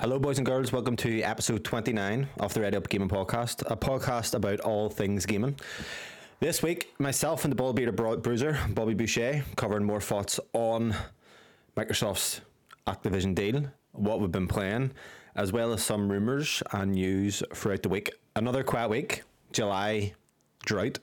Hello, 0.00 0.18
boys 0.18 0.38
and 0.38 0.46
girls. 0.46 0.72
Welcome 0.72 0.96
to 0.96 1.20
episode 1.20 1.64
29 1.64 2.26
of 2.40 2.54
the 2.54 2.62
Ready 2.62 2.78
Up 2.78 2.88
Gaming 2.88 3.10
Podcast, 3.10 3.62
a 3.70 3.76
podcast 3.76 4.32
about 4.32 4.58
all 4.60 4.88
things 4.88 5.26
gaming. 5.26 5.54
This 6.40 6.62
week, 6.62 6.90
myself 6.98 7.44
and 7.44 7.52
the 7.52 7.56
ball 7.56 7.74
beater 7.74 7.92
bruiser, 7.92 8.58
Bobby 8.70 8.94
Boucher, 8.94 9.44
covering 9.56 9.84
more 9.84 10.00
thoughts 10.00 10.40
on 10.54 10.96
Microsoft's 11.76 12.40
Activision 12.86 13.34
deal, 13.34 13.64
what 13.92 14.18
we've 14.18 14.32
been 14.32 14.48
playing, 14.48 14.92
as 15.36 15.52
well 15.52 15.74
as 15.74 15.82
some 15.82 16.10
rumours 16.10 16.62
and 16.72 16.92
news 16.92 17.42
throughout 17.54 17.82
the 17.82 17.90
week. 17.90 18.10
Another 18.34 18.64
quiet 18.64 18.88
week, 18.88 19.24
July 19.52 20.14
drought. 20.64 21.00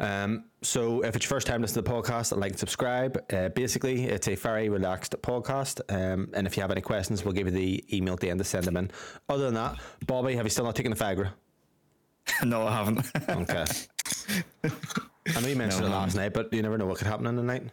Um, 0.00 0.44
so 0.62 1.02
if 1.04 1.16
it's 1.16 1.24
your 1.24 1.30
first 1.36 1.46
time 1.46 1.60
listening 1.62 1.84
to 1.84 1.90
the 1.90 1.96
podcast, 1.96 2.36
like 2.36 2.52
and 2.52 2.58
subscribe. 2.58 3.22
Uh, 3.32 3.48
basically, 3.50 4.04
it's 4.04 4.28
a 4.28 4.34
very 4.34 4.68
relaxed 4.68 5.14
podcast. 5.22 5.80
Um, 5.92 6.30
and 6.34 6.46
if 6.46 6.56
you 6.56 6.60
have 6.62 6.70
any 6.70 6.80
questions, 6.80 7.24
we'll 7.24 7.34
give 7.34 7.46
you 7.46 7.52
the 7.52 7.84
email 7.96 8.14
at 8.14 8.20
the 8.20 8.30
end 8.30 8.38
to 8.38 8.44
send 8.44 8.64
them 8.64 8.76
in. 8.76 8.90
Other 9.28 9.46
than 9.46 9.54
that, 9.54 9.76
Bobby, 10.06 10.34
have 10.36 10.46
you 10.46 10.50
still 10.50 10.64
not 10.64 10.76
taken 10.76 10.92
the 10.92 10.96
Viagra? 10.96 11.30
no, 12.44 12.66
I 12.66 12.72
haven't. 12.72 13.06
Okay. 13.28 13.64
I 15.36 15.40
know 15.40 15.48
you 15.48 15.56
mentioned 15.56 15.82
No, 15.82 15.88
it 15.88 15.90
last 15.90 16.14
night, 16.16 16.32
but 16.32 16.52
you 16.52 16.62
never 16.62 16.78
know 16.78 16.86
what 16.86 16.98
could 16.98 17.06
happen 17.06 17.26
in 17.26 17.36
the 17.36 17.42
night. 17.42 17.64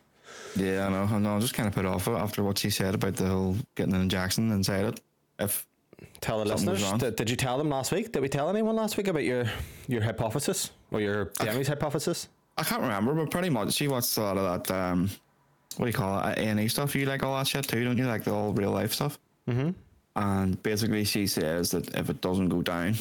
yeah, 0.56 0.88
I 0.88 0.90
know. 0.90 1.04
I 1.04 1.20
know. 1.20 1.38
I 1.38 1.40
just 1.40 1.54
kind 1.54 1.68
of 1.68 1.74
put 1.76 1.86
off 1.86 2.08
it 2.08 2.12
after 2.12 2.44
what 2.44 2.58
she 2.58 2.70
said 2.70 2.96
about 2.96 3.16
the 3.16 3.28
whole 3.28 3.56
getting 3.76 3.94
an 3.94 4.02
injection 4.02 4.52
inside 4.52 4.86
it. 4.86 5.00
If 5.40 5.66
Tell 6.22 6.44
the 6.44 6.50
Something 6.50 6.74
listeners. 6.74 7.00
Did, 7.00 7.16
did 7.16 7.30
you 7.30 7.36
tell 7.36 7.58
them 7.58 7.70
last 7.70 7.92
week? 7.92 8.12
Did 8.12 8.22
we 8.22 8.30
tell 8.30 8.50
anyone 8.50 8.76
last 8.76 8.98
week 8.98 9.08
about 9.08 9.24
your 9.24 9.46
your 9.88 10.02
hypothesis 10.02 10.72
or 10.92 11.02
your 11.02 11.26
Demi's 11.40 11.68
hypothesis? 11.68 12.30
I 12.58 12.64
can't 12.64 12.82
remember, 12.82 13.14
but 13.14 13.32
pretty 13.32 13.50
much 13.50 13.74
she 13.74 13.88
watched 13.88 14.18
a 14.18 14.22
lot 14.22 14.38
of 14.38 14.66
that. 14.66 14.74
Um, 14.74 15.10
what 15.78 15.86
do 15.86 15.90
you 15.90 15.94
call 15.94 16.20
it? 16.20 16.38
A 16.38 16.42
and 16.42 16.60
E 16.60 16.68
stuff. 16.68 16.96
You 16.96 17.06
like 17.06 17.24
all 17.24 17.38
that 17.38 17.48
shit 17.48 17.68
too, 17.68 17.84
don't 17.84 17.98
you? 17.98 18.06
Like 18.06 18.24
the 18.24 18.34
all 18.34 18.54
real 18.54 18.72
life 18.72 18.94
stuff. 18.94 19.20
Mm-hmm. 19.50 19.72
And 20.16 20.64
basically, 20.64 21.04
she 21.04 21.28
says 21.28 21.72
that 21.72 21.94
if 21.96 22.10
it 22.10 22.22
doesn't 22.22 22.50
go 22.50 22.62
down, 22.62 22.96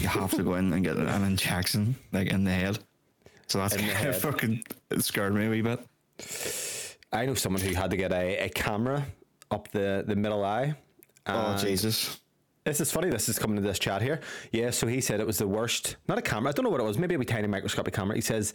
you 0.00 0.08
have 0.08 0.30
to 0.32 0.42
go 0.42 0.54
in 0.54 0.72
and 0.72 0.84
get 0.84 0.96
an 0.96 1.24
injection, 1.24 1.96
like 2.12 2.28
in 2.28 2.44
the 2.44 2.52
head. 2.52 2.78
So 3.48 3.58
that's 3.58 3.76
kind 3.76 4.08
of 4.08 4.20
fucking 4.20 4.62
it 4.90 5.02
scared 5.02 5.34
me 5.34 5.46
a 5.46 5.50
wee 5.50 5.62
bit. 5.62 5.80
I 7.12 7.26
know 7.26 7.34
someone 7.34 7.62
who 7.62 7.74
had 7.74 7.90
to 7.90 7.96
get 7.96 8.12
a, 8.12 8.44
a 8.44 8.48
camera 8.50 9.06
up 9.50 9.70
the, 9.72 10.04
the 10.06 10.14
middle 10.14 10.44
eye. 10.44 10.76
Oh 11.28 11.56
Jesus! 11.56 12.20
This 12.64 12.80
is 12.80 12.90
funny. 12.92 13.10
This 13.10 13.28
is 13.28 13.38
coming 13.38 13.56
to 13.56 13.62
this 13.62 13.78
chat 13.78 14.02
here. 14.02 14.20
Yeah, 14.52 14.70
so 14.70 14.86
he 14.86 15.00
said 15.00 15.20
it 15.20 15.26
was 15.26 15.38
the 15.38 15.48
worst. 15.48 15.96
Not 16.06 16.18
a 16.18 16.22
camera. 16.22 16.50
I 16.50 16.52
don't 16.52 16.64
know 16.64 16.70
what 16.70 16.80
it 16.80 16.84
was. 16.84 16.98
Maybe 16.98 17.14
a 17.14 17.18
wee 17.18 17.24
tiny 17.24 17.46
microscopic 17.48 17.94
camera. 17.94 18.14
He 18.14 18.20
says 18.20 18.52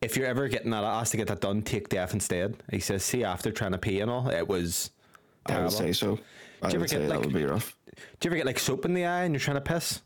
if 0.00 0.16
you're 0.16 0.26
ever 0.26 0.48
getting 0.48 0.70
that 0.70 0.84
asked 0.84 1.10
to 1.12 1.16
get 1.16 1.26
that 1.28 1.40
done, 1.40 1.62
take 1.62 1.88
death 1.88 2.14
instead. 2.14 2.56
He 2.70 2.78
says, 2.78 3.02
see 3.04 3.24
after 3.24 3.50
trying 3.50 3.72
to 3.72 3.78
pee 3.78 4.00
and 4.00 4.10
all, 4.10 4.28
it 4.28 4.46
was 4.46 4.90
Terrible. 5.46 5.62
I 5.62 5.64
would 5.64 5.72
say 5.72 5.92
so. 5.92 6.18
I 6.62 6.66
would 6.76 6.88
say 6.90 6.98
get, 6.98 7.08
that 7.08 7.20
would 7.20 7.32
be 7.32 7.44
rough. 7.44 7.74
Do 8.20 8.26
you 8.26 8.30
ever 8.30 8.36
get 8.36 8.46
like 8.46 8.58
soap 8.58 8.84
in 8.84 8.94
the 8.94 9.06
eye 9.06 9.24
and 9.24 9.34
you're 9.34 9.40
trying 9.40 9.56
to 9.56 9.60
piss? 9.60 10.02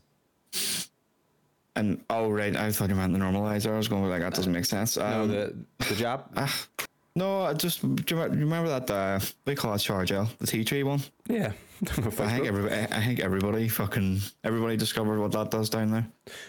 And 1.75 2.03
oh 2.09 2.29
right, 2.29 2.55
I 2.55 2.71
thought 2.71 2.89
you 2.89 2.95
meant 2.95 3.13
the 3.13 3.19
normalizer. 3.19 3.73
I 3.73 3.77
was 3.77 3.87
going 3.87 4.07
like 4.07 4.21
that 4.21 4.33
doesn't 4.35 4.51
make 4.53 4.65
sense. 4.65 4.95
No, 4.97 5.03
Um, 5.23 5.27
the 5.29 5.55
the 5.89 5.95
jab. 5.95 6.23
no, 7.15 7.41
I 7.41 7.53
just 7.53 7.81
do 7.81 8.15
you, 8.15 8.21
remember, 8.21 8.69
that 8.69 8.89
uh, 8.91 9.19
we 9.45 9.55
call 9.55 9.73
it 9.73 9.81
shower 9.81 10.05
gel, 10.05 10.29
the 10.39 10.47
tea 10.47 10.63
tree 10.63 10.83
one. 10.83 11.01
yeah. 11.27 11.51
I 11.97 12.29
think 12.31 12.47
everybody, 12.47 12.75
I 12.75 13.01
think 13.03 13.19
everybody 13.19 13.67
fucking 13.67 14.21
everybody 14.43 14.77
discovered 14.77 15.19
what 15.19 15.31
that 15.33 15.51
does 15.51 15.69
down 15.69 15.91
there. 15.91 16.07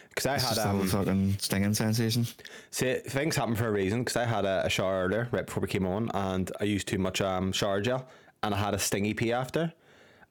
Because 0.08 0.26
I 0.26 0.34
It's 0.34 0.56
had 0.56 0.66
um, 0.66 0.80
a 0.82 0.86
fucking 0.86 1.36
stinging 1.38 1.74
sensation. 1.74 2.26
See, 2.70 2.94
things 2.94 3.34
happen 3.34 3.56
for 3.56 3.66
a 3.66 3.72
reason 3.72 4.00
because 4.00 4.16
I 4.16 4.24
had 4.24 4.44
a, 4.44 4.64
a 4.66 4.68
shower 4.68 5.04
earlier 5.04 5.28
right 5.32 5.44
before 5.44 5.60
we 5.60 5.68
came 5.68 5.86
on, 5.86 6.10
and 6.14 6.50
I 6.60 6.64
used 6.64 6.86
too 6.86 6.98
much 6.98 7.20
um, 7.20 7.52
shower 7.52 7.80
gel, 7.80 8.06
and 8.42 8.54
I 8.54 8.58
had 8.58 8.74
a 8.74 8.78
stingy 8.78 9.12
pee 9.12 9.32
after, 9.32 9.72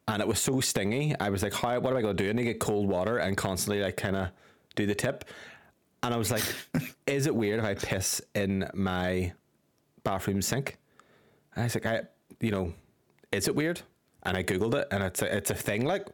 and 0.08 0.22
it 0.22 0.28
was 0.28 0.40
so 0.40 0.62
stingy. 0.62 1.16
I 1.20 1.30
was 1.30 1.44
like, 1.44 1.54
"How? 1.54 1.80
What 1.80 1.92
am 1.92 1.98
I 1.98 2.02
going 2.02 2.16
to 2.16 2.24
do?" 2.24 2.30
And 2.30 2.40
I 2.40 2.44
get 2.44 2.59
cold 2.59 2.88
water 2.88 3.18
and 3.18 3.36
constantly 3.36 3.84
like 3.84 3.98
kind 3.98 4.16
of 4.16 4.30
do 4.76 4.86
the 4.86 4.96
tip, 4.96 5.26
and 6.02 6.14
I 6.14 6.18
was 6.18 6.31
like, 6.31 6.44
"Is 7.08 7.28
it 7.28 7.36
weird 7.36 7.59
if 7.59 7.66
I 7.66 7.74
piss 7.74 8.22
in 8.36 8.70
my 8.74 9.34
bathroom 10.03 10.41
sink?" 10.41 10.78
And 11.56 11.64
I 11.64 11.66
was 11.66 11.75
like, 11.75 11.85
"I, 11.85 12.02
you 12.40 12.52
know, 12.52 12.74
is 13.34 13.47
it 13.50 13.56
weird?" 13.56 13.81
And 14.23 14.38
I 14.38 14.44
googled 14.44 14.73
it, 14.75 14.88
and 14.91 15.03
it's 15.03 15.22
a, 15.22 15.35
it's 15.35 15.51
a 15.51 15.56
thing. 15.56 15.85
Like, 15.85 16.07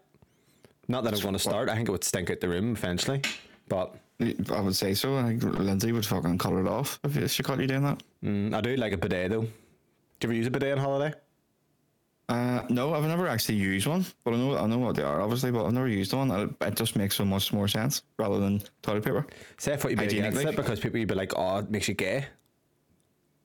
not 0.87 1.03
that 1.03 1.13
I'm 1.13 1.21
going 1.21 1.33
to 1.33 1.39
start. 1.39 1.69
I 1.69 1.75
think 1.75 1.89
it 1.89 1.91
would 1.91 2.03
stink 2.03 2.29
out 2.29 2.39
the 2.39 2.49
room 2.49 2.71
eventually, 2.71 3.21
but. 3.67 3.95
I 4.21 4.59
would 4.59 4.75
say 4.75 4.93
so. 4.95 5.15
I 5.15 5.23
think 5.23 5.43
Lindsay 5.43 5.93
would 5.93 6.05
fucking 6.05 6.39
cut 6.39 6.51
it 6.51 6.67
off 6.67 6.99
if 7.05 7.31
she 7.31 7.41
caught 7.41 7.57
you 7.61 7.67
doing 7.67 7.83
that. 7.83 8.03
Mm, 8.21 8.53
I 8.53 8.59
do 8.59 8.75
like 8.75 8.91
a 8.91 8.97
bidet 8.97 9.31
though. 9.31 9.43
Do 9.43 9.47
you 9.47 9.51
ever 10.23 10.33
use 10.33 10.47
a 10.47 10.51
bidet 10.51 10.73
on 10.73 10.77
holiday? 10.77 11.15
Uh, 12.27 12.61
no, 12.69 12.93
I've 12.93 13.05
never 13.05 13.27
actually 13.27 13.55
used 13.55 13.87
one, 13.87 14.05
but 14.23 14.33
I 14.33 14.37
know 14.37 14.57
I 14.57 14.67
know 14.67 14.77
what 14.77 14.95
they 14.95 15.03
are, 15.03 15.19
obviously. 15.19 15.51
But 15.51 15.65
I've 15.65 15.73
never 15.73 15.87
used 15.87 16.13
one. 16.13 16.29
It, 16.29 16.49
it 16.61 16.75
just 16.75 16.95
makes 16.95 17.15
so 17.15 17.25
much 17.25 17.51
more 17.51 17.67
sense 17.67 18.03
rather 18.17 18.39
than 18.39 18.61
toilet 18.83 19.03
paper. 19.03 19.25
Say 19.57 19.73
I 19.73 19.77
thought 19.77 19.91
you'd 19.91 19.99
be 19.99 20.19
against 20.19 20.43
it 20.43 20.55
because 20.55 20.79
people 20.79 20.99
would 20.99 21.07
be 21.07 21.15
like, 21.15 21.33
"Oh, 21.35 21.57
it 21.57 21.71
makes 21.71 21.87
you 21.87 21.95
gay." 21.95 22.27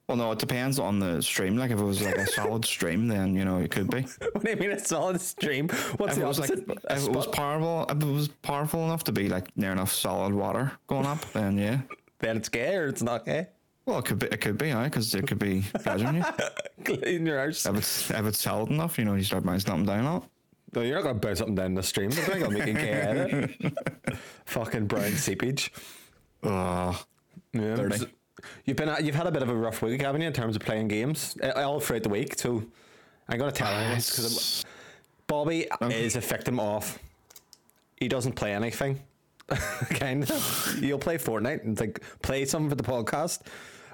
Well, 0.07 0.17
no, 0.17 0.31
it 0.31 0.39
depends 0.39 0.77
on 0.77 0.99
the 0.99 1.21
stream. 1.21 1.57
Like 1.57 1.71
if 1.71 1.79
it 1.79 1.83
was 1.83 2.01
like 2.01 2.17
a 2.17 2.27
solid 2.39 2.63
stream, 2.63 3.07
then 3.07 3.35
you 3.35 3.43
know 3.43 3.57
it 3.57 3.71
could 3.71 3.89
be. 3.89 4.01
what 4.33 4.43
do 4.43 4.51
you 4.51 4.55
mean? 4.55 4.71
It's 4.71 4.87
solid 4.87 5.19
stream. 5.19 5.67
What's 5.97 6.17
if 6.17 6.23
it 6.23 6.27
was 6.27 6.39
like 6.39 6.51
if 6.51 6.59
A 6.69 7.09
it 7.09 7.11
was 7.11 7.27
powerful, 7.27 7.85
if 7.89 8.01
it 8.01 8.05
was 8.05 8.27
powerful 8.27 8.83
enough 8.85 9.03
to 9.05 9.11
be 9.11 9.29
like 9.29 9.55
near 9.57 9.71
enough 9.71 9.91
solid 9.91 10.33
water 10.33 10.71
going 10.87 11.07
up, 11.07 11.19
then 11.31 11.57
yeah. 11.57 11.81
then 12.19 12.37
it's 12.37 12.49
gay 12.49 12.75
or 12.75 12.87
it's 12.87 13.01
not 13.01 13.25
gay. 13.25 13.47
Well, 13.85 13.99
it 13.99 14.05
could 14.05 14.19
be. 14.19 14.27
It 14.27 14.41
could 14.41 14.57
be, 14.57 14.67
yeah, 14.67 14.83
because 14.83 15.13
it 15.13 15.27
could 15.27 15.39
be 15.39 15.63
pleasuring 15.83 16.17
you. 16.17 16.23
Clean 16.83 17.25
your 17.25 17.39
arse. 17.39 17.65
If 17.65 17.75
it's 17.75 18.11
if 18.11 18.25
it's 18.25 18.39
solid 18.41 18.69
enough, 18.69 18.97
you 18.97 19.05
know, 19.05 19.15
you 19.15 19.23
start 19.23 19.43
bouncing 19.43 19.71
up 19.71 19.77
and 19.77 19.87
down 19.87 20.05
on. 20.05 20.23
No, 20.73 20.81
you're 20.81 20.95
not 20.95 21.03
gonna 21.03 21.19
bounce 21.19 21.37
something 21.39 21.55
down 21.55 21.73
the 21.73 21.83
stream. 21.83 22.09
They're 22.09 22.39
gonna 22.39 22.49
make 22.51 22.67
you 22.67 22.73
gay 22.73 22.91
at 22.91 23.15
it. 23.17 23.73
Fucking 24.45 24.87
brown 24.87 25.11
seepage. 25.11 25.71
Oh, 26.43 26.99
Yeah. 27.53 27.75
Dirty. 27.75 28.07
You've 28.65 28.77
been 28.77 28.93
you've 29.03 29.15
had 29.15 29.27
a 29.27 29.31
bit 29.31 29.41
of 29.41 29.49
a 29.49 29.55
rough 29.55 29.81
week, 29.81 30.01
haven't 30.01 30.21
you, 30.21 30.27
in 30.27 30.33
terms 30.33 30.55
of 30.55 30.61
playing 30.61 30.87
games 30.87 31.37
uh, 31.41 31.51
all 31.55 31.79
throughout 31.79 32.03
the 32.03 32.09
week? 32.09 32.37
So 32.37 32.63
I'm 33.29 33.37
gonna 33.39 33.51
tell 33.51 33.71
you 33.71 33.95
this 33.95 34.09
because 34.11 34.65
Bobby 35.27 35.67
is 35.89 36.15
a 36.15 36.19
victim 36.21 36.59
of 36.59 36.99
he 37.97 38.07
doesn't 38.07 38.33
play 38.33 38.53
anything. 38.53 38.99
kind 39.89 40.23
of. 40.23 40.77
You'll 40.81 40.99
play 40.99 41.17
Fortnite 41.17 41.63
and 41.63 41.77
think 41.77 42.01
play 42.21 42.45
something 42.45 42.69
for 42.69 42.75
the 42.75 42.83
podcast. 42.83 43.41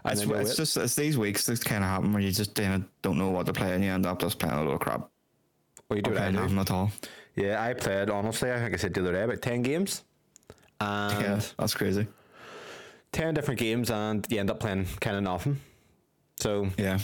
It's, 0.06 0.22
it's 0.24 0.56
just 0.56 0.78
it's 0.78 0.96
these 0.96 1.18
weeks 1.18 1.46
that 1.46 1.64
kind 1.64 1.84
of 1.84 1.90
happen 1.90 2.12
where 2.14 2.22
you 2.22 2.32
just 2.32 2.56
don't 2.56 3.18
know 3.18 3.30
what 3.30 3.46
to 3.46 3.54
play 3.54 3.74
and 3.74 3.84
you 3.84 3.92
end 3.92 4.06
up 4.06 4.20
just 4.20 4.40
playing 4.40 4.56
a 4.56 4.64
little 4.64 4.80
crap. 4.80 5.10
or 5.90 5.98
you 5.98 6.02
do 6.02 6.12
Or 6.12 6.14
what 6.14 6.24
I 6.24 6.32
playing 6.32 6.42
nothing 6.42 6.58
at 6.58 6.72
all. 6.72 6.92
Yeah, 7.36 7.62
I 7.64 7.74
played 7.74 8.10
honestly. 8.10 8.52
I 8.52 8.58
think 8.60 8.74
I 8.74 8.78
said 8.78 8.94
the 8.94 9.02
other 9.02 9.12
day 9.12 9.24
about 9.24 9.42
ten 9.42 9.62
games, 9.62 10.04
and 10.80 11.22
Yeah, 11.22 11.42
that's 11.60 11.76
crazy. 11.76 12.08
Ten 13.12 13.34
different 13.34 13.60
games, 13.60 13.90
and 13.92 14.26
you 14.30 14.40
end 14.40 14.50
up 14.50 14.60
playing 14.60 14.86
kind 15.00 15.18
of 15.18 15.24
nothing. 15.24 15.60
So 16.40 16.70
Yeah. 16.78 17.00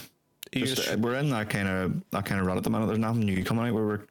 Just, 0.53 0.88
uh, 0.90 0.95
we're 0.97 1.16
in 1.16 1.29
that 1.31 1.50
kind 1.50 1.68
of 1.68 2.01
that 2.12 2.25
kind 2.25 2.40
of 2.40 2.47
rut 2.47 2.57
at 2.57 2.63
the 2.63 2.69
minute. 2.69 2.88
There's 2.88 3.00
nothing 3.00 3.25
new 3.25 3.44
coming 3.44 3.68
out. 3.68 3.73
Where 3.73 3.85
we're 3.85 4.01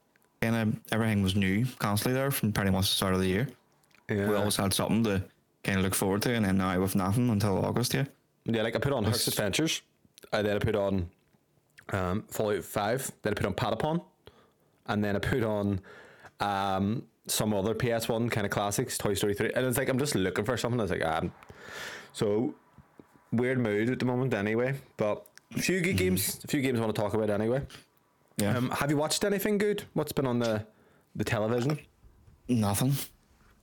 kind 0.43 0.55
of 0.55 0.81
everything 0.93 1.23
was 1.23 1.35
new 1.35 1.65
constantly 1.79 2.19
there 2.21 2.31
from 2.31 2.53
pretty 2.53 2.71
much 2.71 2.89
the 2.91 2.95
start 2.95 3.15
of 3.15 3.21
the 3.21 3.27
year. 3.27 3.49
yeah, 4.11 4.29
We 4.29 4.37
always 4.37 4.57
had 4.57 4.73
something 4.75 5.03
to 5.05 5.23
kind 5.65 5.79
of 5.79 5.85
look 5.85 5.95
forward 5.95 6.23
to, 6.23 6.35
and 6.35 6.45
then 6.45 6.59
now 6.59 6.79
with 6.81 6.95
nothing 6.95 7.31
until 7.31 7.65
August. 7.65 7.95
Yeah. 7.95 8.05
yeah, 8.45 8.63
like 8.63 8.77
I 8.77 8.79
put 8.79 8.93
on 8.93 9.05
Herc's 9.05 9.27
Adventures, 9.29 9.81
and 10.33 10.47
then 10.47 10.57
I 10.57 10.59
put 10.59 10.75
on 10.77 11.09
um, 11.93 12.25
Fallout 12.29 12.63
Five, 12.63 13.11
then 13.23 13.33
I 13.33 13.35
put 13.35 13.47
on 13.47 13.55
Patapon, 13.55 14.05
and 14.87 15.03
then 15.03 15.17
I 15.17 15.19
put 15.19 15.43
on 15.43 15.81
um, 16.41 17.03
some 17.27 17.55
other 17.55 17.75
PS 17.75 18.09
One 18.09 18.29
kind 18.29 18.45
of 18.45 18.51
classics, 18.53 18.99
Toy 18.99 19.15
Story 19.15 19.35
Three, 19.35 19.53
and 19.55 19.65
it's 19.65 19.79
like 19.79 19.89
I'm 19.89 19.99
just 19.99 20.15
looking 20.15 20.45
for 20.45 20.57
something. 20.59 20.79
That's 20.79 20.91
like 20.91 21.05
um, 21.05 21.33
so 22.13 22.55
weird 23.33 23.59
mood 23.59 23.91
at 23.91 23.99
the 23.99 24.05
moment, 24.05 24.35
anyway. 24.35 24.75
But 24.97 25.27
a 25.55 25.61
few 25.61 25.81
good 25.81 25.97
games, 25.97 26.41
a 26.45 26.49
few 26.49 26.61
games 26.61 26.79
I 26.79 26.83
want 26.83 26.95
to 26.95 27.01
talk 27.01 27.15
about 27.15 27.31
anyway. 27.31 27.63
Yeah. 28.39 28.57
Um, 28.57 28.71
have 28.71 28.91
you 28.91 28.97
watched 28.97 29.25
anything 29.25 29.59
good? 29.59 29.85
What's 29.95 30.13
been 30.13 30.27
on 30.27 30.39
the 30.39 30.65
the 31.15 31.25
television? 31.25 31.79
nothing. 32.49 32.93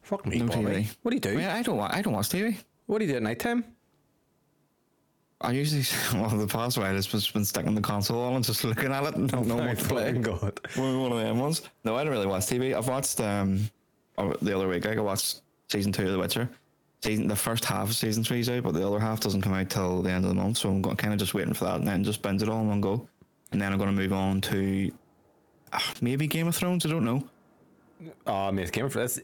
Fuck 0.02 0.26
me, 0.26 0.40
No 0.40 0.48
Bobby. 0.48 0.62
TV. 0.64 0.96
What 1.02 1.12
do 1.12 1.16
you 1.16 1.22
do? 1.22 1.30
I, 1.30 1.36
mean, 1.36 1.46
I 1.46 1.62
don't. 1.62 1.78
wa- 1.78 1.90
I 1.92 2.02
don't 2.02 2.14
watch 2.14 2.30
TV. 2.30 2.58
What 2.88 3.00
do 3.00 3.06
you 3.06 3.12
do 3.12 3.18
at 3.18 3.24
night 3.24 3.40
time? 3.40 3.64
I 5.40 5.52
usually, 5.52 5.84
well, 6.14 6.30
the 6.30 6.48
past 6.48 6.78
while 6.78 6.96
it's 6.96 7.08
just 7.08 7.34
been 7.34 7.46
sticking 7.46 7.76
the 7.76 7.82
console 7.82 8.22
on 8.24 8.36
and 8.36 8.44
just 8.46 8.64
looking 8.64 8.92
at 8.92 9.04
it 9.04 9.16
and 9.16 9.30
don't 9.30 9.48
know 9.48 9.58
what 9.58 9.78
to 9.78 9.86
play. 9.86 10.12
God. 10.14 10.60
One 10.76 11.00
one 11.02 11.12
of 11.12 11.20
them 11.20 11.40
ones. 11.40 11.62
No, 11.84 11.96
I 11.96 12.04
don't 12.04 12.14
really 12.14 12.28
watch 12.28 12.44
TV. 12.44 12.74
I've 12.76 12.88
watched 12.88 13.20
um 13.20 13.70
oh, 14.18 14.34
the 14.42 14.56
other 14.56 14.68
week. 14.68 14.86
I 14.86 15.00
watched 15.00 15.42
season 15.70 15.92
two 15.92 16.06
of 16.06 16.12
The 16.12 16.20
Witcher. 16.20 16.50
Season 17.04 17.28
the 17.28 17.36
first 17.36 17.66
half 17.66 17.90
of 17.90 17.96
season 17.96 18.24
three's 18.24 18.48
out, 18.50 18.64
but 18.64 18.74
the 18.74 18.88
other 18.88 18.98
half 19.00 19.20
doesn't 19.20 19.42
come 19.42 19.54
out 19.54 19.70
till 19.70 20.02
the 20.02 20.10
end 20.10 20.24
of 20.24 20.30
the 20.30 20.36
month. 20.36 20.58
So 20.58 20.70
I'm 20.70 20.82
going, 20.82 20.96
kind 20.96 21.12
of 21.12 21.20
just 21.20 21.34
waiting 21.34 21.54
for 21.54 21.66
that, 21.66 21.76
and 21.76 21.86
then 21.86 22.02
just 22.02 22.22
binge 22.22 22.42
it 22.42 22.48
all 22.48 22.62
in 22.62 22.70
one 22.70 22.80
go. 22.80 23.10
And 23.52 23.62
then 23.62 23.74
I'm 23.74 23.78
going 23.78 23.94
to 23.94 24.02
move 24.02 24.14
on 24.14 24.40
to 24.40 24.90
uh, 25.74 25.80
maybe 26.00 26.28
Game 26.28 26.48
of 26.48 26.56
Thrones. 26.56 26.86
I 26.86 26.90
don't 26.90 27.04
know. 27.04 27.28
Oh, 28.26 28.54
mate, 28.54 28.72
Game 28.72 28.86
of 28.86 28.94
Thrones. 28.94 29.20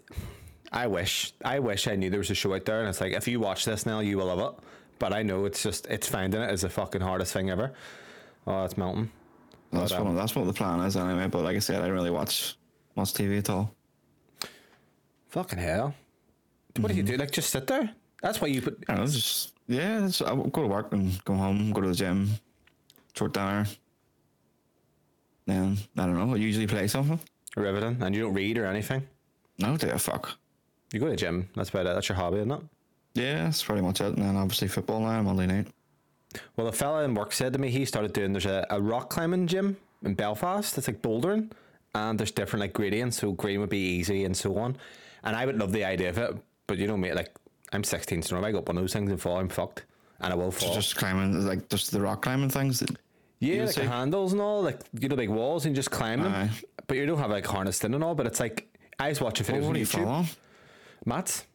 I 0.74 0.88
wish, 0.88 1.34
I 1.46 1.60
wish 1.60 1.88
I 1.88 1.96
knew 1.96 2.10
there 2.10 2.20
was 2.20 2.30
a 2.30 2.36
show 2.36 2.54
out 2.54 2.66
there, 2.66 2.82
and 2.82 2.90
it's 2.90 3.00
like 3.00 3.14
if 3.14 3.30
you 3.30 3.40
watch 3.40 3.64
this 3.64 3.86
now, 3.86 4.02
you 4.02 4.18
will 4.18 4.26
love 4.26 4.40
it. 4.40 4.60
But 5.00 5.14
I 5.14 5.24
know 5.24 5.46
it's 5.46 5.64
just 5.64 5.88
it's 5.88 6.10
finding 6.10 6.42
it 6.42 6.52
is 6.52 6.62
the 6.62 6.70
fucking 6.70 7.00
hardest 7.00 7.32
thing 7.32 7.50
ever. 7.50 7.72
Oh, 8.46 8.66
it's 8.66 8.78
melting. 8.78 9.10
That's 9.72 9.94
But, 9.94 10.02
um, 10.02 10.08
what 10.10 10.16
that's 10.16 10.36
what 10.36 10.48
the 10.48 10.54
plan 10.54 10.82
is 10.82 10.98
anyway. 10.98 11.28
But 11.28 11.44
like 11.46 11.56
I 11.56 11.60
said, 11.60 11.78
I 11.82 11.88
don't 11.88 11.96
really 11.96 12.12
watch 12.12 12.58
watch 12.96 13.14
TV 13.14 13.38
at 13.38 13.50
all. 13.50 13.74
Fucking 15.30 15.60
hell. 15.60 15.96
What 16.78 16.90
do 16.90 16.96
you 16.96 17.04
mm-hmm. 17.04 17.14
do? 17.14 17.18
Like 17.18 17.32
just 17.32 17.50
sit 17.50 17.68
there? 17.68 17.90
That's 18.22 18.42
why 18.42 18.48
you 18.48 18.62
put. 18.62 18.84
I 18.88 18.94
don't 18.94 18.98
know, 18.98 19.04
it's 19.06 19.14
just 19.14 19.54
yeah. 19.68 20.06
It's, 20.06 20.22
I 20.22 20.36
go 20.36 20.62
to 20.62 20.68
work 20.68 20.94
and 20.94 21.24
go 21.26 21.36
home, 21.36 21.72
go 21.72 21.82
to 21.82 21.90
the 21.90 21.96
gym, 21.96 22.30
short 23.16 23.34
dinner. 23.34 23.66
Then 25.46 25.78
I 25.98 26.06
don't 26.06 26.18
know. 26.18 26.34
I 26.34 26.38
usually 26.38 26.68
play 26.68 26.88
something. 26.88 27.20
Riveting, 27.56 27.98
and 28.02 28.16
you 28.16 28.22
don't 28.22 28.34
read 28.34 28.58
or 28.58 28.66
anything. 28.66 29.08
No, 29.58 29.76
do 29.76 29.90
a 29.90 29.98
fuck. 29.98 30.38
You 30.94 31.00
go 31.00 31.08
to 31.08 31.12
the 31.12 31.18
gym. 31.18 31.50
That's 31.56 31.70
about 31.70 31.88
it. 31.88 31.96
That's 31.96 32.08
your 32.08 32.16
hobby, 32.16 32.38
isn't 32.38 32.52
it? 32.52 32.62
Yeah, 33.16 33.44
that's 33.46 33.64
pretty 33.64 33.82
much 33.82 34.02
it. 34.02 34.16
And 34.16 34.24
then 34.24 34.38
obviously 34.38 34.68
football 34.68 35.02
now 35.02 35.22
Monday 35.22 35.48
night. 35.48 35.68
Well, 36.56 36.68
a 36.68 36.72
fella 36.72 37.04
in 37.04 37.16
work 37.16 37.34
said 37.34 37.54
to 37.54 37.60
me 37.60 37.70
he 37.70 37.86
started 37.86 38.14
doing. 38.14 38.34
There's 38.34 38.46
a, 38.46 38.66
a 38.70 38.80
rock 38.80 39.10
climbing 39.10 39.48
gym 39.48 39.78
in 40.04 40.14
Belfast. 40.14 40.78
It's 40.78 40.88
like 40.88 41.02
bouldering, 41.02 41.52
and 41.96 42.20
there's 42.20 42.32
different 42.32 42.62
like 42.62 42.74
gradients. 42.74 43.18
So 43.18 43.32
green 43.32 43.60
would 43.60 43.70
be 43.70 43.80
easy, 43.80 44.26
and 44.26 44.38
so 44.38 44.58
on. 44.58 44.78
And 45.24 45.36
I 45.36 45.46
would 45.46 45.58
love 45.58 45.72
the 45.72 45.84
idea 45.84 46.10
of 46.10 46.18
it, 46.18 46.38
but 46.70 46.78
you 46.78 46.88
know 46.88 46.96
me, 46.98 47.12
like 47.14 47.36
I'm 47.74 47.84
16 47.84 48.22
stone. 48.22 48.40
If 48.40 48.46
I 48.46 48.52
go 48.52 48.60
up 48.60 48.68
one 48.70 48.78
of 48.78 48.84
those 48.84 48.94
things 48.94 49.10
and 49.12 49.20
fall, 49.22 49.38
I'm 49.38 49.50
fucked, 49.50 49.86
and 50.22 50.32
I 50.32 50.36
will 50.36 50.52
fall. 50.52 50.74
Just 50.74 50.96
climbing, 50.96 51.46
like 51.46 51.68
just 51.70 51.92
the 51.92 52.00
rock 52.00 52.22
climbing 52.22 52.50
things. 52.50 52.82
Yeah, 53.40 53.64
like 53.66 53.74
see? 53.74 53.82
the 53.82 53.88
handles 53.90 54.32
and 54.34 54.42
all, 54.42 54.62
like 54.62 54.80
you 55.00 55.10
know, 55.10 55.16
big 55.16 55.30
walls, 55.30 55.66
and 55.66 55.76
just 55.76 55.92
climb 55.92 56.22
them. 56.24 56.34
Aye. 56.34 56.50
But 56.88 56.98
you 56.98 57.06
don't 57.06 57.18
have 57.20 57.30
like 57.32 57.46
harnessed 57.46 57.84
in 57.84 57.94
and 57.94 58.04
all. 58.04 58.16
But 58.16 58.28
it's 58.28 58.40
like 58.40 58.68
I 59.00 59.10
was 59.10 59.22
watching 59.22 59.46
videos 59.46 59.62
what 59.62 59.68
on 59.68 59.74
do 59.74 59.80
you 59.80 59.86
fall 59.86 60.02
YouTube. 60.02 60.08
on? 60.08 60.26
Mats. 61.06 61.46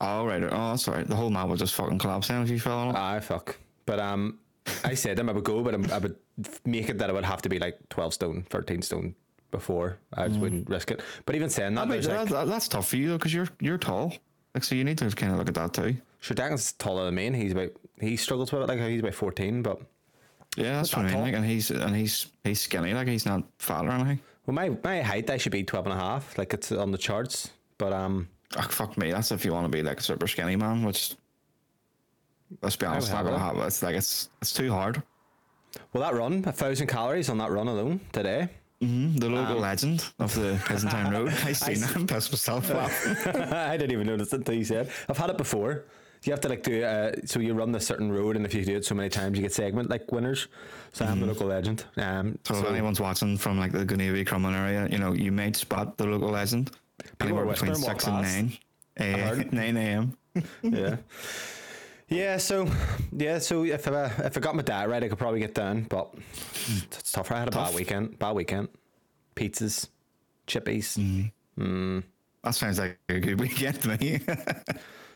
Oh 0.00 0.26
right. 0.26 0.42
Oh, 0.42 0.48
that's 0.70 0.88
right. 0.88 1.06
The 1.06 1.16
whole 1.16 1.30
map 1.30 1.48
would 1.48 1.58
just 1.58 1.74
fucking 1.74 1.98
collapse 1.98 2.28
down 2.28 2.42
if 2.42 2.50
you 2.50 2.58
fell 2.60 2.78
on 2.78 2.88
it. 2.94 2.98
Aye, 2.98 3.20
fuck. 3.20 3.56
But 3.86 4.00
um, 4.00 4.38
I 4.84 4.94
said 4.94 5.16
to 5.16 5.20
him 5.22 5.28
I 5.28 5.32
would 5.32 5.44
go, 5.44 5.62
but 5.62 5.74
I'm- 5.74 6.02
would 6.02 6.16
make 6.64 6.88
it 6.88 6.98
that 6.98 7.08
it 7.10 7.12
would 7.12 7.24
have 7.24 7.42
to 7.42 7.48
be 7.48 7.58
like 7.58 7.78
12 7.90 8.14
stone, 8.14 8.46
13 8.50 8.82
stone 8.82 9.14
before. 9.52 9.98
I 10.12 10.26
just 10.28 10.40
wouldn't 10.40 10.68
risk 10.68 10.90
it. 10.90 11.00
But 11.26 11.36
even 11.36 11.48
saying 11.48 11.74
that, 11.76 11.82
I 11.82 11.84
mean, 11.84 12.00
that, 12.02 12.20
like, 12.22 12.28
that- 12.30 12.48
that's 12.48 12.66
tough 12.68 12.88
for 12.88 12.96
you 12.96 13.08
though, 13.10 13.18
because 13.18 13.32
you're 13.32 13.48
you're 13.60 13.78
tall. 13.78 14.12
Like, 14.54 14.64
so 14.64 14.74
you 14.74 14.84
need 14.84 14.98
to 14.98 15.10
kind 15.10 15.32
of 15.32 15.38
look 15.38 15.48
at 15.48 15.54
that 15.54 15.72
too. 15.74 15.96
sure, 16.20 16.34
Dagon's 16.34 16.72
taller 16.72 17.04
than 17.06 17.14
me, 17.14 17.26
and 17.26 17.36
he's 17.36 17.52
about 17.52 17.70
he 18.00 18.16
struggles 18.16 18.52
with 18.52 18.62
it. 18.62 18.68
Like 18.68 18.80
he's 18.80 19.00
about 19.00 19.14
14, 19.14 19.62
but 19.62 19.80
Yeah, 20.56 20.76
that's 20.76 20.94
what 20.96 21.06
I 21.06 21.10
mean. 21.12 21.20
Like, 21.20 21.34
and 21.34 21.44
he's 21.44 21.70
and 21.70 21.94
he's 21.94 22.28
he's 22.44 22.60
skinny. 22.60 22.94
Like, 22.94 23.08
he's 23.08 23.26
not 23.26 23.42
fat 23.58 23.84
or 23.84 23.90
anything. 23.90 24.20
well, 24.46 24.54
my 24.54 24.70
my 24.82 25.02
height 25.02 25.28
I 25.30 25.36
should 25.36 25.52
be 25.52 25.64
12 25.64 25.86
and 25.86 25.94
a 25.94 25.98
half. 25.98 26.38
Like 26.38 26.54
it's 26.54 26.70
on 26.72 26.92
the 26.92 26.98
charts. 26.98 27.50
But 27.78 27.92
um, 27.92 28.28
Oh, 28.56 28.62
fuck 28.62 28.96
me. 28.96 29.10
That's 29.10 29.32
if 29.32 29.44
you 29.44 29.52
want 29.52 29.64
to 29.64 29.68
be 29.76 29.82
like 29.82 29.98
a 29.98 30.02
super 30.02 30.28
skinny 30.28 30.54
man. 30.54 30.84
Which, 30.84 31.14
let's 32.62 32.76
be 32.76 32.86
honest, 32.86 33.10
not 33.10 33.24
gonna 33.24 33.38
have 33.38 33.54
happen. 33.54 33.66
It's 33.66 33.82
like 33.82 33.96
it's 33.96 34.28
it's 34.40 34.52
too 34.52 34.70
hard. 34.70 35.02
well, 35.92 36.02
that 36.04 36.14
run, 36.16 36.44
a 36.46 36.52
thousand 36.52 36.86
calories 36.86 37.28
on 37.28 37.38
that 37.38 37.50
run 37.50 37.66
alone 37.66 38.00
today. 38.12 38.48
Mm, 38.84 39.20
the 39.20 39.26
Um, 39.26 39.34
local 39.34 39.56
legend 39.58 40.04
of 40.18 40.34
the 40.34 40.60
Pleasantine 40.66 41.10
Road. 41.12 41.28
I 41.44 41.52
seen 41.52 41.80
that 41.80 41.96
and 41.96 42.08
pissed 42.08 42.32
myself 42.32 42.70
off. 42.72 43.26
I 43.26 43.76
didn't 43.76 43.92
even 43.92 44.06
notice 44.06 44.32
it 44.32 44.36
until 44.38 44.54
you 44.54 44.64
said. 44.64 44.90
I've 45.08 45.18
had 45.18 45.30
it 45.30 45.38
before. 45.38 45.84
You 46.24 46.32
have 46.32 46.40
to 46.40 46.48
like 46.48 46.62
do 46.62 46.82
uh, 46.82 47.12
so 47.26 47.38
you 47.38 47.52
run 47.52 47.70
this 47.72 47.86
certain 47.86 48.10
road, 48.10 48.36
and 48.36 48.46
if 48.46 48.54
you 48.54 48.64
do 48.64 48.76
it 48.76 48.84
so 48.86 48.94
many 48.94 49.10
times, 49.10 49.36
you 49.36 49.42
get 49.42 49.52
segment 49.52 49.90
like 49.90 50.10
winners. 50.10 50.48
So 50.94 51.04
I'm 51.04 51.20
the 51.20 51.26
local 51.26 51.46
legend. 51.48 51.84
Um, 51.98 52.38
So, 52.44 52.54
if 52.60 52.64
anyone's 52.66 52.98
watching 53.00 53.36
from 53.36 53.58
like 53.58 53.72
the 53.72 53.84
Glenavy 53.84 54.24
Crumlin 54.24 54.54
area, 54.56 54.88
you 54.90 54.96
know, 54.98 55.12
you 55.12 55.30
might 55.32 55.54
spot 55.56 55.98
the 55.98 56.06
local 56.06 56.30
legend 56.30 56.70
anywhere 57.20 57.44
are 57.44 57.52
between 57.52 57.74
six 57.74 58.06
and 58.06 58.22
nine. 58.22 58.52
Heard. 58.98 59.52
nine 59.60 59.76
a.m. 59.76 60.16
yeah, 60.62 60.96
yeah. 62.08 62.36
So 62.36 62.68
yeah, 63.12 63.38
so 63.38 63.64
if 63.64 63.86
I 63.88 64.04
if 64.24 64.36
I 64.36 64.40
got 64.40 64.54
my 64.54 64.62
diet 64.62 64.88
right, 64.88 65.02
I 65.02 65.08
could 65.08 65.18
probably 65.18 65.40
get 65.40 65.54
down, 65.54 65.82
but 65.84 66.14
it's 66.90 67.12
tough. 67.12 67.30
I 67.32 67.38
had 67.40 67.48
a 67.48 67.50
bad 67.50 67.74
weekend. 67.74 68.18
Bad 68.18 68.32
weekend. 68.34 68.68
Pizzas, 69.36 69.88
chippies, 70.46 71.30
That 71.56 72.54
sounds 72.54 72.78
like 72.78 72.98
a 73.08 73.18
good 73.20 73.40
weekend 73.40 73.82
to 73.82 73.96
me. 73.98 74.20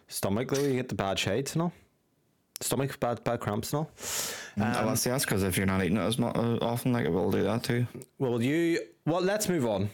stomach 0.08 0.50
though. 0.50 0.60
You 0.62 0.74
get 0.74 0.88
the 0.88 0.94
bad 0.94 1.18
shades 1.18 1.54
and 1.54 1.62
all. 1.62 1.72
Stomach, 2.60 2.98
bad 2.98 3.22
bad 3.22 3.38
cramps 3.38 3.72
and 3.72 3.78
all. 3.78 3.90
I 4.60 4.84
will 4.84 4.96
say 4.96 5.10
that's 5.10 5.24
because 5.24 5.44
if 5.44 5.56
you're 5.56 5.66
not 5.66 5.82
eating 5.84 5.96
it 5.96 6.00
as 6.00 6.18
mu- 6.18 6.26
uh, 6.26 6.58
often, 6.60 6.92
like 6.92 7.06
it 7.06 7.12
will 7.12 7.30
do 7.30 7.44
that 7.44 7.62
too. 7.62 7.86
Well, 8.18 8.42
you. 8.42 8.80
Well, 9.06 9.20
let's 9.20 9.48
move 9.48 9.64
on. 9.66 9.90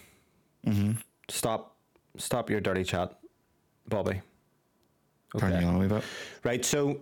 Mm-hmm. 0.66 0.92
Stop. 1.28 1.76
Stop 2.16 2.48
your 2.48 2.60
dirty 2.60 2.84
chat, 2.84 3.18
Bobby. 3.88 4.22
Turn 5.38 5.60
you 5.60 5.66
on 5.66 5.76
a 5.76 5.78
wee 5.78 5.88
bit. 5.88 6.02
Right. 6.42 6.64
So 6.64 7.00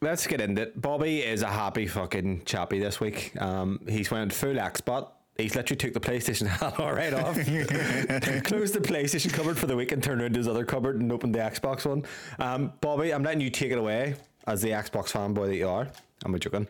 let's 0.00 0.26
get 0.26 0.40
into 0.40 0.62
it. 0.62 0.80
Bobby 0.80 1.20
is 1.20 1.42
a 1.42 1.46
happy 1.48 1.86
fucking 1.86 2.42
chappy 2.44 2.78
this 2.78 3.00
week. 3.00 3.32
Um, 3.40 3.80
he's 3.88 4.10
went 4.10 4.32
full 4.32 4.54
Xbot. 4.54 5.10
He's 5.36 5.54
literally 5.54 5.76
took 5.78 5.94
the 5.94 6.00
PlayStation 6.00 6.48
right 6.78 7.14
off, 7.14 7.34
closed 8.44 8.74
the 8.74 8.80
PlayStation 8.80 9.32
cupboard 9.32 9.56
for 9.56 9.66
the 9.66 9.76
week, 9.76 9.92
and 9.92 10.02
turned 10.02 10.20
around 10.20 10.34
to 10.34 10.38
his 10.38 10.48
other 10.48 10.66
cupboard 10.66 11.00
and 11.00 11.10
opened 11.10 11.34
the 11.34 11.38
Xbox 11.38 11.86
one. 11.86 12.04
Um, 12.38 12.74
Bobby, 12.82 13.14
I'm 13.14 13.22
letting 13.22 13.40
you 13.40 13.48
take 13.48 13.72
it 13.72 13.78
away 13.78 14.16
as 14.46 14.60
the 14.60 14.70
Xbox 14.70 15.12
fanboy 15.12 15.46
that 15.46 15.56
you 15.56 15.68
are. 15.68 15.88
I'm 16.24 16.38
joking. 16.38 16.66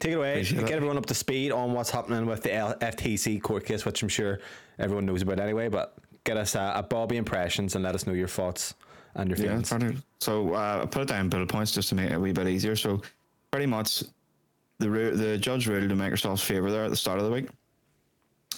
Take 0.00 0.12
it 0.12 0.14
away. 0.14 0.32
Appreciate 0.32 0.60
Get 0.60 0.70
it. 0.70 0.74
everyone 0.76 0.96
up 0.96 1.06
to 1.06 1.14
speed 1.14 1.52
on 1.52 1.74
what's 1.74 1.90
happening 1.90 2.24
with 2.24 2.42
the 2.42 2.54
L- 2.54 2.74
FTC 2.76 3.42
court 3.42 3.66
case, 3.66 3.84
which 3.84 4.02
I'm 4.02 4.08
sure 4.08 4.40
everyone 4.78 5.04
knows 5.04 5.20
about 5.20 5.38
anyway. 5.38 5.68
But 5.68 5.94
get 6.24 6.38
us 6.38 6.54
a, 6.54 6.72
a 6.76 6.82
Bobby 6.82 7.18
impressions 7.18 7.74
and 7.74 7.84
let 7.84 7.94
us 7.94 8.06
know 8.06 8.14
your 8.14 8.28
thoughts 8.28 8.74
and 9.14 9.30
your 9.30 9.38
Yeah, 9.38 9.62
fair 9.62 9.94
so 10.20 10.54
uh, 10.54 10.80
I 10.82 10.86
put 10.86 11.02
it 11.02 11.08
down 11.08 11.20
in 11.20 11.28
bullet 11.28 11.48
points 11.48 11.72
just 11.72 11.88
to 11.90 11.94
make 11.94 12.10
it 12.10 12.14
a 12.14 12.20
wee 12.20 12.32
bit 12.32 12.48
easier. 12.48 12.76
So 12.76 13.02
pretty 13.50 13.66
much 13.66 14.04
the 14.78 14.88
the 14.88 15.38
judge 15.38 15.66
ruled 15.66 15.90
in 15.90 15.98
Microsoft's 15.98 16.42
favor 16.42 16.70
there 16.70 16.84
at 16.84 16.90
the 16.90 16.96
start 16.96 17.18
of 17.18 17.24
the 17.24 17.30
week 17.30 17.48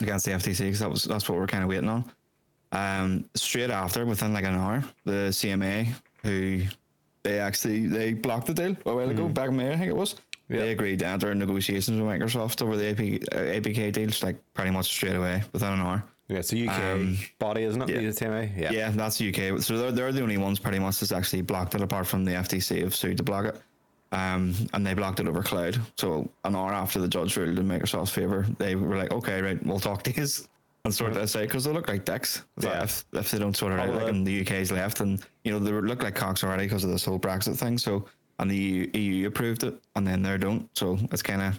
against 0.00 0.24
the 0.24 0.32
FTC 0.32 0.58
because 0.58 0.80
that 0.80 0.90
was 0.90 1.04
that's 1.04 1.28
what 1.28 1.38
we're 1.38 1.46
kind 1.46 1.62
of 1.62 1.68
waiting 1.68 1.88
on. 1.88 2.04
Um, 2.72 3.24
straight 3.34 3.70
after, 3.70 4.04
within 4.04 4.32
like 4.32 4.44
an 4.44 4.56
hour, 4.56 4.84
the 5.04 5.28
CMA 5.30 5.88
who 6.22 6.62
they 7.22 7.38
actually 7.38 7.86
they 7.86 8.14
blocked 8.14 8.46
the 8.46 8.54
deal 8.54 8.76
a 8.86 8.94
while 8.94 9.08
ago 9.08 9.28
back 9.28 9.48
in 9.48 9.56
May, 9.56 9.72
I 9.72 9.76
think 9.76 9.90
it 9.90 9.96
was. 9.96 10.16
Yeah. 10.48 10.58
They 10.58 10.72
agreed 10.72 10.98
to 10.98 11.06
enter 11.06 11.34
negotiations 11.34 11.98
with 11.98 12.06
Microsoft 12.06 12.60
over 12.60 12.76
the 12.76 12.90
AP, 12.90 12.98
uh, 13.32 13.60
ABK 13.60 13.92
deals 13.92 14.22
like 14.22 14.36
pretty 14.52 14.70
much 14.70 14.86
straight 14.86 15.16
away 15.16 15.42
within 15.52 15.72
an 15.72 15.80
hour. 15.80 16.04
Yeah, 16.28 16.38
it's 16.38 16.52
a 16.52 16.66
UK 16.66 17.16
body, 17.38 17.64
isn't 17.64 17.82
it? 17.82 17.88
yeah. 17.90 18.00
The 18.00 18.06
TMA? 18.08 18.56
Yeah. 18.56 18.70
Yeah, 18.72 18.90
that's 18.90 19.18
the 19.18 19.28
UK. 19.28 19.60
So 19.60 19.76
they're, 19.76 19.92
they're 19.92 20.12
the 20.12 20.22
only 20.22 20.38
ones 20.38 20.58
pretty 20.58 20.78
much 20.78 21.00
that's 21.00 21.12
actually 21.12 21.42
blocked 21.42 21.74
it, 21.74 21.82
apart 21.82 22.06
from 22.06 22.24
the 22.24 22.32
FTC 22.32 22.80
have 22.82 22.94
sued 22.94 23.18
to 23.18 23.22
block 23.22 23.44
it. 23.44 23.60
Um, 24.12 24.54
and 24.72 24.86
they 24.86 24.94
blocked 24.94 25.20
it 25.20 25.26
over 25.28 25.42
cloud. 25.42 25.78
So 25.98 26.30
an 26.44 26.54
hour 26.56 26.72
after 26.72 27.00
the 27.00 27.08
judge 27.08 27.36
ruled 27.36 27.58
in 27.58 27.66
Microsoft's 27.66 28.10
favor, 28.10 28.46
they 28.58 28.76
were 28.76 28.96
like, 28.96 29.12
"Okay, 29.12 29.42
right, 29.42 29.66
we'll 29.66 29.80
talk 29.80 30.02
to 30.04 30.12
you 30.14 30.26
and 30.84 30.94
sort 30.94 31.14
this 31.14 31.34
out," 31.34 31.42
because 31.42 31.64
they 31.64 31.72
look 31.72 31.88
like 31.88 32.04
dicks 32.04 32.42
if, 32.56 32.64
Yeah. 32.64 32.84
if, 32.84 33.04
if 33.12 33.30
they 33.32 33.38
don't 33.38 33.56
sort 33.56 33.72
it 33.72 33.80
out. 33.80 33.92
Like, 33.92 34.08
and 34.08 34.24
the 34.24 34.40
UK's 34.42 34.70
left, 34.70 35.00
and 35.00 35.20
you 35.42 35.50
know 35.50 35.58
they 35.58 35.72
look 35.72 36.02
like 36.04 36.14
cocks 36.14 36.44
already 36.44 36.64
because 36.64 36.84
of 36.84 36.90
this 36.90 37.04
whole 37.04 37.18
Brexit 37.18 37.56
thing. 37.56 37.76
So 37.76 38.04
and 38.38 38.48
the 38.50 38.56
EU, 38.56 38.90
EU 38.94 39.26
approved 39.26 39.64
it, 39.64 39.74
and 39.96 40.06
then 40.06 40.22
they 40.22 40.38
don't. 40.38 40.68
So 40.78 40.96
it's 41.10 41.22
kind 41.22 41.42
of 41.42 41.58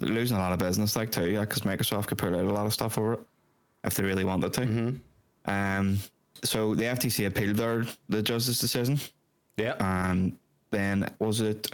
losing 0.00 0.36
a 0.36 0.40
lot 0.40 0.52
of 0.52 0.58
business, 0.58 0.96
like 0.96 1.10
too, 1.10 1.30
yeah, 1.30 1.40
because 1.40 1.62
Microsoft 1.62 2.08
could 2.08 2.18
pull 2.18 2.34
out 2.36 2.44
a 2.44 2.52
lot 2.52 2.66
of 2.66 2.72
stuff 2.74 2.98
over 2.98 3.14
it 3.14 3.20
if 3.84 3.94
they 3.94 4.02
really 4.02 4.24
wanted 4.24 4.52
to. 4.54 4.94
Um, 5.46 5.98
so 6.44 6.74
the 6.74 6.84
FTC 6.84 7.26
appealed 7.26 7.56
their 7.56 7.84
the 8.08 8.22
judge's 8.22 8.58
decision, 8.60 8.98
Yeah. 9.56 9.74
and 9.80 10.36
then 10.70 11.08
was 11.18 11.40
it 11.40 11.70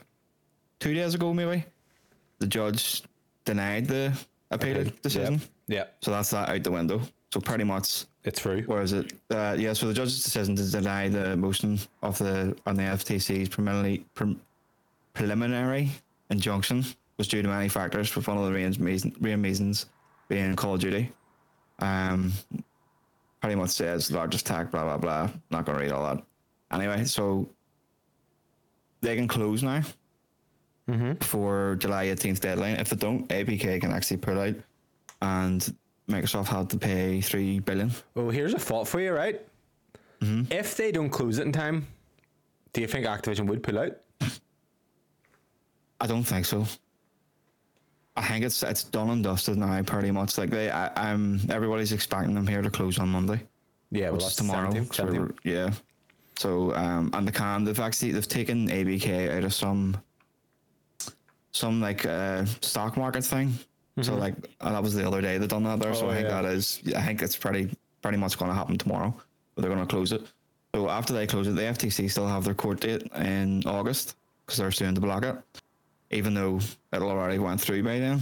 two 0.80 0.94
days 0.94 1.14
ago 1.14 1.32
maybe 1.34 1.64
the 2.38 2.46
judge 2.46 3.02
denied 3.44 3.86
the 3.86 4.12
appeal 4.50 4.78
Okay. 4.78 4.92
decision. 5.02 5.40
yeah. 5.68 5.84
So 6.02 6.10
that's 6.10 6.30
that 6.30 6.48
out 6.48 6.62
the 6.62 6.70
window. 6.70 7.00
So 7.32 7.40
pretty 7.40 7.64
much, 7.64 8.04
It's 8.25 8.40
through. 8.40 8.62
where 8.62 8.82
is 8.82 8.92
it? 8.92 9.12
Uh, 9.30 9.56
yeah. 9.58 9.72
So 9.72 9.86
the 9.88 9.94
judge's 9.94 10.22
decision 10.22 10.56
to 10.56 10.70
deny 10.70 11.08
the 11.08 11.36
motion 11.36 11.78
of 12.02 12.18
the 12.18 12.56
on 12.66 12.76
the 12.76 12.82
FTC's 12.82 13.48
preliminary 13.48 14.04
pre- 14.14 14.38
preliminary 15.14 15.90
injunction 16.30 16.84
was 17.18 17.28
due 17.28 17.42
to 17.42 17.48
many 17.48 17.68
factors, 17.68 18.14
with 18.14 18.28
one 18.28 18.36
of 18.38 18.44
the 18.44 18.50
main 19.20 19.42
reasons 19.42 19.86
being 20.28 20.54
Call 20.56 20.75
of 20.75 20.80
Duty. 20.80 21.10
Um, 21.78 22.33
pretty 23.40 23.56
much 23.56 23.71
says 23.71 24.11
largest 24.11 24.47
tech, 24.47 24.71
blah 24.71 24.85
blah 24.85 24.97
blah. 24.99 25.30
Not 25.50 25.64
gonna 25.64 25.78
read 25.78 25.92
all 25.92 26.04
that. 26.14 26.25
Anyway, 26.73 27.04
so 27.04 27.49
they 29.02 29.14
can 29.16 29.28
close 29.28 29.62
now 29.62 29.83
for 31.21 31.76
July 31.76 32.06
18th 32.06 32.40
deadline. 32.40 32.76
If 32.76 32.90
they 32.90 32.97
don't, 32.97 33.28
ABK 33.28 33.80
can 33.80 33.92
actually 33.92 34.16
pull 34.18 34.38
out, 34.40 34.54
and 35.23 35.75
Microsoft 36.09 36.47
had 36.47 36.71
to 36.71 36.78
pay 36.78 37.21
three 37.21 37.59
billion. 37.61 37.90
Well, 38.14 38.30
here's 38.30 38.54
a 38.54 38.59
thought 38.59 38.88
for 38.88 39.00
you, 39.00 39.12
right? 39.12 39.40
If 40.50 40.76
they 40.76 40.92
don't 40.92 41.11
close 41.11 41.38
it 41.38 41.47
in 41.47 41.52
time, 41.52 41.87
do 42.73 42.80
you 42.80 42.87
think 42.87 43.04
Activision 43.06 43.47
would 43.49 43.62
pull 43.62 43.78
out? 43.78 43.97
I 46.00 46.06
don't 46.06 46.25
think 46.25 46.45
so. 46.47 46.66
I 48.16 48.26
think 48.26 48.44
it's 48.44 48.62
it's 48.62 48.85
done 48.85 49.11
and 49.11 49.23
dusted 49.23 49.58
now, 49.58 49.82
pretty 49.82 50.11
much. 50.11 50.38
Like 50.38 50.50
they, 50.50 50.70
I, 50.70 50.90
I'm 51.11 51.40
everybody's 51.50 51.92
expecting 51.92 52.35
them 52.35 52.46
here 52.46 52.62
to 52.62 52.70
close 52.70 52.99
on 52.99 53.08
Monday. 53.11 53.40
Yeah, 53.90 54.04
well, 54.06 54.14
which 54.14 54.23
that's 54.23 54.32
is 54.32 54.38
tomorrow. 54.38 54.70
17th, 54.70 54.88
17th. 54.88 55.37
yeah. 55.44 55.70
So 56.37 56.75
um, 56.75 57.11
and 57.14 57.26
the 57.26 57.32
can 57.32 57.64
they've 57.64 57.78
actually 57.80 58.12
they've 58.12 58.26
taken 58.28 58.68
ABK 58.68 59.37
out 59.37 59.44
of 59.44 59.54
some 59.54 59.96
some 61.52 61.80
like 61.80 62.04
uh, 62.04 62.44
stock 62.61 62.96
market 62.96 63.25
thing 63.25 63.54
So 64.02 64.14
like 64.14 64.35
uh, 64.61 64.73
that 64.73 64.82
was 64.82 64.94
the 64.94 65.06
other 65.06 65.23
day 65.23 65.38
they 65.38 65.46
done 65.46 65.64
that 65.64 65.80
there. 65.80 65.94
so 65.94 66.06
Oh, 66.06 66.11
I 66.11 66.14
think 66.16 66.28
yeah. 66.28 66.42
that 66.42 66.50
is 66.50 66.82
I 66.94 67.00
think 67.02 67.23
it's 67.23 67.37
pretty 67.37 67.70
pretty 68.02 68.18
much 68.18 68.38
going 68.38 68.50
to 68.50 68.54
happen 68.54 68.76
tomorrow. 68.76 69.14
But 69.54 69.62
they're 69.62 69.75
going 69.75 69.87
to 69.87 69.90
close 69.90 70.12
it. 70.12 70.23
So 70.75 70.90
after 70.90 71.14
they 71.14 71.26
close 71.26 71.49
it, 71.49 71.52
the 71.52 71.62
FTC 71.62 72.11
still 72.11 72.26
have 72.28 72.44
their 72.44 72.52
court 72.54 72.80
date 72.80 73.02
in 73.16 73.62
August 73.64 74.16
because 74.44 74.58
they're 74.58 74.70
suing 74.70 74.94
to 74.94 75.00
block 75.00 75.25
it, 75.25 75.37
even 76.16 76.35
though 76.35 76.58
it'll 76.92 77.11
already 77.11 77.38
went 77.38 77.61
through 77.61 77.82
by 77.82 77.99
then. 77.99 78.20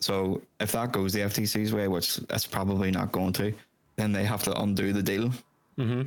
So 0.00 0.42
if 0.60 0.72
that 0.72 0.92
goes 0.92 1.12
the 1.12 1.20
FTC's 1.20 1.72
way, 1.72 1.88
which 1.88 2.16
that's 2.28 2.46
probably 2.46 2.90
not 2.90 3.12
going 3.12 3.32
to, 3.34 3.54
then 3.96 4.12
they 4.12 4.24
have 4.24 4.42
to 4.44 4.60
undo 4.60 4.92
the 4.92 5.02
deal, 5.02 5.30
mm-hmm. 5.78 6.02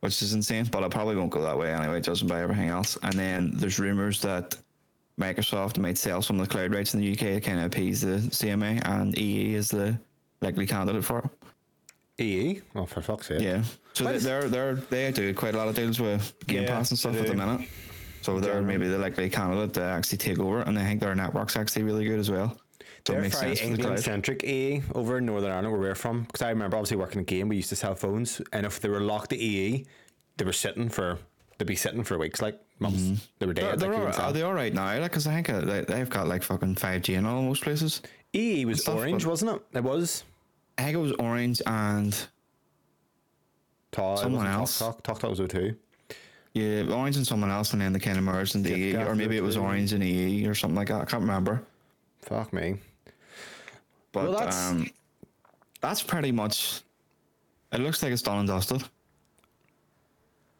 which 0.00 0.22
is 0.22 0.32
insane. 0.32 0.66
But 0.70 0.82
it 0.82 0.90
probably 0.90 1.16
won't 1.16 1.30
go 1.30 1.42
that 1.42 1.58
way 1.58 1.72
anyway, 1.72 2.00
judging 2.00 2.28
by 2.28 2.40
everything 2.40 2.68
else. 2.68 2.96
And 3.02 3.14
then 3.14 3.52
there's 3.54 3.78
rumors 3.78 4.20
that 4.22 4.56
Microsoft 5.20 5.78
might 5.78 5.98
sell 5.98 6.22
some 6.22 6.38
of 6.38 6.46
the 6.46 6.52
cloud 6.52 6.72
rights 6.72 6.94
in 6.94 7.00
the 7.00 7.12
UK 7.12 7.18
to 7.18 7.40
kind 7.40 7.58
of 7.58 7.66
appease 7.66 8.02
the 8.02 8.18
CMA, 8.18 8.86
and 8.86 9.18
EE 9.18 9.54
is 9.54 9.70
the 9.70 9.98
likely 10.42 10.66
candidate 10.66 11.04
for 11.04 11.18
it. 11.20 11.30
EE? 12.18 12.62
Oh, 12.74 12.86
for 12.86 13.02
fuck's 13.02 13.28
sake. 13.28 13.40
Yeah. 13.40 13.62
So 13.92 14.04
they, 14.04 14.18
they're 14.18 14.48
they're 14.48 14.74
they 14.74 15.10
do 15.12 15.34
quite 15.34 15.54
a 15.54 15.58
lot 15.58 15.68
of 15.68 15.74
deals 15.74 16.00
with 16.00 16.34
Game 16.46 16.62
Yeah, 16.62 16.68
Pass 16.68 16.90
and 16.90 16.98
stuff 16.98 17.16
at 17.16 17.26
the 17.26 17.34
minute. 17.34 17.68
So 18.26 18.40
they're 18.40 18.60
maybe 18.60 18.88
the 18.88 18.98
likely 18.98 19.30
candidate 19.30 19.72
to 19.74 19.82
actually 19.82 20.18
take 20.18 20.40
over, 20.40 20.62
and 20.62 20.76
I 20.76 20.82
think 20.82 21.00
their 21.00 21.14
network's 21.14 21.56
actually 21.56 21.84
really 21.84 22.04
good 22.04 22.18
as 22.18 22.28
well. 22.28 22.58
So 23.06 23.12
They're 23.12 23.20
very 23.20 23.30
sense 23.30 23.60
for 23.60 23.66
the 23.66 23.72
England 23.72 24.00
centric 24.00 24.42
EE 24.42 24.82
over 24.96 25.18
in 25.18 25.26
Northern 25.26 25.52
Ireland 25.52 25.70
where 25.70 25.80
we're 25.80 25.94
from. 25.94 26.24
Because 26.24 26.42
I 26.42 26.48
remember 26.48 26.76
obviously 26.76 26.96
working 26.96 27.20
in 27.20 27.24
game, 27.24 27.48
we 27.48 27.54
used 27.54 27.68
to 27.68 27.76
sell 27.76 27.94
phones, 27.94 28.42
and 28.52 28.66
if 28.66 28.80
they 28.80 28.88
were 28.88 28.98
locked 28.98 29.30
to 29.30 29.36
EE, 29.38 29.86
they 30.38 30.44
were 30.44 30.52
sitting 30.52 30.88
for 30.88 31.18
they'd 31.58 31.66
be 31.68 31.76
sitting 31.76 32.02
for 32.02 32.18
weeks, 32.18 32.42
like 32.42 32.60
months. 32.80 33.28
They 33.38 33.46
were 33.46 33.54
They're, 33.54 33.70
dead. 33.70 33.78
they're 33.78 33.90
like, 33.90 34.16
you 34.16 34.20
all, 34.20 34.28
are 34.28 34.32
they 34.32 34.42
all 34.42 34.54
right 34.54 34.74
now? 34.74 34.98
Like, 34.98 35.16
I 35.16 35.20
think 35.20 35.48
uh, 35.48 35.60
they, 35.60 35.82
they've 35.82 36.10
got 36.10 36.26
like 36.26 36.42
fucking 36.42 36.74
five 36.74 37.02
G 37.02 37.14
in 37.14 37.26
all 37.26 37.42
most 37.42 37.62
places. 37.62 38.02
EE 38.32 38.64
was 38.64 38.82
stuff, 38.82 38.96
orange, 38.96 39.24
wasn't 39.24 39.52
it? 39.52 39.62
It 39.78 39.84
was. 39.84 40.24
I 40.78 40.82
think 40.82 40.96
it 40.96 41.00
was 41.00 41.12
orange 41.12 41.62
and 41.64 42.26
Ta- 43.92 44.16
Someone 44.16 44.48
else. 44.48 44.80
Talk 44.80 45.04
Talk 45.04 45.20
Talk 45.20 45.30
was 45.30 45.38
O2. 45.38 45.76
Yeah, 46.56 46.94
orange 46.94 47.16
and 47.16 47.26
someone 47.26 47.50
else, 47.50 47.72
and 47.72 47.82
then 47.82 47.92
they 47.92 47.98
kind 47.98 48.16
of 48.18 48.24
merged 48.24 48.54
into 48.54 48.70
Gift 48.70 48.80
EE, 48.80 48.96
or 48.96 49.14
maybe 49.14 49.36
it 49.36 49.42
was 49.42 49.56
orange 49.56 49.92
and 49.92 50.02
EE 50.02 50.46
or 50.46 50.54
something 50.54 50.76
like 50.76 50.88
that. 50.88 51.02
I 51.02 51.04
can't 51.04 51.20
remember. 51.22 51.62
Fuck 52.22 52.52
me. 52.52 52.76
But 54.12 54.24
Well, 54.24 54.32
that's- 54.32 54.70
um, 54.70 54.88
that's 55.80 56.02
pretty 56.02 56.32
much. 56.32 56.80
It 57.72 57.80
looks 57.80 58.02
like 58.02 58.12
it's 58.12 58.22
done 58.22 58.38
and 58.38 58.48
dusted. 58.48 58.82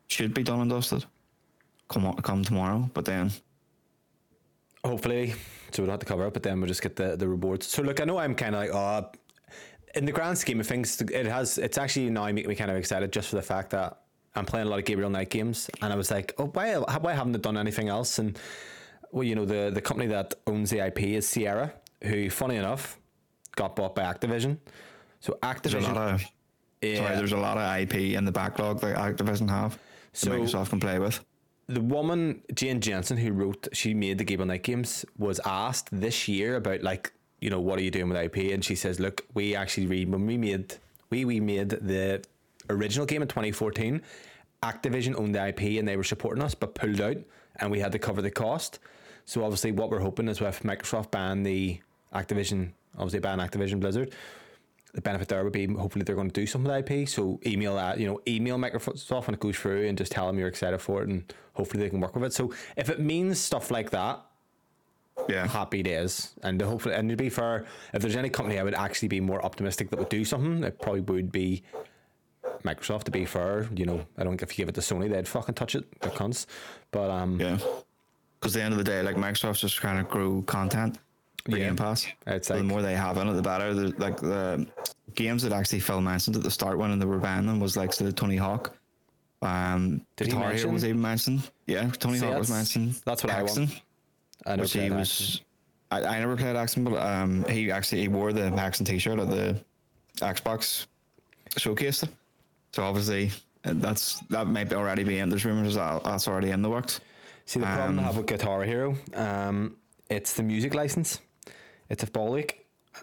Should 0.09 0.35
be 0.35 0.43
done 0.43 0.61
and 0.61 0.71
dusted. 0.71 1.05
Come 1.89 2.05
on, 2.07 2.17
come 2.17 2.43
tomorrow, 2.45 2.91
but 2.95 3.05
then 3.05 3.31
Hopefully, 4.85 5.35
so 5.73 5.83
we 5.83 5.87
don't 5.87 5.95
have 5.95 6.01
to 6.01 6.07
cover 6.07 6.27
up. 6.27 6.33
but 6.35 6.43
then 6.45 6.61
we'll 6.61 6.69
just 6.69 6.83
get 6.83 6.95
the, 6.95 7.17
the 7.17 7.27
rewards. 7.27 7.67
So 7.67 7.83
look, 7.83 8.01
I 8.01 8.05
know 8.05 8.19
I'm 8.19 8.35
kind 8.37 8.55
of 8.55 8.61
like, 8.61 8.71
oh, 8.73 9.11
in 9.97 10.05
the 10.05 10.13
grand 10.13 10.39
scheme 10.39 10.61
of 10.61 10.67
things, 10.67 11.01
it 11.01 11.27
has. 11.27 11.59
It's 11.59 11.77
actually 11.79 12.11
now 12.11 12.31
making 12.31 12.49
me 12.49 12.55
kind 12.55 12.71
of 12.71 12.77
excited 12.77 13.13
just 13.13 13.31
for 13.31 13.37
the 13.37 13.43
fact 13.43 13.71
that 13.71 14.03
I'm 14.37 14.45
playing 14.47 14.67
a 14.67 14.71
lot 14.71 14.79
of 14.79 14.85
Gabriel 14.85 15.11
Knight 15.11 15.31
games, 15.31 15.71
and 15.83 15.93
I 15.93 15.97
was 15.97 16.11
like, 16.11 16.35
oh, 16.39 16.47
why, 16.47 16.75
why 16.77 17.15
haven't 17.15 17.33
they 17.33 17.39
done 17.39 17.57
anything 17.57 17.89
else? 17.89 18.19
And 18.19 18.39
well, 19.13 19.25
you 19.25 19.35
know, 19.35 19.45
the 19.45 19.71
the 19.73 19.81
company 19.81 20.09
that 20.09 20.35
owns 20.47 20.71
the 20.71 20.85
IP 20.87 21.01
is 21.01 21.29
Sierra, 21.29 21.73
who, 22.03 22.29
funny 22.31 22.57
enough, 22.57 22.99
got 23.57 23.77
bought 23.77 23.95
by 23.95 24.03
Activision. 24.03 24.59
So 25.21 25.39
there's 25.43 25.75
a 25.75 25.79
Activision, 25.79 25.95
lot 25.95 26.15
of 26.15 26.25
yeah, 26.83 26.97
sorry, 26.99 27.17
there's 27.17 27.33
a 27.33 27.37
lot 27.39 27.57
of 27.57 27.81
IP 27.81 27.95
in 28.17 28.25
the 28.25 28.33
backlog 28.33 28.81
that 28.81 28.97
Activision 28.97 29.49
have. 29.49 29.79
So 30.13 30.31
So- 30.31 30.33
Microsoft 30.33 30.71
can 30.71 30.81
play 30.81 30.99
with. 30.99 31.25
the 31.69 31.81
woman 31.81 32.43
Jane 32.55 32.81
Jensen 32.81 33.17
who 33.17 33.33
wrote 33.33 33.67
she 33.73 33.93
made 33.95 34.19
the 34.19 34.25
Gabriel 34.25 34.47
Knight 34.47 34.63
games 34.63 35.05
was 35.19 35.41
asked 35.45 35.89
this 35.91 36.29
year 36.29 36.57
about 36.57 36.83
like 36.83 37.13
you 37.41 37.51
know 37.51 37.61
what 37.61 37.79
are 37.79 37.83
you 37.83 37.91
doing 37.91 38.09
with 38.09 38.17
IP 38.19 38.53
and 38.55 38.65
she 38.65 38.77
says 38.77 39.01
look 39.01 39.25
we 39.35 39.57
actually 39.57 39.87
read 39.89 40.09
when 40.13 40.25
we 40.27 40.37
made 40.39 40.75
we 41.11 41.25
we 41.25 41.41
made 41.41 41.71
the 41.71 42.23
original 42.71 43.07
game 43.07 43.23
in 43.23 43.29
2014 43.29 44.03
Activision 44.63 45.19
owned 45.19 45.35
the 45.35 45.49
IP 45.49 45.79
and 45.79 45.87
they 45.87 45.97
were 45.97 46.05
supporting 46.05 46.43
us 46.43 46.55
but 46.55 46.75
pulled 46.75 47.01
out 47.01 47.17
and 47.57 47.71
we 47.71 47.81
had 47.81 47.93
to 47.93 47.99
cover 47.99 48.23
the 48.23 48.31
cost 48.31 48.79
so 49.25 49.45
obviously 49.45 49.73
what 49.73 49.91
we're 49.91 50.01
hoping 50.01 50.29
is 50.29 50.41
with 50.41 50.63
Microsoft 50.63 51.11
ban 51.11 51.43
the 51.43 51.81
Activision 52.15 52.73
obviously 52.95 53.21
ban 53.21 53.39
Activision 53.39 53.81
Blizzard 53.81 54.15
the 54.97 55.03
benefit 55.03 55.29
there 55.29 55.45
would 55.45 55.53
be 55.53 55.67
hopefully 55.67 56.03
they're 56.05 56.17
going 56.17 56.31
to 56.31 56.41
do 56.41 56.47
something 56.47 56.73
with 56.73 56.91
IP. 56.91 57.07
So 57.07 57.39
email 57.45 57.77
that, 57.77 58.01
you 58.01 58.07
know, 58.07 58.19
email 58.27 58.57
Microsoft 58.57 59.27
when 59.27 59.35
it 59.35 59.41
goes 59.41 59.55
through 59.55 59.87
and 59.87 59.97
just 59.97 60.11
tell 60.11 60.27
them 60.27 60.39
you're 60.39 60.49
excited 60.49 60.79
for 60.79 61.03
it 61.03 61.09
and 61.09 61.33
hopefully 61.53 61.83
they 61.83 61.91
can 61.91 62.01
work 62.01 62.15
with 62.15 62.25
it. 62.25 62.33
So 62.33 62.55
if 62.77 62.89
it 62.89 62.99
means 62.99 63.39
stuff 63.39 63.71
like 63.71 63.91
that, 63.91 64.25
Yeah, 65.29 65.47
happy 65.47 65.83
days. 65.83 66.33
And 66.43 66.61
hopefully, 66.61 66.95
and 66.95 67.09
to 67.11 67.17
be 67.17 67.29
fair, 67.29 67.67
if 67.93 68.01
there's 68.03 68.17
any 68.17 68.31
company 68.31 68.59
I 68.59 68.63
would 68.63 68.75
actually 68.75 69.09
be 69.09 69.21
more 69.21 69.45
optimistic 69.45 69.91
that 69.91 69.99
would 69.99 70.09
do 70.09 70.25
something, 70.25 70.65
it 70.65 70.81
probably 70.81 71.01
would 71.03 71.33
be 71.33 71.63
Microsoft. 72.63 73.05
To 73.05 73.11
be 73.11 73.25
fair, 73.25 73.69
you 73.75 73.87
know, 73.87 74.05
I 74.19 74.25
don't 74.25 74.41
if 74.43 74.51
you 74.59 74.63
give 74.65 74.69
it 74.69 74.75
to 74.77 74.81
Sony, 74.81 75.11
they'd 75.11 75.29
fucking 75.29 75.55
touch 75.55 75.75
it. 75.75 75.85
They're 76.01 76.11
cunts. 76.11 76.47
But 76.91 77.11
um, 77.11 77.41
yeah. 77.41 77.59
Because 78.41 78.55
the 78.55 78.63
end 78.63 78.73
of 78.73 78.79
the 78.79 78.85
day, 78.85 79.03
like 79.03 79.17
Microsoft's 79.17 79.61
just 79.61 79.77
trying 79.77 79.97
to 80.05 80.11
grow 80.11 80.43
content 80.43 80.99
for 81.45 81.57
Yeah. 81.57 81.67
Game 81.67 81.77
Pass. 81.77 82.07
It's 82.27 82.49
So 82.49 82.57
the 82.57 82.63
more 82.63 82.83
they 82.83 82.95
have 82.95 83.17
in 83.17 83.29
it, 83.29 83.33
the 83.35 83.43
better. 83.43 83.73
The, 83.75 83.89
like 83.99 84.19
the 84.21 84.67
games 85.15 85.43
that 85.43 85.53
actually 85.53 85.81
Phil 85.81 86.01
mentioned 86.01 86.37
at 86.37 86.43
the 86.43 86.51
start 86.51 86.79
when 86.79 86.99
they 86.99 87.07
were 87.07 87.19
banning 87.19 87.47
them 87.47 87.61
was 87.61 87.77
like 87.77 87.93
so 87.93 88.05
the 88.05 88.13
Tony 88.13 88.37
Hawk. 88.37 88.77
Um, 89.43 90.03
Did 90.17 90.29
he 90.29 90.33
Guitar 90.33 90.53
Hero 90.53 90.71
was 90.71 90.85
even 90.85 91.01
mentioned. 91.01 91.51
Yeah, 91.67 91.89
Tony 91.91 92.19
See, 92.19 92.27
Hawk 92.27 92.39
was 92.39 92.51
mentioned. 92.51 92.95
that's 93.05 93.23
what 93.23 93.33
I 93.33 93.43
want. 93.43 93.83
I 94.47 94.57
know 94.57 94.63
which 94.63 94.73
he 94.73 94.91
was. 94.91 95.43
I, 95.91 96.03
I 96.03 96.19
never 96.19 96.37
played 96.37 96.57
Axon, 96.57 96.85
but 96.85 96.97
um, 97.01 97.45
he 97.49 97.71
actually 97.71 98.01
he 98.01 98.09
wore 98.09 98.33
the 98.33 98.47
Axon 98.47 98.85
T-shirt 98.87 99.19
at 99.19 99.31
the 99.31 99.57
Xbox 100.19 100.87
showcase. 101.57 102.03
So 102.77 102.83
obviously 102.85 103.31
uh, 103.65 103.73
that's 103.77 104.21
that 104.29 104.47
might 104.49 104.69
be 104.69 104.77
already 104.77 105.03
be 105.03 105.19
in. 105.19 105.31
There's 105.31 105.47
rumors 105.47 105.77
that 105.77 106.05
that's 106.05 106.29
already 106.29 106.51
in 106.51 106.61
the 106.61 106.69
works. 106.69 107.01
See 107.47 107.59
the 107.59 107.65
problem 107.65 107.99
I 107.99 108.03
have 108.03 108.19
with 108.19 108.27
Guitar 108.27 108.65
Hero, 108.65 108.95
um, 109.15 109.77
it's 110.11 110.35
the 110.35 110.43
music 110.43 110.75
license. 110.75 111.21
It's 111.89 112.03
a 112.03 112.07
ball. 112.07 112.39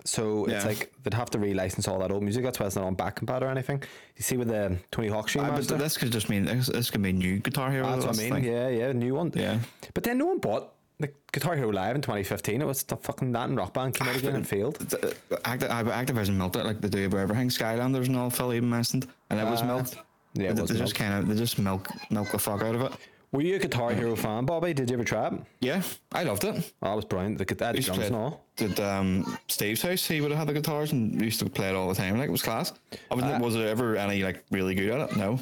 So 0.06 0.46
it's 0.46 0.64
Yeah. 0.64 0.68
like 0.68 0.94
they'd 1.02 1.16
have 1.16 1.32
to 1.32 1.40
relicense 1.40 1.88
all 1.88 1.98
that 2.00 2.12
old 2.12 2.22
music. 2.22 2.44
That's 2.44 2.60
why 2.60 2.68
it's 2.68 2.76
not 2.76 2.86
on 2.86 2.94
back 2.94 3.20
compat 3.20 3.42
or 3.42 3.48
anything. 3.48 3.82
You 4.16 4.22
see 4.22 4.38
with 4.38 4.50
the 4.50 4.78
Tony 4.92 5.08
Hawk 5.08 5.28
Stream 5.30 5.46
Uh, 5.46 5.56
but 5.56 5.68
this 5.80 5.98
could 5.98 6.12
just 6.12 6.30
mean 6.30 6.46
this, 6.46 6.68
this 6.68 6.92
could 6.92 7.02
be 7.02 7.12
new 7.14 7.40
Guitar 7.40 7.72
Hero. 7.72 7.88
That's 7.88 8.06
what 8.06 8.16
I 8.20 8.22
mean. 8.22 8.34
thing. 8.34 8.44
Yeah, 8.44 8.68
yeah, 8.70 8.92
new 8.92 9.16
one. 9.16 9.32
Yeah. 9.34 9.58
But 9.96 10.04
then 10.04 10.20
no 10.20 10.28
one 10.28 10.38
bought 10.38 10.73
the 11.00 11.12
Guitar 11.32 11.56
Hero 11.56 11.72
Live 11.72 11.96
in 11.96 12.02
2015. 12.02 12.62
It 12.62 12.66
was 12.66 12.84
the 12.84 12.96
fucking 12.98 13.32
that 13.34 13.50
and 13.50 13.58
Rock 13.58 13.74
Band 13.74 13.96
came 13.96 14.08
out 14.08 14.16
again 14.18 14.36
and 14.36 14.48
failed. 14.48 14.76
The- 14.78 15.16
Acti- 15.46 15.66
uh, 15.68 15.84
Activision 15.84 16.36
milked 16.36 16.56
it 16.56 16.66
like 16.66 16.82
they 16.82 16.90
do 16.90 17.10
with 17.10 17.20
everything. 17.20 17.50
Skylanders 17.50 18.08
and 18.08 18.16
all 18.18 18.30
Phil 18.30 18.54
even 18.54 18.70
mentioned, 18.70 19.08
and 19.30 19.40
it 19.40 19.46
was 19.46 19.62
Uh, 19.62 19.66
milked. 19.66 19.96
yeah, 20.34 20.50
it 20.52 20.56
they, 20.56 20.62
was 20.62 20.70
they 20.70 20.76
milked. 20.78 20.88
just 20.90 20.96
kind 20.96 21.14
of 21.16 21.28
they 21.28 21.36
just 21.36 21.58
milk 21.60 21.90
milk 22.10 22.32
the 22.32 22.40
fuck 22.40 22.62
out 22.62 22.76
of 22.76 22.82
it. 22.82 22.92
Were 23.32 23.42
you 23.42 23.56
a 23.56 23.60
Guitar 23.60 23.92
Hero 23.96 24.16
fan, 24.16 24.46
Bobby? 24.46 24.76
Did 24.76 24.92
you 24.92 24.96
ever 24.96 25.04
try 25.04 25.26
it? 25.28 25.34
Yeah, 25.60 25.82
I 26.12 26.22
loved 26.22 26.44
it. 26.44 26.56
Oh, 26.84 26.90
that 26.90 26.96
was 26.96 27.06
brilliant. 27.06 27.40
The 27.40 27.46
guitar 27.46 27.74
drums 27.74 28.06
and 28.06 28.16
all. 28.16 28.46
Did 28.58 28.80
um, 28.80 29.40
Steve's 29.48 29.82
house? 29.82 30.06
He 30.08 30.22
would 30.22 30.30
have 30.30 30.38
had 30.38 30.48
the 30.50 30.54
guitars 30.54 30.92
and 30.92 31.20
used 31.20 31.40
to 31.40 31.50
play 31.50 31.70
it 31.70 31.76
all 31.76 31.90
the 31.90 31.96
time. 31.96 32.20
Like 32.20 32.28
it 32.30 32.32
was 32.32 32.44
class. 32.44 32.74
I 33.10 33.16
was, 33.16 33.24
Uh, 33.26 33.40
was 33.42 33.56
there 33.56 33.68
ever 33.70 33.96
any 33.98 34.24
like 34.24 34.44
really 34.52 34.76
good 34.76 34.92
at 34.92 35.10
it? 35.10 35.18
No. 35.18 35.40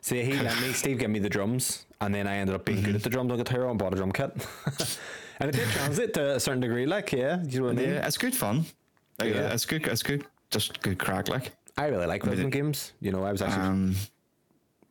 See, 0.00 0.22
he 0.24 0.32
let 0.32 0.58
me, 0.62 0.72
Steve 0.72 0.98
gave 0.98 1.10
me 1.10 1.18
the 1.18 1.28
drums, 1.28 1.84
and 2.00 2.14
then 2.14 2.26
I 2.26 2.36
ended 2.36 2.54
up 2.54 2.64
being 2.64 2.78
Mm-hmm. 2.78 2.86
good 2.86 2.94
at 2.96 3.02
the 3.02 3.10
drums 3.10 3.30
on 3.32 3.38
Guitar 3.38 3.68
and 3.68 3.78
bought 3.78 3.92
a 3.92 3.96
drum 3.96 4.12
kit. 4.12 4.30
and 5.40 5.48
it 5.50 5.52
did 5.56 5.68
translate 5.70 6.14
to 6.14 6.36
a 6.36 6.40
certain 6.40 6.60
degree, 6.60 6.86
like, 6.86 7.12
yeah, 7.12 7.42
you 7.42 7.60
know 7.60 7.66
what 7.66 7.72
I 7.72 7.76
mean? 7.76 7.90
Yeah, 7.90 8.06
it's 8.06 8.18
good 8.18 8.34
fun. 8.34 8.64
Like, 9.18 9.34
Yeah. 9.34 9.52
it's 9.52 9.64
good. 9.66 9.86
It's 9.86 10.02
good. 10.02 10.24
Just 10.50 10.80
good 10.82 10.98
crack. 10.98 11.28
Like 11.28 11.52
I 11.76 11.86
really 11.86 12.06
like 12.06 12.24
rhythm 12.24 12.50
games. 12.50 12.92
You 13.00 13.12
know, 13.12 13.24
I 13.24 13.32
was 13.32 13.42
actually 13.42 13.66
um, 13.66 13.94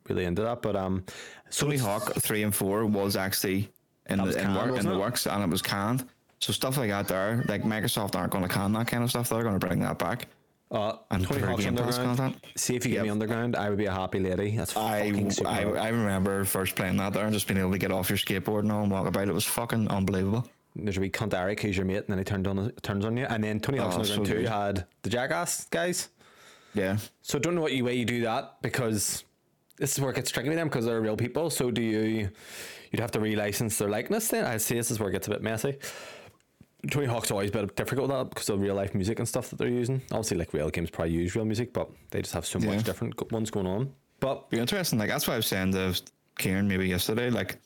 really 0.08 0.24
into 0.24 0.42
that, 0.42 0.62
but 0.62 0.76
um, 0.76 1.04
so 1.50 1.66
Tony 1.66 1.78
Hawk 1.78 2.14
three 2.16 2.42
and 2.42 2.54
four 2.54 2.84
was 2.86 3.16
actually 3.16 3.70
in 4.08 4.22
was 4.22 4.34
the 4.36 4.42
in, 4.42 4.54
work, 4.54 4.78
in 4.78 4.86
the 4.86 4.98
works, 4.98 5.26
and 5.26 5.42
it 5.42 5.48
was 5.48 5.62
canned. 5.62 6.06
So 6.40 6.52
stuff 6.52 6.76
like 6.76 6.90
that 6.90 7.08
there, 7.08 7.42
like 7.48 7.62
Microsoft 7.62 8.14
aren't 8.14 8.30
going 8.32 8.42
to 8.46 8.48
can 8.50 8.72
that 8.74 8.86
kind 8.88 9.02
of 9.02 9.08
stuff. 9.10 9.28
They're 9.30 9.42
going 9.42 9.58
to 9.58 9.66
bring 9.66 9.80
that 9.80 9.98
back. 9.98 10.26
Uh, 10.70 10.96
And 11.10 11.24
Tony 11.24 11.40
Hawk's 11.42 11.62
Game 11.64 11.76
Pass 11.76 11.96
Underground. 11.98 12.18
content? 12.18 12.44
See 12.56 12.74
if 12.74 12.84
you 12.84 12.90
get 12.90 12.96
Yep. 12.98 13.04
me 13.04 13.10
Underground, 13.10 13.54
I 13.56 13.68
would 13.68 13.78
be 13.78 13.86
a 13.86 13.92
happy 13.92 14.18
lady. 14.18 14.56
That's 14.56 14.76
I, 14.76 15.10
fucking 15.10 15.30
super. 15.30 15.48
I 15.48 15.60
I 15.62 15.88
remember 15.88 16.44
first 16.44 16.74
playing 16.74 16.96
that 16.96 17.12
there 17.12 17.24
and 17.24 17.32
just 17.32 17.46
being 17.46 17.60
able 17.60 17.70
to 17.72 17.78
get 17.78 17.92
off 17.92 18.08
your 18.10 18.18
skateboard 18.18 18.60
and 18.60 18.72
all 18.72 18.82
and 18.82 18.90
walk 18.90 19.06
about. 19.06 19.28
It 19.28 19.32
was 19.34 19.44
fucking 19.44 19.88
unbelievable. 19.88 20.48
There's 20.74 20.98
a 20.98 21.00
wee 21.00 21.08
cunt 21.10 21.32
Eric 21.34 21.60
who's 21.60 21.76
your 21.76 21.86
mate, 21.86 21.98
and 21.98 22.06
then 22.08 22.18
he 22.18 22.24
turned 22.24 22.46
on 22.48 22.70
turns 22.82 23.04
on 23.04 23.16
you. 23.16 23.26
And 23.26 23.44
then 23.44 23.60
Tony 23.60 23.78
Hawk's 23.78 23.94
Oh, 23.96 24.00
Underground 24.00 24.26
so 24.26 24.32
two 24.34 24.40
good. 24.40 24.48
had 24.48 24.86
the 25.02 25.10
Jackass 25.10 25.66
guys. 25.70 26.08
Yeah. 26.74 26.96
So 27.22 27.38
I 27.38 27.40
don't 27.40 27.54
know 27.54 27.62
what 27.62 27.72
you 27.72 27.84
way 27.84 27.94
you 27.94 28.04
do 28.04 28.22
that 28.22 28.56
because 28.60 29.24
this 29.78 29.92
is 29.92 30.00
where 30.00 30.10
it 30.10 30.16
gets 30.16 30.30
tricky 30.30 30.48
with 30.48 30.58
them 30.58 30.68
because 30.68 30.84
they're 30.84 31.00
real 31.00 31.16
people. 31.16 31.48
So 31.48 31.70
do 31.70 31.80
you? 31.80 32.28
You'd 32.90 33.00
have 33.00 33.10
to 33.12 33.18
relicense 33.20 33.78
their 33.78 33.88
likeness. 33.88 34.28
Then 34.28 34.44
I 34.44 34.56
see 34.58 34.74
this 34.74 34.90
is 34.90 34.98
where 35.00 35.08
it 35.08 35.12
gets 35.12 35.26
a 35.28 35.30
bit 35.30 35.42
messy. 35.42 35.76
Tony 36.90 37.06
Hawk's 37.06 37.30
always 37.30 37.50
been 37.50 37.66
difficult 37.76 38.08
with 38.08 38.16
that 38.16 38.28
because 38.30 38.48
of 38.48 38.60
real 38.60 38.74
life 38.74 38.94
music 38.94 39.18
and 39.18 39.28
stuff 39.28 39.50
that 39.50 39.56
they're 39.58 39.68
using. 39.68 40.00
Obviously, 40.10 40.36
like 40.36 40.52
real 40.52 40.70
games 40.70 40.90
probably 40.90 41.14
use 41.14 41.34
real 41.34 41.44
music, 41.44 41.72
but 41.72 41.90
they 42.10 42.20
just 42.22 42.34
have 42.34 42.46
so 42.46 42.58
Yeah. 42.58 42.74
much 42.76 42.84
different 42.84 43.32
ones 43.32 43.50
going 43.50 43.66
on. 43.66 43.92
But 44.20 44.48
Be 44.50 44.58
interesting. 44.58 44.98
Like 44.98 45.08
that's 45.08 45.26
why 45.28 45.34
I 45.34 45.38
was 45.38 45.46
saying 45.46 45.72
to 45.72 46.00
Kieran 46.38 46.68
maybe 46.68 46.86
yesterday. 46.88 47.30
Like 47.30 47.58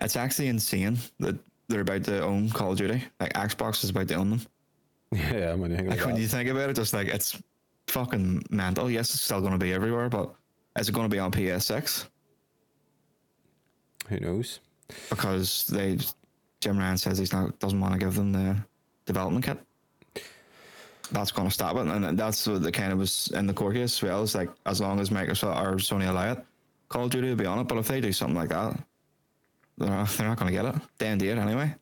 it's 0.00 0.16
actually 0.16 0.48
insane 0.48 0.98
that 1.20 1.36
they're 1.68 1.80
about 1.82 2.04
to 2.04 2.22
own 2.22 2.50
Call 2.50 2.72
of 2.72 2.78
Duty. 2.78 3.02
Like 3.20 3.32
Xbox 3.34 3.84
is 3.84 3.90
about 3.90 4.08
to 4.08 4.14
own 4.14 4.30
them. 4.30 4.40
Yeah, 5.12 5.54
when 5.54 5.70
you 5.70 5.76
think 5.78 5.88
Like 5.90 6.04
when 6.04 6.14
that. 6.16 6.20
you 6.20 6.28
think 6.28 6.48
about 6.50 6.68
it, 6.70 6.76
just 6.76 6.92
like 6.92 7.08
it's 7.08 7.40
fucking 7.86 8.42
mental. 8.50 8.90
Yes, 8.90 9.10
it's 9.14 9.22
still 9.22 9.40
going 9.40 9.52
to 9.52 9.58
be 9.58 9.72
everywhere, 9.72 10.08
but 10.10 10.34
is 10.78 10.88
it 10.88 10.92
going 10.92 11.08
to 11.08 11.14
be 11.14 11.18
on 11.18 11.30
PS6? 11.32 12.06
Who 14.08 14.20
knows? 14.20 14.60
Because 15.10 15.66
they, 15.66 15.98
Jim 16.60 16.78
Ryan 16.78 16.98
says 16.98 17.18
he's 17.18 17.32
not 17.32 17.58
doesn't 17.58 17.80
want 17.80 17.92
to 17.92 17.98
give 17.98 18.14
them 18.14 18.32
the 18.32 18.56
development 19.06 19.44
kit. 19.44 19.58
That's 21.10 21.30
going 21.30 21.48
to 21.48 21.54
stop 21.54 21.76
it, 21.76 21.86
and 21.86 22.18
that's 22.18 22.46
what 22.46 22.62
the 22.62 22.70
kind 22.72 22.92
of 22.92 22.98
was 22.98 23.30
in 23.34 23.46
the 23.46 23.54
court 23.54 23.74
case 23.74 23.96
as 23.96 24.02
well. 24.02 24.22
Is 24.22 24.34
like 24.34 24.50
as 24.66 24.80
long 24.80 25.00
as 25.00 25.10
Microsoft 25.10 25.62
or 25.62 25.76
Sony 25.76 26.08
allow 26.08 26.32
it, 26.32 26.44
Call 26.88 27.04
of 27.04 27.10
Duty 27.10 27.28
will 27.28 27.36
be 27.36 27.46
on 27.46 27.58
it. 27.58 27.64
But 27.64 27.78
if 27.78 27.88
they 27.88 28.00
do 28.00 28.12
something 28.12 28.36
like 28.36 28.50
that, 28.50 28.78
they're 29.78 29.88
not, 29.88 30.08
they're 30.10 30.28
not 30.28 30.38
going 30.38 30.52
to 30.52 30.62
get 30.62 30.74
it. 30.74 30.82
They 30.98 31.06
end 31.06 31.22
it 31.22 31.38
anyway. 31.38 31.74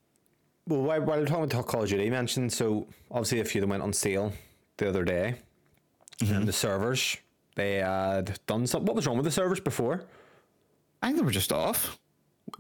Well, 0.69 0.83
while, 0.83 1.01
while 1.01 1.19
we're 1.19 1.27
talking 1.27 1.45
about 1.45 1.67
Call 1.67 1.83
of 1.83 1.89
Duty, 1.89 2.05
you 2.05 2.11
mentioned 2.11 2.53
so 2.53 2.87
obviously 3.11 3.41
a 3.41 3.45
few 3.45 3.61
of 3.61 3.63
them 3.63 3.71
went 3.71 3.83
on 3.83 3.93
sale 3.93 4.33
the 4.77 4.89
other 4.89 5.05
day, 5.05 5.37
mm-hmm. 6.21 6.35
and 6.35 6.47
the 6.47 6.53
servers 6.53 7.17
they 7.57 7.77
had 7.77 8.39
done 8.47 8.67
something. 8.67 8.87
What 8.87 8.95
was 8.95 9.07
wrong 9.07 9.17
with 9.17 9.25
the 9.25 9.33
servers 9.33 9.61
before? 9.61 10.05
I 11.03 11.07
think 11.07 11.19
they 11.19 11.25
were 11.25 11.31
just 11.31 11.53
off. 11.53 11.99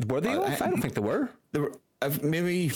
Were 0.08 0.20
they 0.20 0.34
off? 0.34 0.60
I, 0.60 0.68
don't 0.68 0.80
think 0.80 0.94
they 0.94 1.00
were. 1.00 1.30
There 1.52 1.62
were 1.62 1.72
maybe 2.22 2.72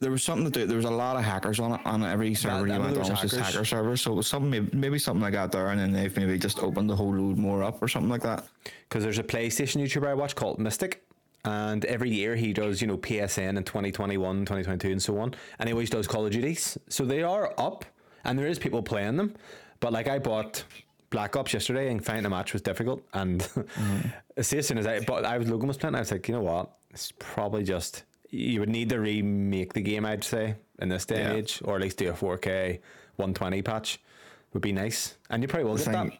there 0.00 0.10
was 0.10 0.22
something 0.22 0.50
to 0.50 0.60
do. 0.60 0.66
There 0.66 0.76
was 0.76 0.86
a 0.86 0.90
lot 0.90 1.16
of 1.16 1.24
hackers 1.24 1.60
on 1.60 1.72
it 1.72 1.80
on 1.84 2.02
every 2.04 2.34
server 2.34 2.66
you 2.66 2.72
went 2.72 2.96
on 2.96 2.98
was 2.98 3.20
just 3.20 3.36
hacker 3.36 3.64
servers. 3.64 4.02
So 4.02 4.12
it 4.12 4.16
was 4.16 4.26
something 4.26 4.50
maybe, 4.50 4.76
maybe 4.76 4.98
something 4.98 5.22
like 5.22 5.32
that 5.32 5.52
there, 5.52 5.68
and 5.68 5.80
then 5.80 5.92
they've 5.92 6.14
maybe 6.16 6.38
just 6.38 6.60
opened 6.60 6.90
the 6.90 6.96
whole 6.96 7.14
load 7.14 7.38
more 7.38 7.62
up 7.62 7.82
or 7.82 7.88
something 7.88 8.10
like 8.10 8.22
that. 8.22 8.46
because 8.88 9.02
there's 9.02 9.18
a 9.18 9.24
PlayStation 9.24 9.82
YouTuber 9.82 10.06
I 10.06 10.14
watch 10.14 10.34
called 10.34 10.58
Mystic, 10.58 11.04
and 11.44 11.84
every 11.84 12.10
year 12.10 12.36
he 12.36 12.52
does, 12.52 12.80
you 12.80 12.86
know, 12.86 12.98
PSN 12.98 13.56
in 13.56 13.64
2021, 13.64 14.40
2022, 14.40 14.90
and 14.90 15.02
so 15.02 15.18
on, 15.18 15.34
and 15.58 15.68
he 15.68 15.72
always 15.72 15.90
does 15.90 16.06
Call 16.06 16.26
of 16.26 16.32
Duties. 16.32 16.78
So 16.88 17.04
they 17.04 17.22
are 17.22 17.54
up, 17.58 17.84
and 18.24 18.38
there 18.38 18.46
is 18.46 18.58
people 18.58 18.82
playing 18.82 19.16
them. 19.16 19.34
But 19.80 19.92
like 19.92 20.08
I 20.08 20.18
bought 20.18 20.64
Black 21.10 21.36
Ops 21.36 21.52
yesterday, 21.52 21.90
and 21.90 22.04
finding 22.04 22.26
a 22.26 22.30
match 22.30 22.52
was 22.52 22.62
difficult. 22.62 23.02
And 23.12 23.42
see 23.42 23.48
mm-hmm. 23.60 24.08
as 24.36 24.66
soon 24.66 24.78
as 24.78 24.86
I 24.86 25.00
bought, 25.00 25.24
I 25.24 25.38
was 25.38 25.48
Logan 25.48 25.68
was 25.68 25.76
playing, 25.76 25.94
I 25.94 26.00
was 26.00 26.10
like, 26.10 26.28
you 26.28 26.34
know 26.34 26.42
what, 26.42 26.70
it's 26.90 27.12
probably 27.18 27.62
just 27.62 28.04
you 28.30 28.60
would 28.60 28.68
need 28.68 28.88
to 28.90 28.98
remake 29.00 29.72
the 29.72 29.80
game, 29.80 30.04
I'd 30.04 30.24
say, 30.24 30.56
in 30.80 30.88
this 30.88 31.04
day 31.06 31.22
and 31.22 31.36
age, 31.38 31.60
or 31.64 31.76
at 31.76 31.82
least 31.82 31.98
do 31.98 32.08
a 32.10 32.12
4K 32.12 32.80
120 33.16 33.62
patch 33.62 34.00
would 34.52 34.62
be 34.62 34.72
nice, 34.72 35.16
and 35.30 35.42
you 35.42 35.48
probably 35.48 35.64
will 35.68 35.76
get 35.76 35.86
that. 35.92 36.12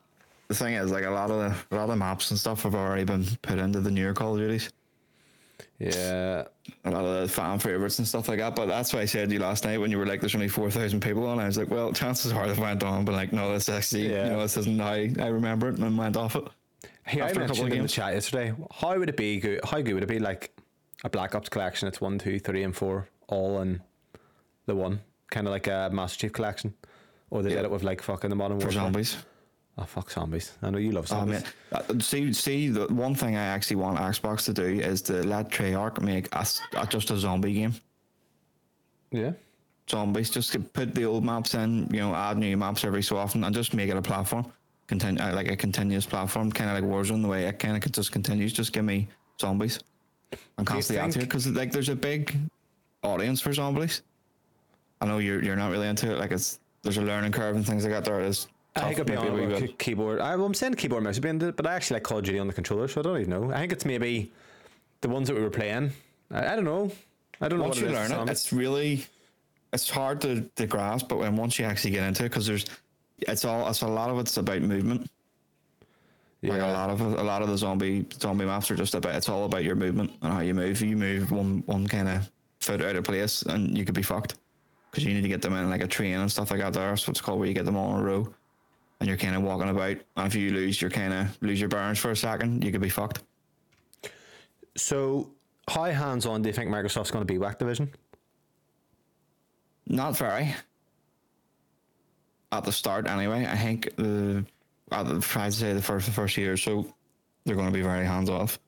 The 0.48 0.54
thing 0.54 0.74
is, 0.74 0.90
like 0.90 1.04
a 1.04 1.10
lot 1.10 1.30
of 1.30 1.38
the 1.70 1.76
a 1.76 1.78
lot 1.78 1.88
of 1.90 1.96
maps 1.98 2.30
and 2.30 2.38
stuff 2.38 2.62
have 2.64 2.74
already 2.74 3.04
been 3.04 3.24
put 3.42 3.58
into 3.58 3.80
the 3.80 3.90
newer 3.90 4.12
Call 4.12 4.34
of 4.34 4.40
Duties. 4.40 4.70
Yeah, 5.78 6.44
A 6.84 6.90
lot 6.90 7.04
of 7.04 7.22
the 7.22 7.28
fan 7.28 7.58
favorites 7.58 7.98
and 7.98 8.06
stuff 8.06 8.28
like 8.28 8.38
that. 8.38 8.54
But 8.54 8.66
that's 8.66 8.92
why 8.92 9.00
I 9.00 9.04
said 9.06 9.28
to 9.28 9.34
you 9.34 9.40
last 9.40 9.64
night 9.64 9.78
when 9.78 9.90
you 9.90 9.98
were 9.98 10.06
like, 10.06 10.20
"There's 10.20 10.34
only 10.34 10.48
four 10.48 10.70
thousand 10.70 11.00
people 11.00 11.26
on." 11.26 11.38
I 11.40 11.46
was 11.46 11.58
like, 11.58 11.70
"Well, 11.70 11.92
chances 11.92 12.32
are 12.32 12.46
they 12.52 12.60
went 12.60 12.82
on, 12.82 13.04
but 13.04 13.12
like, 13.12 13.32
no, 13.32 13.52
this 13.52 13.68
actually, 13.68 14.10
Yeah. 14.10 14.24
you 14.26 14.30
know, 14.32 14.40
this 14.42 14.56
isn't 14.56 14.78
how 14.78 14.92
I 14.92 15.26
remember 15.28 15.68
it 15.70 15.78
and 15.78 15.98
went 15.98 16.16
off 16.16 16.36
it." 16.36 16.44
I 17.06 17.18
after 17.18 17.42
a 17.42 17.46
couple 17.48 17.64
mentioned 17.64 17.72
in 17.74 17.82
the 17.82 17.88
chat 17.88 18.14
yesterday, 18.14 18.54
how 18.72 18.98
would 18.98 19.08
it 19.08 19.16
be 19.16 19.40
good? 19.40 19.60
How 19.64 19.80
good 19.80 19.94
would 19.94 20.02
it 20.02 20.08
be 20.08 20.18
like 20.20 20.54
a 21.04 21.08
Black 21.10 21.34
Ops 21.34 21.48
collection? 21.48 21.86
It's 21.86 22.00
one, 22.00 22.18
two, 22.18 22.38
three, 22.40 22.62
and 22.64 22.74
four, 22.74 23.08
all 23.28 23.60
in 23.62 23.80
the 24.66 24.74
one, 24.74 25.00
kind 25.30 25.46
of 25.46 25.52
like 25.52 25.66
a 25.68 25.90
Master 25.92 26.18
Chief 26.18 26.32
collection, 26.32 26.74
or 27.30 27.42
they 27.42 27.50
Yeah. 27.50 27.56
did 27.56 27.64
it 27.66 27.70
with 27.70 27.82
like 27.84 28.02
fucking 28.02 28.30
the 28.30 28.36
Modern 28.36 28.58
For 28.58 28.66
Warfare. 28.66 28.82
zombies. 28.82 29.16
Oh 29.76 29.82
fuck 29.84 30.08
zombies! 30.10 30.52
I 30.62 30.70
know 30.70 30.78
you 30.78 30.92
love 30.92 31.06
Oh, 31.10 31.16
zombies. 31.16 31.42
man. 31.72 31.82
Uh, 31.90 31.98
see, 32.00 32.32
see, 32.32 32.68
the 32.68 32.86
one 32.94 33.14
thing 33.16 33.34
I 33.36 33.42
actually 33.44 33.76
want 33.76 33.98
Xbox 33.98 34.44
to 34.44 34.52
do 34.52 34.62
is 34.64 35.02
to 35.02 35.14
let 35.24 35.50
Treyarch 35.50 36.00
make 36.00 36.28
a- 36.32 36.86
just 36.86 37.10
a 37.10 37.16
zombie 37.18 37.54
game. 37.54 37.74
yeah, 39.10 39.32
Zombies, 39.90 40.30
just 40.30 40.56
put 40.72 40.94
the 40.94 41.04
old 41.04 41.24
maps 41.24 41.54
in, 41.54 41.88
you 41.92 42.00
know, 42.00 42.14
add 42.14 42.38
new 42.38 42.56
maps 42.56 42.84
every 42.84 43.02
so 43.02 43.16
often, 43.18 43.44
and 43.44 43.54
just 43.54 43.74
make 43.74 43.90
it 43.90 43.96
a 43.96 44.02
platform, 44.02 44.46
continue 44.86 45.20
uh, 45.22 45.32
like 45.34 45.50
a 45.50 45.56
continuous 45.56 46.06
platform, 46.06 46.50
kind 46.52 46.70
of 46.70 46.76
like 46.76 46.84
Warzone. 46.90 47.20
The 47.22 47.28
way 47.28 47.44
it 47.46 47.58
kind 47.58 47.76
of 47.76 47.92
just 47.92 48.12
continues. 48.12 48.52
Just 48.52 48.72
give 48.72 48.84
me 48.84 49.08
zombies. 49.40 49.80
I'm 50.58 50.64
constantly 50.64 51.00
out 51.00 51.14
here 51.14 51.22
because 51.22 51.46
like 51.48 51.72
there's 51.72 51.88
a 51.88 51.96
big 51.96 52.36
audience 53.02 53.40
for 53.40 53.52
zombies. 53.52 54.02
I 55.00 55.06
know 55.06 55.18
you're 55.18 55.42
you're 55.42 55.56
not 55.56 55.70
really 55.70 55.88
into 55.88 56.10
it. 56.10 56.18
Like 56.18 56.30
it's 56.30 56.60
there's 56.82 56.98
a 56.98 57.02
learning 57.02 57.32
curve 57.32 57.56
and 57.56 57.66
things 57.66 57.84
like 57.84 57.92
that. 57.92 58.04
There 58.04 58.20
is. 58.20 58.48
I 58.76 58.92
think 58.92 59.00
I'd 59.00 59.06
be 59.06 59.16
on 59.16 59.26
a 59.26 59.60
bit. 59.60 59.78
keyboard. 59.78 60.20
I, 60.20 60.34
well, 60.34 60.46
I'm 60.46 60.54
saying 60.54 60.74
keyboard 60.74 61.04
mouse 61.04 61.14
would 61.14 61.22
be 61.22 61.28
into 61.28 61.48
it, 61.48 61.56
but 61.56 61.64
I 61.64 61.74
actually 61.74 61.96
like 61.96 62.02
Call 62.02 62.18
of 62.18 62.24
Duty 62.24 62.40
on 62.40 62.48
the 62.48 62.52
controller, 62.52 62.88
so 62.88 63.00
I 63.00 63.04
don't 63.04 63.20
even 63.20 63.30
know. 63.30 63.52
I 63.52 63.58
think 63.58 63.72
it's 63.72 63.84
maybe 63.84 64.32
the 65.00 65.08
ones 65.08 65.28
that 65.28 65.36
we 65.36 65.42
were 65.42 65.50
playing. 65.50 65.92
I, 66.32 66.52
I 66.52 66.56
don't 66.56 66.64
know. 66.64 66.90
I 67.40 67.48
don't 67.48 67.60
know 67.60 67.66
once 67.66 67.78
you 67.78 67.86
it 67.86 67.92
learn 67.92 68.10
it, 68.10 68.30
it's 68.30 68.52
really 68.52 69.06
it's 69.72 69.88
hard 69.88 70.20
to, 70.22 70.42
to 70.56 70.66
grasp. 70.66 71.08
But 71.08 71.18
when 71.18 71.36
once 71.36 71.58
you 71.58 71.64
actually 71.64 71.92
get 71.92 72.04
into 72.04 72.24
it, 72.24 72.30
because 72.30 72.46
there's 72.46 72.66
it's 73.20 73.44
all 73.44 73.68
it's 73.68 73.82
a 73.82 73.88
lot 73.88 74.10
of 74.10 74.18
it's 74.18 74.36
about 74.36 74.62
movement. 74.62 75.08
Like 76.52 76.62
a 76.62 76.66
lot 76.66 76.90
of 76.90 77.00
a 77.00 77.22
lot 77.22 77.42
of 77.42 77.48
the 77.48 77.56
zombie 77.56 78.06
zombie 78.20 78.44
maps 78.44 78.70
are 78.70 78.76
just 78.76 78.94
about 78.94 79.14
it's 79.14 79.28
all 79.28 79.44
about 79.44 79.64
your 79.64 79.76
movement 79.76 80.12
and 80.22 80.32
how 80.32 80.40
you 80.40 80.54
move. 80.54 80.80
You 80.80 80.96
move 80.96 81.30
one 81.30 81.62
one 81.66 81.86
kind 81.86 82.08
of 82.08 82.30
foot 82.60 82.82
out 82.82 82.96
of 82.96 83.04
place 83.04 83.42
and 83.42 83.76
you 83.76 83.84
could 83.84 83.94
be 83.94 84.02
fucked 84.02 84.36
because 84.90 85.04
you 85.04 85.14
need 85.14 85.22
to 85.22 85.28
get 85.28 85.42
them 85.42 85.54
in 85.54 85.70
like 85.70 85.82
a 85.82 85.86
train 85.86 86.14
and 86.14 86.30
stuff 86.30 86.50
like 86.50 86.60
that. 86.60 86.72
That's 86.72 87.06
what's 87.06 87.20
called 87.20 87.38
where 87.38 87.48
you 87.48 87.54
get 87.54 87.64
them 87.64 87.76
all 87.76 87.94
in 87.94 88.00
a 88.00 88.04
row 88.04 88.32
and 89.00 89.08
you're 89.08 89.18
kind 89.18 89.36
of 89.36 89.42
walking 89.42 89.68
about. 89.68 89.98
And 90.16 90.26
if 90.26 90.34
you 90.34 90.50
lose, 90.50 90.80
your 90.80 90.90
kind 90.90 91.12
of 91.12 91.42
lose 91.42 91.60
your 91.60 91.68
bearings 91.68 91.98
for 91.98 92.10
a 92.10 92.16
second, 92.16 92.64
you 92.64 92.72
could 92.72 92.80
be 92.80 92.88
fucked. 92.88 93.22
So, 94.76 95.30
how 95.68 95.84
hands 95.84 96.26
on 96.26 96.42
do 96.42 96.48
you 96.48 96.52
think 96.52 96.70
Microsoft's 96.70 97.10
going 97.10 97.20
to 97.20 97.30
be 97.30 97.38
with 97.38 97.48
Activision? 97.48 97.88
Not 99.86 100.16
very. 100.16 100.54
At 102.52 102.64
the 102.64 102.72
start, 102.72 103.08
anyway. 103.08 103.46
I 103.46 103.56
think 103.56 103.94
the 103.96 104.44
I'd 104.94 105.52
say 105.54 105.72
the 105.72 105.82
first 105.82 106.06
the 106.06 106.12
first 106.12 106.36
year 106.36 106.52
or 106.52 106.56
so, 106.56 106.86
they're 107.44 107.56
going 107.56 107.68
to 107.68 107.72
be 107.72 107.82
very 107.82 108.06
hands 108.06 108.30
off. 108.30 108.58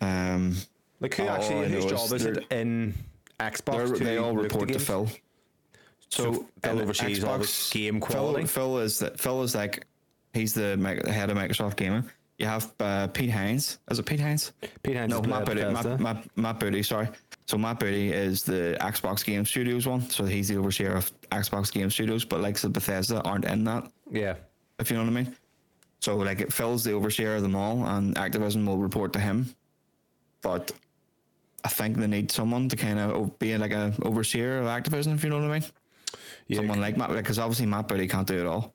Um, 0.00 0.56
Like, 1.00 1.14
who 1.14 1.24
actually, 1.24 1.68
whose 1.68 1.86
job 1.86 2.12
is 2.12 2.24
it 2.24 2.44
in 2.50 2.94
Xbox? 3.40 3.98
they 3.98 4.16
all 4.18 4.34
report 4.34 4.68
the 4.68 4.74
to? 4.74 4.80
Phil. 4.80 5.08
So, 6.08 6.46
Phil 6.62 6.72
in 6.72 6.80
oversees 6.82 7.24
all 7.24 7.38
the 7.38 7.68
game 7.72 8.00
quality. 8.00 8.46
Phil, 8.46 8.64
Phil 8.64 8.78
is 8.78 8.98
that 9.00 9.18
Phil 9.20 9.42
is 9.42 9.54
like 9.54 9.86
he's 10.32 10.54
the 10.54 10.76
the 11.04 11.12
head 11.12 11.30
of 11.30 11.36
Microsoft 11.36 11.76
Gaming. 11.76 12.04
You 12.38 12.46
have 12.46 12.72
uh, 12.80 13.06
Pete 13.08 13.30
Hines. 13.30 13.78
Is 13.90 13.98
it 13.98 14.04
Pete 14.04 14.20
Hines? 14.20 14.52
Pete 14.82 14.96
Hines 14.96 15.10
No, 15.10 15.20
is 15.20 15.26
Matt 15.26 15.46
Booty. 15.46 15.64
Matt, 15.64 16.00
Matt, 16.00 16.36
Matt 16.36 16.60
Booty. 16.60 16.82
Sorry. 16.82 17.08
So 17.46 17.56
Matt 17.56 17.80
Booty 17.80 18.12
is 18.12 18.42
the 18.42 18.76
Xbox 18.80 19.24
Game 19.24 19.46
Studios 19.46 19.86
one. 19.86 20.02
So 20.10 20.24
he's 20.26 20.48
the 20.48 20.56
overseer 20.58 20.92
of 20.92 21.10
Xbox 21.30 21.72
Game 21.72 21.88
Studios, 21.90 22.24
but 22.26 22.40
like 22.42 22.58
the 22.58 22.68
Bethesda 22.68 23.22
aren't 23.22 23.46
in 23.46 23.64
that. 23.64 23.90
Yeah. 24.10 24.34
If 24.78 24.90
you 24.90 24.96
know 24.96 25.02
what 25.04 25.10
I 25.10 25.22
mean. 25.22 25.36
So 26.00 26.16
like 26.16 26.40
it 26.40 26.52
fills 26.52 26.84
the 26.84 26.92
overseer 26.92 27.36
of 27.36 27.42
them 27.42 27.56
all, 27.56 27.84
and 27.86 28.14
Activision 28.16 28.66
will 28.66 28.78
report 28.78 29.12
to 29.14 29.20
him. 29.20 29.54
But 30.42 30.72
I 31.64 31.68
think 31.68 31.96
they 31.96 32.06
need 32.06 32.30
someone 32.30 32.68
to 32.68 32.76
kind 32.76 32.98
of 32.98 33.38
be 33.38 33.56
like 33.56 33.72
a 33.72 33.92
overseer 34.02 34.58
of 34.58 34.66
Activision, 34.66 35.14
if 35.14 35.24
you 35.24 35.30
know 35.30 35.40
what 35.40 35.50
I 35.50 35.58
mean. 35.58 35.68
Yeah, 36.46 36.58
Someone 36.58 36.80
like 36.80 36.96
Matt, 36.96 37.10
because 37.10 37.38
obviously 37.38 37.66
Matt 37.66 37.88
Booty 37.88 38.06
can't 38.06 38.26
do 38.26 38.38
it 38.38 38.46
all. 38.46 38.74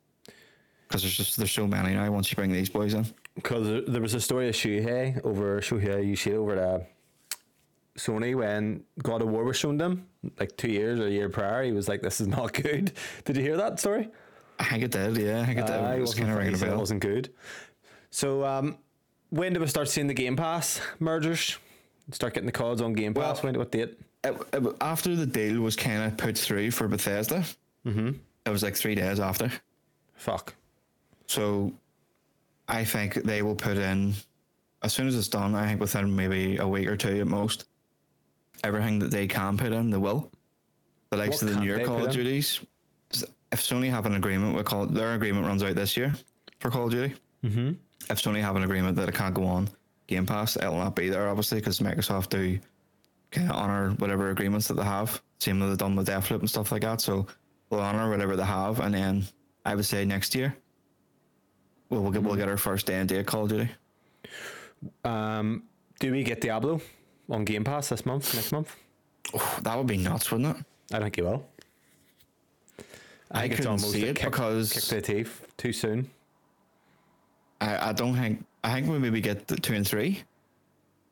Because 0.88 1.04
there's 1.04 1.16
just 1.16 1.38
there's 1.38 1.52
so 1.52 1.68
many 1.68 1.94
now. 1.94 2.12
Once 2.12 2.30
you 2.30 2.36
bring 2.36 2.52
these 2.52 2.70
boys 2.70 2.94
in, 2.94 3.06
Because 3.36 3.86
there, 3.88 4.02
was 4.02 4.14
a 4.14 4.20
story 4.20 4.50
of 4.50 4.56
Shuhei 4.56 5.24
over 5.24 5.62
Shuhei 5.62 6.06
Yoshida 6.10 6.36
over 6.36 6.56
at 6.58 6.60
uh, 6.60 6.80
Sony 7.98 8.36
when 8.36 8.84
God 9.02 9.22
of 9.22 9.30
War 9.30 9.46
was 9.46 9.56
shown 9.56 9.78
them 9.78 10.06
like 10.38 10.58
two 10.58 10.70
years 10.70 11.00
or 11.00 11.08
a 11.08 11.10
year 11.10 11.30
prior. 11.30 11.64
He 11.64 11.72
was 11.72 11.88
like, 11.88 12.02
"This 12.02 12.20
is 12.20 12.28
not 12.28 12.52
good." 12.62 12.92
Did 13.24 13.38
you 13.38 13.44
hear 13.44 13.56
that 13.56 13.80
story? 13.80 14.10
I 14.60 14.66
think 14.66 14.84
it 14.84 14.92
did. 14.92 15.18
Yeah, 15.18 15.42
I 15.42 15.46
think 15.46 15.60
it 15.60 15.68
did. 15.68 15.76
Uh, 15.76 15.94
it 15.98 16.02
was 16.02 16.14
kind 16.14 16.30
of 16.30 16.38
ringing 16.38 16.54
a 16.54 16.58
said 16.58 16.70
it 16.70 16.78
wasn't 16.78 17.02
good. 17.02 17.34
So 18.10 18.44
um, 18.46 18.78
when 19.30 19.54
do 19.54 19.60
we 19.60 19.68
start 19.68 19.90
seeing 19.90 20.08
the 20.08 20.14
Game 20.14 20.36
Pass 20.36 20.82
mergers? 21.00 21.58
Start 22.12 22.34
getting 22.34 22.48
the 22.48 22.52
codes 22.52 22.82
on 22.82 22.94
Game 22.94 23.14
Pass. 23.14 23.44
Well- 23.44 23.54
when? 23.54 23.60
What 23.60 23.72
date? 23.72 23.98
It, 24.24 24.40
it, 24.54 24.76
after 24.82 25.16
the 25.16 25.26
deal 25.26 25.62
was 25.62 25.76
kind 25.76 26.04
of 26.04 26.16
put 26.16 26.38
through 26.38 26.70
for 26.70 26.88
Bethesda, 26.88 27.44
mm-hmm. 27.84 28.12
it 28.46 28.50
was 28.50 28.62
like 28.62 28.76
three 28.76 28.94
days 28.94 29.20
after. 29.20 29.52
Fuck. 30.14 30.54
So 31.26 31.74
I 32.68 32.86
think 32.86 33.16
they 33.16 33.42
will 33.42 33.56
put 33.56 33.78
in 33.78 34.14
as 34.84 34.94
soon 34.94 35.08
as 35.08 35.16
it's 35.16 35.28
done, 35.28 35.56
I 35.56 35.68
think 35.68 35.80
within 35.80 36.16
maybe 36.16 36.58
a 36.58 36.68
week 36.68 36.88
or 36.88 36.98
two 36.98 37.20
at 37.20 37.28
most, 37.28 37.66
everything 38.64 39.00
that 39.00 39.12
they 39.12 39.28
can 39.28 39.58
put 39.58 39.72
in, 39.72 39.90
they 39.90 39.98
will. 39.98 40.32
The 41.10 41.18
likes 41.18 41.42
What 41.42 41.52
of 41.52 41.56
the 41.56 41.66
newer 41.66 41.86
Call 41.86 42.06
of? 42.06 42.12
Duties, 42.12 42.62
if 43.52 43.62
Sony 43.62 43.90
have 43.90 44.06
an 44.06 44.16
agreement 44.16 44.56
with 44.56 44.66
Call 44.66 44.86
their 44.86 45.14
agreement 45.14 45.46
runs 45.46 45.64
out 45.64 45.76
this 45.76 45.98
year 45.98 46.14
for 46.60 46.70
Call 46.70 46.86
of 46.86 46.92
Duty. 46.92 47.16
Mm-hmm. 47.44 47.72
If 48.10 48.22
Sony 48.22 48.42
have 48.42 48.56
an 48.56 48.64
agreement 48.64 48.96
that 48.98 49.10
it 49.10 49.16
can't 49.16 49.34
go 49.34 49.46
on 49.46 49.70
Game 50.08 50.26
Pass, 50.26 50.58
it'll 50.58 50.78
not 50.78 50.96
be 50.96 51.10
there 51.10 51.30
obviously 51.30 51.60
because 51.60 51.80
Microsoft 51.80 52.30
do 52.30 52.60
kind 53.32 53.50
of 53.50 53.56
honor 53.56 53.92
whatever 53.98 54.30
agreements 54.30 54.68
that 54.68 54.76
they 54.76 54.84
have. 54.84 55.22
Same 55.40 55.60
that 55.60 55.68
they've 55.68 55.78
done 55.78 55.96
with 55.96 56.08
Deathloop 56.08 56.40
and 56.40 56.50
stuff 56.50 56.72
like 56.72 56.82
that. 56.82 57.02
So 57.02 57.28
we'll 57.70 57.82
honor 57.82 58.10
whatever 58.10 58.36
they 58.36 58.44
have, 58.44 58.80
and 58.80 58.94
then 58.94 59.24
I 59.66 59.76
would 59.76 59.86
say 59.86 60.06
next 60.06 60.36
year 60.36 60.56
we'll, 61.90 62.02
we'll 62.02 62.12
get 62.12 62.24
we'll 62.24 62.36
get 62.36 62.50
our 62.50 62.58
first 62.58 62.86
day 62.86 63.00
and 63.00 63.08
day 63.08 63.20
of 63.20 63.26
Call 63.26 63.44
of 63.44 63.50
Duty. 63.50 63.70
Um, 65.04 65.64
do 66.00 66.12
we 66.12 66.24
get 66.24 66.42
Diablo 66.42 66.82
on 67.30 67.46
Game 67.46 67.64
Pass 67.64 67.90
this 67.90 68.06
month? 68.06 68.34
Next 68.34 68.52
month? 68.52 68.76
That 69.62 69.78
would 69.78 69.88
be 69.88 69.98
nuts, 69.98 70.32
wouldn't 70.32 70.58
it? 70.58 70.66
I 70.94 71.00
think 71.00 71.18
you 71.18 71.24
will. 71.24 71.46
I 73.34 73.42
think 73.48 73.56
couldn't 73.58 73.80
see 73.80 74.04
it 74.06 74.16
kick, 74.18 74.32
because- 74.32 74.74
kick 74.74 74.84
to 74.84 74.96
the 74.96 75.02
teeth 75.02 75.48
too 75.58 75.74
soon. 75.74 76.10
I, 77.60 77.90
I 77.90 77.94
don't 77.94 78.16
think. 78.16 78.46
I 78.64 78.74
think 78.74 78.88
we 78.90 79.00
maybe 79.00 79.22
get 79.22 79.48
the 79.48 79.56
two 79.56 79.74
and 79.74 79.88
three. 79.88 80.24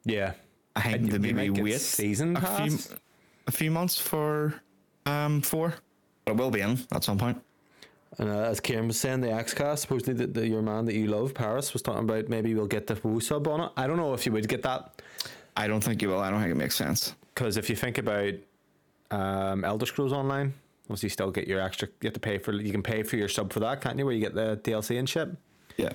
Yeah, 0.05 0.34
I 0.75 0.82
think 0.82 0.95
And 0.95 1.23
they 1.23 1.34
maybe 1.34 1.62
wait 1.62 1.79
season 1.79 2.36
a 2.38 2.41
few, 2.41 2.47
pass? 2.77 2.93
a 3.47 3.51
few 3.51 3.71
months 3.71 3.99
for 3.99 4.53
um 5.05 5.41
four, 5.41 5.73
but 6.25 6.32
it 6.32 6.38
will 6.38 6.51
be 6.51 6.62
in 6.62 6.79
at 6.91 7.03
some 7.03 7.17
point. 7.17 7.41
And 8.17 8.29
uh, 8.29 8.34
as 8.41 8.60
Kieran 8.60 8.88
was 8.88 8.99
saying, 8.99 9.21
the 9.21 9.27
XCast, 9.27 9.79
supposedly 9.79 10.13
the, 10.15 10.27
the, 10.27 10.47
your 10.47 10.63
man 10.63 10.86
that 10.86 10.95
you 10.95 11.08
love, 11.08 11.34
Paris, 11.36 11.73
was 11.73 11.82
talking 11.84 12.01
about 12.10 12.27
maybe 12.27 12.53
we'll 12.55 12.65
get 12.65 12.88
the 12.88 12.99
WoW 13.03 13.19
sub 13.19 13.47
on 13.47 13.62
it. 13.62 13.71
I 13.77 13.86
don't 13.86 13.97
know 13.97 14.13
if 14.15 14.25
you 14.25 14.32
would 14.32 14.47
get 14.49 14.63
that 14.63 15.01
I 15.55 15.67
don't 15.67 15.84
think 15.84 16.01
you 16.01 16.10
will. 16.10 16.19
I 16.19 16.29
don't 16.32 16.39
think 16.41 16.51
it 16.51 16.55
makes 16.58 16.75
sense. 16.75 17.13
because 17.36 17.55
if 17.58 17.69
you 17.69 17.75
think 17.75 17.97
about 17.99 18.34
um, 19.12 19.63
Elder 19.63 19.86
Scrolls 19.86 20.12
Online, 20.13 20.53
obviously 20.89 21.08
you 21.08 21.12
still 21.12 21.32
get 21.32 21.47
your 21.47 21.62
extra. 21.62 21.88
You 22.02 22.08
have 22.08 22.13
to 22.13 22.19
pay 22.19 22.38
for. 22.38 22.52
You 22.54 22.71
can 22.71 22.84
pay 22.84 23.04
for 23.04 23.15
your 23.15 23.28
sub 23.28 23.54
for 23.54 23.60
that, 23.62 23.82
can't 23.82 23.97
you? 23.97 24.06
Where 24.06 24.13
you 24.13 24.19
get 24.21 24.34
the 24.36 24.58
DLC 24.63 24.97
and 24.97 25.08
shit. 25.08 25.30
Yeah. 25.78 25.91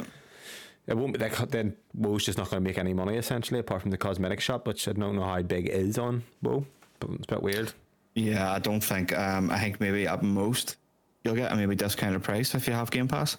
It 0.87 0.97
won't 0.97 1.15
be 1.15 1.19
like 1.19 1.37
then 1.51 1.77
WoW's 1.95 2.27
just 2.27 2.37
not 2.37 2.51
going 2.51 2.63
to 2.63 2.69
make 2.69 2.77
any 2.79 2.93
money 2.93 3.17
essentially, 3.17 3.59
apart 3.61 3.83
from 3.83 3.91
the 3.91 3.97
cosmetic 3.97 4.41
shop, 4.41 4.67
which 4.67 4.87
I 4.87 4.93
don't 4.93 5.17
know 5.17 5.25
how 5.25 5.41
big 5.43 5.67
it 5.67 5.73
is 5.75 5.97
on 5.99 6.23
WoW, 6.43 6.65
but 7.01 7.11
it's 7.11 7.25
a 7.25 7.35
bit 7.35 7.43
weird. 7.43 7.73
Yeah, 8.15 8.53
I 8.53 8.59
don't 8.59 8.83
think. 8.85 9.17
Um, 9.17 9.51
I 9.51 9.59
think 9.59 9.81
maybe 9.81 10.07
at 10.07 10.23
most 10.23 10.77
you'll 11.25 11.35
get 11.37 11.51
a 11.51 11.57
maybe 11.57 11.75
discounted 11.75 12.23
price 12.23 12.55
if 12.55 12.67
you 12.69 12.75
have 12.75 12.91
Game 12.91 13.09
Pass. 13.09 13.39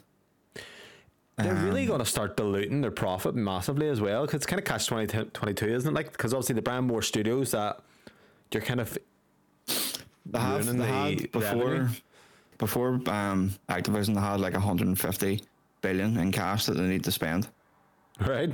They're 1.38 1.52
Um, 1.56 1.66
really 1.66 1.86
going 1.86 2.00
to 2.00 2.06
start 2.06 2.36
diluting 2.38 2.82
their 2.82 2.92
profit 2.92 3.36
massively 3.36 3.90
as 3.90 4.02
well, 4.02 4.22
because 4.26 4.38
it's 4.38 4.46
kind 4.46 4.58
of 4.60 4.66
catch 4.66 4.88
20, 4.88 5.26
22, 5.32 5.66
isn't 5.68 5.90
it? 5.92 5.94
Like, 5.94 6.12
because 6.14 6.34
obviously 6.34 6.56
the 6.56 6.62
brand 6.62 6.88
more 6.88 7.02
studios 7.02 7.52
that 7.52 7.80
you're 8.52 8.64
kind 8.64 8.80
of 8.80 8.98
They 10.26 10.40
have, 10.40 10.66
they 10.66 10.78
the 10.78 10.86
had 10.86 11.32
before 11.32 11.72
revenue. 11.72 11.90
before 12.58 12.88
um, 13.08 13.54
Activision 13.70 14.16
they 14.16 14.22
had 14.22 14.40
like 14.40 14.54
150 14.54 15.42
billion 15.82 16.18
in 16.18 16.32
cash 16.32 16.66
that 16.66 16.74
they 16.78 16.84
need 16.84 17.04
to 17.04 17.12
spend 17.12 17.48
right. 18.22 18.52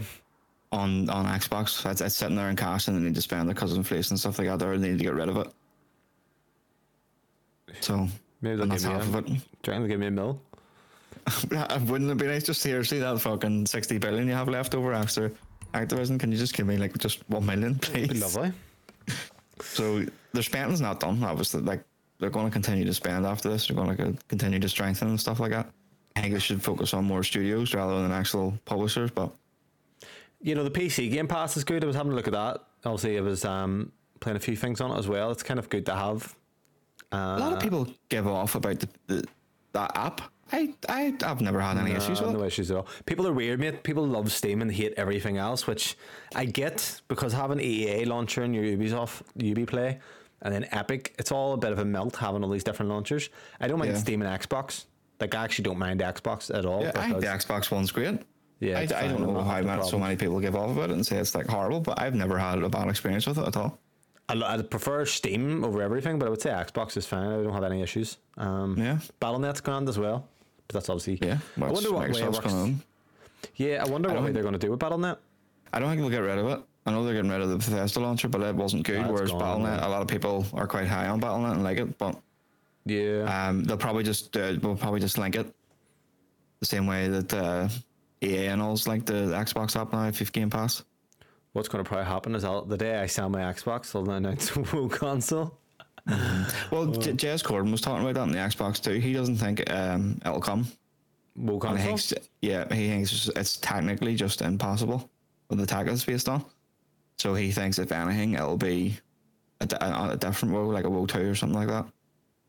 on 0.71 1.10
on 1.10 1.25
Xbox. 1.25 1.89
It's, 1.89 2.01
it's 2.01 2.15
sitting 2.15 2.36
there 2.36 2.49
in 2.49 2.55
cash 2.55 2.88
and 2.88 2.97
they 2.97 3.01
need 3.01 3.15
to 3.15 3.21
spend 3.21 3.49
it 3.49 3.53
because 3.53 3.71
of 3.71 3.77
inflation 3.77 4.13
and 4.13 4.19
stuff 4.19 4.38
like 4.39 4.47
that. 4.47 4.60
They 4.60 4.77
need 4.77 4.97
to 4.97 5.03
get 5.03 5.13
rid 5.13 5.29
of 5.29 5.38
it. 5.38 5.47
So 7.79 8.07
Maybe 8.41 8.57
they'll 8.57 8.65
give 8.65 8.81
that's 8.81 8.86
me 8.86 8.91
half 8.91 9.13
a, 9.13 9.17
of 9.17 9.27
it. 9.27 9.41
trying 9.63 9.81
to 9.81 9.88
give 9.88 9.99
me 9.99 10.07
a 10.07 10.12
mill. 10.12 10.41
Wouldn't 11.86 12.10
it 12.10 12.17
be 12.17 12.25
nice 12.27 12.43
just 12.43 12.62
to 12.63 12.84
see 12.84 12.99
that 12.99 13.19
fucking 13.21 13.67
60 13.67 13.97
billion 13.99 14.27
you 14.27 14.34
have 14.34 14.49
left 14.49 14.73
over 14.75 14.91
after 14.93 15.31
Activision? 15.73 16.19
Can 16.19 16.31
you 16.31 16.38
just 16.38 16.53
give 16.53 16.65
me 16.67 16.77
like 16.77 16.97
just 16.97 17.27
one 17.29 17.45
million, 17.45 17.75
please? 17.79 18.07
Be 18.10 18.19
lovely. 18.19 18.51
So 19.62 20.05
their 20.33 20.43
spending's 20.43 20.81
not 20.81 20.99
done. 20.99 21.23
Obviously, 21.23 21.61
like 21.61 21.83
they're 22.19 22.29
going 22.29 22.45
to 22.45 22.51
continue 22.51 22.85
to 22.85 22.93
spend 22.93 23.25
after 23.25 23.49
this. 23.49 23.67
They're 23.67 23.75
going 23.75 23.95
to 23.97 24.15
continue 24.27 24.59
to 24.59 24.69
strengthen 24.69 25.07
and 25.09 25.19
stuff 25.19 25.39
like 25.39 25.51
that. 25.51 25.69
I 26.15 26.21
think 26.21 26.33
they 26.33 26.39
should 26.39 26.61
focus 26.61 26.93
on 26.93 27.05
more 27.05 27.23
studios 27.23 27.73
rather 27.73 28.01
than 28.01 28.11
actual 28.11 28.57
publishers. 28.65 29.11
But 29.11 29.31
You 30.41 30.55
know, 30.55 30.63
the 30.63 30.71
PC 30.71 31.11
Game 31.11 31.27
Pass 31.27 31.55
is 31.57 31.63
good. 31.63 31.83
I 31.83 31.87
was 31.87 31.95
having 31.95 32.11
a 32.11 32.15
look 32.15 32.27
at 32.27 32.33
that. 32.33 32.63
Obviously, 32.85 33.17
I 33.17 33.21
was 33.21 33.45
um, 33.45 33.91
playing 34.19 34.37
a 34.37 34.39
few 34.39 34.55
things 34.55 34.81
on 34.81 34.91
it 34.91 34.97
as 34.99 35.07
well. 35.07 35.31
It's 35.31 35.43
kind 35.43 35.59
of 35.59 35.69
good 35.69 35.85
to 35.87 35.95
have. 35.95 36.35
a 37.11 37.39
lot 37.39 37.53
of 37.53 37.59
people 37.59 37.87
give 38.09 38.27
off 38.27 38.55
about 38.55 38.79
the, 38.79 38.87
the 39.07 39.23
that 39.73 39.91
app. 39.95 40.21
I 40.53 40.73
I 40.89 41.13
I've 41.23 41.39
never 41.39 41.61
had 41.61 41.77
any 41.77 41.91
issues 41.91 42.19
Uh, 42.19 42.25
with 42.25 42.33
no 42.33 42.43
it. 42.43 42.47
issues 42.47 42.71
at 42.71 42.77
all. 42.77 42.87
People 43.05 43.25
are 43.25 43.31
weird, 43.31 43.59
mate. 43.59 43.83
People 43.83 44.05
love 44.05 44.29
Steam 44.33 44.61
and 44.61 44.69
hate 44.71 44.93
everything 44.97 45.37
else, 45.37 45.65
which 45.65 45.95
I 46.35 46.43
get 46.43 47.01
because 47.07 47.31
having 47.31 47.61
EA 47.61 48.03
launcher 48.03 48.41
and 48.43 48.53
your 48.53 48.65
Ubisoft 48.65 49.21
Ubiplay 49.37 49.99
and 50.41 50.54
then 50.54 50.67
Epic, 50.71 51.13
it's 51.19 51.32
all 51.32 51.54
a 51.54 51.58
bit 51.58 51.71
of 51.71 51.80
a 51.80 51.86
melt 51.86 52.15
having 52.15 52.43
all 52.43 52.49
these 52.49 52.63
different 52.63 52.89
launchers. 52.91 53.30
I 53.60 53.67
don't 53.67 53.80
mind 53.80 53.91
Yeah. 53.91 53.97
Steam 53.97 54.21
and 54.21 54.41
Xbox. 54.41 54.86
Like 55.19 55.36
I 55.36 55.43
actually 55.43 55.63
don't 55.63 55.77
mind 55.77 55.99
Xbox 55.99 56.54
at 56.56 56.65
all. 56.65 56.82
Yeah, 56.82 56.91
I 56.95 57.08
think 57.10 57.19
the 57.21 57.27
Xbox 57.27 57.69
One's 57.71 57.91
great. 57.91 58.19
Yeah, 58.60 58.77
I, 58.80 58.82
I 58.82 59.08
don't 59.08 59.21
know 59.21 59.41
how 59.43 59.62
much 59.62 59.89
so 59.89 59.97
many 59.99 60.15
people 60.15 60.39
give 60.39 60.56
off 60.56 60.69
about 60.71 60.89
it 60.91 60.93
and 60.93 61.06
say 61.06 61.17
it's 61.17 61.34
like 61.34 61.47
horrible, 61.47 61.80
but 61.80 61.99
I've 61.99 62.13
never 62.15 62.38
had 62.38 62.62
a 62.62 62.69
bad 62.69 62.88
experience 62.89 63.25
with 63.27 63.38
it 63.39 63.47
at 63.47 63.58
all. 63.58 63.80
I, 64.30 64.34
I 64.39 64.62
prefer 64.62 65.06
Steam 65.06 65.63
over 65.63 65.82
everything, 65.82 66.19
but 66.19 66.27
I 66.27 66.30
would 66.30 66.41
say 66.41 66.51
Xbox 66.51 66.95
is 66.95 67.06
fine. 67.08 67.27
I 67.27 67.43
don't 67.43 67.54
have 67.54 67.63
any 67.63 67.82
issues. 67.82 68.17
Um, 68.38 68.75
Yeah. 68.77 68.99
Battle.net's 69.19 69.62
grand 69.62 69.89
as 69.89 69.97
well, 69.99 70.27
but 70.67 70.75
that's 70.75 70.89
obviously. 70.89 71.19
Yeah, 71.27 71.38
I 71.60 71.71
wonder 71.71 71.91
what 71.91 72.10
way 72.10 72.19
it 72.21 72.25
works. 72.25 72.39
going 72.39 72.56
on. 72.56 72.82
Yeah, 73.56 73.84
I 73.84 73.89
wonder 73.89 74.10
what 74.10 74.23
way 74.23 74.32
they're 74.32 74.43
going 74.43 74.54
to 74.54 74.60
do 74.60 74.69
with 74.71 74.80
Battle.net. 74.80 75.17
I 75.73 75.80
don't 75.80 75.89
think 75.89 76.01
they'll 76.01 76.10
get 76.10 76.19
rid 76.19 76.38
of 76.38 76.47
it. 76.47 76.60
I 76.85 76.91
know 76.91 77.03
they're 77.05 77.13
getting 77.13 77.29
rid 77.29 77.41
of 77.41 77.49
the 77.49 77.57
Bethesda 77.57 77.99
launcher, 77.99 78.27
but 78.27 78.41
it 78.41 78.55
wasn't 78.55 78.83
good. 78.83 79.01
That's 79.01 79.11
whereas 79.11 79.31
gone, 79.31 79.61
BattleNet, 79.61 79.77
yeah. 79.79 79.87
a 79.87 79.89
lot 79.89 80.01
of 80.01 80.07
people 80.07 80.45
are 80.53 80.65
quite 80.67 80.87
high 80.87 81.07
on 81.07 81.21
BattleNet 81.21 81.51
and 81.53 81.63
like 81.63 81.77
it, 81.77 81.97
but 81.99 82.19
Yeah. 82.85 83.47
um, 83.49 83.63
they'll 83.63 83.77
probably 83.77 84.03
just 84.03 84.35
uh, 84.35 84.55
will 84.61 84.75
probably 84.75 84.99
just 84.99 85.17
link 85.19 85.35
it 85.35 85.53
the 86.59 86.65
same 86.65 86.87
way 86.87 87.07
that 87.07 87.33
uh, 87.33 87.69
EA 88.23 88.47
and 88.47 88.61
all's 88.61 88.87
like 88.87 89.05
the 89.05 89.13
Xbox 89.13 89.79
app 89.79 89.93
now 89.93 90.07
if 90.07 90.19
you've 90.19 90.31
Game 90.31 90.49
Pass. 90.49 90.83
What's 91.53 91.67
going 91.67 91.83
to 91.83 91.87
probably 91.87 92.05
happen 92.05 92.33
is 92.33 92.43
I'll, 92.43 92.63
the 92.65 92.77
day 92.77 92.99
I 92.99 93.05
sell 93.07 93.29
my 93.29 93.41
Xbox, 93.41 93.91
they'll 93.91 94.09
announce 94.09 94.49
a 94.55 94.61
WoW 94.61 94.87
console. 94.87 95.57
Well, 96.71 96.87
J- 96.87 97.13
Jez 97.13 97.43
Corden 97.43 97.71
was 97.71 97.81
talking 97.81 98.01
about 98.03 98.15
that 98.15 98.21
on 98.21 98.31
the 98.31 98.37
Xbox 98.39 98.81
too. 98.81 98.93
He 98.99 99.13
doesn't 99.13 99.35
think 99.37 99.69
um, 99.71 100.19
it'll 100.25 100.39
come. 100.41 100.65
He 101.35 101.45
console. 101.59 101.77
thinks, 101.77 102.13
yeah, 102.41 102.65
he 102.73 102.87
thinks 102.87 103.11
it's- 103.27 103.39
it's 103.39 103.57
technically 103.57 104.15
just 104.15 104.41
impossible 104.41 105.09
with 105.49 105.59
the 105.59 105.65
tech 105.67 105.87
it's 105.87 106.03
based 106.05 106.27
on. 106.29 106.43
So 107.21 107.36
he 107.36 107.51
thinks 107.51 107.77
if 107.77 107.91
anything, 107.91 108.34
it'll 108.34 108.57
be 108.57 108.97
a, 109.60 109.67
a, 109.79 110.10
a 110.13 110.17
different 110.17 110.55
WoW, 110.55 110.63
like 110.71 110.86
a 110.86 110.89
WoW 110.89 111.05
2 111.05 111.29
or 111.29 111.36
something 111.36 111.55
like 111.55 111.67
that, 111.67 111.86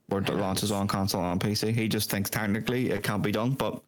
where 0.08 0.22
it 0.22 0.30
launches 0.30 0.70
on 0.72 0.88
console 0.88 1.20
and 1.20 1.30
on 1.32 1.38
PC. 1.38 1.74
He 1.74 1.88
just 1.88 2.10
thinks 2.10 2.30
technically 2.30 2.88
it 2.88 3.02
can't 3.02 3.22
be 3.22 3.32
done, 3.32 3.50
but 3.50 3.82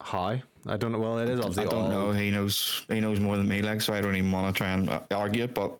How? 0.00 0.36
I 0.66 0.76
don't 0.76 0.90
know. 0.90 0.98
Well, 0.98 1.18
it 1.20 1.28
is 1.28 1.38
obviously 1.38 1.66
I 1.66 1.70
don't 1.70 1.82
all- 1.84 1.88
know. 1.90 2.12
He 2.12 2.32
knows 2.32 2.84
he 2.88 2.98
knows 2.98 3.20
more 3.20 3.36
than 3.36 3.46
me, 3.46 3.62
like, 3.62 3.80
so 3.80 3.94
I 3.94 4.00
don't 4.00 4.16
even 4.16 4.32
want 4.32 4.52
to 4.52 4.58
try 4.58 4.70
and 4.72 4.90
uh, 4.90 5.00
argue 5.12 5.44
it, 5.44 5.54
but 5.54 5.78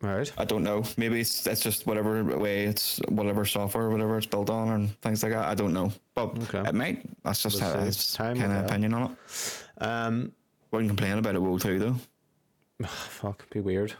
Right. 0.00 0.30
I 0.36 0.44
don't 0.44 0.62
know. 0.62 0.84
Maybe 0.98 1.18
it's 1.20 1.42
that's 1.42 1.62
just 1.62 1.86
whatever 1.86 2.22
way 2.38 2.64
it's 2.66 3.00
whatever 3.08 3.44
software, 3.44 3.88
whatever 3.90 4.18
it's 4.18 4.26
built 4.26 4.50
on, 4.50 4.68
and 4.68 5.00
things 5.00 5.22
like 5.24 5.32
that. 5.32 5.46
I 5.48 5.54
don't 5.54 5.72
know, 5.72 5.90
but 6.14 6.36
Okay. 6.44 6.68
it 6.68 6.74
might. 6.74 7.08
That's 7.24 7.42
just 7.42 7.60
We'll 7.60 7.70
how 7.70 7.90
Time 8.12 8.36
kind 8.38 8.52
of 8.52 8.64
opinion 8.66 8.94
on 8.94 9.02
it. 9.12 9.64
Um, 9.82 10.32
Wouldn't 10.74 10.90
complain 10.90 11.18
about 11.18 11.36
it 11.36 11.38
WoW 11.40 11.56
2 11.56 11.78
though. 11.78 11.96
fuck, 12.88 13.48
be 13.50 13.60
weird. 13.60 13.94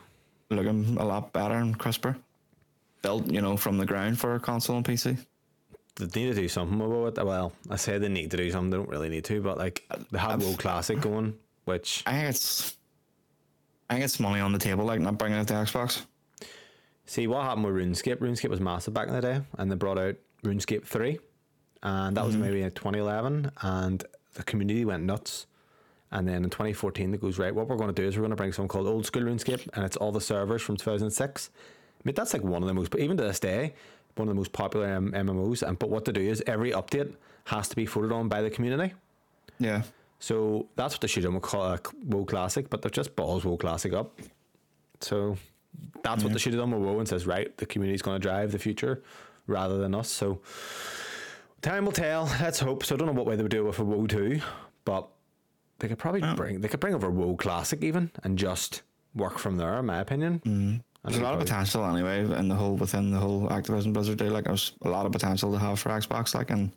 looking 0.50 0.96
a 0.98 1.04
lot 1.04 1.32
better 1.32 1.54
and 1.54 1.78
crisper. 1.78 2.16
Built, 3.00 3.30
you 3.30 3.40
know, 3.40 3.56
from 3.56 3.78
the 3.78 3.86
ground 3.86 4.18
for 4.18 4.34
a 4.34 4.40
console 4.40 4.78
and 4.78 4.84
PC. 4.84 5.16
They 5.94 6.06
need 6.06 6.34
to 6.34 6.34
do 6.34 6.48
something 6.48 6.80
about 6.80 7.16
it. 7.16 7.24
Well, 7.24 7.52
I 7.70 7.76
say 7.76 7.98
they 7.98 8.08
need 8.08 8.32
to 8.32 8.36
do 8.36 8.50
something. 8.50 8.70
They 8.70 8.76
don't 8.78 8.88
really 8.88 9.08
need 9.08 9.24
to, 9.26 9.40
but 9.40 9.56
like 9.56 9.88
they 10.10 10.18
have 10.18 10.42
WoW 10.42 10.56
Classic 10.56 11.00
going, 11.00 11.34
which 11.64 12.02
I 12.06 12.10
think 12.14 12.28
it's, 12.30 12.76
I 13.88 13.94
think 13.94 14.04
it's 14.06 14.18
money 14.18 14.40
on 14.40 14.50
the 14.50 14.58
table, 14.58 14.84
like 14.84 14.98
not 14.98 15.16
bringing 15.16 15.38
it 15.38 15.46
to 15.46 15.54
Xbox. 15.54 16.02
see 17.06 17.28
what 17.28 17.44
happened 17.44 17.66
with 17.66 17.76
RuneScape. 17.76 18.16
RuneScape 18.16 18.50
was 18.50 18.58
massive 18.58 18.94
back 18.94 19.06
in 19.06 19.14
the 19.14 19.20
day, 19.20 19.40
and 19.58 19.70
they 19.70 19.76
brought 19.76 20.00
out 20.00 20.16
RuneScape 20.42 20.84
three, 20.84 21.20
and 21.84 22.16
that 22.16 22.26
was 22.26 22.34
mm-hmm. 22.34 22.42
maybe 22.42 22.62
in 22.62 22.72
2011, 22.72 23.52
and 23.62 24.04
the 24.34 24.42
community 24.42 24.84
went 24.84 25.04
nuts. 25.04 25.46
And 26.14 26.28
then 26.28 26.44
in 26.44 26.50
2014, 26.50 27.12
it 27.12 27.20
goes 27.20 27.38
right. 27.38 27.52
What 27.52 27.68
we're 27.68 27.76
going 27.76 27.92
to 27.92 28.02
do 28.02 28.06
is 28.06 28.16
we're 28.16 28.22
going 28.22 28.30
to 28.30 28.36
bring 28.36 28.52
something 28.52 28.68
called 28.68 28.86
Old 28.86 29.04
School 29.04 29.22
RuneScape, 29.22 29.68
and 29.74 29.84
it's 29.84 29.96
all 29.96 30.12
the 30.12 30.20
servers 30.20 30.62
from 30.62 30.76
2006. 30.76 31.50
I 31.52 32.00
mean, 32.04 32.14
that's 32.14 32.32
like 32.32 32.44
one 32.44 32.62
of 32.62 32.68
the 32.68 32.74
most, 32.74 32.90
but 32.90 33.00
even 33.00 33.16
to 33.16 33.24
this 33.24 33.40
day, 33.40 33.74
one 34.14 34.28
of 34.28 34.34
the 34.34 34.38
most 34.38 34.52
popular 34.52 34.94
um, 34.94 35.10
MMOs. 35.10 35.62
And 35.66 35.76
but 35.76 35.90
what 35.90 36.04
to 36.04 36.12
do 36.12 36.20
is 36.20 36.42
every 36.46 36.70
update 36.70 37.14
has 37.46 37.68
to 37.68 37.76
be 37.76 37.84
voted 37.84 38.12
on 38.12 38.28
by 38.28 38.42
the 38.42 38.50
community. 38.50 38.94
Yeah. 39.58 39.82
So 40.20 40.68
that's 40.76 40.94
what 40.94 41.00
they 41.00 41.08
should 41.08 41.24
have 41.24 41.42
call 41.42 41.64
a 41.64 41.80
WoW 42.04 42.24
Classic, 42.24 42.70
but 42.70 42.82
they've 42.82 42.92
just 42.92 43.16
balls 43.16 43.44
WoW 43.44 43.56
Classic 43.56 43.92
up. 43.92 44.18
So 45.00 45.36
that's 46.04 46.22
what 46.22 46.32
they 46.32 46.38
should 46.38 46.52
have 46.54 46.62
done 46.62 46.70
with 46.70 46.80
WoW 46.80 47.00
and 47.00 47.08
says, 47.08 47.26
right, 47.26 47.54
the 47.56 47.66
community's 47.66 48.02
going 48.02 48.20
to 48.20 48.22
drive 48.26 48.52
the 48.52 48.58
future 48.60 49.02
rather 49.48 49.78
than 49.78 49.96
us. 49.96 50.08
So 50.08 50.40
time 51.60 51.86
will 51.86 51.92
tell. 51.92 52.24
Let's 52.40 52.60
hope. 52.60 52.84
So 52.84 52.94
I 52.94 52.98
don't 52.98 53.08
know 53.08 53.12
what 53.14 53.26
way 53.26 53.34
they 53.34 53.42
would 53.42 53.50
do 53.50 53.64
it 53.64 53.66
with 53.66 53.80
a 53.80 53.84
WoW 53.84 54.06
2, 54.06 54.40
but 54.84 55.08
they 55.78 55.88
could 55.88 55.98
probably 55.98 56.22
bring 56.34 56.60
they 56.60 56.68
could 56.68 56.80
bring 56.80 56.94
over 56.94 57.10
WoW 57.10 57.36
Classic 57.36 57.82
even 57.82 58.10
and 58.22 58.38
just 58.38 58.82
work 59.14 59.38
from 59.38 59.56
there, 59.56 59.78
in 59.78 59.86
my 59.86 59.98
opinion. 59.98 60.40
Mm. 60.44 60.82
There's 61.04 61.18
a 61.18 61.22
lot 61.22 61.34
of 61.34 61.40
potential 61.40 61.84
anyway 61.84 62.20
in 62.38 62.48
the 62.48 62.54
whole 62.54 62.76
within 62.76 63.10
the 63.10 63.18
whole 63.18 63.48
Activision 63.48 63.92
Blizzard 63.92 64.18
deal. 64.18 64.32
Like 64.32 64.44
there's 64.44 64.72
a 64.82 64.88
lot 64.88 65.04
of 65.04 65.12
potential 65.12 65.52
to 65.52 65.58
have 65.58 65.78
for 65.78 65.90
Xbox. 65.90 66.34
Like 66.34 66.50
and 66.50 66.72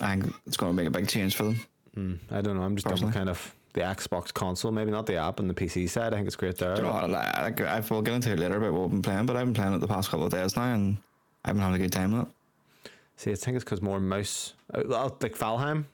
I 0.00 0.16
think 0.16 0.34
it's 0.46 0.56
going 0.56 0.72
to 0.72 0.76
make 0.76 0.86
a 0.86 0.90
big 0.90 1.08
change 1.08 1.34
for 1.34 1.44
them. 1.44 2.20
I 2.30 2.40
don't 2.40 2.56
know. 2.56 2.62
I'm 2.62 2.76
just 2.76 2.86
Personally. 2.86 3.12
kind 3.12 3.28
of 3.28 3.54
the 3.72 3.80
Xbox 3.80 4.32
console, 4.32 4.70
maybe 4.70 4.90
not 4.90 5.06
the 5.06 5.16
app 5.16 5.40
and 5.40 5.50
the 5.50 5.54
PC 5.54 5.88
side. 5.88 6.12
I 6.12 6.16
think 6.16 6.26
it's 6.26 6.36
great 6.36 6.56
there. 6.56 6.76
You 6.76 6.82
know 6.82 6.92
what, 6.92 7.10
like, 7.10 7.60
I 7.60 7.80
will 7.90 8.02
get 8.02 8.14
into 8.14 8.32
it 8.32 8.38
later 8.38 8.56
about 8.56 8.72
what 8.72 8.84
I've 8.84 8.90
been 8.90 9.02
playing, 9.02 9.26
but 9.26 9.36
I've 9.36 9.46
been 9.46 9.54
playing 9.54 9.74
it 9.74 9.78
the 9.78 9.88
past 9.88 10.10
couple 10.10 10.26
of 10.26 10.32
days 10.32 10.56
now, 10.56 10.74
and 10.74 10.98
I've 11.44 11.54
been 11.54 11.62
having 11.62 11.80
a 11.80 11.84
good 11.84 11.92
time 11.92 12.12
with 12.12 12.28
it. 12.28 12.90
See, 13.16 13.32
I 13.32 13.34
think 13.34 13.56
it's 13.56 13.64
because 13.64 13.82
more 13.82 13.98
mouse, 13.98 14.54
uh, 14.72 14.82
like 15.20 15.36
Valheim, 15.36 15.86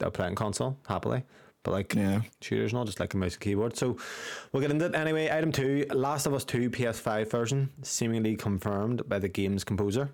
they'll 0.00 0.10
play 0.10 0.26
on 0.26 0.34
console 0.34 0.76
happily, 0.88 1.22
but 1.62 1.70
like 1.70 1.94
Yeah. 1.94 2.22
shooters, 2.40 2.72
not 2.72 2.86
just 2.86 2.98
like 2.98 3.14
a 3.14 3.16
mouse 3.16 3.34
and 3.34 3.40
keyboard. 3.40 3.76
So 3.76 3.96
we'll 4.50 4.60
get 4.60 4.72
into 4.72 4.86
it 4.86 4.94
anyway. 4.96 5.30
Item 5.30 5.52
two: 5.52 5.86
Last 5.92 6.26
of 6.26 6.34
Us 6.34 6.44
Two 6.44 6.68
PS5 6.70 7.30
version, 7.30 7.70
seemingly 7.82 8.34
confirmed 8.34 9.08
by 9.08 9.18
the 9.20 9.28
game's 9.28 9.62
composer. 9.62 10.10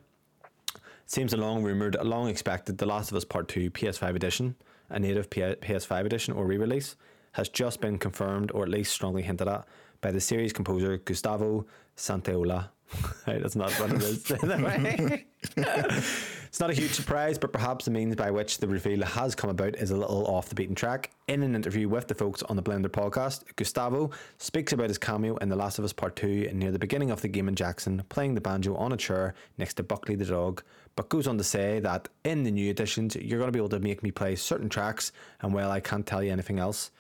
Seems 1.07 1.33
a 1.33 1.37
long 1.37 1.63
rumored, 1.63 1.97
long 2.03 2.29
expected 2.29 2.79
The 2.79 2.87
Last 2.87 3.11
of 3.13 3.17
Us 3.17 3.25
Part 3.25 3.47
2 3.49 3.71
PS5 3.71 4.17
edition, 4.17 4.57
a 4.91 4.99
native 4.99 5.31
P- 5.31 5.41
PS5 5.41 6.05
edition 6.05 6.35
or 6.35 6.45
re 6.47 6.59
release, 6.59 6.97
has 7.33 7.49
just 7.49 7.81
been 7.81 7.97
confirmed 7.99 8.51
or 8.53 8.65
at 8.65 8.69
least 8.69 8.93
strongly 8.93 9.23
hinted 9.23 9.47
at 9.47 9.65
by 10.01 10.11
the 10.11 10.21
series 10.21 10.53
composer 10.53 10.97
Gustavo 10.99 11.65
Santaolalla. 11.97 12.71
right, 13.27 13.41
that's 13.41 13.57
not 13.57 13.73
what 13.73 13.93
it 13.93 14.03
is. 14.03 14.31
it's 15.57 16.61
not 16.61 16.71
a 16.71 16.75
huge 16.75 16.93
surprise, 16.93 17.39
but 17.39 17.53
perhaps 17.53 17.85
the 17.85 17.91
means 17.91 18.15
by 18.15 18.31
which 18.31 18.59
the 18.59 18.69
reveal 18.69 19.05
has 19.05 19.35
come 19.35 19.51
about 19.51 19.75
is 19.77 19.91
a 19.91 19.97
little 19.97 20.27
off 20.27 20.49
the 20.49 20.55
beaten 20.55 20.75
track. 20.75 21.11
In 21.29 21.43
an 21.43 21.55
interview 21.55 21.89
with 21.89 22.07
the 22.07 22.15
folks 22.15 22.43
on 22.45 22.57
the 22.57 22.63
Blender 22.63 22.89
podcast, 22.89 23.45
Gustavo 23.57 24.11
speaks 24.39 24.73
about 24.73 24.89
his 24.89 24.99
cameo 24.99 25.37
in 25.39 25.49
The 25.49 25.57
Last 25.57 25.79
of 25.79 25.85
Us 25.85 25.93
Part 25.93 26.17
2 26.17 26.51
near 26.53 26.71
the 26.71 26.79
beginning 26.79 27.11
of 27.11 27.21
the 27.21 27.29
game 27.29 27.49
in 27.49 27.57
Jackson, 27.57 28.03
playing 28.09 28.35
the 28.35 28.41
banjo 28.41 28.77
on 28.77 28.93
a 28.93 28.97
chair 28.97 29.35
next 29.59 29.75
to 29.75 29.83
Buckley 29.83 30.15
the 30.15 30.25
dog, 30.25 30.63
but 30.95 31.09
goes 31.09 31.27
on 31.27 31.39
to 31.39 31.45
say 31.45 31.81
that 31.81 32.09
in 32.25 32.45
the 32.45 32.51
new 32.51 32.71
editions, 32.71 33.17
you're 33.17 33.39
going 33.39 33.49
to 33.49 33.53
be 33.53 33.59
able 33.59 33.69
to 33.71 33.81
make 33.81 34.03
me 34.03 34.11
play 34.11 34.37
certain 34.37 34.69
tracks, 34.69 35.13
and 35.43 35.53
well, 35.53 35.71
I 35.71 35.81
can't 35.81 36.07
tell 36.07 36.23
you 36.23 36.31
anything 36.33 36.59
else. 36.59 36.91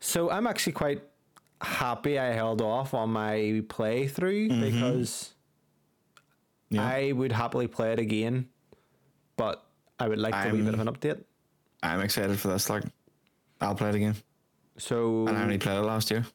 So 0.00 0.30
I'm 0.30 0.46
actually 0.46 0.74
quite 0.74 1.02
happy 1.60 2.18
I 2.18 2.32
held 2.32 2.60
off 2.62 2.94
on 2.94 3.10
my 3.10 3.62
playthrough 3.68 4.60
because 4.60 5.34
Yeah. 6.70 6.84
I 6.84 7.12
would 7.12 7.32
happily 7.32 7.66
play 7.66 7.92
it 7.92 7.98
again, 7.98 8.48
but 9.36 9.64
I 9.98 10.08
would 10.08 10.18
like 10.18 10.34
a 10.34 10.50
wee 10.52 10.62
bit 10.62 10.74
of 10.74 10.80
an 10.80 10.88
update. 10.88 11.22
I'm 11.82 12.00
excited 12.00 12.38
for 12.38 12.48
this. 12.48 12.68
Like, 12.68 12.84
I'll 13.60 13.74
play 13.74 13.88
it 13.90 13.94
again. 13.94 14.16
So 14.78 15.26
And 15.26 15.36
I 15.38 15.42
only 15.42 15.58
played 15.58 15.78
it 15.78 15.82
last 15.82 16.10
year. 16.10 16.26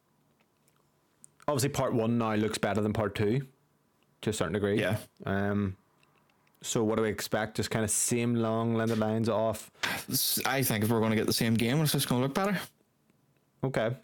obviously, 1.47 1.69
part 1.69 1.93
one 1.93 2.17
now 2.17 2.33
looks 2.35 2.57
better 2.57 2.81
than 2.81 2.93
part 2.93 3.13
two, 3.13 3.45
to 4.21 4.29
a 4.29 4.33
certain 4.33 4.53
degree. 4.53 4.79
Yeah. 4.79 4.97
Um. 5.25 5.75
So 6.63 6.83
what 6.83 6.95
do 6.97 7.01
we 7.03 7.09
expect? 7.09 7.57
Just 7.57 7.71
kind 7.71 7.83
of 7.83 7.89
same 7.91 8.35
long 8.35 8.79
of 8.79 8.97
lines 8.97 9.29
off. 9.29 9.71
I 10.45 10.61
think 10.63 10.83
if 10.83 10.89
we're 10.91 10.99
going 10.99 11.09
to 11.11 11.15
get 11.15 11.25
the 11.25 11.33
same 11.33 11.55
game, 11.55 11.81
it's 11.81 11.91
just 11.91 12.07
going 12.07 12.21
to 12.21 12.27
look 12.27 12.35
better. 12.35 12.59
Okay. 13.63 13.95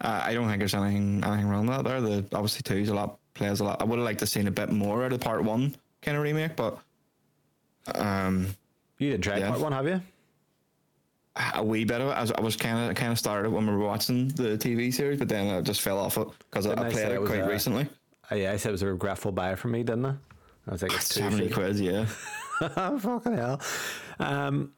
Uh, 0.00 0.22
I 0.24 0.34
don't 0.34 0.46
think 0.48 0.58
there's 0.58 0.74
anything 0.74 1.22
anything 1.24 1.48
wrong 1.48 1.66
with 1.66 1.76
that. 1.76 1.84
There, 1.84 2.00
the 2.00 2.24
obviously 2.32 2.62
two 2.62 2.76
is 2.82 2.88
a 2.88 2.94
lot 2.94 3.18
plays 3.34 3.60
a 3.60 3.64
lot. 3.64 3.80
I 3.80 3.84
would 3.84 3.98
have 3.98 4.04
liked 4.04 4.18
to 4.20 4.22
have 4.24 4.28
seen 4.30 4.46
a 4.46 4.50
bit 4.50 4.70
more 4.70 5.04
out 5.04 5.12
of 5.12 5.20
part 5.20 5.42
one 5.44 5.74
kind 6.02 6.16
of 6.16 6.22
remake, 6.22 6.56
but 6.56 6.78
um, 7.94 8.48
You 8.98 9.10
didn't 9.10 9.24
try 9.24 9.38
Yeah. 9.38 9.48
part 9.50 9.60
one, 9.60 9.72
have 9.72 9.86
you? 9.86 10.00
a 11.56 11.64
wee 11.64 11.84
bit 11.84 12.00
of 12.00 12.06
it. 12.08 12.12
I 12.12 12.20
was, 12.20 12.30
I 12.30 12.40
was 12.40 12.54
kind 12.56 12.90
of 12.90 12.94
kind 12.96 13.10
of 13.10 13.18
started 13.18 13.50
when 13.50 13.66
we 13.66 13.72
were 13.72 13.84
watching 13.84 14.28
the 14.28 14.56
TV 14.56 14.94
series, 14.94 15.18
but 15.18 15.28
then 15.28 15.52
I 15.52 15.60
just 15.62 15.80
fell 15.80 15.98
off 15.98 16.16
it 16.16 16.28
because 16.48 16.64
I, 16.66 16.72
I 16.72 16.90
played 16.90 17.06
it 17.10 17.12
it 17.12 17.26
quite 17.26 17.40
a- 17.40 17.46
recently. 17.48 17.88
Uh, 18.30 18.36
yeah, 18.36 18.52
I 18.52 18.56
said 18.56 18.68
it 18.68 18.72
was 18.72 18.82
a 18.82 18.86
regretful 18.86 19.32
buy 19.32 19.54
for 19.56 19.66
me, 19.68 19.82
didn't 19.82 20.06
I? 20.06 20.14
I 20.68 20.70
was 20.70 20.82
like, 20.82 20.92
it's 20.94 21.08
too 21.08 21.20
Seventy 21.20 21.50
quid, 21.50 21.76
yeah. 21.80 22.06
Fucking 22.98 23.36
hell. 23.36 23.60
Um, 24.20 24.72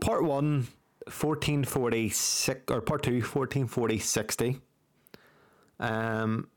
part 0.00 0.22
one, 0.22 0.68
1446, 1.06 2.70
or 2.70 2.80
part 2.80 3.02
two, 3.02 3.14
1440 3.14 3.98
60. 3.98 4.60
Um, 5.80 6.48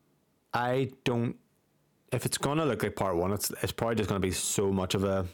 I 0.53 0.91
don't, 1.03 1.35
if 2.11 2.25
it's 2.25 2.37
to 2.59 2.65
look 2.65 2.83
like 2.83 2.95
part 2.95 3.15
one, 3.15 3.33
it's, 3.33 3.51
it's 3.61 3.71
probably 3.71 3.95
just 3.95 4.09
to 4.21 4.25
be 4.25 4.31
so 4.31 4.71
much 4.71 4.93
of 4.93 5.03
a 5.03 5.25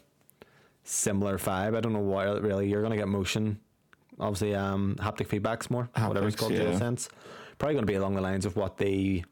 similar 0.84 1.38
vibe. 1.38 1.76
I 1.76 1.82
don't 1.82 1.94
know 1.94 2.00
why 2.00 2.26
really 2.26 2.70
you're 2.70 2.82
to 2.92 2.98
get 2.98 3.08
motion. 3.08 3.60
Obviously, 4.20 4.56
um, 4.56 4.96
haptic 5.00 5.28
feedbacks 5.28 5.70
more, 5.70 5.90
whatever 5.96 6.28
it's 6.28 6.36
called, 6.36 6.52
yeah. 6.52 6.78
sense. 6.78 7.10
Probably 7.58 7.76
to 7.86 7.92
be 7.92 7.96
along 7.96 8.16
the 8.16 8.22
lines 8.22 8.46
of 8.46 8.56
what 8.56 8.78
the 8.78 9.24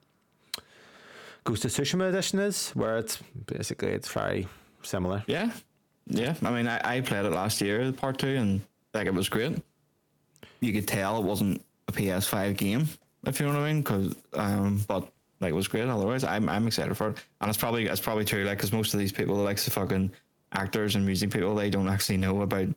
Ghost 1.44 1.66
of 1.66 1.72
Tsushima 1.72 2.10
edition 2.10 2.40
is, 2.40 2.72
where 2.72 2.98
it's 2.98 3.20
basically 3.46 3.90
it's 3.90 4.12
very 4.12 4.48
similar. 4.84 5.24
Yeah, 5.28 5.52
yeah. 6.08 6.36
I 6.44 6.52
mean, 6.52 6.68
I, 6.68 6.98
I 6.98 7.02
played 7.02 7.26
it 7.26 7.32
last 7.32 7.62
year, 7.62 7.92
part 7.92 8.18
two, 8.18 8.36
and 8.36 8.62
like 8.94 9.08
it 9.08 9.14
was 9.14 9.30
great. 9.30 9.58
You 10.62 10.74
could 10.74 10.88
tell 10.88 11.18
it 11.18 11.24
wasn't 11.24 11.62
a 11.88 11.92
PS5 11.92 12.58
game, 12.58 12.88
if 13.26 13.40
you 13.40 13.46
know 13.48 13.54
what 13.54 13.62
I 13.62 13.74
mean. 13.74 13.84
Cause, 13.84 14.16
um, 14.34 14.82
but 14.88 15.10
like 15.40 15.52
it 15.52 15.56
was 15.56 15.68
great. 15.68 15.88
Otherwise, 15.88 16.24
I'm 16.24 16.50
I'm 16.50 16.68
excited 16.68 16.96
for 16.96 17.10
it, 17.10 17.18
and 17.42 17.50
it's 17.50 17.58
probably 17.58 17.88
it's 17.88 18.02
probably 18.02 18.26
true. 18.26 18.44
Like, 18.46 18.60
cause 18.60 18.74
most 18.74 18.94
of 18.94 19.00
these 19.00 19.12
people, 19.12 19.36
like 19.36 19.58
the 19.60 19.72
fucking 19.72 20.12
actors 20.54 20.96
and 20.96 21.06
music 21.06 21.32
people, 21.32 21.56
they 21.56 21.70
don't 21.70 21.88
actually 21.88 22.18
know 22.18 22.42
about 22.42 22.68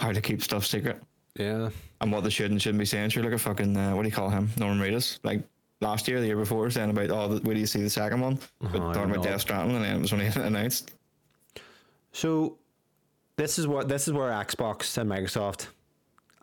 how 0.00 0.12
to 0.12 0.20
keep 0.20 0.42
stuff 0.42 0.64
secret 0.64 1.02
Yeah. 1.36 1.70
and 2.00 2.12
what 2.12 2.22
they 2.24 2.30
should 2.30 2.50
and 2.50 2.60
shouldn't 2.62 2.78
be 2.78 2.84
saying. 2.86 3.10
Sure, 3.10 3.22
look 3.22 3.32
at 3.32 3.40
fucking 3.40 3.76
uh, 3.76 3.94
what 3.94 4.02
do 4.02 4.08
you 4.08 4.14
call 4.14 4.30
him, 4.30 4.50
Norman 4.58 4.80
Reedus, 4.80 5.18
like. 5.22 5.42
Last 5.80 6.08
year, 6.08 6.18
the 6.20 6.26
year 6.26 6.36
before, 6.36 6.68
saying 6.72 6.90
about 6.90 7.10
oh, 7.10 7.38
where 7.44 7.54
do 7.54 7.60
you 7.60 7.64
see 7.66 7.80
the 7.80 7.88
second 7.88 8.20
one? 8.20 8.40
Oh, 8.64 8.92
talking 8.92 9.12
about. 9.12 9.22
Death 9.22 9.42
Stranding, 9.42 9.76
and 9.76 9.84
then 9.84 9.96
it 9.98 10.00
was 10.00 10.12
only 10.12 10.26
announced. 10.34 10.90
So 12.10 12.58
this 13.38 13.58
is 13.58 13.66
what 13.66 13.88
this 13.88 14.06
is 14.08 14.12
where 14.12 14.30
Xbox 14.32 14.98
and 14.98 15.08
Microsoft, 15.10 15.68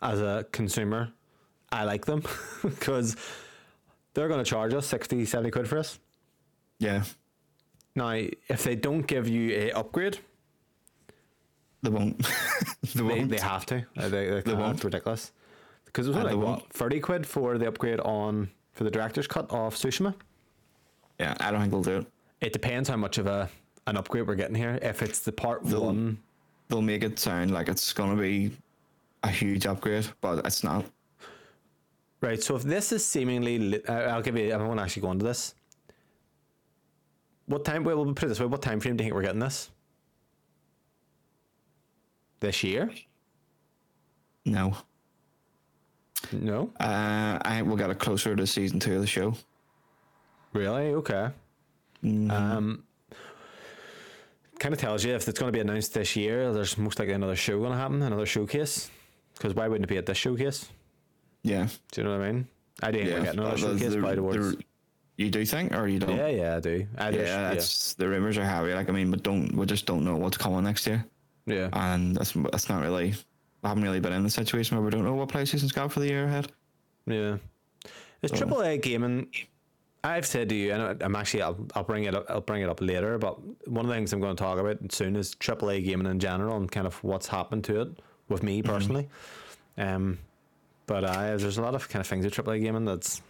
as 0.02 0.20
a 0.20 0.44
consumer, 0.50 1.12
I 1.70 1.84
like 1.84 2.04
them 2.06 2.22
because 2.64 3.16
they're 4.14 4.28
going 4.28 4.42
to 4.42 4.48
charge 4.50 4.74
us 4.74 4.86
60, 4.86 5.24
70 5.26 5.50
quid 5.52 5.68
for 5.68 5.78
us. 5.78 5.98
Yeah, 6.78 7.04
Now, 7.94 8.10
if 8.10 8.64
they 8.64 8.74
don't 8.76 9.06
give 9.06 9.28
you 9.28 9.50
a 9.56 9.72
upgrade, 9.72 10.18
they 11.82 11.90
won't. 11.90 12.18
they 12.82 12.88
they, 12.94 13.02
won't. 13.02 13.30
they 13.30 13.38
have 13.38 13.64
to. 13.66 13.86
Uh, 13.96 14.08
They, 14.08 14.40
they 14.40 14.54
won't. 14.54 14.74
It's 14.76 14.84
ridiculous. 14.84 15.32
Because 15.86 16.08
it 16.08 16.14
was 16.14 16.24
they 16.24 16.32
like, 16.34 16.36
what, 16.36 16.72
30 16.72 17.00
quid 17.00 17.26
for 17.26 17.56
the 17.58 17.68
upgrade 17.68 18.00
on 18.00 18.50
for 18.72 18.84
the 18.84 18.90
director's 18.90 19.26
cut 19.26 19.50
of 19.50 19.74
Tsushima. 19.74 20.14
Yeah, 21.18 21.34
I 21.40 21.50
don't 21.50 21.60
think 21.60 21.72
they'll 21.72 21.82
do 21.82 21.98
it. 21.98 22.06
It 22.42 22.52
depends 22.52 22.88
how 22.90 22.96
much 22.96 23.16
of 23.18 23.26
a 23.26 23.48
an 23.86 23.96
upgrade 23.96 24.26
we're 24.26 24.34
getting 24.34 24.56
here. 24.56 24.78
If 24.82 25.00
it's 25.02 25.20
the 25.20 25.32
part 25.32 25.64
They'll- 25.64 25.84
one, 25.86 26.18
They'll 26.68 26.82
make 26.82 27.04
it 27.04 27.18
sound 27.18 27.50
like 27.52 27.68
it's 27.68 27.92
gonna 27.92 28.20
be 28.20 28.50
a 29.22 29.28
huge 29.30 29.66
upgrade, 29.66 30.06
but 30.20 30.44
it's 30.46 30.64
not. 30.64 30.84
right? 32.20 32.42
So 32.42 32.56
if 32.56 32.62
this 32.62 32.92
is 32.92 33.04
seemingly, 33.06 33.58
li- 33.58 33.82
uh, 33.88 33.92
I'll 34.12 34.22
give 34.22 34.36
you. 34.36 34.52
I 34.52 34.56
won't 34.56 34.80
actually 34.80 35.02
go 35.02 35.12
into 35.12 35.24
this. 35.24 35.54
What 37.46 37.64
time? 37.64 37.84
Well, 37.84 38.04
we'll 38.04 38.14
put 38.14 38.24
it 38.24 38.28
this 38.28 38.40
way. 38.40 38.46
What 38.46 38.62
time 38.62 38.80
frame 38.80 38.96
do 38.96 39.04
you 39.04 39.08
think 39.08 39.14
we're 39.14 39.22
getting 39.22 39.38
this? 39.40 39.70
This 42.40 42.62
year? 42.64 42.90
No. 44.44 44.76
No, 46.32 46.70
Uh, 46.80 47.38
I 47.42 47.56
think 47.56 47.68
we'll 47.68 47.76
get 47.76 47.90
it 47.90 47.98
closer 48.00 48.34
to 48.34 48.46
season 48.46 48.80
two 48.80 48.94
of 48.96 49.00
the 49.00 49.06
show. 49.06 49.34
really? 50.52 50.94
Okay. 50.94 51.30
Um, 52.04 52.82
kind 54.66 54.74
of 54.74 54.80
tells 54.80 55.04
you 55.04 55.14
if 55.14 55.28
it's 55.28 55.38
going 55.38 55.46
to 55.52 55.56
be 55.56 55.60
announced 55.60 55.94
this 55.94 56.16
year. 56.16 56.52
There's 56.52 56.76
most 56.76 56.98
likely 56.98 57.14
another 57.14 57.36
show 57.36 57.56
going 57.60 57.70
to 57.70 57.78
happen, 57.78 58.02
another 58.02 58.26
showcase. 58.26 58.90
Because 59.34 59.54
why 59.54 59.68
wouldn't 59.68 59.84
it 59.84 59.88
be 59.88 59.96
at 59.96 60.06
this 60.06 60.18
showcase? 60.18 60.66
Yeah. 61.44 61.68
Do 61.92 62.00
you 62.00 62.04
know 62.08 62.18
what 62.18 62.26
I 62.26 62.32
mean? 62.32 62.48
I 62.82 62.90
do 62.90 62.98
think 62.98 63.10
Yeah. 63.10 63.20
we're 63.22 63.30
another 63.30 63.48
Uh, 63.48 63.52
the- 63.52 63.58
showcase 63.58 63.92
the- 63.94 64.00
by 64.00 64.10
the- 64.16 64.16
towards. 64.22 64.56
you 65.18 65.30
do 65.30 65.46
think, 65.46 65.72
or 65.72 65.86
you 65.86 66.00
don't? 66.00 66.16
Yeah, 66.16 66.26
yeah, 66.26 66.56
I 66.56 66.60
do. 66.60 66.84
I. 66.98 67.10
Yeah, 67.10 67.52
it's 67.52 67.94
the 67.94 68.08
rumors 68.08 68.36
are 68.38 68.44
heavy. 68.44 68.74
Like 68.74 68.88
I 68.88 68.92
mean, 68.92 69.12
but 69.12 69.22
don't 69.22 69.54
we 69.54 69.66
just 69.66 69.86
don't 69.86 70.02
know 70.04 70.16
what's 70.16 70.36
coming 70.36 70.64
next 70.64 70.84
year, 70.88 71.04
yeah. 71.46 71.68
and 71.72 72.16
that's 72.16 72.32
that's 72.32 72.68
not 72.68 72.82
really. 72.82 73.14
I 73.62 73.68
haven't 73.68 73.84
really 73.84 74.00
been 74.00 74.12
in 74.14 74.24
the 74.24 74.30
situation 74.30 74.76
where 74.76 74.84
we 74.84 74.90
don't 74.90 75.04
know 75.04 75.14
what 75.14 75.28
PlayStation's 75.28 75.70
got 75.70 75.92
for 75.92 76.00
the 76.00 76.08
year 76.08 76.24
ahead. 76.24 76.50
Yeah. 77.06 77.36
It's 78.20 78.32
So- 78.32 78.38
triple 78.38 78.62
A 78.62 78.76
gaming. 78.78 79.28
I've 80.06 80.26
said 80.26 80.48
to 80.50 80.54
you, 80.54 80.72
and 80.72 81.02
I'm 81.02 81.16
actually 81.16 81.42
I'll, 81.42 81.58
I'll 81.74 81.84
bring 81.84 82.04
it 82.04 82.14
up. 82.14 82.26
I'll 82.28 82.40
bring 82.40 82.62
it 82.62 82.68
up 82.68 82.80
later. 82.80 83.18
But 83.18 83.38
one 83.68 83.84
of 83.84 83.88
the 83.88 83.94
things 83.94 84.12
I'm 84.12 84.20
going 84.20 84.36
to 84.36 84.42
talk 84.42 84.58
about 84.58 84.78
soon 84.92 85.16
is 85.16 85.34
AAA 85.34 85.84
gaming 85.84 86.06
in 86.06 86.20
general 86.20 86.56
and 86.56 86.70
kind 86.70 86.86
of 86.86 87.02
what's 87.02 87.26
happened 87.26 87.64
to 87.64 87.80
it 87.82 87.88
with 88.28 88.42
me 88.42 88.62
personally. 88.62 89.08
Um, 89.78 90.18
but 90.86 91.04
uh, 91.04 91.36
there's 91.36 91.58
a 91.58 91.62
lot 91.62 91.74
of 91.74 91.88
kind 91.88 92.00
of 92.00 92.06
things 92.06 92.24
with 92.24 92.34
AAA 92.34 92.62
gaming 92.62 92.84
that's 92.84 93.20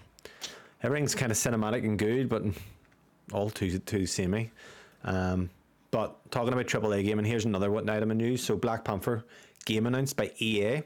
everything's 0.83 1.15
kind 1.15 1.33
of 1.33 1.39
cinematic 1.39 1.85
and 1.85 1.99
good, 1.99 2.29
but 2.29 2.43
all 3.33 3.51
too 3.51 3.79
too 3.79 4.07
samey. 4.07 4.51
Um, 5.05 5.51
but 5.91 6.31
talking 6.31 6.53
about 6.53 6.67
AAA 6.67 7.05
gaming, 7.05 7.25
here's 7.25 7.45
another 7.45 7.71
one 7.71 7.89
item 7.89 8.11
of 8.11 8.17
news. 8.17 8.43
So 8.43 8.57
Black 8.57 8.85
Panther 8.85 9.25
game 9.65 9.87
announced 9.87 10.17
by 10.17 10.31
EA. 10.39 10.83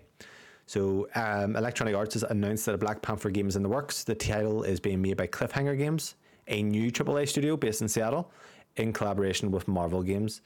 So, 0.70 1.08
um, 1.16 1.56
Electronic 1.56 1.96
Arts 1.96 2.14
has 2.14 2.22
announced 2.22 2.66
that 2.66 2.76
a 2.76 2.78
Black 2.78 3.02
Panther 3.02 3.28
game 3.28 3.48
is 3.48 3.56
in 3.56 3.64
the 3.64 3.68
works. 3.68 4.04
The 4.04 4.14
title 4.14 4.62
is 4.62 4.78
being 4.78 5.02
made 5.02 5.16
by 5.16 5.26
Cliffhanger 5.26 5.76
Games, 5.76 6.14
a 6.46 6.62
new 6.62 6.92
AAA 6.92 7.28
studio 7.28 7.56
based 7.56 7.82
in 7.82 7.88
Seattle, 7.88 8.30
in 8.76 8.92
collaboration 8.92 9.50
with 9.50 9.66
Marvel 9.66 10.04
Games. 10.04 10.42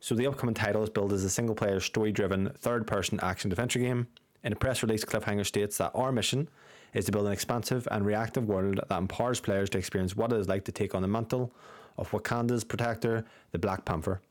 So, 0.00 0.14
the 0.14 0.26
upcoming 0.26 0.54
title 0.54 0.82
is 0.82 0.88
billed 0.88 1.12
as 1.12 1.22
a 1.22 1.28
single 1.28 1.54
player, 1.54 1.80
story 1.80 2.12
driven, 2.12 2.48
third 2.56 2.86
person 2.86 3.20
action 3.22 3.52
adventure 3.52 3.78
game. 3.78 4.06
In 4.42 4.54
a 4.54 4.56
press 4.56 4.82
release, 4.82 5.04
Cliffhanger 5.04 5.44
states 5.44 5.76
that 5.76 5.92
our 5.94 6.12
mission 6.12 6.48
is 6.94 7.04
to 7.04 7.12
build 7.12 7.26
an 7.26 7.32
expansive 7.32 7.86
and 7.90 8.06
reactive 8.06 8.48
world 8.48 8.80
that 8.88 8.96
empowers 8.96 9.38
players 9.38 9.68
to 9.68 9.76
experience 9.76 10.16
what 10.16 10.32
it 10.32 10.38
is 10.38 10.48
like 10.48 10.64
to 10.64 10.72
take 10.72 10.94
on 10.94 11.02
the 11.02 11.08
mantle 11.08 11.52
of 11.98 12.10
Wakanda's 12.10 12.64
protector, 12.64 13.26
the 13.52 13.58
Black 13.58 13.84
Panther. 13.84 14.22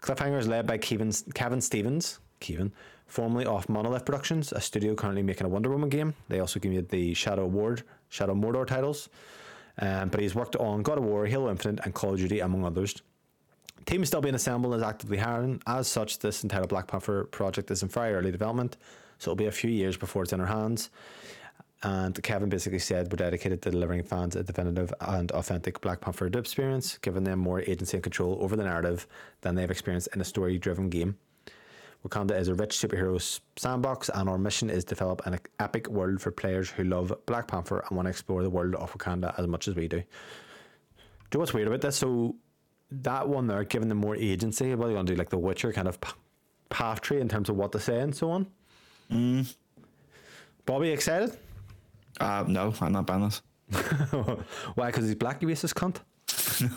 Cliffhanger 0.00 0.38
is 0.38 0.48
led 0.48 0.66
by 0.66 0.78
Kevin, 0.78 1.12
Kevin 1.34 1.60
Stephens, 1.60 2.20
Kevin, 2.40 2.72
formerly 3.06 3.46
off 3.46 3.68
Monolith 3.68 4.04
Productions, 4.04 4.52
a 4.52 4.60
studio 4.60 4.94
currently 4.94 5.22
making 5.22 5.46
a 5.46 5.48
Wonder 5.48 5.70
Woman 5.70 5.88
game. 5.88 6.14
They 6.28 6.40
also 6.40 6.60
give 6.60 6.72
you 6.72 6.82
the 6.82 7.14
Shadow 7.14 7.46
Ward, 7.46 7.82
Shadow 8.08 8.34
Mordor 8.34 8.66
titles. 8.66 9.08
Um, 9.78 10.08
but 10.08 10.20
he's 10.20 10.34
worked 10.34 10.56
on 10.56 10.82
God 10.82 10.98
of 10.98 11.04
War, 11.04 11.26
Halo 11.26 11.50
Infinite, 11.50 11.84
and 11.84 11.94
Call 11.94 12.14
of 12.14 12.18
Duty, 12.18 12.40
among 12.40 12.64
others. 12.64 13.02
Team 13.84 14.02
is 14.02 14.08
still 14.08 14.20
being 14.20 14.34
assembled 14.34 14.72
and 14.74 14.82
is 14.82 14.88
actively 14.88 15.18
hiring. 15.18 15.62
As 15.66 15.86
such, 15.86 16.18
this 16.18 16.42
entire 16.42 16.66
Black 16.66 16.88
Panther 16.88 17.24
project 17.24 17.70
is 17.70 17.82
in 17.82 17.88
very 17.88 18.14
early 18.14 18.32
development, 18.32 18.76
so 19.18 19.30
it'll 19.30 19.36
be 19.36 19.46
a 19.46 19.52
few 19.52 19.70
years 19.70 19.96
before 19.96 20.22
it's 20.22 20.32
in 20.32 20.40
our 20.40 20.46
hands. 20.46 20.90
And 21.82 22.20
Kevin 22.22 22.48
basically 22.48 22.78
said 22.78 23.12
we're 23.12 23.16
dedicated 23.16 23.62
to 23.62 23.70
delivering 23.70 24.02
fans 24.02 24.34
a 24.34 24.42
definitive 24.42 24.92
and 25.00 25.30
authentic 25.32 25.80
Black 25.82 26.00
Panther 26.00 26.26
experience, 26.26 26.98
giving 26.98 27.24
them 27.24 27.38
more 27.38 27.60
agency 27.60 27.96
and 27.96 28.02
control 28.02 28.38
over 28.40 28.56
the 28.56 28.64
narrative 28.64 29.06
than 29.42 29.54
they've 29.54 29.70
experienced 29.70 30.08
in 30.14 30.20
a 30.20 30.24
story 30.24 30.58
driven 30.58 30.88
game. 30.88 31.16
Wakanda 32.06 32.38
is 32.38 32.48
a 32.48 32.54
rich 32.54 32.76
superhero 32.76 33.40
sandbox, 33.56 34.08
and 34.10 34.28
our 34.28 34.38
mission 34.38 34.70
is 34.70 34.84
to 34.84 34.94
develop 34.94 35.26
an 35.26 35.38
epic 35.58 35.88
world 35.88 36.20
for 36.20 36.30
players 36.30 36.70
who 36.70 36.84
love 36.84 37.12
Black 37.26 37.48
Panther 37.48 37.82
and 37.88 37.96
want 37.96 38.06
to 38.06 38.10
explore 38.10 38.42
the 38.42 38.50
world 38.50 38.74
of 38.76 38.92
Wakanda 38.92 39.38
as 39.38 39.46
much 39.46 39.68
as 39.68 39.74
we 39.74 39.88
do. 39.88 39.98
Do 39.98 40.04
you 40.04 40.04
know 41.34 41.40
what's 41.40 41.54
weird 41.54 41.68
about 41.68 41.80
this? 41.80 41.96
So, 41.96 42.36
that 42.90 43.28
one 43.28 43.48
there, 43.48 43.64
giving 43.64 43.88
them 43.88 43.98
more 43.98 44.14
agency, 44.14 44.74
well, 44.74 44.88
you 44.88 44.94
want 44.94 45.08
to 45.08 45.14
do 45.14 45.18
like 45.18 45.30
the 45.30 45.38
Witcher 45.38 45.72
kind 45.72 45.88
of 45.88 45.98
path 46.68 47.00
tree 47.00 47.20
in 47.20 47.28
terms 47.28 47.48
of 47.48 47.56
what 47.56 47.72
to 47.72 47.80
say 47.80 48.00
and 48.00 48.14
so 48.14 48.30
on. 48.30 48.46
Bobby, 50.64 50.90
excited? 50.90 51.36
Uh, 52.20 52.44
no, 52.46 52.72
I'm 52.80 52.92
not 52.92 53.06
this. 53.06 53.42
Why? 54.74 54.86
Because 54.86 55.04
he's 55.04 55.14
black, 55.14 55.42
you 55.42 55.48
racist 55.48 55.74
cunt? 55.74 55.96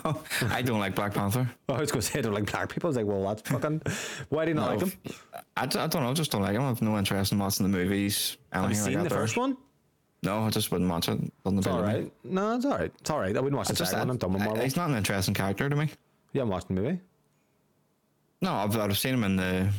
No, 0.04 0.22
I 0.50 0.62
don't 0.62 0.78
like 0.80 0.94
Black 0.94 1.14
Panther. 1.14 1.48
I 1.68 1.80
was 1.80 1.90
going 1.90 2.00
to 2.02 2.06
say 2.06 2.18
I 2.18 2.22
don't 2.22 2.32
like 2.34 2.50
black 2.50 2.68
people. 2.68 2.88
I 2.88 2.90
was 2.90 2.96
like, 2.96 3.06
well, 3.06 3.22
that's 3.28 3.42
fucking. 3.48 3.82
Why 4.28 4.44
do 4.44 4.50
you 4.50 4.54
not 4.54 4.70
like 4.70 4.78
them? 4.80 4.92
I, 5.56 5.66
d- 5.66 5.78
I 5.78 5.86
don't 5.86 6.02
know, 6.02 6.10
I 6.10 6.12
just 6.14 6.30
don't 6.30 6.42
like 6.42 6.54
him. 6.54 6.62
I 6.62 6.68
have 6.68 6.82
no 6.82 6.96
interest 6.98 7.32
in 7.32 7.38
watching 7.38 7.70
the 7.70 7.76
movies. 7.76 8.36
Have 8.52 8.62
you 8.62 8.66
anything 8.66 8.84
seen 8.84 8.94
like 8.94 9.04
the 9.04 9.08
there. 9.10 9.18
first 9.18 9.36
one? 9.36 9.56
No, 10.22 10.40
I 10.42 10.50
just 10.50 10.70
wouldn't 10.70 10.90
watch 10.90 11.08
it. 11.08 11.18
Doesn't 11.44 11.58
It's 11.58 11.66
appeal 11.66 11.78
all 11.78 11.82
to 11.82 11.88
me. 11.88 11.94
right. 11.94 12.12
No, 12.24 12.56
it's 12.56 12.64
all 12.66 12.76
right. 12.78 12.92
It's 13.00 13.10
all 13.10 13.18
right. 13.20 13.36
I 13.36 13.40
wouldn't 13.40 13.56
watch 13.56 13.68
the 13.68 13.74
Just, 13.74 13.90
second 13.92 14.08
one. 14.08 14.10
I'm 14.10 14.16
done 14.18 14.32
with 14.34 14.42
I- 14.42 14.44
Marvel. 14.46 14.62
he's 14.64 14.76
not 14.76 14.90
an 14.90 14.96
interesting 14.96 15.34
character 15.34 15.68
to 15.68 15.76
me. 15.76 15.88
You 16.32 16.40
haven't 16.40 16.52
watched 16.52 16.68
the 16.68 16.74
movie? 16.74 17.00
No, 18.42 18.52
I've, 18.54 18.76
I've 18.78 18.98
seen 18.98 19.14
him 19.14 19.24
in 19.24 19.36
the 19.36 19.70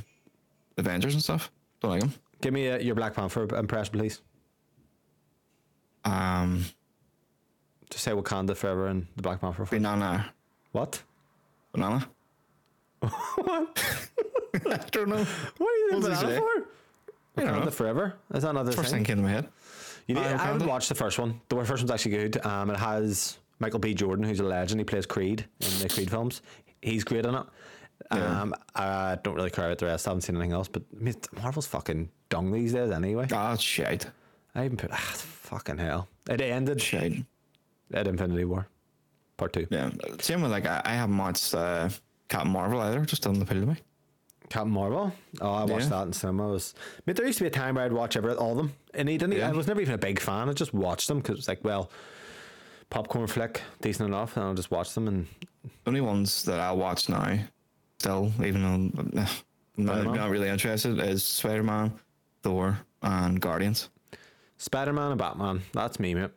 Avengers 0.77 1.13
and 1.13 1.23
stuff. 1.23 1.51
Don't 1.81 1.91
like 1.91 2.03
him. 2.03 2.13
Give 2.41 2.53
me 2.53 2.69
uh, 2.69 2.79
your 2.79 2.95
Black 2.95 3.13
Panther 3.13 3.43
impression, 3.55 3.99
please. 3.99 4.21
Um, 6.05 6.65
Just 7.91 8.03
say 8.03 8.11
Wakanda 8.11 8.55
forever 8.57 8.87
and 8.87 9.05
the 9.15 9.21
Black 9.21 9.39
Panther. 9.41 9.65
Forever. 9.65 9.75
banana, 9.75 10.33
What? 10.71 11.03
banana. 11.73 12.07
what? 13.01 13.83
I 14.65 14.77
don't 14.91 15.09
know. 15.09 15.25
What 15.57 15.67
are 15.69 15.77
you 15.77 15.87
doing 15.91 16.01
banana 16.01 16.17
say? 16.19 16.37
for? 16.39 16.67
Wakanda 17.41 17.65
know. 17.65 17.71
forever? 17.71 18.13
Is 18.33 18.43
that 18.43 18.49
another 18.49 18.71
First 18.71 18.89
thing? 18.91 18.99
thing 18.99 19.05
came 19.05 19.17
to 19.17 19.23
my 19.23 19.29
head. 19.29 19.47
You 20.07 20.15
need, 20.15 20.21
Uh, 20.23 20.37
I 20.39 20.51
would 20.51 20.61
Wakanda? 20.61 20.67
watch 20.67 20.89
the 20.89 20.95
first 20.95 21.19
one. 21.19 21.39
The 21.49 21.55
first 21.57 21.81
one's 21.83 21.91
actually 21.91 22.11
good. 22.17 22.45
Um, 22.45 22.69
it 22.69 22.77
has 22.77 23.37
Michael 23.59 23.79
B. 23.79 23.93
Jordan, 23.93 24.25
who's 24.25 24.39
a 24.39 24.43
legend. 24.43 24.79
He 24.79 24.85
plays 24.85 25.05
Creed 25.05 25.45
in 25.59 25.79
the 25.79 25.89
Creed 25.89 26.09
films. 26.09 26.41
He's 26.81 27.03
great 27.03 27.25
in 27.25 27.35
it. 27.35 27.45
Yeah. 28.13 28.41
Um, 28.41 28.55
I 28.75 29.17
don't 29.23 29.35
really 29.35 29.51
care 29.51 29.65
about 29.65 29.77
the 29.77 29.85
rest. 29.85 30.07
I 30.07 30.11
haven't 30.11 30.21
seen 30.21 30.35
anything 30.35 30.53
else. 30.53 30.67
But 30.67 30.83
I 30.99 31.03
mean, 31.03 31.15
Marvel's 31.41 31.67
fucking 31.67 32.09
dung 32.29 32.51
these 32.51 32.73
days 32.73 32.89
anyway. 32.91 33.27
Ah, 33.31 33.55
shite. 33.55 34.07
I 34.55 34.65
even 34.65 34.75
put 34.77 34.91
ah, 34.91 34.95
fucking 35.15 35.77
hell. 35.77 36.07
It 36.29 36.41
ended 36.41 36.81
Shite. 36.81 37.23
At 37.93 38.07
Infinity 38.07 38.45
War, 38.45 38.67
part 39.37 39.53
two. 39.53 39.67
Yeah. 39.69 39.91
Same 40.19 40.41
with 40.41 40.51
like 40.51 40.65
I, 40.65 40.81
I 40.85 40.93
haven't 40.93 41.17
watched 41.17 41.53
uh, 41.53 41.89
Captain 42.29 42.51
Marvel 42.51 42.79
either. 42.81 43.03
Just 43.05 43.23
doesn't 43.23 43.41
appeal 43.41 43.61
to 43.61 43.67
me. 43.67 43.75
Captain 44.49 44.71
Marvel. 44.71 45.13
Oh, 45.39 45.53
I 45.53 45.63
watched 45.63 45.83
Yeah. 45.85 45.89
that 45.89 46.07
in 46.07 46.13
cinema. 46.13 46.49
It 46.49 46.51
was, 46.53 46.73
but 47.05 47.15
there 47.15 47.25
used 47.25 47.37
to 47.37 47.45
be 47.45 47.47
a 47.47 47.51
time 47.51 47.75
where 47.75 47.85
I'd 47.85 47.93
watch 47.93 48.17
every 48.17 48.33
all 48.33 48.51
of 48.51 48.57
them, 48.57 48.73
and 48.93 49.07
he 49.07 49.17
didn't. 49.17 49.37
Yeah. 49.37 49.49
I 49.49 49.51
was 49.53 49.67
never 49.67 49.79
even 49.81 49.93
a 49.93 49.97
big 49.97 50.19
fan. 50.19 50.49
I 50.49 50.53
just 50.53 50.73
watched 50.73 51.07
them 51.07 51.19
because 51.19 51.39
it's 51.39 51.47
like, 51.47 51.63
well, 51.63 51.89
popcorn 52.89 53.27
flick, 53.27 53.61
decent 53.81 54.09
enough, 54.09 54.35
and 54.35 54.45
I'll 54.45 54.53
just 54.53 54.71
watch 54.71 54.93
them. 54.93 55.07
And 55.07 55.27
The 55.63 55.69
only 55.87 56.01
ones 56.01 56.43
that 56.43 56.59
I 56.59 56.71
watch 56.73 57.07
now, 57.07 57.39
still, 57.99 58.31
even 58.43 58.61
though 58.63 59.21
uh, 59.21 59.25
I'm 59.77 59.85
not, 59.85 60.15
not 60.15 60.29
really 60.29 60.49
interested, 60.49 60.99
is 60.99 61.23
Spider 61.23 61.63
Man, 61.63 61.93
Thor, 62.43 62.77
and 63.01 63.39
Guardians. 63.39 63.89
Spider 64.57 64.91
Man 64.93 65.11
and 65.11 65.17
Batman. 65.17 65.61
That's 65.73 65.97
me, 65.99 66.13
mate. 66.13 66.31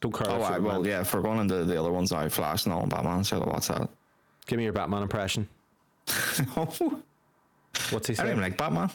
Don't 0.00 0.12
care. 0.12 0.30
Oh, 0.30 0.42
I, 0.42 0.58
well, 0.58 0.86
yeah, 0.86 1.00
if 1.00 1.12
we're 1.12 1.22
going 1.22 1.40
into 1.40 1.64
the 1.64 1.78
other 1.78 1.90
ones 1.92 2.12
now, 2.12 2.28
Flash 2.28 2.64
and 2.66 2.72
all, 2.72 2.82
and 2.82 2.90
Batman, 2.90 3.24
so 3.24 3.40
watch 3.40 3.68
that. 3.68 3.88
Give 4.46 4.56
me 4.58 4.64
your 4.64 4.72
Batman 4.72 5.02
impression. 5.02 5.48
What's 6.54 6.78
he 8.08 8.14
saying? 8.14 8.20
I 8.20 8.22
don't 8.22 8.30
even 8.32 8.42
like 8.42 8.56
Batman. 8.56 8.88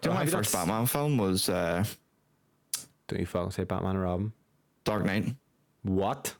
Do 0.00 0.08
you 0.08 0.10
Oh, 0.10 0.14
know 0.14 0.20
my 0.20 0.26
first 0.26 0.52
not 0.52 0.60
s- 0.62 0.66
Batman 0.66 0.86
film 0.86 1.16
was 1.18 1.48
uh, 1.48 1.84
Don't 3.08 3.20
you 3.20 3.26
fucking 3.26 3.50
say 3.52 3.64
Batman 3.64 3.96
or 3.96 4.00
Robin? 4.00 4.32
Dark 4.84 5.04
Knight. 5.04 5.34
What? 5.82 6.34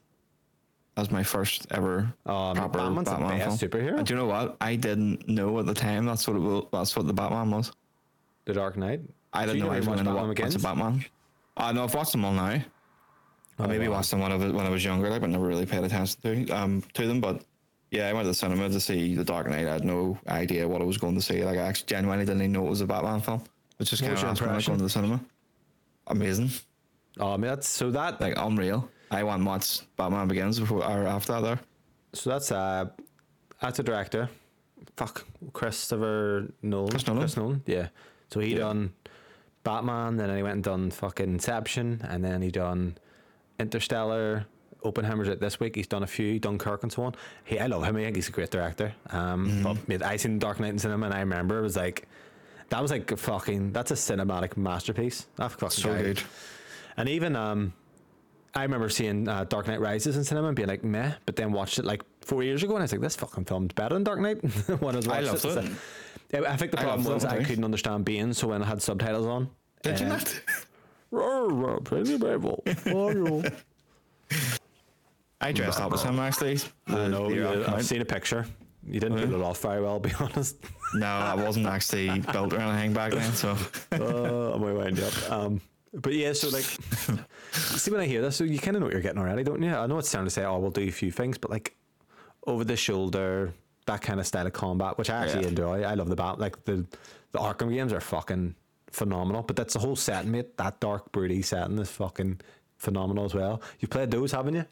That 0.95 1.03
was 1.03 1.11
my 1.11 1.23
first 1.23 1.67
ever 1.71 2.13
Um, 2.27 2.57
proper 2.57 2.79
Batman's 2.79 3.09
Batman 3.09 3.39
film. 3.39 3.57
superhero. 3.59 3.99
And 3.99 4.07
do 4.07 4.15
you 4.15 4.19
know 4.21 4.27
what? 4.27 4.57
I 4.61 4.77
didn't 4.77 5.29
know 5.29 5.59
at 5.59 5.67
the 5.67 5.75
time 5.75 6.05
that's 6.05 6.27
what 6.27 6.37
it 6.37 6.41
was, 6.41 6.65
that's 6.73 6.97
what 6.97 7.07
the 7.07 7.13
Batman 7.15 7.51
was. 7.51 7.73
The 8.45 8.53
Dark 8.55 8.77
Knight. 8.77 9.01
I 9.33 9.47
didn't 9.47 9.61
know 9.61 9.71
I 9.71 9.75
never 9.79 9.91
was 9.93 10.03
watched 10.05 10.37
going 10.37 10.51
to 10.51 10.59
Batman 10.59 11.05
watch 11.63 11.69
Begins? 11.69 11.69
a 11.69 11.69
Batman. 11.69 11.69
I 11.69 11.73
know 11.73 11.85
I've 11.85 11.95
watched 11.95 12.13
them 12.13 12.25
all 12.25 12.33
now. 12.33 12.45
I 12.45 12.65
Oh, 13.59 13.67
maybe 13.69 13.87
wow. 13.89 13.97
watched 13.97 14.11
them 14.11 14.21
when 14.21 14.33
I 14.33 14.37
was 14.37 14.53
when 14.53 14.67
I 14.67 14.71
was 14.71 14.85
younger, 14.85 15.11
like, 15.11 15.21
but 15.21 15.31
never 15.31 15.47
really 15.47 15.67
paid 15.67 15.85
attention 15.85 16.21
to 16.23 16.51
um 16.57 16.83
to 16.95 17.07
them. 17.07 17.21
But 17.21 17.45
yeah, 17.91 18.09
I 18.09 18.13
went 18.13 18.25
to 18.25 18.29
the 18.29 18.35
cinema 18.35 18.69
to 18.69 18.81
see 18.81 19.15
The 19.15 19.25
Dark 19.25 19.47
Knight. 19.49 19.67
I 19.67 19.73
had 19.73 19.85
no 19.85 20.19
idea 20.29 20.67
what 20.67 20.81
I 20.81 20.85
was 20.85 20.97
going 20.99 21.15
to 21.15 21.21
see. 21.23 21.45
Like 21.45 21.59
I 21.59 21.63
actually 21.63 21.87
genuinely 21.87 22.25
didn't 22.25 22.41
even 22.43 22.53
know 22.53 22.67
it 22.67 22.71
was 22.71 22.81
a 22.81 22.87
Batman 22.87 23.21
film. 23.21 23.43
Which 23.77 23.91
just 23.91 24.03
kind 24.03 24.15
of 24.15 24.21
your 24.21 24.29
last 24.31 24.41
minute 24.41 24.51
impression? 24.53 24.71
going 24.73 24.79
to 24.79 24.85
the 24.85 24.91
cinema. 24.91 25.21
Amazing, 26.09 26.51
Oh, 27.21 27.35
I 27.35 27.37
mean 27.37 27.49
that's 27.51 27.69
so 27.69 27.91
that 27.91 28.21
like 28.21 28.35
unreal. 28.37 28.89
I 29.11 29.23
went 29.23 29.37
and 29.39 29.47
watched 29.47 29.95
Batman 29.97 30.27
Begins 30.29 30.59
before 30.59 30.79
or 30.83 31.07
after 31.07 31.33
that. 31.35 31.41
There, 31.43 31.61
so 32.15 32.31
that's 32.31 32.51
uh 32.51 32.87
that's 33.61 33.79
a 33.79 33.83
director. 33.83 34.29
Fuck 34.97 35.25
Christopher 35.53 36.51
Nolan. 36.63 36.91
Chris 36.91 37.37
Nolan? 37.37 37.63
Yeah. 37.67 37.89
So 38.33 38.41
he 38.41 38.53
Yeah. 38.53 38.59
done 38.59 38.93
Batman, 39.65 40.17
then 40.17 40.35
he 40.37 40.43
went 40.43 40.55
and 40.55 40.65
done 40.65 40.91
fucking 40.91 41.29
Inception, 41.29 42.01
and 42.09 42.25
then 42.25 42.43
he 42.43 42.51
done 42.51 42.97
Interstellar. 43.59 44.47
Oppenheimer's 44.85 45.29
out 45.29 45.39
this 45.39 45.61
week. 45.61 45.77
He's 45.77 45.87
done 45.87 46.03
a 46.03 46.07
few, 46.09 46.41
Dunkirk 46.41 46.83
and 46.83 46.91
so 46.93 47.05
on. 47.05 47.15
He, 47.45 47.57
I 47.61 47.67
love 47.67 47.85
him. 47.85 47.97
I 47.97 48.01
think 48.03 48.17
he's 48.17 48.29
a 48.29 48.33
great 48.33 48.51
director. 48.51 48.93
Um, 49.11 49.47
Mm-hmm. 49.49 49.63
but 49.63 49.89
mate, 49.89 50.03
I 50.03 50.17
seen 50.17 50.41
Dark 50.41 50.59
Knight 50.59 50.71
in 50.71 50.79
cinema, 50.81 51.07
and 51.07 51.15
I 51.15 51.21
remember 51.21 51.59
it 51.61 51.63
was 51.63 51.77
like 51.77 52.09
that 52.71 52.83
was 52.83 52.91
like 52.91 53.11
a 53.13 53.17
fucking. 53.17 53.73
That's 53.73 53.93
a 53.93 53.95
cinematic 53.95 54.57
masterpiece. 54.57 55.27
That 55.37 55.53
fucking 55.53 55.71
so 55.71 55.93
guy- 55.95 56.03
good. 56.03 56.23
And 56.97 57.09
even 57.09 57.37
um, 57.37 57.73
I 58.57 58.63
remember 58.65 58.89
seeing 58.89 59.29
uh, 59.29 59.45
Dark 59.45 59.69
Knight 59.69 59.81
Rises 59.81 60.17
in 60.17 60.25
cinema 60.25 60.49
and 60.49 60.57
being 60.57 60.69
like 60.69 60.83
meh, 60.83 61.13
but 61.27 61.37
then 61.37 61.53
watched 61.53 61.79
it 61.79 61.85
like 61.85 62.03
four 62.23 62.43
years 62.43 62.65
ago, 62.65 62.73
and 62.75 62.81
I 62.83 62.85
was 62.85 62.93
like, 62.93 63.01
this 63.03 63.15
fucking 63.15 63.45
film's 63.45 63.73
better 63.75 63.95
than 63.95 64.03
Dark 64.03 64.19
Knight. 64.19 64.39
when 64.81 64.95
I 64.95 64.97
was 64.97 65.07
I 65.07 65.21
loved 65.21 65.45
it, 65.45 65.57
it. 65.65 65.73
I 66.35 66.57
think 66.57 66.71
the 66.71 66.79
problem 66.79 67.05
loved 67.05 67.15
was 67.15 67.25
I 67.25 67.43
couldn't 67.45 67.65
understand 67.65 68.05
Bane, 68.05 68.33
so 68.35 68.49
when 68.49 68.63
I 68.63 68.67
had 68.67 68.81
subtitles 68.81 69.27
on, 69.27 69.51
Did 69.83 70.01
you 70.01 70.07
uh, 70.07 70.09
not? 70.11 70.41
"Roar, 71.11 71.49
roar, 71.51 71.81
play 71.81 72.03
the 72.03 72.19
Bible." 72.19 72.63
I 75.41 75.53
dressed 75.53 75.81
up 75.81 75.93
as 75.93 76.03
him 76.03 76.19
actually. 76.19 76.59
I 76.87 76.95
The- 76.95 77.09
know. 77.09 77.29
yeah, 77.31 77.65
I've 77.75 77.85
seen 77.85 78.01
a 78.01 78.05
picture. 78.05 78.47
You 78.87 78.99
didn't 79.01 79.19
pull 79.31 79.41
it 79.41 79.45
off 79.45 79.61
very 79.63 79.81
well, 79.83 80.01
to 80.01 80.09
be 80.09 80.15
honest. 80.21 80.57
No, 80.95 81.07
I 81.07 81.35
wasn't 81.35 81.67
actually 81.67 82.19
built 82.33 82.53
or 82.53 82.61
anything 82.61 82.93
back 82.93 83.13
then. 83.13 83.33
So 83.33 83.57
uh, 83.93 84.55
I'm 84.55 84.61
way 84.61 84.73
wound 84.73 84.99
up. 85.01 85.31
Um, 85.31 85.61
but 85.95 86.15
yeah, 86.15 86.33
so 86.33 86.49
like, 86.49 86.65
see 87.53 87.91
when 87.91 88.01
I 88.01 88.07
hear 88.07 88.23
this, 88.23 88.37
so 88.37 88.45
you 88.45 88.59
kind 88.59 88.77
of 88.77 88.81
know 88.81 88.87
what 88.87 88.93
you're 88.93 89.03
getting 89.03 89.21
already, 89.21 89.45
don't 89.45 89.63
you? 89.63 89.73
I 89.75 89.87
know 89.87 89.99
it's 89.99 90.11
time 90.11 90.25
to 90.25 90.31
say, 90.31 90.45
oh, 90.45 90.59
we'll 90.59 90.71
do 90.71 90.83
a 90.83 90.91
few 90.91 91.11
things, 91.13 91.39
but 91.39 91.51
like 91.51 91.77
over 92.47 92.65
the 92.65 92.77
shoulder, 92.77 93.53
that 93.87 94.01
kind 94.03 94.21
of 94.21 94.27
style 94.27 94.47
of 94.47 94.53
combat, 94.53 94.97
which 94.99 95.11
I 95.11 95.25
actually 95.25 95.43
Yeah. 95.43 95.49
enjoy. 95.49 95.83
I 95.83 95.95
love 95.95 96.09
the 96.09 96.17
bat. 96.17 96.39
Like 96.39 96.65
the 96.65 96.87
the 97.33 97.39
Arkham 97.39 97.71
games 97.73 97.93
are 97.93 98.01
fucking 98.01 98.55
phenomenal. 98.91 99.43
But 99.43 99.57
that's 99.57 99.73
the 99.75 99.81
whole 99.81 99.97
setting, 99.97 100.31
mate. 100.31 100.57
That 100.59 100.81
dark, 100.81 101.11
broody 101.13 101.41
setting 101.43 101.79
is 101.79 101.91
fucking 101.91 102.41
phenomenal 102.77 103.25
as 103.25 103.35
well. 103.35 103.63
You 103.81 103.89
played 103.89 104.11
those, 104.11 104.33
haven't 104.33 104.55
you? 104.55 104.65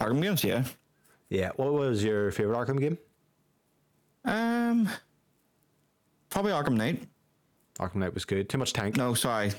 Arkham 0.00 0.22
games, 0.22 0.44
yeah. 0.44 0.64
Yeah. 1.28 1.50
What 1.56 1.72
was 1.72 2.04
your 2.04 2.30
favorite 2.30 2.56
Arkham 2.56 2.78
game? 2.80 2.98
Um, 4.24 4.88
probably 6.30 6.52
Arkham 6.52 6.76
Knight. 6.76 7.02
Arkham 7.80 7.96
Knight 7.96 8.14
was 8.14 8.24
good. 8.24 8.48
Too 8.48 8.58
much 8.58 8.72
tank. 8.72 8.96
No, 8.96 9.14
sorry, 9.14 9.52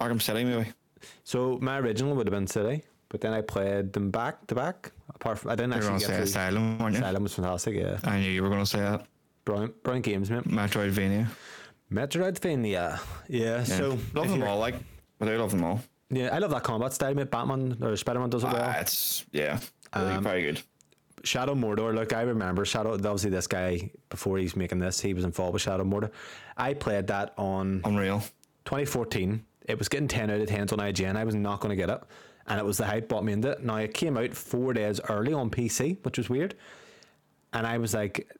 Arkham 0.00 0.20
City 0.22 0.44
maybe. 0.44 0.72
So 1.24 1.58
my 1.60 1.78
original 1.78 2.14
would 2.14 2.26
have 2.26 2.32
been 2.32 2.46
City, 2.46 2.82
but 3.08 3.20
then 3.20 3.32
I 3.32 3.40
played 3.42 3.92
them 3.92 4.10
back 4.10 4.46
to 4.46 4.54
back. 4.54 4.92
Apart 5.22 5.38
from 5.38 5.52
I 5.52 5.54
didn't 5.54 5.74
actually 5.74 6.00
get 6.00 6.08
to 6.08 6.14
say. 6.16 6.22
Asylum, 6.22 6.78
weren't 6.80 6.94
you? 6.96 7.00
Asylum 7.00 7.22
was 7.22 7.34
fantastic. 7.34 7.76
Yeah, 7.76 8.00
I 8.02 8.18
knew 8.18 8.28
you 8.28 8.42
were 8.42 8.48
going 8.48 8.60
to 8.60 8.66
say 8.66 8.80
that. 8.80 9.06
brilliant, 9.44 9.80
brilliant 9.84 10.04
games, 10.04 10.28
mate. 10.32 10.42
Metroidvania. 10.48 11.28
Metroidvania. 11.92 12.64
Yeah. 12.66 12.98
Yeah. 13.28 13.62
So 13.62 13.98
love 14.14 14.28
them 14.28 14.42
all, 14.42 14.58
like, 14.58 14.74
but 15.20 15.28
I 15.28 15.36
love 15.36 15.52
them 15.52 15.62
all. 15.62 15.80
Yeah, 16.10 16.30
I 16.34 16.38
love 16.38 16.50
that 16.50 16.64
combat 16.64 16.92
style, 16.92 17.14
mate. 17.14 17.30
Batman 17.30 17.76
or 17.80 17.94
Spider 17.96 18.18
Man 18.18 18.30
does 18.30 18.42
it 18.42 18.48
well. 18.48 18.56
Ah, 18.66 18.80
it's 18.80 19.24
yeah, 19.30 19.60
really, 19.94 20.10
Um, 20.14 20.24
very 20.24 20.42
good. 20.42 20.60
Shadow 21.22 21.54
Mordor. 21.54 21.94
Look, 21.94 22.12
I 22.12 22.22
remember 22.22 22.64
Shadow. 22.64 22.94
Obviously, 22.94 23.30
this 23.30 23.46
guy 23.46 23.90
before 24.08 24.38
he's 24.38 24.56
making 24.56 24.80
this, 24.80 25.00
he 25.00 25.14
was 25.14 25.22
involved 25.24 25.52
with 25.52 25.62
Shadow 25.62 25.84
Mordor. 25.84 26.10
I 26.56 26.74
played 26.74 27.06
that 27.06 27.32
on 27.38 27.80
Unreal. 27.84 28.18
2014. 28.64 29.44
It 29.68 29.78
was 29.78 29.88
getting 29.88 30.08
10 30.08 30.30
out 30.30 30.40
of 30.40 30.48
10s 30.48 30.72
on 30.72 30.80
IGN. 30.80 31.14
I 31.16 31.22
was 31.22 31.36
not 31.36 31.60
going 31.60 31.70
to 31.70 31.76
get 31.76 31.88
it. 31.90 32.02
And 32.52 32.60
it 32.60 32.66
was 32.66 32.76
the 32.76 32.84
hype 32.84 33.08
bought 33.08 33.24
me 33.24 33.32
into 33.32 33.48
it. 33.52 33.64
Now, 33.64 33.76
it 33.76 33.94
came 33.94 34.18
out 34.18 34.34
four 34.34 34.74
days 34.74 35.00
early 35.08 35.32
on 35.32 35.48
PC, 35.48 35.96
which 36.04 36.18
was 36.18 36.28
weird. 36.28 36.54
And 37.54 37.66
I 37.66 37.78
was 37.78 37.94
like, 37.94 38.30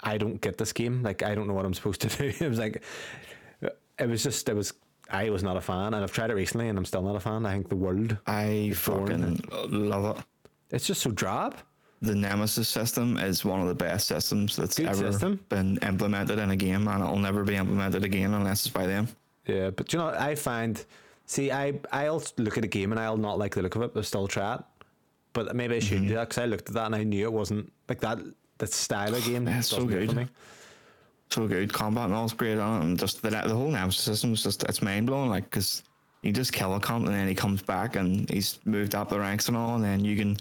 I 0.00 0.18
don't 0.18 0.40
get 0.40 0.58
this 0.58 0.72
game. 0.72 1.04
Like, 1.04 1.22
I 1.22 1.36
don't 1.36 1.46
know 1.46 1.54
what 1.54 1.64
I'm 1.64 1.72
supposed 1.72 2.00
to 2.00 2.08
do. 2.32 2.32
it 2.44 2.48
was 2.48 2.58
like, 2.58 2.82
it 4.00 4.08
was 4.08 4.24
just, 4.24 4.48
it 4.48 4.56
was, 4.56 4.72
I 5.10 5.30
was 5.30 5.44
not 5.44 5.56
a 5.56 5.60
fan. 5.60 5.94
And 5.94 6.02
I've 6.02 6.10
tried 6.10 6.30
it 6.30 6.34
recently 6.34 6.68
and 6.68 6.76
I'm 6.76 6.84
still 6.84 7.02
not 7.02 7.14
a 7.14 7.20
fan. 7.20 7.46
I 7.46 7.52
think 7.52 7.68
the 7.68 7.76
world, 7.76 8.16
I 8.26 8.72
fucking 8.74 9.40
love 9.68 10.18
it. 10.18 10.24
it's 10.74 10.86
just 10.88 11.02
so 11.02 11.12
drab. 11.12 11.54
The 12.02 12.16
Nemesis 12.16 12.68
system 12.68 13.16
is 13.16 13.44
one 13.44 13.60
of 13.60 13.68
the 13.68 13.74
best 13.76 14.08
systems 14.08 14.56
that's 14.56 14.76
Good 14.76 14.86
ever 14.88 15.12
system. 15.12 15.38
been 15.50 15.78
implemented 15.82 16.40
in 16.40 16.50
a 16.50 16.56
game, 16.56 16.88
and 16.88 17.00
it'll 17.02 17.16
never 17.16 17.44
be 17.44 17.54
implemented 17.54 18.02
again 18.04 18.34
unless 18.34 18.66
it's 18.66 18.74
by 18.74 18.86
them. 18.86 19.06
Yeah, 19.46 19.70
but 19.70 19.92
you 19.92 20.00
know, 20.00 20.08
I 20.08 20.34
find, 20.34 20.84
see, 21.26 21.52
I 21.52 21.74
I'll 21.92 22.22
look 22.38 22.56
at 22.58 22.64
a 22.64 22.68
game 22.68 22.92
and 22.92 23.00
I'll 23.00 23.16
not 23.16 23.38
like 23.38 23.54
the 23.54 23.62
look 23.62 23.76
of 23.76 23.82
it, 23.82 23.92
but 23.94 24.04
still 24.06 24.26
try 24.26 24.54
it. 24.54 24.60
But 25.32 25.54
maybe 25.54 25.76
I 25.76 25.80
should 25.80 25.98
Mm-hmm. 25.98 26.08
do 26.08 26.14
that 26.14 26.28
because 26.30 26.38
I 26.42 26.46
looked 26.46 26.68
at 26.68 26.74
that 26.74 26.86
and 26.86 26.94
I 26.94 27.04
knew 27.04 27.24
it 27.24 27.32
wasn't 27.32 27.70
like 27.88 28.00
that. 28.00 28.18
That 28.58 28.72
style 28.72 29.14
of 29.14 29.22
game. 29.24 29.46
Yeah, 29.46 29.60
so 29.60 29.84
good. 29.84 30.28
So 31.28 31.46
good, 31.46 31.72
combat 31.72 32.04
and 32.06 32.14
all's 32.14 32.32
great 32.32 32.56
on 32.56 32.80
it, 32.80 32.84
and 32.86 32.98
just 32.98 33.20
the 33.20 33.28
the 33.30 33.54
whole 33.54 33.68
Nemesis 33.70 34.04
system 34.04 34.32
is 34.32 34.42
just 34.42 34.62
it's 34.62 34.80
mind 34.80 35.06
blowing. 35.08 35.28
Like, 35.28 35.44
because 35.44 35.82
you 36.22 36.32
just 36.32 36.52
kill 36.52 36.74
a 36.74 36.80
cunt 36.80 37.04
and 37.06 37.08
then 37.08 37.28
he 37.28 37.34
comes 37.34 37.60
back 37.62 37.96
and 37.96 38.30
he's 38.30 38.58
moved 38.64 38.94
up 38.94 39.10
the 39.10 39.18
ranks 39.18 39.48
and 39.48 39.56
all, 39.56 39.74
and 39.74 39.84
then 39.84 40.04
you 40.04 40.16
can 40.16 40.36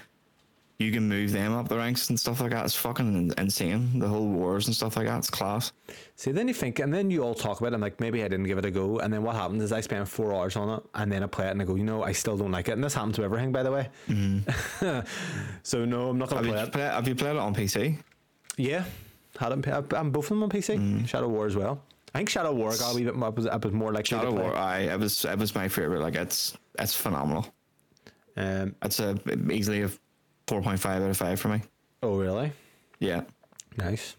you 0.78 0.92
can 0.92 1.08
move 1.08 1.32
them 1.32 1.54
up 1.54 1.70
the 1.70 1.78
ranks 1.78 2.10
and 2.10 2.20
stuff 2.20 2.42
like 2.42 2.52
that. 2.52 2.66
It's 2.66 2.76
fucking 2.76 3.34
insane. 3.38 3.98
The 3.98 4.08
whole 4.08 4.28
wars 4.28 4.68
and 4.68 4.76
stuff 4.76 4.98
like 4.98 5.08
that. 5.08 5.20
It's 5.20 5.30
class. 5.30 5.72
See, 6.18 6.32
then 6.32 6.48
you 6.50 6.54
think, 6.54 6.80
and 6.80 6.94
then 6.94 7.10
you 7.10 7.24
all 7.24 7.34
talk 7.34 7.60
about 7.60 7.72
it. 7.72 7.76
I'm 7.76 7.82
like, 7.82 8.00
maybe 8.02 8.24
I 8.24 8.28
didn't 8.28 8.46
give 8.46 8.58
it 8.58 8.66
a 8.66 8.72
go. 8.72 9.00
And 9.00 9.14
then 9.14 9.24
what 9.24 9.36
happens 9.36 9.64
is 9.64 9.72
I 9.72 9.80
spend 9.80 10.10
four 10.10 10.34
hours 10.34 10.58
on 10.58 10.78
it, 10.78 10.84
and 10.96 11.10
then 11.12 11.24
I 11.24 11.28
play 11.28 11.48
it, 11.48 11.52
and 11.52 11.62
I 11.62 11.66
go, 11.66 11.76
you 11.76 11.86
know, 11.86 12.04
I 12.04 12.12
still 12.12 12.36
don't 12.36 12.52
like 12.52 12.68
it. 12.68 12.74
And 12.74 12.84
this 12.84 12.94
happens 12.94 13.16
to 13.16 13.24
everything, 13.24 13.54
by 13.54 13.64
the 13.64 13.72
way. 13.72 13.90
so 15.64 15.86
no, 15.86 16.10
I'm 16.10 16.18
not 16.18 16.30
gonna. 16.30 16.42
Have 16.42 16.52
play 16.52 16.60
you, 16.60 16.68
it. 16.68 16.72
play, 16.74 16.82
have 16.82 17.08
you 17.08 17.16
played 17.16 17.36
it 17.36 17.40
on 17.40 17.56
PC? 17.56 17.98
Yeah, 18.58 18.84
had 19.40 19.54
it. 19.54 19.68
I'm 19.68 19.88
I'm 19.96 20.12
both 20.12 20.26
of 20.26 20.30
them 20.30 20.44
on 20.44 20.50
PC. 20.50 20.78
Mm. 20.78 21.08
Shadow 21.08 21.30
War 21.30 21.46
as 21.46 21.56
well. 21.56 21.82
I 22.14 22.20
think 22.20 22.30
Shadow 22.30 22.54
War 22.54 22.70
got 22.72 22.94
a 22.94 22.96
wee 22.96 23.04
bit 23.04 23.16
more. 23.16 23.28
I 23.28 23.58
was, 23.58 23.74
more 23.74 23.92
like 23.92 24.06
Shadow. 24.06 24.32
War, 24.32 24.56
I 24.56 24.80
it 24.80 25.00
was 25.00 25.26
it 25.26 25.38
was 25.38 25.54
my 25.56 25.68
favorite. 25.68 26.02
Like 26.02 26.16
it's 26.16 26.58
it's 26.80 26.96
phenomenal. 26.96 27.46
Um, 28.38 28.76
It's 28.82 29.00
a 29.00 29.18
easily 29.50 29.84
a 29.84 29.90
four 30.48 30.62
point 30.62 30.80
five 30.80 31.02
out 31.02 31.10
of 31.10 31.18
five 31.18 31.40
for 31.40 31.50
me. 31.50 31.62
oh 32.04 32.18
really? 32.18 32.52
Yeah, 33.00 33.22
Nice. 33.78 34.16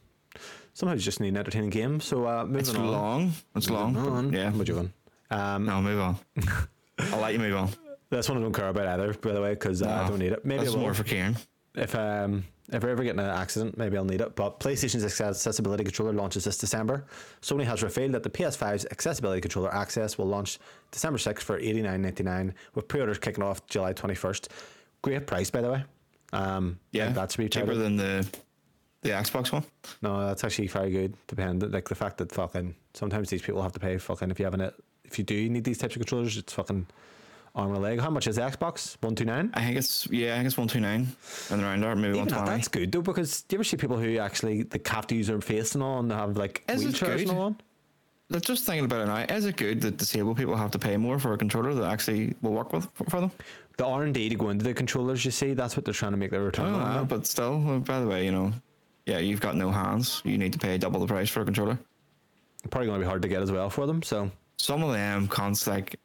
Sometimes 0.75 1.01
you 1.01 1.05
just 1.07 1.21
need 1.21 1.29
an 1.29 1.39
entertaining 1.39 1.71
game. 1.71 2.01
So 2.01 2.27
uh, 2.27 2.45
moving 2.45 2.61
it's 2.61 2.75
on. 2.75 2.87
long. 2.91 3.33
It's 3.55 3.71
long. 3.71 3.95
Moving 3.95 4.13
on. 4.13 4.33
Yeah, 4.35 4.51
What 4.53 4.69
you 4.69 4.75
going? 4.75 4.93
Um, 5.31 5.65
no, 5.65 5.81
move 5.81 5.99
on. 5.99 6.17
I'll 6.99 7.21
let 7.21 7.33
you 7.33 7.39
move 7.39 7.57
on. 7.57 7.71
That's 8.11 8.29
one 8.29 8.37
I 8.39 8.43
don't 8.43 8.53
care 8.53 8.69
about 8.69 8.87
either, 8.87 9.15
by 9.15 9.33
the 9.33 9.41
way, 9.41 9.55
because 9.55 9.81
uh, 9.83 9.89
I 9.89 10.09
don't 10.09 10.19
need 10.19 10.33
it. 10.33 10.45
Maybe 10.45 10.65
That's 10.65 10.77
more 10.77 10.93
for 10.93 11.03
Kieran. 11.05 11.37
if 11.75 11.95
um 11.95 12.45
if 12.73 12.85
I 12.85 12.91
ever 12.91 13.03
get 13.05 13.15
in 13.15 13.21
an 13.21 13.31
accident, 13.31 13.79
maybe 13.79 13.97
I'll 13.97 14.05
need 14.05 14.21
it. 14.21 14.35
But 14.37 14.59
PlayStation's 14.61 15.05
accessibility 15.05 15.85
controller 15.85 16.13
launches 16.13 16.45
this 16.45 16.59
December. 16.59 17.07
Sony 17.41 17.65
has 17.65 17.83
revealed 17.83 18.13
that 18.13 18.23
the 18.25 18.31
PS5's 18.31 18.85
accessibility 18.91 19.41
controller 19.41 19.73
access 19.73 20.19
will 20.19 20.27
launch 20.27 20.59
December 20.91 21.19
6th 21.19 21.41
for 21.41 21.59
eighty 21.59 21.81
nine 21.81 22.03
ninety 22.03 22.23
nine, 22.25 22.53
with 22.75 22.87
pre-orders 22.89 23.19
kicking 23.19 23.43
off 23.45 23.65
July 23.69 23.93
twenty 23.95 24.15
first. 24.15 24.51
Great 25.03 25.27
price, 25.27 25.49
by 25.51 25.61
the 25.63 25.71
way. 25.71 25.85
Um, 26.33 26.79
Yeah, 26.93 27.11
that's 27.11 27.37
to 27.37 27.49
cheaper 27.49 27.75
than 27.75 27.97
the 27.97 28.27
the 29.03 29.11
Xbox 29.11 29.53
one. 29.53 29.65
No, 30.03 30.27
that's 30.27 30.43
actually 30.45 30.67
very 30.69 30.91
good. 30.91 31.15
Dependent, 31.29 31.73
like 31.73 31.89
the 31.89 31.95
fact 31.95 32.19
that 32.19 32.33
fucking 32.33 32.75
sometimes 32.95 33.31
these 33.31 33.43
people 33.43 33.63
have 33.63 33.73
to 33.73 33.81
pay 33.81 33.99
fucking 33.99 34.31
if 34.31 34.39
you 34.39 34.45
haven't. 34.45 34.75
If 35.05 35.19
you 35.19 35.25
do 35.25 35.49
need 35.49 35.65
these 35.65 35.79
types 35.79 35.95
of 35.95 36.01
controllers, 36.01 36.37
it's 36.37 36.53
fucking 36.53 36.87
arm 37.55 37.75
a 37.75 37.79
leg. 37.79 38.01
How 38.01 38.11
much 38.11 38.27
is 38.27 38.37
the 38.37 38.43
Xbox? 38.43 38.97
One 39.01 39.15
two 39.15 39.25
nine. 39.25 39.51
I 39.55 39.61
think 39.65 39.77
it's 39.77 40.07
yeah, 40.11 40.35
I 40.35 40.37
think 40.37 40.47
it's 40.47 40.59
one 40.59 40.69
two 40.69 40.81
nine 40.81 41.09
and 41.51 41.63
around 41.63 41.83
there, 41.83 41.97
maybe 41.97 42.19
one 42.19 42.29
that, 42.29 42.47
that's 42.47 42.69
good 42.69 42.93
though 42.93 43.03
because 43.03 43.43
do 43.43 43.55
you 43.55 43.59
ever 43.59 43.65
see 43.65 43.77
people 43.77 43.97
who 43.97 44.19
actually 44.19 44.65
like 44.65 44.87
have 44.89 45.07
to 45.09 45.15
use 45.15 45.29
their 45.29 45.41
face 45.41 45.75
and 45.75 45.83
all 45.83 46.01
and 46.01 46.11
they 46.11 46.15
have 46.15 46.37
like 46.37 46.65
Is 46.69 46.85
it 46.85 46.95
wheelchairs 46.95 47.23
and 47.23 47.31
all 47.31 47.43
on? 47.43 47.61
They're 48.29 48.41
just 48.41 48.65
thinking 48.65 48.87
about 48.87 49.03
it 49.03 49.07
now. 49.07 49.37
Is 49.37 49.45
it 49.45 49.57
good 49.57 49.81
that 49.83 49.99
disabled 49.99 50.37
people 50.37 50.57
have 50.57 50.73
to 50.73 50.81
pay 50.81 50.97
more 50.97 51.19
for 51.21 51.33
a 51.33 51.39
controller 51.39 51.73
that 51.75 51.85
actually 51.85 52.35
will 52.43 52.53
work 52.53 52.73
with 52.73 52.89
for 53.09 53.21
them? 53.21 53.31
The 53.77 53.85
R 53.87 54.05
and 54.05 54.15
D 54.15 54.29
to 54.29 54.35
go 54.37 54.49
into 54.51 54.65
the 54.65 54.73
controllers, 54.73 55.25
you 55.25 55.31
see, 55.31 55.53
that's 55.55 55.77
what 55.77 55.85
they're 55.85 55.93
trying 55.95 56.13
to 56.13 56.17
make 56.17 56.31
their 56.31 56.43
return 56.43 56.73
Oh, 56.75 56.79
on. 56.79 56.95
yeah, 56.95 57.03
but 57.05 57.27
still, 57.27 57.63
uh, 57.71 57.79
by 57.79 58.01
the 58.01 58.07
way, 58.07 58.25
you 58.25 58.33
know, 58.33 58.53
yeah, 59.05 59.19
you've 59.19 59.41
got 59.41 59.55
no 59.57 59.71
hands. 59.71 60.23
You 60.25 60.39
need 60.39 60.53
to 60.55 60.59
pay 60.59 60.79
double 60.79 60.99
the 61.01 61.07
price 61.07 61.29
for 61.29 61.43
a 61.43 61.45
controller. 61.45 61.79
Probably 62.71 62.87
going 62.89 62.99
to 63.01 63.05
be 63.05 63.09
hard 63.09 63.23
to 63.23 63.29
get 63.29 63.43
as 63.43 63.53
well 63.53 63.69
for 63.71 63.87
them. 63.87 64.03
So 64.03 64.31
Some 64.57 64.83
of 64.83 64.93
them 64.93 65.29
cons 65.29 65.67
like 65.67 66.01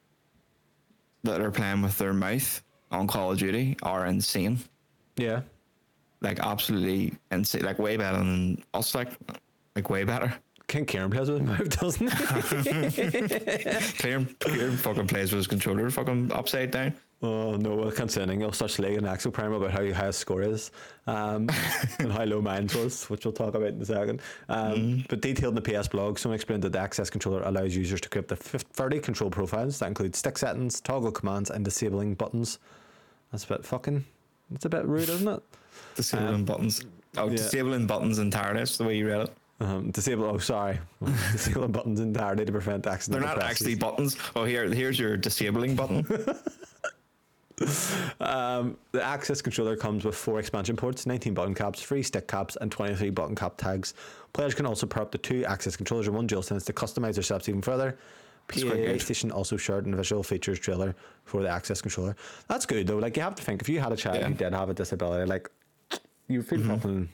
that 1.23 1.39
are 1.41 1.51
playing 1.51 1.81
with 1.81 1.97
their 1.97 2.13
mouth 2.13 2.61
on 2.91 3.07
Call 3.07 3.31
of 3.31 3.37
Duty 3.39 3.77
are 3.83 4.05
insane. 4.05 4.59
yeah, 5.15 5.41
Like 6.19 6.39
absolutely 6.39 7.13
insane. 7.31 7.63
Like 7.63 7.79
way 7.79 7.95
better 7.97 8.17
than 8.17 8.63
us. 8.73 8.93
Like 8.93 9.09
like 9.75 9.89
way 9.89 10.03
better. 10.03 10.33
King 10.71 10.85
Kieran 10.85 11.11
plays 11.11 11.29
with 11.29 11.41
his 11.41 11.49
mouth, 11.49 11.79
doesn't 11.81 12.13
he? 12.13 13.91
Clear, 13.99 14.25
clear 14.39 14.71
fucking 14.71 15.07
plays 15.07 15.31
with 15.33 15.39
his 15.39 15.47
controller 15.47 15.89
fucking 15.89 16.31
upside 16.31 16.71
down. 16.71 16.93
oh 17.21 17.57
no, 17.57 17.89
I 17.89 17.91
can't 17.91 18.09
say 18.09 18.21
anything. 18.21 18.41
I'll 18.43 18.53
start 18.53 18.71
slagging 18.71 19.05
Axel 19.05 19.31
Prime 19.31 19.51
about 19.51 19.71
how 19.71 19.79
high 19.93 20.05
his 20.05 20.15
score 20.15 20.41
is, 20.41 20.71
um, 21.07 21.49
and 21.99 22.09
how 22.09 22.23
low 22.23 22.41
mine 22.41 22.69
was, 22.73 23.03
which 23.09 23.25
we'll 23.25 23.33
talk 23.33 23.53
about 23.53 23.67
in 23.67 23.81
a 23.81 23.85
second. 23.85 24.21
Um, 24.47 25.03
But 25.09 25.19
detailed 25.19 25.57
in 25.57 25.61
the 25.61 25.73
PS 25.81 25.89
blog, 25.89 26.17
someone 26.17 26.35
explained 26.35 26.63
that 26.63 26.71
the 26.71 26.79
Access 26.79 27.09
controller 27.09 27.41
allows 27.43 27.75
users 27.75 27.99
to 27.99 28.07
equip 28.07 28.29
the 28.29 28.37
fif- 28.37 28.61
30 28.61 28.99
control 29.01 29.29
profiles 29.29 29.77
that 29.79 29.87
include 29.87 30.15
stick 30.15 30.37
settings, 30.37 30.79
toggle 30.79 31.11
commands, 31.11 31.49
and 31.49 31.65
disabling 31.65 32.13
buttons. 32.15 32.59
That's 33.33 33.43
a 33.43 33.47
bit 33.49 33.65
fucking. 33.65 34.05
It's 34.55 34.63
a 34.63 34.69
bit 34.69 34.85
rude, 34.85 35.09
isn't 35.09 35.27
it? 35.27 35.43
Disabling 35.95 36.45
buttons. 36.45 36.85
Oh, 37.17 37.25
yeah. 37.25 37.31
disabling 37.35 37.87
buttons 37.87 38.19
entirely. 38.19 38.59
That's 38.59 38.77
the 38.77 38.85
way 38.85 38.95
you 38.97 39.09
read 39.09 39.23
it. 39.23 39.33
Um, 39.61 39.91
disable. 39.91 40.25
Oh, 40.25 40.37
sorry. 40.39 40.79
disabling 41.31 41.71
buttons 41.71 41.99
entirely 41.99 42.45
to 42.45 42.51
prevent 42.51 42.87
accidents. 42.87 43.07
They're 43.07 43.21
accidental 43.23 43.35
not 43.37 43.45
presses. 43.45 43.61
actually 43.67 43.75
buttons. 43.75 44.17
Oh, 44.35 44.43
here, 44.43 44.67
here's 44.73 44.97
your 44.99 45.17
disabling 45.17 45.75
button. 45.75 46.05
Um, 48.19 48.77
the 48.91 49.03
Access 49.03 49.39
controller 49.39 49.75
comes 49.75 50.03
with 50.03 50.15
four 50.15 50.39
expansion 50.39 50.75
ports, 50.75 51.05
19 51.05 51.35
button 51.35 51.53
caps, 51.53 51.81
three 51.83 52.01
stick 52.01 52.27
caps, 52.27 52.57
and 52.59 52.71
23 52.71 53.11
button 53.11 53.35
cap 53.35 53.55
tags. 53.57 53.93
Players 54.33 54.55
can 54.55 54.65
also 54.65 54.87
pair 54.87 55.03
up 55.03 55.11
the 55.11 55.19
two 55.19 55.45
Access 55.45 55.75
controllers 55.75 56.07
and 56.07 56.15
one 56.15 56.27
DualSense 56.27 56.65
to 56.65 56.73
customize 56.73 57.13
their 57.13 57.23
setups 57.23 57.49
even 57.49 57.61
further. 57.61 57.97
PlayStation 58.47 59.31
also 59.31 59.57
shared 59.57 59.85
an 59.85 59.95
visual 59.95 60.23
features 60.23 60.59
trailer 60.59 60.95
for 61.25 61.43
the 61.43 61.49
Access 61.49 61.81
controller. 61.81 62.15
That's 62.47 62.65
good 62.65 62.87
though. 62.87 62.97
Like 62.97 63.15
you 63.15 63.21
have 63.23 63.35
to 63.35 63.43
think 63.43 63.61
if 63.61 63.69
you 63.69 63.79
had 63.79 63.91
a 63.91 63.95
child 63.95 64.17
Yeah. 64.17 64.27
who 64.29 64.33
did 64.33 64.53
have 64.53 64.69
a 64.69 64.73
disability, 64.73 65.29
like 65.29 65.47
you 66.27 66.41
feel 66.41 66.63
fucking 66.63 67.09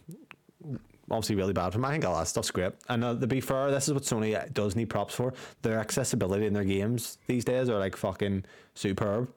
obviously 1.10 1.36
really 1.36 1.53
bad 1.53 1.72
for 1.72 1.78
them. 1.78 1.86
I 1.86 1.91
think 1.91 2.05
all 2.05 2.18
that 2.18 2.28
stuff's 2.28 2.51
great. 2.51 2.74
And 2.89 3.03
uh, 3.03 3.16
to 3.16 3.28
be 3.28 3.41
fair, 3.41 3.72
this 3.72 3.88
is 3.88 3.93
what 3.93 4.03
Sony 4.03 4.53
does 4.53 4.76
need 4.76 4.89
props 4.89 5.16
for. 5.16 5.34
Their 5.62 5.80
accessibility 5.80 6.45
in 6.45 6.53
their 6.53 6.64
games 6.64 7.18
these 7.28 7.45
days 7.45 7.70
are 7.70 7.80
like 7.80 7.95
fucking 7.95 8.45
superb. 8.76 9.32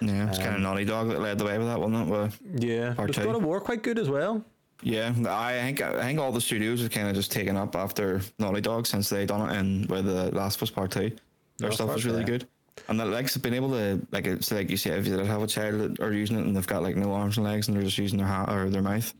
Yeah, 0.00 0.28
it's 0.28 0.38
kind 0.38 0.54
of 0.54 0.60
Naughty 0.60 0.84
Dog 0.84 1.08
that 1.08 1.20
led 1.20 1.38
the 1.38 1.44
way 1.44 1.58
with 1.58 1.66
that, 1.66 1.80
one, 1.80 2.08
wasn't 2.08 2.38
it? 2.40 2.52
With, 2.52 2.62
Yeah, 2.64 2.94
two. 3.06 3.24
God 3.24 3.34
of 3.34 3.44
War 3.44 3.60
quite 3.60 3.82
good 3.82 3.98
as 3.98 4.08
well. 4.08 4.44
yeah, 4.82 5.12
I 5.28 5.54
think 5.54 5.82
I 5.82 6.02
think 6.02 6.20
all 6.20 6.30
the 6.30 6.40
studios 6.40 6.80
have 6.82 6.90
kind 6.90 7.08
of 7.08 7.14
just 7.14 7.32
taken 7.32 7.56
up 7.56 7.74
after 7.74 8.20
Naughty 8.38 8.60
Dog 8.60 8.86
since 8.86 9.08
they 9.08 9.26
done 9.26 9.50
it 9.50 9.58
in 9.58 9.86
with 9.88 10.06
the 10.06 10.30
Last 10.34 10.56
of 10.56 10.62
Us 10.62 10.70
Part 10.70 10.92
Two. 10.92 11.10
Their 11.58 11.70
Last 11.70 11.78
stuff 11.78 11.92
was 11.92 12.06
really 12.06 12.20
yeah. 12.20 12.26
good, 12.26 12.48
and 12.88 13.00
that 13.00 13.06
like 13.06 13.42
being 13.42 13.56
able 13.56 13.70
to 13.70 14.00
like 14.12 14.26
it's 14.26 14.52
like 14.52 14.70
you 14.70 14.76
say 14.76 14.90
if 14.90 15.06
you 15.06 15.18
have 15.18 15.42
a 15.42 15.48
child 15.48 15.80
that 15.80 16.00
are 16.00 16.12
using 16.12 16.38
it 16.38 16.46
and 16.46 16.54
they've 16.54 16.66
got 16.66 16.82
like 16.84 16.94
no 16.94 17.12
arms 17.12 17.36
and 17.36 17.44
legs 17.44 17.66
and 17.66 17.76
they're 17.76 17.84
just 17.84 17.98
using 17.98 18.18
their 18.18 18.28
hat 18.28 18.48
or 18.48 18.70
their 18.70 18.82
mouth 18.82 19.12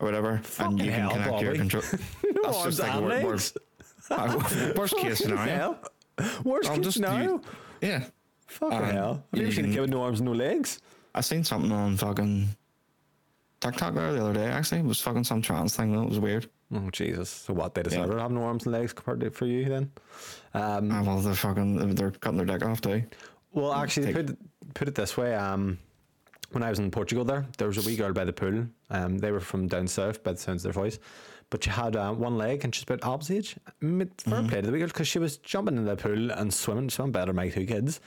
or 0.00 0.06
whatever, 0.06 0.38
Fucking 0.44 0.72
and 0.72 0.80
you 0.86 0.90
hell, 0.92 1.10
can 1.10 1.22
connect 1.22 1.42
your 1.42 1.50
Bobby. 1.52 1.58
control. 1.58 1.82
No 2.34 2.42
That's 2.42 2.56
arms 2.58 2.76
just 2.76 2.78
like 2.80 2.94
and 2.94 3.00
wor- 3.04 3.22
wor- 3.22 3.30
legs. 3.30 3.56
uh, 4.10 4.72
worst 4.76 4.96
case 4.96 5.18
scenario. 5.18 5.54
Hell. 5.54 5.78
Worst 6.44 6.70
I'm 6.70 6.82
case 6.82 6.94
scenario. 6.94 7.40
yeah. 7.80 8.04
Fucking 8.46 8.78
Um, 8.78 8.84
hell. 8.84 9.24
Have 9.32 9.40
you 9.40 9.46
ever 9.46 9.54
seen 9.54 9.64
a 9.64 9.72
kid 9.72 9.80
with 9.80 9.90
no 9.90 10.02
arms 10.02 10.20
and 10.20 10.28
no 10.28 10.32
legs? 10.34 10.80
I 11.14 11.20
seen 11.22 11.42
something 11.44 11.72
on 11.72 11.96
fucking 11.96 12.48
TikTok 13.60 13.94
there 13.94 14.12
the 14.12 14.20
other 14.20 14.34
day. 14.34 14.46
Actually, 14.46 14.80
it 14.80 14.86
was 14.86 15.00
fucking 15.00 15.24
some 15.24 15.42
trans 15.42 15.74
thing. 15.74 15.92
That 15.92 16.08
was 16.08 16.20
weird. 16.20 16.48
Oh 16.74 16.90
Jesus! 16.90 17.30
So 17.30 17.54
what? 17.54 17.74
They 17.74 17.82
deserve 17.82 18.08
Yeah. 18.08 18.14
to 18.16 18.20
have 18.20 18.30
no 18.32 18.42
arms 18.44 18.64
and 18.66 18.72
legs 18.72 18.92
compared 18.92 19.20
to 19.20 19.30
for 19.30 19.46
you 19.46 19.64
then? 19.66 19.90
Um, 20.54 20.90
Ah, 20.92 21.02
well, 21.02 21.18
they're 21.20 21.34
fucking 21.34 21.94
they're 21.94 22.10
cutting 22.10 22.36
their 22.38 22.46
dick 22.46 22.64
off 22.64 22.80
too. 22.80 23.02
well, 23.52 23.72
actually, 23.72 24.06
take- 24.06 24.14
put 24.16 24.30
it, 24.30 24.38
put 24.74 24.88
it 24.88 24.94
this 24.94 25.16
way. 25.16 25.34
Um, 25.34 25.78
when 26.52 26.62
I 26.62 26.70
was 26.70 26.78
in 26.78 26.90
Portugal, 26.90 27.24
there 27.24 27.46
there 27.58 27.68
was 27.68 27.78
a 27.84 27.88
wee 27.88 27.96
girl 27.96 28.12
by 28.12 28.24
the 28.24 28.32
pool. 28.32 28.66
Um, 28.90 29.18
they 29.18 29.30
were 29.32 29.40
from 29.40 29.66
down 29.68 29.86
south, 29.88 30.22
by 30.24 30.32
the 30.32 30.38
sounds 30.38 30.64
of 30.64 30.74
their 30.74 30.82
voice. 30.82 30.98
But 31.50 31.62
she 31.64 31.70
had 31.70 31.94
uh, 31.96 32.12
one 32.12 32.36
leg 32.38 32.64
and 32.64 32.74
she's 32.74 32.82
about 32.84 33.04
opposite 33.04 33.36
age. 33.36 33.56
Mid, 33.80 34.10
fair 34.20 34.34
Mm-hmm. 34.40 34.48
play 34.48 34.60
to 34.60 34.66
the 34.66 34.72
wee 34.72 34.78
girl 34.80 34.88
because 34.88 35.06
she 35.08 35.18
was 35.20 35.36
jumping 35.38 35.76
in 35.76 35.84
the 35.84 35.96
pool 35.96 36.30
and 36.32 36.52
swimming. 36.52 36.88
She 36.88 36.96
swam 36.96 37.12
better 37.12 37.26
than 37.26 37.36
my 37.36 37.48
two 37.50 37.66
kids. 37.66 38.00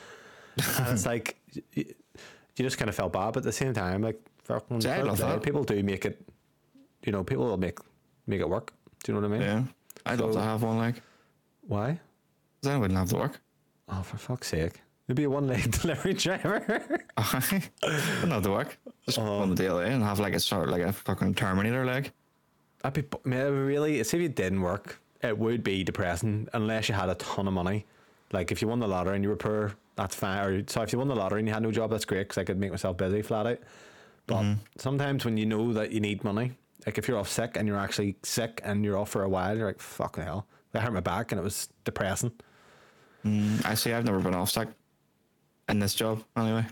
and 0.78 0.88
it's 0.90 1.06
like 1.14 1.38
you, 1.74 1.86
you 1.86 2.66
just 2.66 2.78
kind 2.78 2.90
of 2.90 2.96
felt 2.96 3.14
bad, 3.14 3.32
but 3.34 3.38
at 3.38 3.44
the 3.44 3.52
same 3.54 3.74
time, 3.74 4.02
like 4.02 4.20
fucking 4.44 4.82
See, 4.82 4.90
I 4.90 4.96
fair 4.98 5.06
love 5.06 5.18
play. 5.20 5.30
that. 5.30 5.42
people 5.44 5.64
do 5.64 5.82
make 5.84 6.06
it 6.06 6.22
you 7.06 7.14
know, 7.14 7.24
people 7.24 7.46
will 7.46 7.58
make 7.58 7.80
make 8.28 8.42
it 8.42 8.50
work. 8.50 8.74
Do 9.04 9.12
you 9.14 9.22
know 9.22 9.28
what 9.28 9.36
I 9.36 9.40
mean? 9.40 9.48
Yeah. 9.48 9.64
I'd 10.06 10.20
love 10.20 10.34
to 10.34 10.42
have 10.42 10.64
one 10.64 10.78
like. 10.78 11.02
Why? 11.68 11.92
'cause 11.92 12.00
then 12.64 12.74
I 12.76 12.78
wouldn't 12.78 13.00
have 13.00 13.10
to 13.10 13.16
work. 13.16 13.40
Oh, 13.88 14.02
for 14.02 14.18
fuck's 14.18 14.50
sake! 14.50 14.82
You'd 15.10 15.16
be 15.16 15.24
a 15.24 15.30
one 15.30 15.48
leg 15.48 15.72
delivery 15.82 16.14
driver. 16.14 17.00
Have 17.18 18.44
to 18.44 18.52
work. 18.52 18.78
Just 19.08 19.18
uh-huh. 19.18 19.38
on 19.38 19.56
the 19.56 19.64
DLA 19.64 19.88
and 19.88 20.04
have 20.04 20.20
like 20.20 20.36
a 20.36 20.40
sort 20.40 20.68
of 20.68 20.70
like 20.70 20.84
a 20.84 20.94
fucking 20.94 21.34
Terminator 21.34 21.84
leg. 21.84 22.12
I'd 22.84 22.94
be, 22.94 23.04
man, 23.24 23.48
it 23.48 23.50
really, 23.50 24.04
see 24.04 24.18
if 24.18 24.24
it 24.24 24.36
didn't 24.36 24.62
work, 24.62 25.02
it 25.24 25.36
would 25.36 25.64
be 25.64 25.84
depressing 25.84 26.48
unless 26.54 26.88
you 26.88 26.96
had 26.96 27.10
a 27.10 27.16
ton 27.16 27.48
of 27.48 27.54
money. 27.54 27.88
Like 28.32 28.52
if 28.52 28.62
you 28.62 28.68
won 28.68 28.80
the 28.80 28.88
lottery 28.88 29.16
and 29.16 29.24
you 29.24 29.32
were 29.32 29.36
poor, 29.36 29.74
that's 29.96 30.14
fine. 30.16 30.46
Or 30.46 30.64
so 30.68 30.84
if 30.84 30.94
you 30.94 31.00
won 31.00 31.08
the 31.08 31.16
lottery 31.16 31.40
and 31.40 31.48
you 31.48 31.54
had 31.56 31.64
no 31.64 31.72
job, 31.72 31.90
that's 31.90 32.06
great 32.06 32.20
because 32.20 32.38
I 32.38 32.44
could 32.44 32.60
make 32.60 32.70
myself 32.70 32.96
busy 32.96 33.24
flat 33.24 33.48
out. 33.48 33.58
But 34.28 34.44
mm-hmm. 34.44 34.60
sometimes 34.78 35.26
when 35.26 35.38
you 35.38 35.48
know 35.48 35.74
that 35.74 35.92
you 35.92 36.02
need 36.02 36.24
money, 36.24 36.52
like 36.86 37.00
if 37.00 37.08
you're 37.08 37.18
off 37.18 37.30
sick 37.30 37.58
and 37.58 37.68
you're 37.68 37.80
actually 37.80 38.16
sick 38.22 38.62
and 38.64 38.86
you're 38.86 38.98
off 38.98 39.10
for 39.10 39.24
a 39.24 39.30
while, 39.30 39.58
you're 39.58 39.66
like, 39.66 39.82
fuck 39.82 40.18
the 40.18 40.24
hell. 40.24 40.46
I 40.76 40.80
hurt 40.82 40.94
my 40.94 41.00
back 41.00 41.32
and 41.32 41.42
it 41.42 41.44
was 41.44 41.68
depressing. 41.84 42.32
Mm, 43.26 43.66
I 43.66 43.74
see. 43.74 43.92
I've 43.92 44.06
never 44.06 44.20
been 44.20 44.36
off 44.36 44.52
sick 44.52 44.70
in 45.70 45.80
this 45.80 45.94
job 45.96 46.24
anyway. 46.36 46.66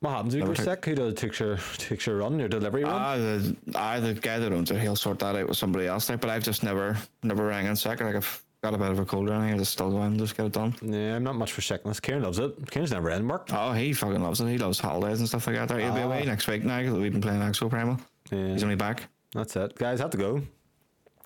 What 0.00 0.10
happens 0.10 0.34
if 0.34 0.38
you 0.40 0.44
Never 0.46 0.56
go 0.56 0.62
sick? 0.64 0.84
Who 0.84 0.94
does 0.94 1.14
takes 1.14 1.40
your 1.40 1.56
takes 1.78 2.06
your 2.06 2.16
run, 2.18 2.38
your 2.38 2.48
delivery 2.48 2.84
run? 2.84 2.92
Ah, 2.92 3.16
the 3.16 3.56
I 3.74 4.00
the 4.00 4.12
guy 4.14 4.38
that 4.38 4.52
owns 4.52 4.70
it, 4.70 4.80
he'll 4.80 4.96
sort 4.96 5.18
that 5.20 5.34
out 5.36 5.48
with 5.48 5.56
somebody 5.56 5.86
else. 5.86 6.08
Like, 6.10 6.20
but 6.20 6.28
I've 6.30 6.44
just 6.44 6.62
never 6.62 6.96
never 7.22 7.46
rang 7.46 7.66
in 7.66 7.74
sick. 7.76 8.00
Like 8.00 8.14
I've 8.16 8.42
got 8.62 8.74
a 8.74 8.78
bit 8.78 8.90
of 8.90 8.98
a 8.98 9.04
cold 9.06 9.30
or 9.30 9.32
anything. 9.34 9.54
I 9.54 9.58
just 9.58 9.72
still 9.72 9.90
go 9.90 9.98
in 10.02 10.08
and 10.08 10.18
just 10.18 10.36
get 10.36 10.46
it 10.46 10.52
done. 10.52 10.74
yeah, 10.82 11.16
I'm 11.16 11.24
not 11.24 11.36
much 11.36 11.52
for 11.52 11.62
sickness. 11.62 12.00
Kieran 12.00 12.22
loves 12.22 12.38
it. 12.38 12.70
Kieran's 12.70 12.92
never 12.92 13.10
in 13.10 13.26
work. 13.26 13.48
Oh, 13.52 13.72
he 13.72 13.92
fucking 13.94 14.22
loves 14.22 14.40
it. 14.42 14.48
He 14.48 14.58
loves 14.58 14.78
holidays 14.78 15.20
and 15.20 15.28
stuff 15.28 15.46
like 15.46 15.56
that. 15.56 15.70
He'll 15.70 15.94
be 15.94 16.00
Ah. 16.00 16.04
away 16.06 16.24
next 16.26 16.48
week 16.48 16.64
now 16.64 16.82
that 16.82 16.92
we've 17.00 17.12
been 17.12 17.22
playing 17.22 17.40
Exo 17.40 17.70
Primal. 17.70 17.98
Yeah, 18.30 18.48
He's 18.48 18.62
only 18.62 18.76
back. 18.76 19.04
that's 19.32 19.56
it. 19.56 19.74
Guys, 19.76 20.00
have 20.00 20.10
to 20.10 20.18
go. 20.18 20.42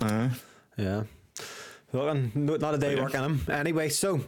Uh, 0.00 0.28
Yeah. 0.76 1.02
No- 1.92 2.56
not 2.56 2.74
a 2.74 2.78
day 2.78 2.94
working 3.00 3.22
him. 3.22 3.40
Anyway, 3.50 3.88
so 3.88 4.20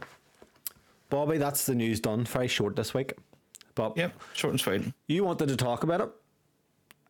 Bobby, 1.11 1.37
that's 1.37 1.65
the 1.67 1.75
news 1.75 1.99
done. 1.99 2.23
Very 2.23 2.47
short 2.47 2.75
this 2.75 2.95
week. 2.95 3.13
But 3.75 3.95
yep, 3.95 4.19
short 4.33 4.51
and 4.53 4.59
sweet. 4.59 4.81
you 5.07 5.23
wanted 5.23 5.49
to 5.49 5.55
talk 5.55 5.83
about 5.83 6.01
it. 6.01 6.09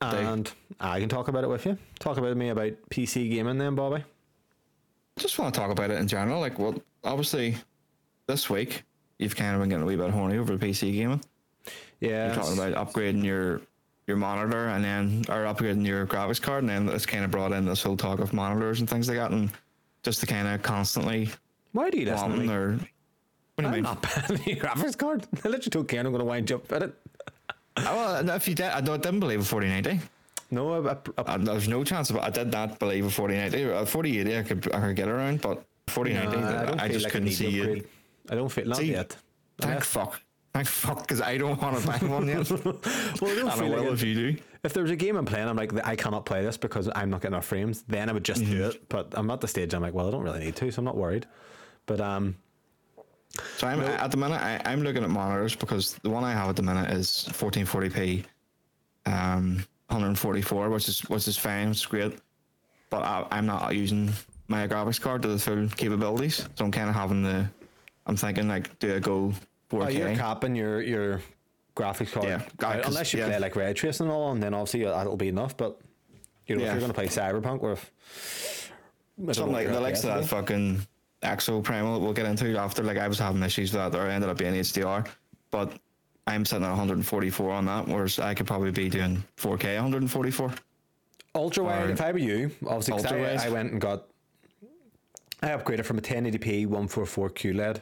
And 0.01 0.51
I 0.79 0.99
can 0.99 1.07
talk 1.07 1.27
about 1.27 1.43
it 1.43 1.47
with 1.47 1.65
you. 1.65 1.77
Talk 1.99 2.17
about 2.17 2.35
me 2.35 2.49
about 2.49 2.73
PC 2.89 3.29
gaming 3.29 3.59
then, 3.59 3.75
Bobby. 3.75 4.03
Just 5.17 5.37
want 5.37 5.53
to 5.53 5.59
talk 5.59 5.69
about 5.69 5.91
it 5.91 5.99
in 5.99 6.07
general. 6.07 6.39
Like, 6.39 6.57
well, 6.57 6.75
obviously, 7.03 7.55
this 8.25 8.49
week 8.49 8.83
you've 9.19 9.35
kind 9.35 9.53
of 9.53 9.61
been 9.61 9.69
getting 9.69 9.83
a 9.83 9.85
wee 9.85 9.95
bit 9.95 10.09
horny 10.09 10.37
over 10.37 10.57
PC 10.57 10.93
gaming. 10.93 11.21
Yeah. 11.99 12.27
You're 12.27 12.35
talking 12.43 12.57
about 12.57 12.87
upgrading 12.87 13.23
your 13.23 13.61
your 14.07 14.17
monitor 14.17 14.69
and 14.69 14.83
then 14.83 15.23
or 15.29 15.45
upgrading 15.45 15.85
your 15.85 16.07
graphics 16.07 16.41
card, 16.41 16.63
and 16.63 16.69
then 16.69 16.89
it's 16.89 17.05
kind 17.05 17.23
of 17.23 17.29
brought 17.29 17.51
in 17.51 17.65
this 17.65 17.83
whole 17.83 17.95
talk 17.95 18.19
of 18.19 18.33
monitors 18.33 18.79
and 18.79 18.89
things 18.89 19.07
like 19.07 19.17
that, 19.17 19.29
and 19.29 19.51
just 20.01 20.19
to 20.21 20.25
kind 20.25 20.47
of 20.47 20.63
constantly 20.63 21.29
Why 21.73 21.91
do 21.91 21.99
you 21.99 22.07
listen 22.07 22.31
to 22.31 22.37
me? 22.37 22.49
or 22.49 22.79
what 23.55 23.63
do 23.63 23.63
you 23.63 23.67
I'm 23.67 23.73
mean? 23.73 23.83
not 23.83 24.01
buying 24.01 24.41
the 24.43 24.55
graphics 24.55 24.97
card. 24.97 25.27
I 25.43 25.47
literally 25.49 25.69
told 25.69 25.87
Kieran 25.87 26.05
I'm 26.05 26.11
going 26.13 26.19
to 26.19 26.25
wind 26.25 26.49
you 26.49 26.55
up 26.57 26.71
at 26.71 26.83
it. 26.83 26.93
Oh, 27.77 27.83
well, 28.23 28.29
if 28.31 28.47
you 28.47 28.55
did, 28.55 28.67
I 28.67 28.81
don't- 28.81 29.01
didn't 29.01 29.19
believe 29.19 29.39
a 29.41 29.43
4090. 29.43 29.99
No, 30.51 30.85
I, 30.85 30.91
I, 30.91 30.95
I, 31.17 31.21
Uh, 31.21 31.37
There's 31.37 31.67
no 31.69 31.83
chance 31.83 32.09
of 32.09 32.17
it. 32.17 32.21
I 32.23 32.29
did 32.29 32.51
not 32.51 32.77
believe 32.79 33.05
a 33.05 33.09
4090. 33.09 33.63
A 33.71 33.85
4080 33.85 34.37
I 34.37 34.43
could 34.43 34.73
I 34.75 34.79
could 34.81 34.95
get 34.95 35.07
around, 35.07 35.41
but 35.41 35.63
4090 35.87 36.41
Nah, 36.41 36.47
I, 36.61 36.65
don't 36.65 36.79
I 36.79 36.83
feel 36.87 36.93
just 36.93 37.03
like 37.05 37.13
couldn't 37.13 37.29
see 37.31 37.45
to 37.45 37.51
you. 37.51 37.87
I 38.29 38.35
don't 38.35 38.49
feel 38.49 38.65
not 38.67 38.77
See, 38.77 38.91
yet. 38.91 39.15
Thank 39.59 39.71
Unless- 39.73 39.87
fuck. 39.87 40.21
Thank 40.53 40.67
fuck, 40.67 41.01
because 41.03 41.21
I 41.21 41.37
don't 41.37 41.61
want 41.61 41.79
to 41.79 41.87
buy 41.87 41.97
one 41.99 42.27
yet. 42.27 42.49
Well, 43.21 43.31
I 43.31 43.35
don't 43.35 43.39
and 43.39 43.49
I 43.49 43.55
feel 43.55 43.69
like 43.69 43.87
if 43.91 44.03
it- 44.03 44.07
you 44.07 44.15
do. 44.33 44.37
If 44.63 44.73
there 44.73 44.83
was 44.83 44.91
a 44.91 44.95
game 44.97 45.15
I'm 45.15 45.25
playing, 45.25 45.47
I'm 45.47 45.55
like, 45.55 45.71
I 45.87 45.95
cannot 45.95 46.25
play 46.25 46.43
this 46.43 46.55
because 46.57 46.87
I'm 46.93 47.09
not 47.09 47.21
getting 47.21 47.33
enough 47.33 47.45
frames. 47.45 47.83
Then 47.87 48.09
I 48.09 48.13
would 48.13 48.23
just 48.25 48.41
Mm-hmm. 48.43 48.51
do 48.51 48.67
it. 48.67 48.89
But 48.89 49.07
I'm 49.13 49.31
at 49.31 49.39
the 49.41 49.47
stage. 49.47 49.73
I'm 49.73 49.81
like, 49.81 49.93
well, 49.93 50.07
I 50.07 50.11
don't 50.11 50.21
really 50.21 50.39
need 50.41 50.55
to, 50.57 50.69
so 50.71 50.79
I'm 50.79 50.85
not 50.85 50.97
worried. 50.97 51.25
But 51.87 51.99
um, 52.01 52.35
So 53.57 53.67
I'm 53.67 53.79
at 53.81 54.11
the 54.11 54.17
minute. 54.17 54.41
I, 54.41 54.61
I'm 54.65 54.81
looking 54.83 55.03
at 55.03 55.09
monitors 55.09 55.55
because 55.55 55.93
the 56.03 56.09
one 56.09 56.23
I 56.23 56.33
have 56.33 56.49
at 56.49 56.55
the 56.57 56.63
minute 56.63 56.89
is 56.91 57.27
1440p, 57.31 58.25
um, 59.05 59.55
144, 59.87 60.69
which 60.69 60.87
is 60.89 60.99
which 61.09 61.27
is 61.27 61.37
fine. 61.37 61.69
It's 61.69 61.85
great, 61.85 62.17
but 62.89 63.03
I, 63.03 63.25
I'm 63.31 63.45
not 63.45 63.73
using 63.75 64.11
my 64.47 64.67
graphics 64.67 64.99
card 64.99 65.21
to 65.21 65.27
the 65.29 65.39
full 65.39 65.67
capabilities. 65.69 66.47
So 66.55 66.65
I'm 66.65 66.71
kind 66.71 66.89
of 66.89 66.95
having 66.95 67.23
the. 67.23 67.49
I'm 68.05 68.17
thinking 68.17 68.47
like, 68.47 68.77
do 68.79 68.95
I 68.95 68.99
go 68.99 69.33
4K? 69.71 69.85
oh, 69.85 69.87
you're 69.89 70.15
capping 70.15 70.55
your 70.55 70.81
your 70.81 71.21
graphics 71.75 72.11
card, 72.11 72.25
Yeah, 72.25 72.35
out, 72.35 72.57
'cause- 72.57 72.87
unless 72.87 73.13
you 73.13 73.19
yeah. 73.19 73.27
play 73.27 73.39
like 73.39 73.55
ray 73.55 73.73
tracing 73.73 74.07
and 74.07 74.13
all, 74.13 74.31
and 74.33 74.43
then 74.43 74.53
obviously 74.53 74.83
that'll 74.83 75.15
be 75.17 75.29
enough. 75.29 75.55
But 75.55 75.79
you 76.47 76.57
know, 76.57 76.63
if 76.63 76.71
you're 76.71 76.79
going 76.79 76.91
to 76.91 76.95
play 76.95 77.07
Cyberpunk 77.07 77.61
or 77.63 77.73
if, 77.73 78.71
I 79.17 79.17
don't 79.17 79.27
know 79.27 79.33
Something 79.33 79.53
like 79.53 79.67
the 79.67 79.79
likes 79.79 80.03
of 80.03 80.07
that 80.15 80.25
fucking 80.25 80.85
Exo 81.23 81.63
Primal 81.63 81.99
we'll 81.99 82.13
get 82.13 82.25
into 82.25 82.57
after. 82.57 82.83
Like 82.83 82.97
I 82.97 83.07
was 83.07 83.19
having 83.19 83.43
issues 83.43 83.73
with 83.73 83.91
that, 83.91 83.97
or 83.97 84.09
I 84.09 84.13
ended 84.13 84.29
up 84.29 84.37
being 84.37 84.53
HDR, 84.53 85.07
but 85.51 85.73
I'm 86.27 86.45
sitting 86.45 86.63
at 86.63 86.69
144 86.69 87.51
on 87.51 87.65
that, 87.65 87.87
whereas 87.87 88.19
I 88.19 88.33
could 88.33 88.47
probably 88.47 88.71
be 88.71 88.89
doing 88.89 89.23
4K 89.37 89.75
144. 89.75 90.53
ultra 91.35 91.63
wide. 91.63 91.89
If 91.89 92.01
I 92.01 92.11
were 92.11 92.17
you, 92.17 92.51
obviously, 92.67 92.93
I, 93.05 93.45
I 93.45 93.49
went 93.49 93.71
and 93.71 93.81
got. 93.81 94.07
I 95.43 95.49
upgraded 95.49 95.85
from 95.85 95.97
a 95.97 96.01
1080p 96.01 96.67
144 96.67 97.29
QLED 97.31 97.81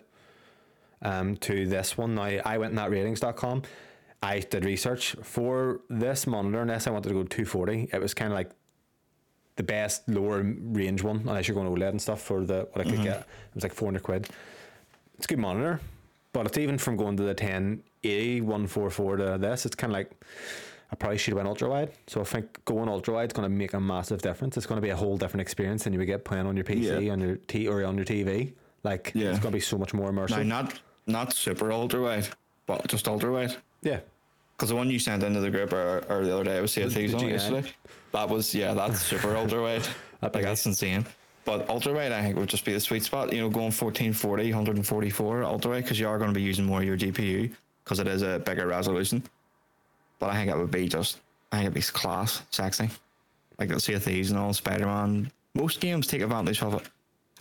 um, 1.01 1.35
to 1.37 1.65
this 1.67 1.97
one. 1.97 2.15
Now, 2.15 2.23
I 2.23 2.57
went 2.57 2.71
in 2.71 2.75
that 2.77 2.89
rtings.com. 2.89 3.63
I 4.21 4.39
did 4.39 4.65
research 4.65 5.15
for 5.23 5.81
this 5.89 6.27
monitor, 6.27 6.61
unless 6.61 6.87
I 6.87 6.91
wanted 6.91 7.09
to 7.09 7.15
go 7.15 7.23
240. 7.23 7.89
It 7.91 8.01
was 8.01 8.13
kind 8.13 8.31
of 8.31 8.37
like 8.37 8.51
the 9.60 9.64
best 9.64 10.07
lower 10.07 10.41
range 10.41 11.03
one, 11.03 11.18
unless 11.18 11.45
you're 11.45 11.53
going 11.53 11.68
OLED 11.68 11.89
and 11.89 12.01
stuff 12.01 12.22
for 12.22 12.45
the 12.45 12.66
what 12.72 12.80
I 12.80 12.89
could 12.89 12.93
mm-hmm. 12.93 13.03
get. 13.03 13.20
It 13.20 13.55
was 13.55 13.64
like 13.64 13.74
400 13.74 14.01
quid. 14.01 14.30
It's 15.18 15.26
a 15.26 15.28
good 15.28 15.38
monitor, 15.38 15.82
but 16.32 16.45
it's 16.45 16.57
even 16.57 16.78
from 16.78 16.95
going 16.95 17.18
to 17.18 17.24
the 17.24 17.36
1080 17.36 18.39
144 18.39 19.18
to 19.18 19.38
this, 19.38 19.66
it's 19.66 19.76
kind 19.76 19.91
of 19.91 19.95
like 19.95 20.12
I 20.93 20.95
probably 20.95 21.18
should 21.18 21.34
have 21.34 21.39
went 21.39 21.49
ultra 21.49 21.68
wide. 21.70 21.91
So 22.07 22.22
I 22.22 22.24
think 22.24 22.64
going 22.64 22.88
ultra 22.88 23.16
wide 23.16 23.30
is 23.32 23.34
going 23.34 23.51
to 23.51 23.53
make 23.64 23.74
a 23.74 23.82
massive 23.82 24.22
difference. 24.22 24.55
It's 24.55 24.66
going 24.66 24.78
to 24.78 24.82
be 24.82 24.91
a 24.91 24.95
whole 24.95 25.18
different 25.18 25.41
experience 25.41 25.84
than 25.84 25.91
you 25.91 25.99
would 25.99 26.05
get 26.07 26.24
playing 26.24 26.47
on 26.47 26.55
your 26.55 26.64
PC, 26.64 27.05
Yeah. 27.05 27.12
on 27.12 27.20
your 27.20 27.36
T 27.36 27.68
or 27.68 27.84
on 27.84 27.97
your 27.97 28.05
TV. 28.05 28.53
Like 28.84 29.12
Yeah. 29.14 29.32
it's 29.32 29.39
going 29.39 29.51
to 29.51 29.57
be 29.57 29.60
so 29.60 29.78
much 29.78 29.93
more 29.93 30.10
immersive. 30.10 30.45
not 30.45 30.80
not 31.05 31.34
super 31.34 31.70
ultra 31.74 32.01
wide, 32.01 32.28
but 32.66 32.88
just 32.88 33.10
ultra 33.10 33.30
wide. 33.34 33.57
yeah, 33.82 33.99
Because 34.55 34.70
the 34.70 34.76
one 34.78 34.89
you 34.89 34.99
sent 34.99 35.22
into 35.24 35.41
the 35.41 35.49
group 35.51 35.74
or, 35.74 36.05
or 36.07 36.24
the 36.24 36.34
other 36.34 36.45
day 36.45 36.57
I 36.60 36.62
was 36.62 36.72
Sea 36.72 36.84
of 36.84 36.93
The- 36.93 36.95
Thieves 36.95 37.12
the 37.12 37.18
on 37.18 37.24
G9. 37.26 37.32
yesterday. 37.32 37.72
That 38.12 38.30
was 38.30 38.53
yeah, 38.53 38.74
that's 38.74 39.01
super 39.01 39.36
ultra 39.36 39.62
wide. 39.62 39.82
That'd 40.22 40.34
like 40.34 40.34
be 40.34 40.41
that's 40.41 40.66
insane. 40.66 41.05
But 41.45 41.70
ultra 41.70 41.93
wide, 41.93 42.12
I 42.12 42.22
think 42.22 42.38
would 42.38 42.49
just 42.49 42.66
be 42.66 42.74
the 42.74 42.80
sweet 42.80 43.03
spot. 43.03 43.32
You 43.34 43.41
know, 43.41 43.49
going 43.49 43.72
1440, 43.72 44.51
144 44.51 45.43
ultra 45.43 45.72
wide 45.72 45.84
because 45.84 45.99
you 45.99 46.07
are 46.07 46.18
going 46.18 46.30
to 46.30 46.36
be 46.36 46.41
using 46.41 46.66
more 46.66 46.80
of 46.80 46.86
your 46.86 46.97
GPU 46.97 47.51
because 47.84 47.99
it 47.99 48.07
is 48.07 48.22
a 48.22 48.39
bigger 48.39 48.68
resolution. 48.68 49.24
But 50.20 50.30
I 50.30 50.34
think 50.34 50.51
it 50.51 50.57
would 50.57 50.70
be 50.70 50.88
just, 50.88 51.20
I 51.51 51.57
think 51.57 51.66
it'd 51.68 51.74
be 51.74 51.82
class, 51.82 52.43
sexy. 52.51 52.89
Like 53.57 53.70
the 53.70 53.80
Sea 53.80 53.93
of 53.93 54.03
Thieves 54.03 54.32
and 54.32 54.39
all, 54.39 54.53
Spider 54.53 54.86
Man. 54.86 55.32
Most 55.55 55.80
games 55.80 56.05
take 56.07 56.22
advantage 56.22 56.62
of 56.62 56.76
it. 56.76 56.84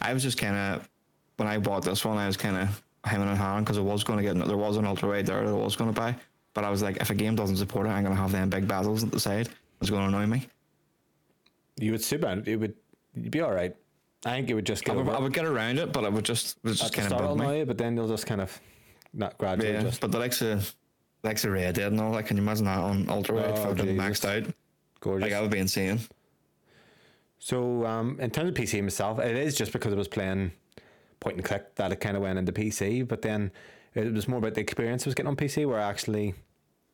I 0.01 0.15
was 0.15 0.23
just 0.23 0.39
kind 0.39 0.57
of, 0.57 0.89
when 1.37 1.49
I 1.49 1.59
bought 1.59 1.85
this 1.85 2.05
one, 2.05 2.17
I 2.17 2.27
was 2.27 2.37
kind 2.37 2.57
of 2.57 2.83
hemming 3.05 3.29
and 3.29 3.37
hawing 3.37 3.65
because 3.65 3.79
I 3.79 3.83
was 3.83 4.05
going 4.05 4.19
to 4.19 4.23
get, 4.23 4.47
there 4.47 4.57
was 4.57 4.77
an 4.77 4.87
ultra 4.87 5.09
wide 5.09 5.27
there 5.27 5.45
that 5.45 5.51
I 5.51 5.53
was 5.53 5.77
going 5.77 5.93
to 5.93 6.01
buy. 6.01 6.15
But 6.55 6.65
I 6.65 6.71
was 6.71 6.83
like, 6.83 6.97
if 6.97 7.11
a 7.11 7.15
game 7.15 7.37
doesn't 7.37 7.57
support 7.57 7.87
it, 7.87 7.91
I'm 7.91 8.03
going 8.03 8.15
to 8.15 8.21
have 8.21 8.33
them 8.33 8.49
big 8.49 8.67
bezels 8.67 9.03
at 9.03 9.11
the 9.11 9.21
side. 9.21 9.49
It's 9.81 9.91
going 9.91 10.11
to 10.11 10.17
annoy 10.17 10.27
me. 10.27 10.47
You 11.79 11.93
would 11.93 12.03
super. 12.03 12.43
It 12.45 12.57
would 12.57 12.75
you'd 13.15 13.31
be 13.31 13.41
all 13.41 13.53
right. 13.53 13.75
I 14.25 14.31
think 14.33 14.51
it 14.51 14.55
would 14.55 14.67
just 14.67 14.83
I 14.85 14.87
get 14.87 14.97
would, 14.97 15.09
over 15.09 15.17
I 15.17 15.21
would 15.21 15.33
get 15.33 15.45
around 15.45 15.79
it, 15.79 15.93
but 15.93 16.05
it 16.05 16.13
would 16.13 16.25
just, 16.25 16.57
it 16.59 16.65
would 16.65 16.77
just 16.77 16.93
kind 16.93 17.07
of 17.07 17.19
start. 17.19 17.23
bug 17.29 17.39
me. 17.39 17.45
annoy 17.45 17.59
you, 17.61 17.67
but 17.67 17.79
then 17.79 17.97
you'll 17.97 18.09
just 18.09 18.27
kind 18.27 18.41
of 18.41 18.61
not 19.15 19.39
gradually 19.39 19.73
Yeah, 19.73 19.83
just 19.83 20.01
but 20.01 20.11
the 20.11 20.19
likes 20.19 20.43
of, 20.43 20.75
likes 21.23 21.45
of 21.45 21.53
Red 21.53 21.77
Dead 21.77 21.93
and 21.93 22.01
all 22.01 22.13
that, 22.13 22.25
can 22.27 22.37
you 22.37 22.43
imagine 22.43 22.65
that 22.65 22.79
on 22.79 23.09
ultra 23.09 23.37
wide, 23.37 23.45
Oh, 23.51 23.75
fucking 23.75 23.97
maxed 23.97 24.25
out? 24.25 24.53
gorgeous. 25.01 25.23
Like 25.23 25.31
that 25.31 25.43
would 25.43 25.53
be 25.53 25.59
insane. 25.59 26.01
So, 27.39 27.87
um, 27.87 28.19
in 28.21 28.31
terms 28.31 28.49
of 28.49 28.55
PC 28.57 28.83
myself, 28.83 29.21
it 29.21 29.37
is 29.37 29.57
just 29.57 29.73
because 29.73 29.93
I 29.93 29.97
was 29.97 30.09
playing 30.09 30.51
point 31.21 31.37
and 31.37 31.45
click 31.45 31.75
that 31.77 31.93
it 31.93 32.01
kind 32.01 32.17
of 32.17 32.23
went 32.23 32.39
into 32.39 32.53
PC. 32.53 33.07
But 33.07 33.23
then 33.23 33.53
it 33.95 34.13
was 34.13 34.27
more 34.27 34.39
about 34.39 34.55
the 34.55 34.61
experience 34.61 35.07
I 35.07 35.09
was 35.11 35.15
getting 35.15 35.29
on 35.29 35.37
PC, 35.37 35.67
where 35.67 35.79
I 35.81 35.89
actually, 35.89 36.35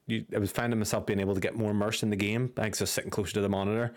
you, 0.06 0.24
I 0.34 0.38
was 0.38 0.52
finding 0.52 0.78
myself 0.78 1.06
being 1.06 1.20
able 1.20 1.34
to 1.34 1.40
get 1.40 1.56
more 1.56 1.70
immersed 1.70 2.02
in 2.02 2.10
the 2.10 2.16
game. 2.16 2.52
I 2.58 2.62
think 2.64 2.76
just 2.76 2.92
sitting 2.92 3.10
closer 3.10 3.32
to 3.34 3.40
the 3.40 3.48
monitor. 3.48 3.94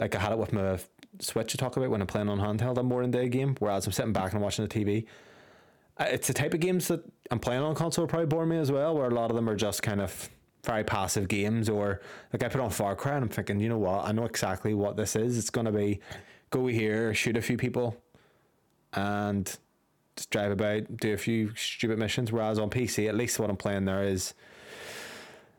Like 0.00 0.14
I 0.14 0.18
had 0.18 0.32
it 0.32 0.38
with 0.38 0.52
my 0.52 0.78
Switch 1.20 1.50
to 1.52 1.56
talk 1.56 1.76
about 1.76 1.90
when 1.90 2.00
I'm 2.00 2.06
playing 2.06 2.28
on 2.28 2.38
handheld, 2.38 2.78
I'm 2.78 2.86
more 2.86 3.02
in 3.02 3.10
day 3.10 3.28
game. 3.28 3.56
Whereas 3.58 3.86
I'm 3.86 3.92
sitting 3.92 4.12
back 4.12 4.32
and 4.32 4.42
watching 4.42 4.66
the 4.66 4.68
TV. 4.68 5.06
Uh, 5.98 6.04
It's 6.10 6.26
the 6.26 6.34
type 6.34 6.52
of 6.54 6.60
games 6.60 6.88
that 6.88 7.02
I'm 7.30 7.38
playing 7.38 7.62
on 7.62 7.74
console 7.74 8.06
probably 8.06 8.26
bore 8.26 8.46
me 8.46 8.58
as 8.58 8.70
well, 8.70 8.94
where 8.94 9.06
a 9.06 9.14
lot 9.14 9.30
of 9.30 9.36
them 9.36 9.48
are 9.48 9.56
just 9.56 9.82
kind 9.82 10.00
of 10.00 10.28
very 10.64 10.84
passive 10.84 11.28
games. 11.28 11.68
Or 11.68 12.02
like 12.32 12.44
I 12.44 12.48
put 12.48 12.60
on 12.60 12.70
Far 12.70 12.94
Cry 12.96 13.14
and 13.14 13.22
I'm 13.24 13.28
thinking, 13.28 13.60
you 13.60 13.68
know 13.68 13.78
what? 13.78 14.04
I 14.04 14.12
know 14.12 14.24
exactly 14.24 14.74
what 14.74 14.96
this 14.96 15.16
is. 15.16 15.38
It's 15.38 15.50
to 15.50 15.72
be 15.72 16.00
go 16.50 16.66
here, 16.66 17.14
shoot 17.14 17.36
a 17.36 17.42
few 17.42 17.56
people, 17.56 17.96
and 18.92 19.56
just 20.16 20.30
drive 20.30 20.52
about, 20.52 20.96
do 20.98 21.12
a 21.12 21.18
few 21.18 21.54
stupid 21.56 21.98
missions. 21.98 22.30
Whereas 22.30 22.58
on 22.58 22.70
PC, 22.70 23.08
at 23.08 23.14
least 23.14 23.38
what 23.38 23.50
I'm 23.50 23.56
playing 23.56 23.86
there 23.86 24.02
is 24.02 24.34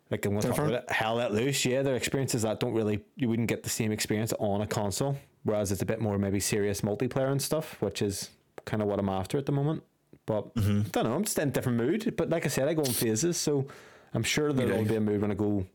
Like 0.09 0.25
I'm 0.25 0.39
to 0.39 0.47
talk 0.47 0.57
about 0.57 0.73
it. 0.73 0.91
Hell 0.91 1.15
let 1.15 1.33
loose. 1.33 1.65
Yeah, 1.65 1.81
their 1.81 1.95
experiences 1.95 2.43
that 2.43 2.59
don't 2.59 2.73
really 2.73 3.01
you 3.15 3.27
wouldn't 3.29 3.47
get 3.49 3.63
the 3.63 3.69
same 3.69 3.91
experience 3.91 4.33
on 4.39 4.61
a 4.61 4.67
console. 4.67 5.17
Whereas 5.43 5.71
it's 5.71 5.81
a 5.81 5.85
bit 5.85 5.99
more 6.01 6.17
maybe 6.17 6.39
serious 6.39 6.81
multiplayer 6.81 7.31
and 7.31 7.41
stuff, 7.41 7.81
which 7.81 8.01
is 8.01 8.29
kind 8.65 8.81
of 8.81 8.87
what 8.87 8.99
I'm 8.99 9.09
after 9.09 9.37
at 9.37 9.45
the 9.45 9.51
moment. 9.51 9.83
But 10.25 10.53
Mm-hmm. 10.55 10.79
I 10.85 10.89
don't 10.91 11.03
know. 11.05 11.13
I'm 11.13 11.23
just 11.23 11.39
in 11.39 11.49
a 11.49 11.51
different 11.51 11.77
mood. 11.77 12.13
But 12.17 12.29
like 12.29 12.45
I 12.45 12.49
said, 12.49 12.67
I 12.67 12.73
go 12.73 12.81
in 12.83 12.91
phases, 12.91 13.37
so 13.37 13.67
I'm 14.13 14.23
sure 14.23 14.51
there 14.53 14.67
will 14.67 14.83
do. 14.83 14.89
be 14.89 14.95
a 14.95 15.01
mood 15.01 15.21
when 15.21 15.31
I 15.31 15.35
go 15.35 15.65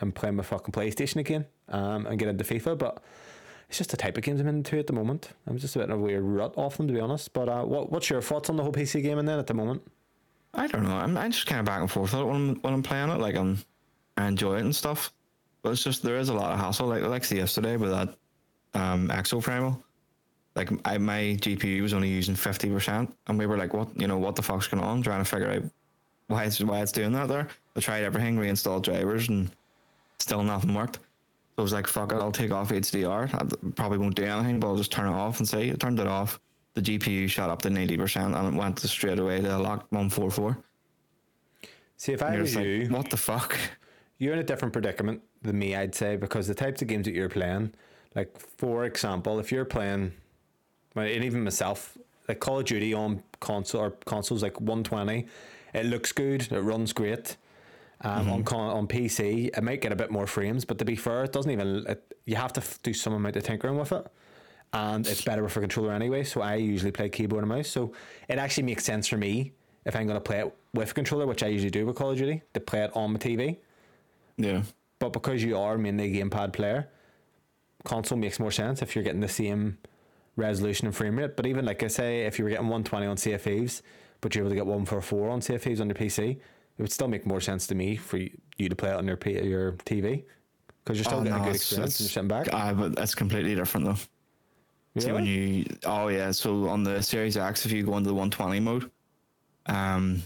and 0.00 0.14
play 0.14 0.30
my 0.30 0.42
fucking 0.42 0.72
PlayStation 0.72 1.16
again 1.16 1.44
um, 1.68 2.06
and 2.06 2.18
get 2.18 2.28
into 2.28 2.42
FIFA. 2.44 2.78
But 2.78 3.02
it's 3.68 3.78
just 3.78 3.90
the 3.90 3.96
type 3.96 4.16
of 4.16 4.24
games 4.24 4.40
I'm 4.40 4.48
into 4.48 4.78
at 4.78 4.86
the 4.88 4.92
moment. 4.92 5.30
I'm 5.46 5.58
just 5.58 5.76
a 5.76 5.78
bit 5.80 5.84
in 5.86 5.92
a 5.92 5.98
weird 5.98 6.24
rut 6.24 6.54
off 6.56 6.76
them, 6.76 6.88
to 6.88 6.92
be 6.94 6.98
honest. 7.00 7.32
But 7.32 7.48
uh, 7.48 7.62
what 7.64 7.92
what's 7.92 8.10
your 8.10 8.20
thoughts 8.22 8.50
on 8.50 8.56
the 8.56 8.62
whole 8.64 8.72
PC 8.72 9.00
gaming 9.02 9.26
then 9.26 9.38
at 9.38 9.46
the 9.46 9.54
moment? 9.54 9.82
I 10.54 10.66
don't 10.66 10.82
know. 10.82 10.96
I'm, 10.96 11.16
I'm 11.16 11.30
just 11.30 11.46
kind 11.46 11.60
of 11.60 11.66
back 11.66 11.80
and 11.80 11.88
forth 11.90 12.12
on 12.14 12.22
it 12.22 12.24
when 12.26 12.34
I'm, 12.36 12.54
when 12.62 12.74
I'm 12.74 12.82
playing 12.82 13.10
it. 13.10 13.20
Like 13.20 13.36
I'm, 13.36 13.58
I 14.20 14.28
enjoy 14.28 14.56
it 14.56 14.62
and 14.62 14.74
stuff, 14.74 15.12
but 15.62 15.70
it's 15.70 15.84
just 15.84 16.02
there 16.02 16.16
is 16.16 16.28
a 16.28 16.34
lot 16.34 16.52
of 16.52 16.58
hassle. 16.58 16.86
Like 16.86 17.02
like 17.02 17.30
yesterday 17.30 17.76
with 17.76 17.90
that 17.90 18.08
um, 18.74 19.08
Exo 19.08 19.42
Primal. 19.42 19.82
Like 20.56 20.70
I, 20.84 20.98
my 20.98 21.36
GPU 21.40 21.82
was 21.82 21.94
only 21.94 22.08
using 22.08 22.34
fifty 22.34 22.68
percent, 22.68 23.14
and 23.28 23.38
we 23.38 23.46
were 23.46 23.56
like, 23.56 23.72
"What? 23.72 23.88
You 23.98 24.08
know, 24.08 24.18
what 24.18 24.36
the 24.36 24.42
fuck's 24.42 24.66
going 24.66 24.82
on?" 24.82 25.02
Trying 25.02 25.22
to 25.22 25.30
figure 25.30 25.50
out 25.50 25.62
why 26.26 26.44
it's 26.44 26.60
why 26.60 26.80
it's 26.80 26.92
doing 26.92 27.12
that. 27.12 27.28
There, 27.28 27.46
I 27.76 27.80
tried 27.80 28.02
everything, 28.02 28.38
reinstalled 28.38 28.84
drivers, 28.84 29.28
and 29.28 29.50
still 30.18 30.42
nothing 30.42 30.74
worked. 30.74 30.96
So 30.96 31.58
I 31.58 31.62
was 31.62 31.72
like, 31.72 31.86
"Fuck 31.86 32.12
it, 32.12 32.16
I'll 32.16 32.32
take 32.32 32.50
off 32.50 32.70
HDR. 32.70 33.32
I 33.32 33.70
probably 33.72 33.98
won't 33.98 34.16
do 34.16 34.24
anything, 34.24 34.58
but 34.58 34.68
I'll 34.68 34.76
just 34.76 34.92
turn 34.92 35.06
it 35.06 35.16
off 35.16 35.38
and 35.38 35.48
see." 35.48 35.70
I 35.70 35.74
turned 35.74 36.00
it 36.00 36.06
off. 36.08 36.40
The 36.74 36.82
GPU 36.82 37.28
shot 37.28 37.50
up 37.50 37.62
to 37.62 37.70
ninety 37.70 37.96
percent, 37.96 38.34
and 38.34 38.54
it 38.54 38.58
went 38.58 38.76
to 38.78 38.88
straight 38.88 39.18
away 39.20 39.40
to 39.40 39.56
lock 39.56 39.86
one 39.90 40.10
four 40.10 40.30
four. 40.30 40.58
See, 41.96 42.12
if 42.12 42.22
I 42.22 42.40
was 42.40 42.54
just 42.54 42.64
you, 42.64 42.88
what 42.88 43.10
the 43.10 43.16
fuck? 43.16 43.58
you're 44.20 44.34
in 44.34 44.38
a 44.38 44.44
different 44.44 44.72
predicament 44.72 45.22
than 45.42 45.58
me, 45.58 45.74
I'd 45.74 45.94
say, 45.94 46.14
because 46.14 46.46
the 46.46 46.54
types 46.54 46.82
of 46.82 46.88
games 46.88 47.06
that 47.06 47.14
you're 47.14 47.30
playing, 47.30 47.72
like 48.14 48.38
for 48.38 48.84
example, 48.84 49.40
if 49.40 49.50
you're 49.50 49.64
playing, 49.64 50.12
and 50.94 51.24
even 51.24 51.42
myself, 51.42 51.96
like 52.28 52.38
Call 52.38 52.58
of 52.58 52.66
Duty 52.66 52.92
on 52.92 53.22
console 53.40 53.80
or 53.80 53.90
consoles 54.04 54.42
like 54.42 54.60
120, 54.60 55.26
it 55.72 55.86
looks 55.86 56.12
good, 56.12 56.52
it 56.52 56.60
runs 56.60 56.92
great. 56.92 57.36
Um, 58.02 58.30
on 58.30 58.44
con- 58.44 58.70
on 58.70 58.86
PC, 58.86 59.48
it 59.54 59.62
might 59.62 59.82
get 59.82 59.92
a 59.92 59.96
bit 59.96 60.10
more 60.10 60.26
frames, 60.26 60.64
but 60.64 60.78
to 60.78 60.86
be 60.86 60.96
fair, 60.96 61.24
it 61.24 61.32
doesn't 61.32 61.50
even. 61.50 61.84
It, 61.86 62.16
you 62.24 62.36
have 62.36 62.52
to 62.54 62.60
f- 62.60 62.80
do 62.82 62.94
some 62.94 63.12
amount 63.12 63.36
of 63.36 63.42
tinkering 63.42 63.76
with 63.76 63.92
it, 63.92 64.06
and 64.72 65.06
it's 65.06 65.22
better 65.22 65.42
with 65.42 65.54
a 65.56 65.60
controller 65.60 65.92
anyway. 65.92 66.24
So 66.24 66.40
I 66.40 66.54
usually 66.54 66.92
play 66.92 67.10
keyboard 67.10 67.42
and 67.42 67.50
mouse. 67.50 67.68
So 67.68 67.92
it 68.28 68.38
actually 68.38 68.62
makes 68.62 68.84
sense 68.84 69.06
for 69.06 69.18
me 69.18 69.52
if 69.84 69.94
I'm 69.94 70.06
going 70.06 70.16
to 70.16 70.20
play 70.22 70.40
it 70.40 70.54
with 70.72 70.92
a 70.92 70.94
controller, 70.94 71.26
which 71.26 71.42
I 71.42 71.48
usually 71.48 71.70
do 71.70 71.84
with 71.84 71.96
Call 71.96 72.12
of 72.12 72.16
Duty, 72.16 72.42
to 72.54 72.60
play 72.60 72.84
it 72.84 72.90
on 72.94 73.12
my 73.12 73.18
TV. 73.18 73.58
Yeah. 74.42 74.62
But 74.98 75.12
because 75.12 75.42
you 75.42 75.56
are 75.58 75.78
mainly 75.78 76.18
a 76.18 76.24
gamepad 76.24 76.52
player, 76.52 76.88
console 77.84 78.18
makes 78.18 78.38
more 78.38 78.50
sense 78.50 78.82
if 78.82 78.94
you're 78.94 79.04
getting 79.04 79.20
the 79.20 79.28
same 79.28 79.78
resolution 80.36 80.86
and 80.86 80.94
frame 80.94 81.18
rate. 81.18 81.36
But 81.36 81.46
even 81.46 81.64
like 81.64 81.82
I 81.82 81.88
say, 81.88 82.22
if 82.22 82.38
you 82.38 82.44
were 82.44 82.50
getting 82.50 82.66
120 82.68 83.06
on 83.06 83.16
CFEs, 83.16 83.82
but 84.20 84.34
you're 84.34 84.42
able 84.44 84.50
to 84.50 84.56
get 84.56 84.66
144 84.66 85.30
on 85.30 85.40
CFEs 85.40 85.80
on 85.80 85.88
your 85.88 85.94
PC, 85.94 86.30
it 86.32 86.82
would 86.82 86.92
still 86.92 87.08
make 87.08 87.26
more 87.26 87.40
sense 87.40 87.66
to 87.68 87.74
me 87.74 87.96
for 87.96 88.18
you 88.18 88.68
to 88.68 88.76
play 88.76 88.90
it 88.90 88.96
on 88.96 89.06
your 89.06 89.16
P- 89.16 89.42
your 89.42 89.72
TV 89.72 90.24
because 90.84 90.98
you're 90.98 91.04
still 91.04 91.20
Oh, 91.20 91.24
getting 91.24 91.38
no, 91.38 91.42
a 91.44 91.46
good 91.46 91.56
experience 91.56 92.00
and 92.00 92.08
sitting 92.10 92.28
back. 92.28 92.48
But 92.50 92.94
that's 92.96 93.14
completely 93.14 93.54
different 93.54 93.86
though. 93.86 93.96
See 95.00 95.12
when 95.12 95.24
you 95.24 95.64
oh 95.86 96.08
yeah, 96.08 96.30
so 96.32 96.68
on 96.68 96.82
the 96.82 97.00
Series 97.02 97.36
X, 97.36 97.64
if 97.64 97.72
you 97.72 97.84
go 97.84 97.96
into 97.96 98.08
the 98.08 98.14
120 98.14 98.60
mode, 98.60 98.90
um, 99.66 100.22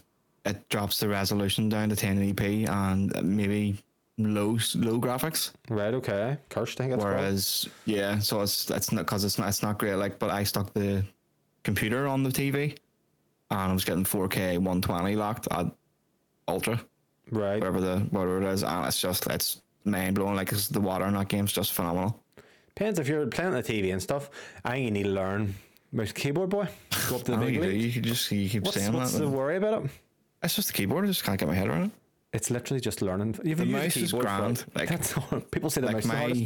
it 0.47 0.69
drops 0.69 0.99
the 1.01 1.09
resolution 1.09 1.69
down 1.69 1.91
to 1.91 1.97
1080p 1.97 2.69
and 2.69 3.37
maybe 3.37 3.77
low 4.19 4.59
low 4.77 4.99
graphics. 5.01 5.53
Right, 5.69 5.95
okay. 5.95 6.37
Cursed, 6.49 6.81
I 6.81 6.85
think 6.85 6.93
that's. 6.93 7.05
Whereas 7.05 7.69
yeah, 7.87 8.19
so 8.19 8.41
it's 8.43 8.65
that's 8.65 8.93
not 8.93 9.05
because 9.07 9.25
it's 9.25 9.39
not 9.39 9.49
it's 9.49 9.63
not 9.63 9.79
great. 9.79 9.95
Like, 9.95 10.19
but 10.19 10.31
I 10.31 10.45
stuck 10.45 10.73
the 10.73 11.05
computer 11.63 12.07
on 12.07 12.23
the 12.23 12.31
TV, 12.31 12.77
and 13.51 13.61
I 13.71 13.73
was 13.73 13.85
getting 13.85 14.05
4K 14.05 14.59
120 14.59 15.17
locked 15.17 15.49
at 15.51 15.67
ultra, 16.49 16.81
Right. 17.31 17.59
whatever 17.59 17.81
the 17.81 17.99
whatever 18.11 18.43
it 18.43 18.47
is, 18.53 18.63
and 18.63 18.87
it's 18.87 19.01
just 19.01 19.27
it's 19.29 19.63
mind 19.85 20.15
blowing. 20.17 20.37
Like 20.37 20.51
the 20.51 20.81
water 20.81 21.07
in 21.07 21.15
that 21.15 21.29
game's 21.29 21.53
just 21.53 21.73
phenomenal. 21.73 22.21
Depends 22.75 22.99
if 22.99 23.07
you're 23.09 23.27
playing 23.27 23.53
the 23.53 23.63
TV 23.63 23.93
and 23.93 24.03
stuff. 24.03 24.31
I 24.65 24.73
think 24.73 24.85
you 24.87 24.91
need 24.91 25.05
to 25.05 25.11
learn 25.11 25.55
mouse 25.93 26.11
keyboard 26.13 26.51
boy. 26.51 26.67
Go 27.09 27.17
up 27.17 27.23
to 27.25 27.33
the 27.33 27.37
I 27.37 27.41
oh, 27.43 27.47
big 27.47 27.55
you. 27.55 27.63
You 27.71 28.01
just 28.01 28.31
you 28.33 28.49
keep 28.49 28.65
What's, 28.65 28.77
saying 28.77 28.93
what's 28.93 29.13
that. 29.13 29.21
the 29.21 29.27
but 29.27 29.37
worry 29.37 29.57
about 29.57 29.85
it? 29.85 29.91
It's 30.43 30.57
just 30.57 30.69
the 30.69 30.75
keyboard. 30.75 31.05
I 31.05 31.07
just 31.09 31.23
can't 31.23 31.39
get 31.39 31.49
my 31.49 31.55
head 31.55 31.69
around 31.69 31.85
it. 31.85 31.91
It's 32.35 32.51
literally 32.51 32.81
just 32.81 33.01
learning. 33.01 33.39
You've 33.45 33.59
The 33.59 33.65
mouse 33.65 33.97
is 33.97 34.13
grand, 34.13 34.65
like- 34.75 34.89
that's 34.91 35.17
all. 35.17 35.41
People 35.51 35.71
say 35.71 35.81
the 35.81 35.87
Like 35.93 36.05
mouse 36.05 36.31
is 36.33 36.39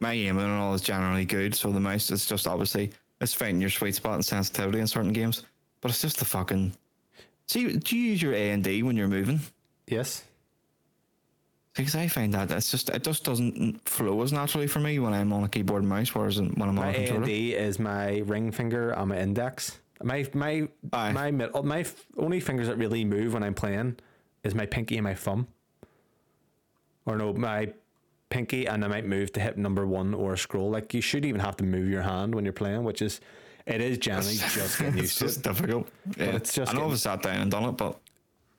my 0.00 0.08
my 0.08 0.12
aiming 0.12 0.44
and 0.44 0.52
all 0.60 0.74
is 0.74 0.82
generally 0.82 1.24
good, 1.24 1.54
so 1.54 1.72
the 1.72 1.80
mouse 1.80 2.10
is 2.10 2.26
just 2.26 2.46
obviously 2.46 2.92
it's 3.20 3.32
finding 3.34 3.60
your 3.60 3.70
sweet 3.70 3.94
spot 3.94 4.14
and 4.14 4.24
sensitivity 4.24 4.78
in 4.80 4.86
certain 4.86 5.12
games. 5.12 5.44
But 5.80 5.90
it's 5.90 6.02
just 6.02 6.18
the 6.18 6.24
fucking. 6.24 6.74
See, 7.46 7.76
do 7.76 7.96
you 7.96 8.10
use 8.12 8.22
your 8.22 8.34
A 8.34 8.50
and 8.50 8.62
D 8.62 8.82
when 8.82 8.96
you're 8.96 9.08
moving? 9.08 9.40
Yes. 9.86 10.24
Because 11.74 11.94
I 11.96 12.06
find 12.06 12.32
that 12.34 12.50
it's 12.52 12.70
just 12.70 12.90
it 12.90 13.02
just 13.02 13.24
doesn't 13.24 13.86
flow 13.88 14.22
as 14.22 14.32
naturally 14.32 14.66
for 14.66 14.78
me 14.80 14.98
when 15.00 15.12
I'm 15.12 15.32
on 15.32 15.42
a 15.44 15.48
keyboard 15.48 15.82
and 15.82 15.88
mouse, 15.88 16.14
whereas 16.14 16.38
when 16.40 16.52
I'm 16.60 16.68
on 16.68 16.74
My 16.76 16.86
a 16.88 16.90
A 16.90 16.94
and 16.96 17.06
controller. 17.06 17.26
D 17.26 17.54
is 17.54 17.78
my 17.78 18.18
ring 18.26 18.52
finger 18.52 18.90
and 18.90 19.08
my 19.08 19.18
index. 19.18 19.78
My 20.02 20.26
my 20.34 20.68
Aye. 20.92 21.12
my 21.12 21.30
mid, 21.30 21.50
oh, 21.54 21.62
my 21.62 21.84
only 22.18 22.40
fingers 22.40 22.68
that 22.68 22.76
really 22.76 23.04
move 23.04 23.32
when 23.34 23.42
I'm 23.42 23.54
playing 23.54 23.96
is 24.44 24.54
my 24.54 24.66
pinky 24.66 24.96
and 24.96 25.04
my 25.04 25.14
thumb. 25.14 25.46
Or 27.06 27.16
no, 27.16 27.32
my 27.32 27.72
pinky 28.30 28.66
and 28.66 28.84
I 28.84 28.88
might 28.88 29.06
move 29.06 29.32
to 29.32 29.40
hit 29.40 29.58
number 29.58 29.86
one 29.86 30.14
or 30.14 30.36
scroll. 30.36 30.70
Like 30.70 30.94
you 30.94 31.00
should 31.00 31.24
even 31.24 31.40
have 31.40 31.56
to 31.58 31.64
move 31.64 31.88
your 31.88 32.02
hand 32.02 32.34
when 32.34 32.44
you're 32.44 32.52
playing, 32.52 32.84
which 32.84 33.02
is 33.02 33.20
it 33.66 33.80
is 33.80 33.98
generally 33.98 34.34
just 34.36 34.78
getting 34.78 34.94
It's 34.98 35.02
used 35.02 35.18
to 35.18 35.24
just 35.24 35.38
it. 35.38 35.42
difficult. 35.42 35.88
Yeah. 36.16 36.24
it's 36.36 36.52
just 36.54 36.70
I 36.70 36.74
know 36.74 36.80
getting- 36.80 36.92
I 36.94 36.96
sat 36.96 37.22
down 37.22 37.40
and 37.42 37.50
done 37.50 37.64
it, 37.64 37.72
but 37.72 37.98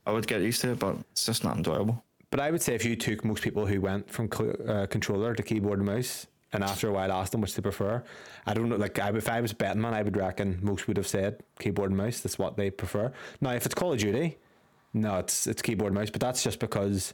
I 0.05 0.11
would 0.11 0.27
get 0.27 0.41
used 0.41 0.61
to 0.61 0.71
it. 0.71 0.79
But 0.79 0.97
it's 1.11 1.25
just 1.25 1.43
not 1.43 1.57
enjoyable. 1.57 2.03
But 2.31 2.39
I 2.39 2.51
would 2.51 2.61
say 2.61 2.75
if 2.75 2.83
you 2.83 2.95
took 2.95 3.23
most 3.23 3.41
people 3.43 3.65
who 3.65 3.79
went 3.81 4.09
from 4.09 4.29
uh, 4.67 4.87
controller 4.87 5.33
to 5.35 5.43
keyboard 5.43 5.79
and 5.79 5.85
mouse, 5.87 6.27
and 6.53 6.63
after 6.63 6.89
a 6.89 6.91
while 6.93 7.11
asked 7.11 7.31
them 7.31 7.41
which 7.41 7.53
they 7.55 7.61
prefer, 7.61 8.03
I 8.45 8.53
don't 8.53 8.69
know. 8.69 8.75
Like 8.77 8.97
I, 8.99 9.09
if 9.15 9.29
I 9.29 9.41
was 9.41 9.53
betting 9.53 9.81
man, 9.81 9.93
I 9.93 10.01
would 10.01 10.15
reckon 10.17 10.59
most 10.61 10.87
would 10.87 10.97
have 10.97 11.07
said 11.07 11.43
keyboard 11.59 11.91
and 11.91 11.97
mouse. 11.97 12.19
That's 12.21 12.37
what 12.39 12.55
they 12.57 12.69
prefer. 12.69 13.11
Now, 13.41 13.51
if 13.51 13.65
it's 13.65 13.75
Call 13.75 13.93
of 13.93 13.99
Duty, 13.99 14.37
no, 14.95 15.17
it's 15.17 15.45
it's 15.45 15.61
keyboard 15.61 15.91
and 15.91 15.99
mouse. 15.99 16.09
But 16.09 16.21
that's 16.21 16.41
just 16.41 16.59
because 16.59 17.13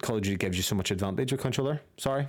Call 0.00 0.16
of 0.16 0.22
Duty 0.22 0.36
gives 0.36 0.56
you 0.56 0.62
so 0.62 0.76
much 0.76 0.90
advantage 0.90 1.32
with 1.32 1.40
controller. 1.40 1.80
Sorry, 1.96 2.28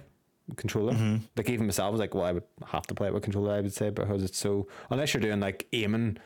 controller. 0.55 0.93
Mm-hmm. 0.93 1.17
Like 1.37 1.49
even 1.49 1.67
myself 1.67 1.87
I 1.87 1.89
was 1.91 1.99
like, 1.99 2.15
well, 2.15 2.25
I 2.25 2.31
would 2.31 2.43
have 2.65 2.87
to 2.87 2.95
play 2.95 3.07
it 3.07 3.13
with 3.13 3.23
controller. 3.23 3.53
I 3.53 3.61
would 3.61 3.73
say 3.73 3.91
because 3.91 4.23
it's 4.23 4.37
so 4.37 4.67
unless 4.89 5.13
you're 5.13 5.21
doing 5.21 5.39
like 5.39 5.67
aiming 5.71 6.17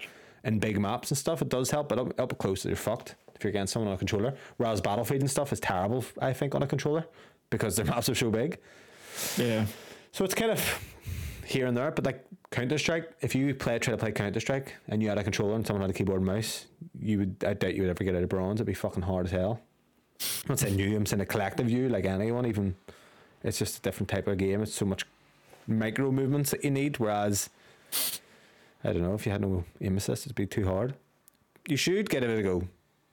in 0.45 0.59
big 0.59 0.79
maps 0.79 1.11
and 1.11 1.17
stuff, 1.17 1.41
it 1.41 1.49
does 1.49 1.69
help. 1.69 1.89
But 1.89 1.99
up, 1.99 2.19
up 2.19 2.37
close, 2.37 2.65
you're 2.65 2.75
fucked 2.75 3.15
if 3.35 3.43
you're 3.43 3.49
against 3.49 3.73
someone 3.73 3.89
on 3.89 3.95
a 3.95 3.97
controller. 3.97 4.33
Whereas 4.57 4.79
Battlefield 4.79 5.21
and 5.21 5.29
stuff 5.29 5.51
is 5.51 5.59
terrible, 5.59 6.05
I 6.21 6.31
think, 6.33 6.55
on 6.55 6.63
a 6.63 6.67
controller 6.67 7.05
because 7.49 7.75
their 7.75 7.85
maps 7.93 8.07
are 8.07 8.15
so 8.15 8.31
big. 8.31 8.57
Yeah. 9.37 9.65
So 10.13 10.23
it's 10.23 10.33
kind 10.33 10.51
of 10.51 10.59
here 11.45 11.67
and 11.67 11.75
there, 11.75 11.91
but 11.91 12.05
like 12.05 12.25
Counter 12.51 12.77
Strike, 12.77 13.11
if 13.21 13.35
you 13.35 13.53
play 13.55 13.79
try 13.79 13.91
to 13.91 13.97
play 13.97 14.11
Counter 14.11 14.39
Strike 14.39 14.75
and 14.87 15.01
you 15.01 15.09
had 15.09 15.17
a 15.17 15.23
controller 15.23 15.55
and 15.55 15.65
someone 15.65 15.81
had 15.81 15.89
a 15.89 15.93
keyboard 15.93 16.21
and 16.21 16.27
mouse, 16.27 16.65
you 16.99 17.19
would 17.19 17.43
I 17.45 17.53
doubt 17.53 17.75
you 17.75 17.81
would 17.81 17.89
ever 17.89 18.03
get 18.03 18.15
out 18.15 18.23
of 18.23 18.29
bronze. 18.29 18.57
It'd 18.57 18.67
be 18.67 18.73
fucking 18.73 19.03
hard 19.03 19.25
as 19.25 19.31
hell. 19.31 19.59
I'm 20.21 20.49
not 20.49 20.59
saying 20.59 20.79
you, 20.79 20.95
I'm 20.95 21.05
saying 21.05 21.21
a 21.21 21.25
collective 21.25 21.67
view, 21.67 21.89
like 21.89 22.05
anyone, 22.05 22.45
even 22.45 22.75
it's 23.43 23.59
just 23.59 23.79
a 23.79 23.81
different 23.81 24.09
type 24.09 24.27
of 24.27 24.37
game. 24.37 24.61
It's 24.61 24.73
so 24.73 24.85
much 24.85 25.05
micro 25.67 26.11
movements 26.11 26.51
that 26.51 26.63
you 26.63 26.71
need, 26.71 26.97
whereas 26.99 27.49
I 28.83 28.93
don't 28.93 29.01
know, 29.01 29.13
if 29.13 29.25
you 29.25 29.31
had 29.31 29.41
no 29.41 29.63
aim 29.81 29.97
assist 29.97 30.25
it'd 30.25 30.35
be 30.35 30.45
too 30.45 30.65
hard. 30.65 30.93
You 31.67 31.77
should 31.77 32.09
give 32.09 32.23
it 32.23 32.39
a 32.39 32.43
go. 32.43 32.63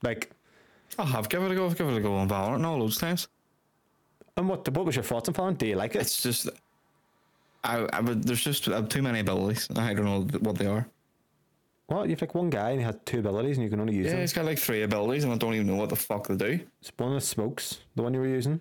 Like 0.03 0.31
I 0.99 1.05
have 1.05 1.29
give 1.29 1.43
it 1.43 1.51
a 1.51 1.55
go. 1.55 1.67
I've 1.67 1.77
given 1.77 1.95
it 1.95 1.99
a 1.99 2.01
go 2.01 2.15
on 2.15 2.29
Valorant 2.29 2.57
and 2.57 2.67
all 2.67 2.79
those 2.79 2.99
times. 2.99 3.29
and 4.37 4.49
what 4.49 4.69
what 4.69 4.85
was 4.85 4.97
your 4.97 5.05
thoughts 5.05 5.29
on 5.29 5.35
Valorant? 5.35 5.59
Do 5.59 5.67
you 5.67 5.77
like 5.77 5.95
it? 5.95 6.01
It's 6.03 6.23
just, 6.23 6.49
I, 7.63 7.87
I 7.93 8.01
would, 8.01 8.25
there's 8.25 8.43
just 8.43 8.65
have 8.67 8.89
too 8.89 9.03
many 9.03 9.21
abilities. 9.21 9.69
I 9.77 9.93
don't 9.95 10.05
know 10.05 10.21
what 10.41 10.57
they 10.57 10.67
are. 10.67 10.87
What? 11.87 12.09
you've 12.09 12.21
like 12.21 12.35
one 12.35 12.51
guy 12.51 12.71
and 12.71 12.79
he 12.81 12.85
has 12.85 12.95
two 13.05 13.19
abilities 13.19 13.57
and 13.57 13.65
you 13.65 13.71
can 13.71 13.81
only 13.81 13.95
use 13.97 14.07
Yeah, 14.07 14.13
them. 14.13 14.21
he's 14.21 14.33
got 14.33 14.45
like 14.45 14.59
three 14.59 14.83
abilities, 14.83 15.25
and 15.25 15.33
I 15.33 15.37
don't 15.37 15.55
even 15.55 15.67
know 15.67 15.75
what 15.75 15.89
the 15.89 15.97
fuck 15.97 16.29
they 16.29 16.37
do. 16.37 16.61
It's 16.81 16.93
one 16.97 17.11
of 17.11 17.21
the 17.21 17.27
smokes, 17.27 17.81
the 17.97 18.03
one 18.03 18.15
you 18.15 18.21
were 18.21 18.29
using. 18.29 18.61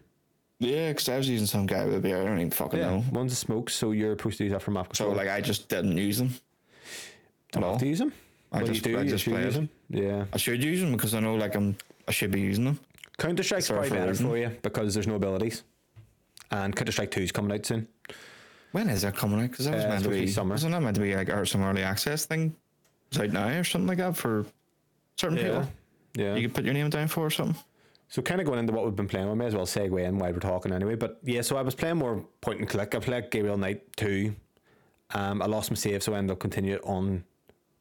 Yeah, 0.59 0.89
because 0.89 1.07
I 1.07 1.15
was 1.17 1.29
using 1.29 1.45
some 1.47 1.65
guy 1.67 1.85
with 1.85 1.95
a 1.95 1.99
beard. 1.99 2.25
I 2.25 2.29
don't 2.29 2.39
even 2.39 2.51
fucking 2.51 2.79
Yeah, 2.79 2.89
know. 2.89 3.05
one's 3.11 3.31
a 3.31 3.35
smoke, 3.35 3.69
so 3.69 3.91
you're 3.91 4.17
supposed 4.17 4.39
to 4.39 4.43
use 4.45 4.51
that 4.53 4.61
for 4.61 4.71
map 4.71 4.87
control. 4.89 5.11
So 5.11 5.15
like, 5.17 5.29
I 5.29 5.39
just 5.41 5.69
didn't 5.69 5.95
use 5.95 6.17
them. 6.17 6.33
don't 7.51 7.63
have 7.63 7.77
to 7.77 7.87
use 7.87 7.99
them. 7.99 8.11
I 8.51 8.57
Well, 8.63 8.67
just- 8.73 8.83
do. 8.83 8.99
I 8.99 9.07
just 9.07 9.25
play 9.25 9.43
use 9.45 9.53
them. 9.53 9.69
Yeah. 9.89 10.25
I 10.33 10.37
should 10.37 10.61
use 10.63 10.81
them 10.81 10.91
because 10.91 11.13
I 11.13 11.19
know 11.19 11.35
like 11.35 11.55
I'm 11.55 11.77
I 12.07 12.11
should 12.11 12.31
be 12.31 12.41
using 12.41 12.65
them. 12.65 12.79
Counter 13.19 13.43
Strike's 13.43 13.67
probably 13.69 13.89
for 13.89 13.95
better 13.95 14.13
for 14.15 14.37
you 14.37 14.49
because 14.63 14.93
there's 14.95 15.05
no 15.07 15.15
abilities, 15.15 15.63
and 16.51 16.75
Counter 16.75 16.91
Strike 16.91 17.11
Two 17.11 17.21
is 17.21 17.31
coming 17.31 17.51
out 17.55 17.65
soon. 17.65 17.87
When 18.71 18.89
is 18.89 19.01
that 19.01 19.15
coming 19.15 19.39
out? 19.41 19.49
Because 19.51 19.65
that 19.65 19.75
was 19.75 19.85
Uh, 19.85 19.89
meant 19.89 20.03
to 20.03 20.09
be 20.09 20.27
summer. 20.27 20.51
Wasn't 20.53 20.71
that 20.71 20.81
meant 20.81 20.95
to 20.95 21.01
be 21.01 21.15
like 21.15 21.29
or 21.29 21.45
some 21.45 21.63
early 21.63 21.83
access 21.83 22.25
thing? 22.25 22.55
It's 23.09 23.19
out 23.19 23.31
now 23.31 23.47
or 23.47 23.63
something 23.63 23.87
like 23.87 23.97
that 23.97 24.15
for 24.15 24.45
certain 25.17 25.37
Yeah. 25.37 25.43
people. 25.43 25.67
Yeah. 26.15 26.35
You 26.35 26.47
could 26.47 26.55
put 26.55 26.65
your 26.65 26.73
name 26.73 26.89
down 26.89 27.07
for 27.07 27.25
or 27.25 27.29
something. 27.31 27.55
So 28.09 28.21
kind 28.21 28.41
of 28.41 28.47
going 28.47 28.59
into 28.59 28.73
what 28.73 28.85
we've 28.85 28.95
been 28.95 29.07
playing, 29.07 29.29
we 29.29 29.35
may 29.35 29.45
as 29.45 29.55
well 29.55 29.65
segue 29.65 30.03
in 30.03 30.17
while 30.17 30.31
we're 30.31 30.39
talking 30.39 30.71
anyway. 30.71 30.95
But 30.95 31.19
yeah, 31.23 31.41
so 31.41 31.57
I 31.57 31.61
was 31.61 31.75
playing 31.75 31.97
more 31.97 32.25
point 32.41 32.59
and 32.59 32.67
click. 32.69 32.95
I 32.95 32.99
played 32.99 33.29
Gabriel 33.31 33.57
Knight 33.57 33.81
2. 33.97 34.35
Um, 35.11 35.41
I 35.41 35.45
lost 35.45 35.69
my 35.71 35.75
save, 35.75 36.01
so 36.03 36.13
I 36.13 36.17
ended 36.17 36.33
up 36.33 36.39
continuing 36.39 36.81
on 36.81 37.23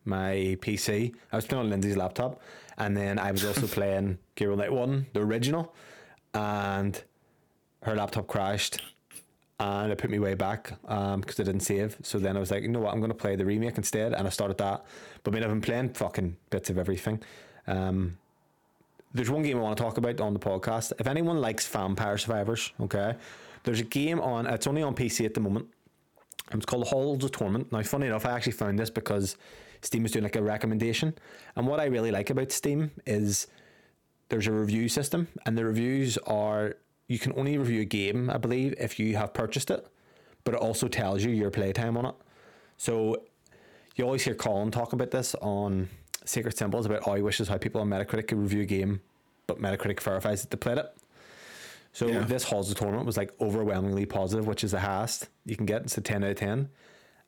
my 0.05 0.57
PC. 0.61 1.15
I 1.33 1.37
was 1.37 1.47
playing 1.47 1.65
on 1.65 1.71
Lindsay's 1.71 1.97
laptop. 1.97 2.41
And 2.79 2.97
then 2.97 3.19
I 3.19 3.31
was 3.33 3.45
also 3.45 3.67
playing 3.79 4.19
Gabriel 4.35 4.59
Knight 4.59 4.73
1, 4.73 5.07
the 5.13 5.21
original. 5.21 5.75
And 6.35 7.03
her 7.83 7.95
laptop 7.95 8.27
crashed 8.27 8.81
and 9.61 9.91
it 9.91 9.99
put 9.99 10.11
me 10.11 10.19
way 10.19 10.35
back 10.35 10.73
um 10.87 11.21
because 11.21 11.41
I 11.41 11.45
didn't 11.45 11.63
save. 11.63 11.97
So 12.03 12.19
then 12.19 12.37
I 12.37 12.41
was 12.41 12.51
like, 12.51 12.63
you 12.63 12.69
know 12.69 12.81
what, 12.81 12.93
I'm 12.93 13.01
gonna 13.01 13.15
play 13.15 13.37
the 13.37 13.45
remake 13.45 13.77
instead, 13.77 14.13
and 14.15 14.27
I 14.27 14.31
started 14.31 14.59
that. 14.59 14.85
But 15.23 15.33
I 15.33 15.35
mean, 15.35 15.45
I've 15.45 15.51
been 15.51 15.61
playing 15.61 15.91
fucking 15.95 16.37
bits 16.51 16.71
of 16.71 16.79
everything. 16.79 17.23
Um, 17.67 18.19
there's 19.15 19.31
one 19.31 19.43
game 19.43 19.59
I 19.59 19.61
want 19.63 19.77
to 19.77 19.83
talk 19.83 19.99
about 19.99 20.21
on 20.21 20.33
the 20.33 20.39
podcast. 20.39 20.93
If 20.99 21.07
anyone 21.07 21.41
likes 21.41 21.67
Vampire 21.67 22.19
Survivors, 22.19 22.73
okay, 22.81 23.15
there's 23.65 23.81
a 23.81 23.85
game 23.85 24.21
on. 24.21 24.47
It's 24.47 24.67
only 24.67 24.83
on 24.83 24.95
PC 24.95 25.25
at 25.25 25.35
the 25.35 25.41
moment. 25.41 25.67
It's 26.53 26.67
called 26.67 26.87
Halls 26.87 27.25
of 27.25 27.33
Torment. 27.33 27.71
Now, 27.73 27.83
funny 27.83 28.07
enough, 28.07 28.25
I 28.25 28.31
actually 28.31 28.53
found 28.53 28.79
this 28.79 28.91
because 28.91 29.37
Steam 29.83 30.03
was 30.03 30.13
doing 30.13 30.23
like 30.23 30.37
a 30.37 30.43
recommendation, 30.43 31.15
and 31.57 31.67
what 31.67 31.81
I 31.81 31.87
really 31.87 32.11
like 32.11 32.31
about 32.31 32.53
Steam 32.53 32.91
is 33.07 33.47
there's 34.29 34.47
a 34.47 34.53
review 34.53 34.89
system, 34.89 35.29
and 35.47 35.57
the 35.57 35.65
reviews 35.65 36.19
are 36.19 36.77
you 37.09 37.19
can 37.19 37.33
only 37.37 37.59
review 37.59 37.81
a 37.81 37.85
game, 37.87 38.31
I 38.31 38.37
believe, 38.39 38.75
if 38.79 38.99
you 38.99 39.17
have 39.17 39.33
purchased 39.35 39.71
it, 39.71 39.87
but 40.45 40.55
it 40.55 40.61
also 40.61 40.87
tells 40.89 41.25
you 41.25 41.31
your 41.31 41.51
playtime 41.51 41.97
on 41.97 42.07
it. 42.07 42.15
So 42.77 43.23
you 43.97 44.05
always 44.05 44.23
hear 44.23 44.35
Colin 44.35 44.71
talk 44.71 44.93
about 44.93 45.11
this 45.11 45.35
on 45.41 45.89
Sacred 46.25 46.57
Symbols 46.57 46.87
about 46.87 47.05
how 47.05 47.15
he 47.15 47.23
wishes 47.23 47.49
how 47.49 47.57
people 47.59 47.81
on 47.81 47.89
Metacritic 47.89 48.29
could 48.29 48.39
review 48.39 48.63
a 48.63 48.67
game, 48.67 49.01
but 49.47 49.59
Metacritic 49.61 50.01
verifies 50.01 50.43
that 50.43 50.51
they 50.51 50.57
played 50.59 50.79
it. 50.79 50.95
So 51.95 52.07
Yeah. 52.07 52.25
this 52.25 52.45
Halls 52.45 52.71
of 52.71 52.77
Torment 52.77 53.07
was 53.07 53.17
like 53.17 53.33
overwhelmingly 53.41 54.05
positive, 54.05 54.47
which 54.47 54.63
is 54.63 54.73
the 54.73 54.81
highest 54.81 55.29
you 55.47 55.57
can 55.57 55.67
get. 55.67 55.83
It's 55.83 55.97
a 55.97 56.03
10 56.03 56.23
out 56.23 56.31
of 56.31 56.37
10. 56.37 56.69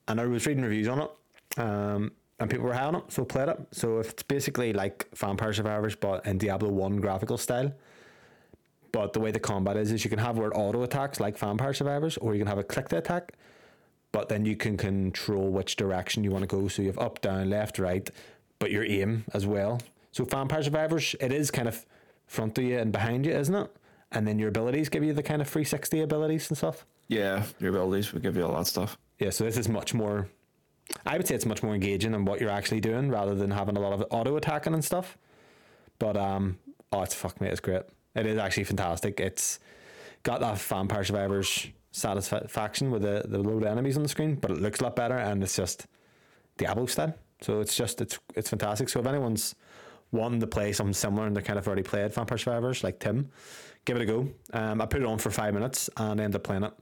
And 0.07 0.21
I 0.21 0.27
was 0.27 0.47
reading 0.47 0.63
reviews 0.63 0.87
on 0.89 1.01
it, 1.01 1.11
um, 1.59 2.13
and 2.39 2.51
people 2.51 2.67
were 2.67 2.75
high 2.75 2.85
on 2.85 2.97
it, 2.97 3.05
so 3.09 3.25
played 3.25 3.49
it. 3.49 3.59
So 3.73 3.99
it's 4.01 4.23
basically 4.23 4.73
like 4.75 5.09
Vampire 5.17 5.53
Survivors, 5.55 5.97
but 5.97 6.27
in 6.27 6.37
Diablo 6.39 6.69
1 6.69 7.01
graphical 7.01 7.39
style. 7.39 7.73
But 8.93 9.13
the 9.13 9.21
way 9.21 9.31
the 9.31 9.41
combat 9.41 9.77
is, 9.77 9.93
is 9.93 10.05
you 10.05 10.11
can 10.11 10.19
have 10.19 10.37
word 10.37 10.53
auto 10.55 10.83
attacks 10.83 11.21
like 11.21 11.39
Vampire 11.39 11.73
Survivors, 11.73 12.17
or 12.19 12.35
you 12.35 12.41
can 12.41 12.49
have 12.49 12.59
a 12.59 12.65
click 12.65 12.89
to 12.89 12.99
attack. 12.99 13.35
But 14.13 14.29
then 14.29 14.45
you 14.45 14.57
can 14.57 14.77
control 14.77 15.51
which 15.51 15.77
direction 15.77 16.25
you 16.25 16.33
want 16.33 16.43
to 16.43 16.49
go. 16.49 16.67
So 16.69 16.83
you 16.83 16.89
have 16.89 16.99
up, 16.99 17.21
down, 17.21 17.49
left, 17.49 17.79
right, 17.79 18.11
but 18.59 18.73
your 18.73 18.85
aim 18.85 19.25
as 19.33 19.47
well. 19.47 19.81
So 20.13 20.25
Vampire 20.25 20.63
Survivors, 20.63 21.15
it 21.21 21.33
is 21.33 21.51
kind 21.51 21.69
of 21.69 21.87
front 22.27 22.59
of 22.59 22.65
you 22.65 22.79
and 22.79 22.91
behind 22.93 23.27
you, 23.27 23.33
isn't 23.33 23.55
it? 23.55 23.71
And 24.13 24.27
then 24.27 24.39
your 24.39 24.49
abilities 24.49 24.89
give 24.89 25.05
you 25.05 25.13
the 25.13 25.23
kind 25.23 25.41
of 25.41 25.49
360 25.49 26.01
abilities 26.01 26.49
and 26.49 26.59
stuff. 26.59 26.85
Yeah, 27.07 27.45
your 27.61 27.71
abilities 27.71 28.13
would 28.13 28.23
give 28.23 28.37
you 28.37 28.45
all 28.45 28.55
that 28.57 28.67
stuff. 28.67 28.99
Yeah, 29.19 29.31
so 29.31 29.45
this 29.45 29.57
is 29.57 29.69
much 29.69 29.95
more. 29.95 30.29
I 31.07 31.17
would 31.17 31.27
say 31.29 31.37
it's 31.37 31.47
much 31.47 31.63
more 31.63 31.75
engaging 31.75 32.15
in 32.15 32.25
what 32.25 32.41
you're 32.41 32.51
actually 32.51 32.81
doing 32.81 33.11
rather 33.11 33.35
than 33.35 33.53
having 33.53 33.77
a 33.77 33.81
lot 33.81 33.93
of 33.93 34.05
auto 34.11 34.37
attacking 34.37 34.75
and 34.75 34.85
stuff. 34.85 35.17
But 36.01 36.17
um, 36.17 36.59
oh, 36.91 37.03
it's 37.03 37.15
fuck 37.15 37.41
me, 37.41 37.49
it's 37.49 37.61
great. 37.61 37.83
It 38.15 38.27
is 38.27 38.39
actually 38.39 38.65
fantastic. 38.65 39.21
It's 39.21 39.61
got 40.23 40.41
that 40.41 40.59
Vampire 40.59 41.05
Survivors 41.05 41.69
satisfaction 41.93 42.91
with 42.91 43.03
the 43.03 43.23
the 43.27 43.39
load 43.39 43.65
enemies 43.65 43.97
on 43.97 44.03
the 44.03 44.09
screen, 44.09 44.37
but 44.37 44.51
it 44.51 44.61
looks 44.61 44.81
a 44.81 44.85
lot 44.85 44.97
better 44.97 45.17
and 45.17 45.43
it's 45.43 45.57
just 45.57 45.87
Diablo 46.57 46.87
style. 46.87 47.15
So 47.41 47.61
it's 47.61 47.77
just 47.77 48.01
it's 48.01 48.19
it's 48.35 48.51
fantastic. 48.51 48.89
So 48.89 49.01
if 49.01 49.07
anyone's 49.07 49.55
wanting 50.13 50.41
to 50.41 50.47
play 50.47 50.73
something 50.73 50.93
similar 50.93 51.27
and 51.27 51.35
they're 51.37 51.43
kind 51.43 51.59
of 51.59 51.67
already 51.67 51.83
played 51.83 52.13
Vampire 52.13 52.39
Survivors 52.39 52.83
like 52.83 52.99
Tim, 52.99 53.31
give 53.85 53.97
it 53.97 54.03
a 54.03 54.07
go. 54.07 54.29
Um, 54.53 54.81
I 54.81 54.87
put 54.87 55.01
it 55.03 55.07
on 55.07 55.19
for 55.19 55.31
five 55.31 55.55
minutes 55.55 55.89
and 55.97 56.21
ended 56.21 56.37
up 56.37 56.43
playing 56.45 56.65
it 56.65 56.73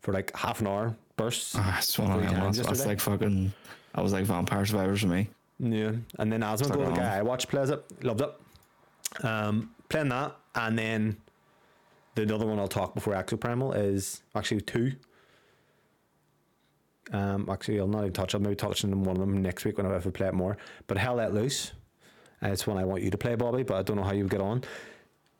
for 0.00 0.12
like 0.12 0.34
half 0.36 0.60
an 0.60 0.66
hour 0.66 0.94
bursts. 1.16 1.54
Ah, 1.56 1.80
one 1.96 2.10
of 2.10 2.18
Three 2.20 2.26
them. 2.28 2.36
times 2.40 2.56
That's, 2.58 2.68
that's 2.68 2.86
like 2.86 3.00
fucking. 3.00 3.52
I 3.94 4.02
was 4.02 4.12
like 4.12 4.24
Vampire 4.24 4.66
Survivors 4.66 5.00
for 5.00 5.06
me. 5.08 5.28
Yeah, 5.58 5.92
and 6.18 6.30
then 6.30 6.42
Stuck 6.42 6.68
the 6.72 6.90
guy 6.92 7.16
I 7.16 7.22
watched 7.22 7.48
plays 7.48 7.70
it, 7.70 7.82
loved 8.04 8.20
it. 8.20 9.24
Um, 9.24 9.70
playing 9.88 10.08
that, 10.10 10.36
and 10.54 10.78
then 10.78 11.16
the 12.14 12.34
other 12.34 12.46
one 12.46 12.58
I'll 12.58 12.68
talk 12.68 12.94
before 12.94 13.14
Exoprimal 13.14 13.76
is 13.76 14.22
actually 14.34 14.62
two. 14.62 14.92
Um, 17.12 17.48
actually, 17.50 17.78
I'll 17.78 17.86
not 17.86 18.00
even 18.00 18.12
touch. 18.12 18.34
I'll 18.34 18.40
maybe 18.40 18.56
touch 18.56 18.84
on 18.84 19.04
one 19.04 19.16
of 19.16 19.20
them 19.20 19.40
next 19.42 19.64
week 19.64 19.76
when 19.78 19.86
I 19.86 19.94
ever 19.94 20.10
play 20.10 20.26
it 20.28 20.34
more. 20.34 20.56
But 20.86 20.98
Hell 20.98 21.16
Let 21.16 21.32
Loose, 21.32 21.72
it's 22.42 22.66
one 22.66 22.78
I 22.78 22.84
want 22.84 23.02
you 23.02 23.10
to 23.10 23.18
play, 23.18 23.34
Bobby. 23.36 23.62
But 23.62 23.76
I 23.76 23.82
don't 23.82 23.96
know 23.96 24.02
how 24.04 24.12
you 24.12 24.26
get 24.26 24.40
on. 24.40 24.60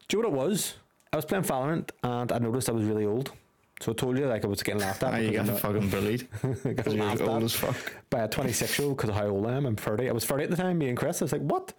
Do 0.09 0.17
you 0.17 0.23
know 0.23 0.29
what 0.29 0.45
it 0.45 0.49
was? 0.49 0.75
I 1.13 1.17
was 1.17 1.25
playing 1.25 1.45
Valorant, 1.45 1.91
and 2.03 2.31
I 2.31 2.39
noticed 2.39 2.69
I 2.69 2.73
was 2.73 2.85
really 2.85 3.05
old. 3.05 3.33
So 3.81 3.93
I 3.93 3.95
told 3.95 4.17
you 4.19 4.27
like 4.27 4.45
I 4.45 4.49
was 4.49 4.63
getting 4.63 4.81
laughed 4.81 5.03
at. 5.03 5.23
You 5.23 5.33
got 5.33 5.59
fucking 5.59 5.91
bullied. 5.91 6.29
Because 6.63 6.95
you're 6.95 7.05
laughed 7.05 7.21
old 7.23 7.43
as 7.43 7.53
fuck. 7.53 7.77
by 8.09 8.21
a 8.21 8.29
26 8.29 8.79
year 8.79 8.89
old 8.89 8.97
because 8.97 9.11
of 9.11 9.17
how 9.17 9.27
old 9.27 9.47
I 9.47 9.55
am. 9.55 9.67
I'm 9.67 9.77
30. 9.77 10.09
I 10.09 10.13
was 10.13 10.25
30 10.25 10.45
at 10.45 10.51
the 10.51 10.57
time, 10.57 10.79
me 10.79 10.89
and 10.89 10.97
Chris. 10.97 11.21
I 11.21 11.25
was 11.25 11.33
like, 11.33 11.43
what? 11.43 11.73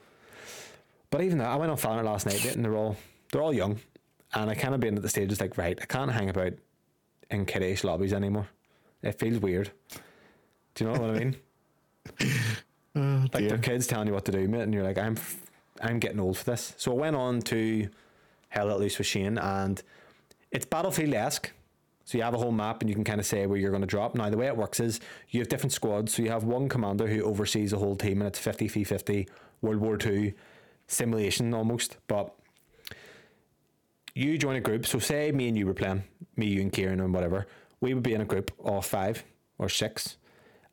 But 1.10 1.22
even 1.22 1.38
though 1.38 1.46
I 1.46 1.56
went 1.56 1.72
on 1.72 1.78
Valorant 1.78 2.04
last 2.06 2.26
night, 2.26 2.44
and 2.56 2.64
they're 2.66 2.76
all 2.76 2.98
they're 3.32 3.42
all 3.42 3.54
young, 3.54 3.80
and 4.34 4.50
I 4.50 4.56
kind 4.56 4.74
of 4.74 4.80
been 4.80 4.96
at 4.96 5.02
the 5.02 5.10
stage 5.10 5.32
it's 5.32 5.42
like, 5.42 5.58
right, 5.58 5.78
I 5.82 5.86
can't 5.86 6.12
hang 6.12 6.30
about 6.30 6.54
in 7.32 7.46
kiddish 7.46 7.84
lobbies 7.84 8.14
anymore. 8.14 8.48
It 9.04 9.18
feels 9.20 9.40
weird. 9.40 9.72
Do 10.76 10.86
you 10.86 10.92
know 10.92 11.00
what 11.00 11.10
I 11.12 11.20
mean? 11.20 11.36
Oh, 12.96 13.26
Like 13.32 13.44
dear. 13.44 13.50
the 13.50 13.58
kids 13.60 13.86
telling 13.86 14.08
you 14.08 14.14
what 14.16 14.26
to 14.26 14.32
do, 14.32 14.48
mate, 14.48 14.62
and 14.64 14.74
you're 14.74 14.84
like, 14.84 14.98
I'm, 14.98 15.18
f- 15.18 15.40
I'm 15.82 16.00
getting 16.00 16.20
old 16.20 16.36
for 16.40 16.46
this. 16.46 16.74
So 16.78 16.92
I 16.92 16.96
went 16.96 17.16
on 17.16 17.42
to 17.44 17.88
Hell 18.50 18.66
Let 18.68 18.80
Loose 18.80 18.98
with 18.98 19.06
Shane, 19.06 19.38
and 19.38 19.82
it's 20.52 20.66
Battlefield 20.66 21.14
esque. 21.14 21.52
So 22.06 22.18
you 22.18 22.24
have 22.24 22.34
a 22.34 22.38
whole 22.40 22.52
map, 22.52 22.82
and 22.82 22.90
you 22.90 22.96
can 22.96 23.04
kind 23.04 23.20
of 23.20 23.28
say 23.28 23.46
where 23.46 23.60
you're 23.60 23.70
going 23.70 23.82
to 23.84 23.88
drop. 23.88 24.16
Now 24.16 24.32
the 24.32 24.38
way 24.38 24.48
it 24.48 24.58
works 24.58 24.80
is 24.80 25.00
you 25.30 25.42
have 25.42 25.48
different 25.50 25.74
squads. 25.74 26.16
So 26.16 26.24
you 26.24 26.32
have 26.32 26.44
one 26.46 26.70
commander 26.70 27.06
who 27.06 27.22
oversees 27.22 27.72
a 27.72 27.78
whole 27.78 27.96
team, 27.96 28.20
and 28.22 28.28
it's 28.28 28.40
50 28.40 28.68
v 28.68 28.84
50 28.84 29.28
World 29.62 29.78
War 29.80 29.98
Two 29.98 30.34
simulation 30.88 31.54
almost. 31.54 31.98
But 32.08 32.34
you 34.16 34.38
join 34.38 34.56
a 34.56 34.62
group. 34.62 34.86
So 34.88 35.00
say 35.00 35.32
me 35.32 35.48
and 35.48 35.58
you 35.58 35.68
were 35.68 35.74
playing, 35.74 36.04
me, 36.36 36.48
you, 36.48 36.62
and 36.62 36.72
Kieran, 36.72 37.00
and 37.00 37.14
whatever. 37.14 37.48
We 37.82 37.94
would 37.94 38.04
be 38.04 38.14
in 38.14 38.22
a 38.22 38.26
group 38.26 38.52
of 38.64 38.86
five 38.86 39.24
or 39.60 39.70
six, 39.70 40.18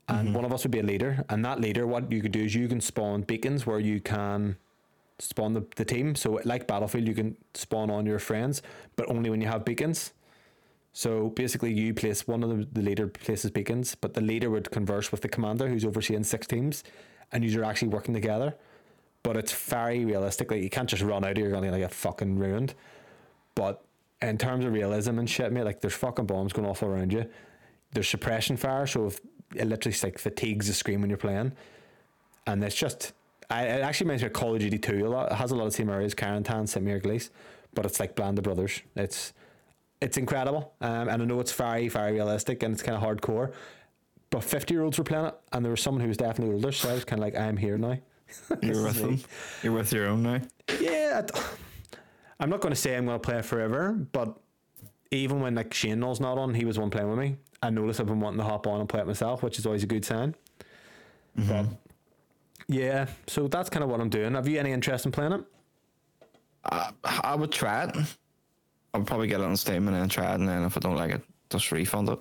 and 0.09 0.29
mm-hmm. 0.29 0.37
one 0.37 0.45
of 0.45 0.53
us 0.53 0.63
would 0.63 0.71
be 0.71 0.81
a 0.81 0.85
leader. 0.85 1.25
And 1.29 1.45
that 1.45 1.61
leader, 1.61 1.87
what 1.87 2.11
you 2.11 2.23
could 2.23 2.33
do 2.33 2.45
is 2.45 2.55
you 2.55 2.69
can 2.69 2.81
spawn 2.81 3.23
beacons 3.23 3.67
where 3.67 3.79
you 3.81 4.01
can 4.01 4.57
spawn 5.19 5.53
the, 5.53 5.65
the 5.77 5.85
team. 5.85 6.15
So 6.15 6.41
like 6.45 6.67
Battlefield, 6.67 7.07
you 7.07 7.15
can 7.15 7.37
spawn 7.55 7.91
on 7.91 8.07
your 8.07 8.19
friends, 8.19 8.63
but 8.97 9.09
only 9.11 9.31
when 9.31 9.41
you 9.41 9.47
have 9.47 9.65
beacons. 9.65 10.13
So 10.93 11.31
basically, 11.31 11.73
you 11.73 11.93
place 11.93 12.27
one 12.27 12.43
of 12.43 12.51
the, 12.51 12.69
the 12.73 12.83
leader 12.83 13.09
places 13.09 13.51
beacons, 13.51 13.95
but 13.95 14.15
the 14.15 14.21
leader 14.21 14.49
would 14.49 14.71
converse 14.71 15.11
with 15.11 15.23
the 15.23 15.29
commander 15.29 15.69
who's 15.69 15.85
overseeing 15.85 16.25
six 16.25 16.47
teams, 16.47 16.85
and 17.33 17.45
you're 17.45 17.65
actually 17.65 17.89
working 17.89 18.15
together. 18.15 18.55
But 19.25 19.37
it's 19.37 19.53
very 19.53 20.05
realistic. 20.05 20.53
Like 20.53 20.63
you 20.63 20.71
can't 20.71 20.89
just 20.89 21.03
run 21.03 21.25
out, 21.25 21.37
or 21.37 21.41
you're 21.41 21.51
gonna 21.51 21.77
get 21.77 21.93
fucking 21.93 22.39
ruined. 22.39 22.75
But 23.57 23.85
in 24.23 24.39
terms 24.39 24.65
of 24.65 24.73
realism 24.73 25.19
and 25.19 25.29
shit, 25.29 25.53
mate, 25.53 25.65
like 25.65 25.81
there's 25.81 25.95
fucking 25.95 26.27
bombs 26.27 26.53
going 26.53 26.69
off 26.69 26.83
around 26.83 27.13
you. 27.13 27.27
There's 27.93 28.09
suppression 28.09 28.57
fire, 28.57 28.87
so 28.87 29.07
if 29.07 29.21
it 29.57 29.67
literally 29.67 29.97
like 30.03 30.19
fatigues 30.19 30.69
the 30.69 30.75
screen 30.75 31.01
when 31.01 31.11
you're 31.11 31.17
playing, 31.17 31.53
and 32.47 32.63
it's 32.63 32.77
just. 32.77 33.13
I, 33.51 33.65
it 33.65 33.83
actually 33.83 34.07
reminds 34.07 34.23
me 34.23 34.29
of 34.29 34.33
Call 34.33 34.55
of 34.55 34.61
Duty 34.61 34.79
2 34.79 35.07
a 35.07 35.09
lot. 35.09 35.31
It 35.31 35.35
has 35.35 35.51
a 35.51 35.57
lot 35.57 35.67
of 35.67 35.75
same 35.75 35.91
areas, 35.91 36.15
Carentan, 36.15 36.67
St. 36.67 37.03
Grease, 37.03 37.29
but 37.75 37.85
it's 37.85 38.01
like 38.01 38.17
Band 38.17 38.39
of 38.39 38.45
Brothers. 38.45 38.81
It's 38.97 39.35
it's 40.05 40.19
incredible. 40.19 40.75
Um, 40.83 41.09
and 41.09 41.23
I 41.23 41.25
know 41.25 41.41
it's 41.41 41.53
very, 41.53 41.89
very 41.89 42.13
realistic 42.13 42.63
and 42.63 42.75
it's 42.75 42.83
kind 42.83 42.97
of 42.97 43.03
hardcore. 43.03 43.53
But 44.31 44.45
50 44.45 44.75
year 44.75 44.83
olds 44.83 44.99
were 44.99 45.05
playing 45.05 45.27
it, 45.27 45.35
and 45.53 45.65
there 45.65 45.71
was 45.71 45.81
someone 45.81 46.03
who 46.03 46.09
was 46.09 46.17
definitely 46.17 46.55
older, 46.55 46.73
so 46.73 46.91
I 46.91 46.95
was 46.95 47.05
kind 47.05 47.21
of 47.21 47.25
like, 47.25 47.39
I'm 47.39 47.57
here 47.57 47.79
now. 47.79 47.99
You're 48.63 48.83
with 48.83 49.01
them. 49.01 49.21
You're 49.63 49.73
with 49.73 49.93
your 49.93 50.07
own 50.07 50.23
now. 50.23 50.41
Yeah, 50.81 51.23
I, 52.41 52.43
am 52.43 52.51
not 52.51 52.61
going 52.61 52.73
to 52.73 52.81
say 52.81 52.97
I'm 52.97 53.07
going 53.07 53.21
to 53.21 53.25
play 53.25 53.39
it 53.39 53.45
forever, 53.45 53.93
but 53.93 54.37
even 55.11 55.41
when 55.41 55.55
like 55.55 55.73
Shane 55.73 56.01
Knowles 56.01 56.21
not 56.21 56.39
on, 56.39 56.55
he 56.55 56.65
was 56.65 56.79
one 56.79 56.91
playing 56.91 57.11
with 57.11 57.19
me. 57.19 57.37
I 57.63 57.71
noticed 57.71 58.01
I've 58.01 58.07
been 58.07 58.21
wanting 58.21 58.39
to 58.39 58.45
hop 58.45 58.67
on 58.67 58.81
and 58.81 58.89
play 58.89 59.01
it 59.01 59.07
myself, 59.07 59.43
which 59.43 59.59
is 59.59 59.67
always 59.67 59.83
a 59.83 59.87
good 59.87 60.05
sign. 60.05 60.35
Mm-hmm. 61.39 61.49
But 61.49 61.67
yeah, 62.69 63.07
so 63.27 63.49
that's 63.49 63.71
kind 63.71 63.85
of 63.85 63.91
what 63.91 64.01
I'm 64.01 64.09
doing. 64.09 64.35
Have 64.35 64.49
you 64.49 64.59
any 64.59 64.73
interest 64.73 65.07
in 65.07 65.13
playing 65.13 65.33
it? 65.33 65.45
I, 66.65 66.91
I 67.05 67.35
would 67.35 67.53
try 67.53 67.85
it. 67.85 67.97
I'll 68.93 69.03
probably 69.03 69.27
get 69.27 69.41
it 69.41 69.45
on 69.45 69.57
Steam 69.57 69.89
and 69.89 69.97
then 69.97 70.09
try 70.09 70.33
it, 70.33 70.37
and 70.37 70.49
then 70.49 70.63
if 70.63 70.77
I 70.77 70.81
don't 70.81 70.97
like 70.97 71.11
it, 71.11 71.23
just 71.51 71.71
refund 71.73 72.09
it. 72.09 72.19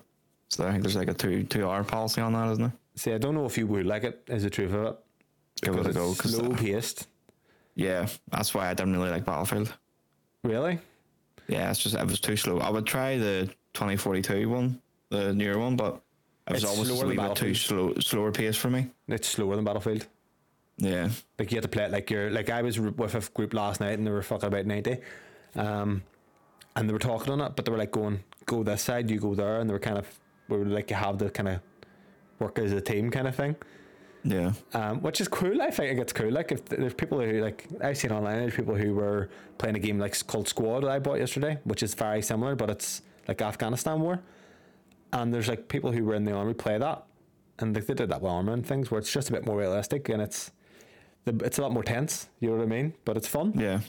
So 0.49 0.67
I 0.67 0.71
think 0.71 0.83
there's 0.83 0.95
like 0.95 1.07
a 1.07 1.13
two 1.13 1.43
two 1.43 1.67
hour 1.67 1.83
policy 1.83 2.21
on 2.21 2.33
that, 2.33 2.51
isn't 2.51 2.63
there? 2.63 2.73
See, 2.95 3.13
I 3.13 3.17
don't 3.17 3.35
know 3.35 3.45
if 3.45 3.57
you 3.57 3.67
would 3.67 3.85
like 3.85 4.03
it. 4.03 4.23
Is 4.27 4.43
the 4.43 4.49
truth 4.49 4.73
of 4.73 4.85
it? 4.85 4.99
It 5.67 5.71
Because 5.71 5.87
it's 5.95 6.21
'cause, 6.21 6.35
slow 6.35 6.49
paced. 6.55 7.07
yeah, 7.75 8.07
that's 8.31 8.53
why 8.53 8.69
I 8.69 8.73
didn't 8.73 8.93
really 8.93 9.09
like 9.09 9.25
Battlefield. 9.25 9.73
Really? 10.43 10.79
Yeah, 11.47 11.69
it's 11.69 11.79
just 11.79 11.95
it 11.95 12.05
was 12.05 12.19
too 12.19 12.35
slow. 12.37 12.59
I 12.59 12.69
would 12.69 12.85
try 12.85 13.17
the 13.17 13.49
2042 13.73 14.49
one, 14.49 14.81
the 15.09 15.33
newer 15.33 15.57
one, 15.59 15.75
but 15.75 16.01
it 16.47 16.53
was 16.53 16.63
It's 16.63 16.71
always 16.71 16.89
a 17.01 17.05
wee 17.05 17.15
bit 17.17 17.35
too 17.35 17.53
slow, 17.55 17.93
slower 17.99 18.31
pace 18.31 18.55
for 18.57 18.69
me. 18.69 18.87
It's 19.07 19.27
slower 19.27 19.55
than 19.55 19.65
Battlefield. 19.65 20.05
Yeah, 20.77 21.09
Like 21.37 21.51
you 21.51 21.57
have 21.57 21.63
to 21.63 21.67
play 21.69 21.83
it 21.83 21.91
like 21.91 22.09
you're 22.09 22.31
like 22.31 22.49
I 22.49 22.61
was 22.63 22.79
with 22.79 23.13
a 23.15 23.21
group 23.33 23.53
last 23.53 23.79
night 23.79 23.97
and 23.97 24.07
they 24.07 24.11
were 24.11 24.23
fucking 24.23 24.47
about 24.47 24.65
ninety, 24.65 24.97
Um, 25.55 26.01
and 26.75 26.89
they 26.89 26.93
were 26.93 26.99
talking 26.99 27.31
on 27.31 27.41
it, 27.41 27.55
but 27.55 27.63
they 27.65 27.71
were 27.71 27.77
like 27.77 27.91
going, 27.91 28.23
go 28.47 28.63
this 28.63 28.81
side, 28.81 29.09
you 29.11 29.19
go 29.19 29.35
there, 29.35 29.59
and 29.59 29.69
they 29.69 29.73
were 29.73 29.79
kind 29.79 29.99
of, 29.99 30.07
we 30.49 30.57
were 30.57 30.65
like, 30.65 30.89
you 30.89 30.95
have 30.95 31.19
to 31.19 31.29
kind 31.29 31.47
of 31.49 31.59
work 32.39 32.57
as 32.57 32.71
a 32.71 32.81
team 32.81 33.11
kind 33.11 33.27
of 33.27 33.35
thing. 33.35 33.55
Yeah. 34.23 34.53
Um, 34.73 35.01
which 35.01 35.19
is 35.19 35.27
cool. 35.27 35.61
I 35.61 35.69
think 35.69 35.99
it's 35.99 36.13
cool. 36.13 36.31
Like 36.31 36.51
if 36.51 36.63
there's 36.65 36.93
people 36.93 37.19
who 37.19 37.41
like 37.41 37.67
I've 37.81 37.97
seen 37.97 38.11
online, 38.11 38.37
there's 38.39 38.55
people 38.55 38.75
who 38.75 38.93
were 38.93 39.29
playing 39.57 39.75
a 39.75 39.79
game 39.79 39.99
like 39.99 40.25
called 40.27 40.47
Squad 40.47 40.81
that 40.83 40.89
I 40.91 40.99
bought 40.99 41.19
yesterday, 41.19 41.59
which 41.65 41.83
is 41.83 41.93
very 41.93 42.21
similar, 42.21 42.55
but 42.55 42.69
it's 42.69 43.01
like 43.27 43.41
Afghanistan 43.41 43.99
war. 43.99 44.21
And 45.11 45.33
there's 45.33 45.47
like 45.47 45.67
people 45.67 45.91
who 45.91 46.05
were 46.05 46.15
in 46.15 46.23
the 46.23 46.31
army 46.33 46.53
play 46.53 46.77
that, 46.77 47.03
and 47.59 47.75
like, 47.75 47.85
they 47.85 47.93
did 47.93 48.09
that 48.09 48.21
with 48.21 48.31
armor 48.31 48.53
and 48.53 48.65
things, 48.65 48.89
where 48.89 48.97
it's 48.99 49.11
just 49.11 49.29
a 49.29 49.31
bit 49.33 49.45
more 49.45 49.57
realistic 49.57 50.09
and 50.09 50.21
it's 50.21 50.51
the, 51.25 51.35
it's 51.45 51.57
a 51.59 51.61
lot 51.61 51.71
more 51.71 51.83
tense. 51.83 52.29
You 52.39 52.49
know 52.49 52.55
what 52.57 52.63
I 52.63 52.67
mean? 52.67 52.93
But 53.05 53.17
it's 53.17 53.27
fun, 53.27 53.53
Yeah. 53.55 53.81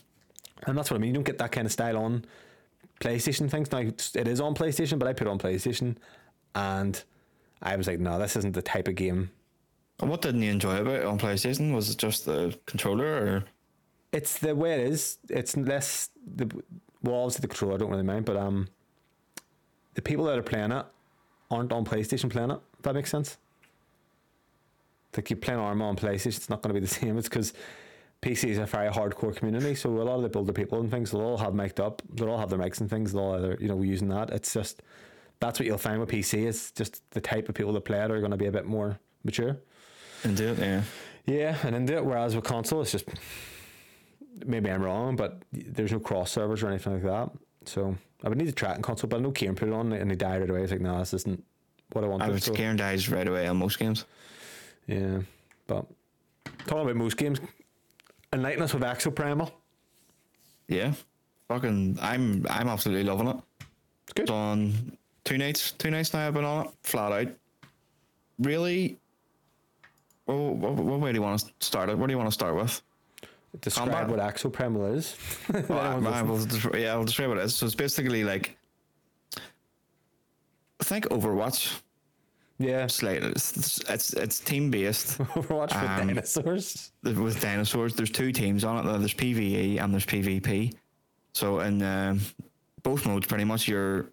and 0.67 0.77
that's 0.77 0.91
what 0.91 0.97
I 0.97 1.01
mean. 1.01 1.09
You 1.09 1.15
don't 1.15 1.25
get 1.27 1.39
that 1.39 1.53
kind 1.53 1.65
of 1.67 1.73
style 1.73 1.97
on 1.97 2.25
PlayStation 3.01 3.51
things. 3.51 3.71
Now 3.73 3.79
it 3.79 4.29
is 4.29 4.41
on 4.41 4.55
PlayStation, 4.55 4.99
but 4.99 5.09
I 5.09 5.13
put 5.13 5.27
it 5.27 5.31
on 5.31 5.39
PlayStation, 5.39 5.97
and 6.55 7.03
I 7.63 7.77
was 7.77 7.87
like, 7.87 8.01
no, 8.01 8.19
this 8.19 8.37
isn't 8.37 8.53
the 8.53 8.63
type 8.63 8.89
of 8.89 8.95
game 8.97 9.31
What 9.99 10.23
didn't 10.23 10.43
you 10.43 10.51
enjoy 10.51 10.79
about 10.79 10.97
it 10.97 11.07
on 11.07 11.19
PlayStation? 11.19 11.75
Was 11.75 11.89
it 11.91 11.99
just 11.99 12.27
the 12.27 12.59
controller 12.67 13.07
or 13.07 13.45
it's 14.13 14.39
the 14.39 14.55
way 14.55 14.75
it 14.75 14.93
is. 14.93 15.19
It's 15.29 15.57
less 15.57 16.11
the 16.37 16.47
well, 17.03 17.17
obviously 17.17 17.43
the 17.43 17.49
controller 17.49 17.75
I 17.75 17.79
don't 17.79 17.91
really 17.91 18.03
mind, 18.03 18.25
but 18.25 18.37
um, 18.37 18.69
the 19.95 20.03
people 20.03 20.25
that 20.27 20.39
are 20.39 20.43
playing 20.43 20.73
it 20.73 20.87
aren't 21.51 21.73
on 21.73 21.85
PlayStation 21.85 22.31
playing 22.31 22.53
it. 22.53 22.61
If 22.79 22.83
that 22.83 22.95
makes 22.95 23.11
sense. 23.11 23.37
Like 25.17 25.31
you 25.31 25.37
playing 25.37 25.61
Arma 25.61 25.89
on 25.89 25.97
PlayStation, 25.97 26.27
it's 26.27 26.51
not 26.51 26.63
going 26.63 26.75
to 26.75 26.81
be 26.81 26.85
the 26.85 26.93
same. 27.01 27.19
It's 27.19 27.29
because 27.29 27.53
PC 28.23 28.51
is 28.51 28.59
a 28.59 28.67
very 28.67 28.91
hardcore 28.91 29.35
community, 29.35 29.75
so 29.75 29.91
a 29.91 30.03
lot 30.03 30.17
of 30.17 30.23
the 30.23 30.29
builder 30.29 30.53
people 30.53 30.81
and 30.81 30.91
things, 30.91 31.11
they'll 31.11 31.21
all 31.21 31.37
have 31.37 31.55
mic'd 31.55 31.79
up, 31.79 32.03
they'll 32.15 32.31
all 32.31 32.39
have 32.39 32.51
their 32.51 32.59
mics 32.59 32.81
and 32.81 32.89
things, 32.89 33.13
they'll 33.13 33.23
all 33.23 33.37
either 33.37 33.59
you 33.61 33.69
know 33.69 33.83
using 33.83 34.09
that. 34.09 34.31
It's 34.31 34.53
just 34.53 34.83
that's 35.41 35.59
what 35.59 35.67
you'll 35.67 35.79
find 35.79 36.01
with 36.01 36.09
PC. 36.09 36.47
It's 36.47 36.71
just 36.71 37.03
the 37.11 37.21
type 37.21 37.49
of 37.49 37.55
people 37.55 37.73
that 37.73 37.85
play 37.85 38.03
it 38.03 38.11
are 38.11 38.21
going 38.21 38.31
to 38.31 38.37
be 38.37 38.47
a 38.47 38.53
bit 38.53 38.65
more 38.65 38.99
mature. 39.25 39.59
Into 40.25 40.49
it? 40.49 40.59
Yeah. 40.59 40.83
Yeah, 41.27 41.57
and 41.63 41.75
into 41.75 41.97
it. 41.97 42.05
Whereas 42.05 42.35
with 42.35 42.45
console, 42.45 42.83
it's 42.83 42.93
just 42.93 43.07
maybe 44.45 44.71
I'm 44.71 44.83
wrong, 44.83 45.17
but 45.17 45.43
there's 45.53 45.93
no 45.93 46.01
cross 46.01 46.31
servers 46.31 46.63
or 46.63 46.69
anything 46.69 46.95
like 46.95 47.03
that. 47.03 47.31
So 47.67 47.97
I 48.23 48.29
would 48.29 48.39
need 48.39 48.47
to 48.47 48.53
try 48.53 48.73
it 48.73 48.77
in 48.77 48.83
console, 48.83 49.09
but 49.09 49.19
I 49.19 49.21
know 49.21 49.31
Kieran 49.31 49.55
put 49.55 49.69
it 49.69 49.75
on 49.75 49.93
and 49.93 50.11
he 50.11 50.17
died 50.17 50.41
right 50.41 50.51
away. 50.51 50.61
He's 50.61 50.71
like, 50.71 50.81
no, 50.81 50.99
this 50.99 51.15
isn't 51.15 51.43
what 51.93 52.05
I 52.05 52.09
want. 52.09 52.23
I 52.23 52.37
so, 52.39 52.53
Karen 52.53 52.77
dies 52.77 53.09
right 53.09 53.27
away 53.27 53.47
on 53.47 53.57
most 53.57 53.79
games. 53.79 54.05
yeah, 54.87 55.21
but 55.67 55.87
talking 56.67 56.83
about 56.83 56.97
most 56.97 57.17
games, 57.17 57.41
enlighten 58.33 58.63
us 58.63 58.75
with 58.75 58.83
Exoprimal. 58.83 59.51
Yeah. 60.69 60.93
Fucking 61.49 61.99
I'm 62.01 62.47
I'm 62.49 62.69
absolutely 62.69 63.05
loving 63.05 63.29
it. 63.29 63.37
It's 64.05 64.13
good. 64.15 64.23
It's 64.23 64.31
on 64.31 64.97
two 65.25 65.39
nights, 65.39 65.73
two 65.73 65.91
nights 65.91 66.13
now 66.13 66.27
I've 66.27 66.35
been 66.35 66.45
on 66.45 66.67
it, 66.67 66.73
flat 66.83 67.13
out. 67.13 67.29
Really 68.39 68.99
well, 70.27 70.55
what, 70.55 70.73
what 70.75 71.01
way 71.01 71.13
do 71.13 71.17
you 71.17 71.23
want 71.23 71.41
to 71.41 71.53
start 71.61 71.89
it? 71.91 71.99
What 71.99 72.07
do 72.07 72.13
you 72.13 72.19
want 72.19 72.29
to 72.29 72.35
start 72.35 72.55
with? 72.55 72.81
Describe 73.61 73.91
combat. 73.93 74.09
what 74.09 74.19
Exoprimal 74.19 74.95
is. 74.97 75.17
Well, 75.69 75.79
I, 75.79 76.23
will 76.23 76.77
yeah, 76.77 76.93
I'll 76.93 77.05
describe 77.05 77.29
what 77.29 77.39
it 77.39 77.45
is. 77.45 77.55
So 77.55 77.67
it's 77.67 77.75
basically 77.75 78.25
like 78.25 78.57
think 80.83 81.07
Overwatch. 81.09 81.81
yeah, 82.59 82.87
Slightly, 82.89 83.29
it's 83.29 83.79
it's, 83.89 84.13
it's 84.15 84.41
team 84.41 84.71
based 84.71 85.19
Overwatch 85.19 85.73
with 85.81 85.91
Um, 85.91 86.07
dinosaurs. 86.09 86.93
with 87.03 87.41
dinosaurs. 87.41 87.95
There's 87.95 88.11
two 88.11 88.33
teams 88.33 88.65
on 88.65 88.87
it. 88.87 88.99
There's 88.99 89.15
PVE 89.15 89.81
and 89.81 89.93
there's 89.93 90.07
PvP. 90.07 90.75
So 91.33 91.61
in 91.61 91.83
um, 91.83 92.21
both 92.83 93.07
modes, 93.07 93.27
pretty 93.27 93.45
much 93.45 93.69
you're 93.69 94.11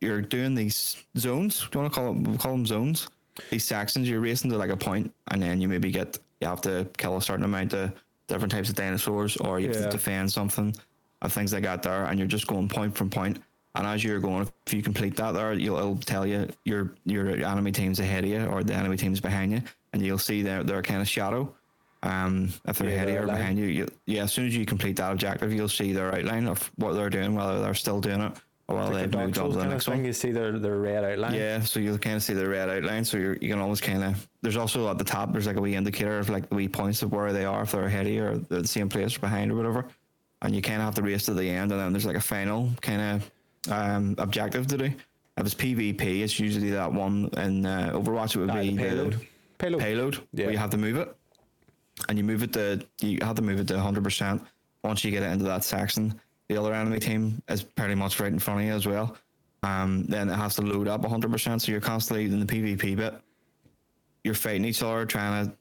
you're 0.00 0.20
doing 0.20 0.54
these 0.54 0.96
zones. 1.16 1.60
Do 1.70 1.78
you 1.78 1.82
want 1.82 1.92
to 1.94 2.00
call 2.00 2.12
we'll 2.14 2.38
call 2.38 2.52
them 2.52 2.66
zones? 2.66 3.08
These 3.50 3.64
sections. 3.64 4.08
You're 4.08 4.20
racing 4.20 4.50
to 4.50 4.58
like 4.58 4.70
a 4.70 4.76
point, 4.76 5.12
and 5.30 5.42
then 5.42 5.60
you 5.60 5.68
maybe 5.68 5.90
get 5.90 6.18
you 6.40 6.48
have 6.48 6.60
to 6.62 6.86
kill 6.96 7.16
a 7.16 7.22
certain 7.22 7.44
amount 7.44 7.74
of 7.74 7.92
different 8.28 8.52
types 8.52 8.68
of 8.68 8.74
dinosaurs, 8.74 9.36
or 9.38 9.60
you 9.60 9.68
have 9.68 9.76
Yeah. 9.76 9.84
to 9.84 9.90
defend 9.90 10.30
something, 10.32 10.74
of 11.22 11.32
things 11.32 11.52
like 11.52 11.62
that. 11.64 11.82
There, 11.82 12.04
and 12.04 12.18
you're 12.18 12.28
just 12.28 12.46
going 12.46 12.68
point 12.68 12.96
from 12.96 13.10
point. 13.10 13.38
And 13.76 13.86
as 13.86 14.02
you're 14.02 14.18
going, 14.18 14.48
if 14.66 14.74
you 14.74 14.82
complete 14.82 15.16
that, 15.16 15.32
there, 15.32 15.52
you'll 15.52 15.78
it'll 15.78 15.96
tell 15.96 16.26
you 16.26 16.48
your 16.64 16.92
your 17.04 17.28
enemy 17.28 17.72
team's 17.72 18.00
ahead 18.00 18.24
of 18.24 18.30
you 18.30 18.44
or 18.46 18.64
the 18.64 18.74
enemy 18.74 18.96
team's 18.96 19.20
behind 19.20 19.52
you, 19.52 19.62
and 19.92 20.02
you'll 20.02 20.18
see 20.18 20.42
their 20.42 20.64
their 20.64 20.82
kind 20.82 21.00
of 21.00 21.08
shadow. 21.08 21.54
Um, 22.02 22.52
if 22.66 22.78
they're 22.78 22.88
Yeah, 22.88 22.94
ahead 22.94 23.08
of 23.08 23.14
you 23.14 23.20
or 23.20 23.26
behind 23.26 23.58
you, 23.58 23.66
you, 23.66 23.88
yeah. 24.06 24.22
As 24.24 24.32
soon 24.32 24.46
as 24.46 24.56
you 24.56 24.64
complete 24.64 24.96
that 24.96 25.12
objective, 25.12 25.52
you'll 25.52 25.68
see 25.68 25.92
their 25.92 26.14
outline 26.14 26.48
of 26.48 26.70
what 26.76 26.94
they're 26.94 27.10
doing, 27.10 27.34
whether 27.34 27.60
they're 27.60 27.74
still 27.74 28.00
doing 28.00 28.22
it 28.22 28.32
or 28.70 28.76
whether 28.76 28.92
Like 28.92 29.10
they've 29.10 29.20
moved 29.20 29.38
on 29.38 29.48
to 29.48 29.52
the 29.52 29.58
kind 29.60 29.66
of 29.66 29.72
next 29.72 29.84
thing. 29.86 29.94
one. 29.96 30.04
You 30.04 30.12
see 30.12 30.30
their, 30.30 30.58
their 30.58 30.78
red 30.78 31.04
outline. 31.04 31.34
Yeah, 31.34 31.60
so 31.60 31.80
you'll 31.80 31.98
kind 31.98 32.16
of 32.16 32.22
see 32.22 32.34
the 32.34 32.48
red 32.48 32.68
outline. 32.70 33.04
So 33.04 33.16
you're, 33.18 33.36
you 33.40 33.48
can 33.50 33.58
always 33.58 33.80
kind 33.80 34.02
of. 34.04 34.28
There's 34.42 34.56
also 34.56 34.88
at 34.90 34.98
the 34.98 35.04
top. 35.04 35.32
There's 35.32 35.46
like 35.46 35.56
a 35.56 35.60
wee 35.60 35.74
indicator 35.74 36.18
of 36.18 36.28
like 36.30 36.48
the 36.48 36.54
wee 36.54 36.68
points 36.68 37.02
of 37.02 37.12
where 37.12 37.32
they 37.32 37.44
are 37.44 37.62
if 37.62 37.72
they're 37.72 37.84
ahead 37.84 38.06
of 38.06 38.12
you 38.12 38.24
or 38.24 38.36
they're 38.36 38.62
the 38.62 38.68
same 38.68 38.88
place 38.88 39.16
or 39.16 39.20
behind 39.20 39.50
or 39.52 39.56
whatever. 39.56 39.86
And 40.42 40.54
you 40.54 40.62
kind 40.62 40.76
of 40.80 40.84
have 40.86 40.94
to 40.94 41.02
race 41.02 41.26
to 41.26 41.34
the 41.34 41.48
end, 41.48 41.70
and 41.72 41.80
then 41.80 41.92
there's 41.92 42.06
like 42.06 42.16
a 42.16 42.20
final 42.20 42.70
kind 42.80 43.20
of 43.66 43.70
um, 43.72 44.14
objective 44.18 44.66
to 44.68 44.78
do. 44.78 44.84
If 44.86 45.46
it's 45.46 45.54
PvP, 45.54 46.22
it's 46.22 46.38
usually 46.40 46.70
that 46.70 46.92
one 46.92 47.28
in 47.36 47.66
uh, 47.66 47.90
Overwatch. 47.94 48.36
It 48.36 48.40
would 48.40 48.52
be 48.54 48.70
the 48.70 48.76
payload. 48.82 49.12
the 49.14 49.26
Payload. 49.58 49.80
payload 49.82 50.18
Yeah. 50.32 50.44
where 50.46 50.52
you 50.52 50.58
have 50.58 50.70
to 50.70 50.78
move 50.78 50.96
it, 50.96 51.14
and 52.08 52.16
you 52.16 52.24
move 52.24 52.42
it 52.42 52.52
to 52.54 52.84
you 53.00 53.18
have 53.22 53.36
to 53.36 53.42
move 53.42 53.60
it 53.60 53.68
to 53.68 53.74
100 53.74 54.02
percent. 54.04 54.42
Once 54.82 55.04
you 55.04 55.10
get 55.10 55.22
it 55.22 55.30
into 55.30 55.44
that 55.44 55.62
section, 55.62 56.18
the 56.50 56.60
other 56.60 56.74
enemy 56.74 56.98
team 56.98 57.40
is 57.48 57.62
pretty 57.62 57.94
much 57.94 58.18
right 58.18 58.32
in 58.32 58.38
front 58.40 58.60
of 58.60 58.66
you 58.66 58.72
as 58.72 58.84
well. 58.84 59.16
Um, 59.62 60.04
then 60.06 60.28
it 60.28 60.34
has 60.34 60.56
to 60.56 60.62
load 60.62 60.88
up 60.88 61.02
100 61.02 61.30
percent, 61.30 61.62
so 61.62 61.70
you're 61.70 61.80
constantly 61.80 62.24
in 62.24 62.40
the 62.40 62.46
PvP 62.46 62.96
bit. 62.96 63.14
You're 64.24 64.34
fighting 64.34 64.64
each 64.64 64.82
other, 64.82 65.06
trying 65.06 65.46
to. 65.46 65.52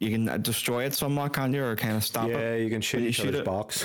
You 0.00 0.10
can 0.10 0.42
destroy 0.42 0.84
it 0.84 0.94
somewhat, 0.94 1.32
can't 1.32 1.52
you, 1.54 1.64
or 1.64 1.74
kind 1.74 1.96
of 1.96 2.04
stop 2.04 2.28
Yeah, 2.28 2.36
it? 2.36 2.58
Yeah, 2.58 2.64
you 2.64 2.70
can 2.70 2.80
shoot 2.80 3.00
you 3.00 3.08
each 3.08 3.16
shoot 3.16 3.28
other's 3.28 3.40
it. 3.40 3.44
box. 3.46 3.84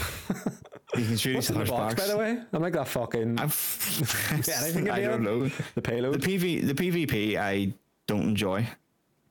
You 0.96 1.06
can 1.06 1.18
shoot 1.18 1.36
What's 1.36 1.50
each 1.50 1.54
the 1.56 1.60
other's 1.62 1.70
box, 1.72 1.96
by 1.96 2.08
the 2.08 2.18
way? 2.18 2.38
I'm 2.52 2.62
like 2.62 2.74
that 2.74 2.88
fucking 2.88 3.39
I've, 3.39 4.44
Yeah, 4.48 4.54
anything 4.64 4.89
I 4.91 5.02
don't 5.02 5.24
know. 5.24 5.48
the 5.48 5.64
The 5.76 5.82
payload. 5.82 6.22
PV, 6.22 6.68
the 6.68 6.74
PvP, 6.76 7.38
I 7.38 7.74
don't 8.06 8.24
enjoy. 8.24 8.68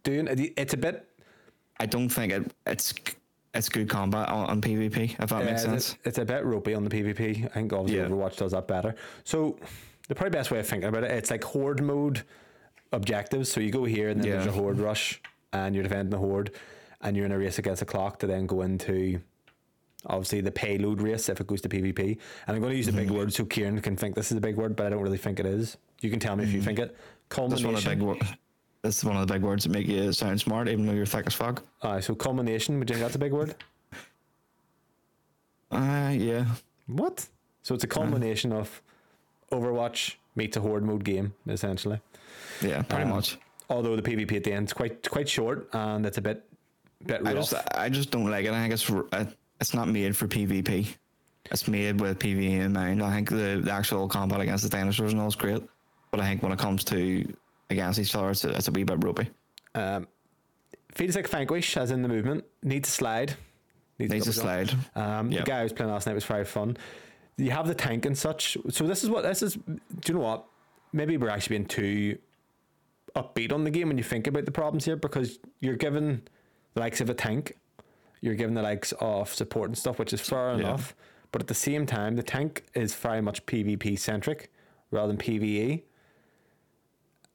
Doing 0.03 0.27
it's 0.57 0.75
a 0.75 0.77
bit. 0.77 1.07
I 1.79 1.87
don't 1.87 2.09
think 2.09 2.33
it, 2.33 2.53
it's 2.67 2.95
it's 3.55 3.69
good 3.69 3.89
combat 3.89 4.29
on, 4.29 4.47
on 4.47 4.61
PvP. 4.61 5.17
If 5.23 5.31
that 5.31 5.45
makes 5.45 5.65
uh, 5.65 5.71
sense. 5.71 5.97
It's 6.05 6.19
a 6.19 6.25
bit 6.25 6.45
ropey 6.45 6.75
on 6.75 6.85
the 6.85 6.91
PvP. 6.91 7.45
I 7.45 7.49
think 7.49 7.73
obviously 7.73 7.99
Yeah. 8.01 8.09
Overwatch 8.09 8.37
does 8.37 8.53
that 8.53 8.67
better. 8.67 8.95
So 9.25 9.59
the 10.09 10.15
probably 10.15 10.31
best 10.39 10.51
way 10.51 10.59
of 10.59 10.67
thinking 10.67 10.89
about 10.89 11.05
it, 11.05 11.11
it's 11.11 11.31
like 11.31 11.45
horde 11.45 11.83
mode 11.83 12.23
objectives. 12.93 13.51
So 13.53 13.61
you 13.61 13.71
go 13.71 13.85
here 13.85 14.09
and 14.09 14.21
then 14.23 14.31
there's 14.31 14.47
a 14.47 14.53
horde 14.53 14.79
rush, 14.79 15.21
and 15.53 15.75
you're 15.75 15.83
defending 15.85 16.11
the 16.11 16.19
horde, 16.19 16.53
and 17.03 17.17
you're 17.17 17.27
in 17.27 17.33
a 17.33 17.39
race 17.39 17.59
against 17.59 17.81
the 17.81 17.87
clock 17.87 18.19
to 18.21 18.27
then 18.27 18.47
go 18.47 18.63
into. 18.63 19.21
Obviously, 20.07 20.41
the 20.41 20.51
payload 20.51 21.01
race 21.01 21.29
if 21.29 21.41
it 21.41 21.47
goes 21.47 21.61
to 21.61 21.69
PvP. 21.69 22.19
And 22.49 22.57
I'm 22.57 22.61
going 22.61 22.73
to 22.73 22.77
use 22.77 22.89
a 22.89 22.91
Mm-hmm. 22.91 23.01
big 23.01 23.11
word 23.13 23.33
so 23.33 23.45
Kieran 23.45 23.81
can 23.81 23.97
think 23.97 24.17
this 24.17 24.33
is 24.33 24.37
a 24.39 24.41
big 24.41 24.57
word, 24.57 24.75
but 24.75 24.87
I 24.87 24.91
don't 24.91 25.01
really 25.03 25.17
think 25.17 25.39
it 25.39 25.47
is. 25.47 25.77
You 26.01 26.11
can 26.11 26.19
tell 26.19 26.35
me 26.35 26.43
if 26.43 26.53
you 26.53 26.61
think 26.61 26.81
it. 26.81 26.97
Mm-hmm. 27.31 27.51
That's 27.51 27.63
one 27.63 27.75
of 27.77 27.85
the 27.85 27.91
big. 27.91 28.03
wo- 28.03 28.19
That's 28.83 29.05
one 29.05 29.17
of 29.17 29.27
the 29.27 29.33
big 29.33 29.43
words 29.43 29.63
that 29.65 29.71
make 29.71 29.87
you 29.87 30.13
sound 30.13 30.41
smart, 30.41 30.69
even 30.69 30.87
though 30.87 30.93
you're 30.93 31.07
thick 31.07 31.27
as 31.27 31.35
fuck. 31.35 31.63
Aye, 31.83 32.01
so 32.01 32.15
culmination, 32.15 32.79
would 32.81 32.91
you 32.91 32.95
think 32.97 33.05
that's 33.05 33.15
a 33.17 33.19
big 33.19 33.33
word? 33.33 33.55
Uh, 35.71 36.13
yeah. 36.15 36.45
What? 36.87 37.27
So 37.63 37.75
it's 37.75 37.83
a 37.85 37.87
culmination 37.87 38.53
of 38.53 38.83
Overwatch 39.51 40.17
meets 40.37 40.57
a 40.59 40.61
horde 40.61 40.83
mode 40.85 41.03
game, 41.03 41.33
essentially. 41.49 41.99
Yeah, 42.61 42.83
pretty 42.83 43.05
Um, 43.05 43.09
much. 43.11 43.39
Although 43.71 43.97
the 43.97 44.03
PvP 44.03 44.37
at 44.37 44.45
the 44.45 44.53
end 44.53 44.69
is 44.69 44.75
quite 44.75 45.09
quite 45.09 45.29
short 45.31 45.69
and 45.73 46.05
it's 46.05 46.19
a 46.19 46.21
bit 46.21 46.45
bit 47.07 47.23
I 47.27 47.33
rough. 47.33 47.51
just, 47.51 47.55
I 47.75 47.89
just 47.89 48.11
don't 48.11 48.31
like 48.31 48.45
it. 48.45 48.53
I 48.53 48.61
think 48.61 48.75
it's, 48.75 48.91
uh, 48.91 49.25
it's 49.63 49.73
not 49.73 49.89
made 49.89 50.15
for 50.15 50.29
PvP. 50.29 50.95
It's 51.51 51.67
made 51.67 52.01
with 52.03 52.19
PvE 52.19 52.61
in 52.61 52.75
mind. 52.75 53.03
I 53.03 53.11
think 53.15 53.31
the, 53.31 53.61
the 53.65 53.73
actual 53.73 54.07
combat 54.09 54.41
against 54.41 54.65
the 54.65 54.69
dinosaurs 54.71 55.13
and 55.13 55.21
all 55.23 55.29
is 55.29 55.35
great, 55.37 55.63
but 56.11 56.21
I 56.21 56.25
think 56.29 56.43
when 56.43 56.53
it 56.53 56.59
comes 56.59 56.85
to 56.85 57.25
against 57.71 57.99
each 57.99 58.15
other, 58.15 58.31
it's 58.31 58.45
a, 58.45 58.51
it's 58.51 58.69
a 58.69 58.73
wee 58.73 58.85
bit 58.85 59.03
ropey. 59.05 59.29
um, 59.75 60.07
feels 60.95 61.17
like 61.17 61.27
Vanquish, 61.29 61.77
as 61.77 61.91
in 61.91 62.03
the 62.03 62.09
movement, 62.09 62.45
needs 62.63 62.89
to 62.89 62.95
slide. 62.95 63.35
Needs 63.99 64.13
a 64.13 64.19
double 64.19 64.33
slide. 64.33 64.75
Um, 64.95 65.31
Yep. 65.33 65.45
The 65.45 65.51
guy 65.51 65.61
I 65.61 65.63
was 65.63 65.73
playing 65.73 65.91
last 65.93 66.07
night 66.07 66.15
was 66.15 66.25
very 66.25 66.45
fun. 66.45 66.77
You 67.39 67.51
have 67.53 67.67
the 67.67 67.75
tank 67.75 68.05
and 68.05 68.17
such. 68.17 68.59
So 68.71 68.87
this 68.87 69.03
is 69.03 69.09
what 69.11 69.23
this 69.23 69.43
is. 69.43 69.55
Do 69.55 69.79
you 70.07 70.15
know 70.15 70.21
what? 70.21 70.45
Maybe 70.93 71.17
we're 71.17 71.31
actually 71.31 71.57
being 71.59 71.67
too 71.69 72.19
upbeat 73.17 73.53
on 73.53 73.65
the 73.65 73.71
game 73.71 73.89
when 73.89 73.97
you 73.99 74.05
think 74.05 74.27
about 74.27 74.45
the 74.45 74.51
problems 74.51 74.85
here 74.85 74.97
because 74.97 75.39
you're 75.61 75.77
given 75.77 76.23
the 76.75 76.81
likes 76.81 77.01
of 77.01 77.09
a 77.11 77.15
tank, 77.15 77.57
you're 78.21 78.35
given 78.35 78.55
the 78.55 78.63
likes 78.63 78.93
of 79.01 79.33
support 79.33 79.69
and 79.71 79.79
stuff, 79.79 79.99
which 79.99 80.13
is 80.13 80.21
fair 80.21 80.51
Yeah. 80.53 80.59
enough. 80.59 80.95
But 81.31 81.41
at 81.43 81.49
the 81.49 81.55
same 81.55 81.87
time, 81.87 82.17
the 82.17 82.23
tank 82.23 82.65
is 82.75 82.95
very 82.95 83.23
much 83.23 83.47
PvP 83.47 83.99
centric 83.99 84.51
rather 84.91 85.09
than 85.09 85.17
PvE. 85.17 85.83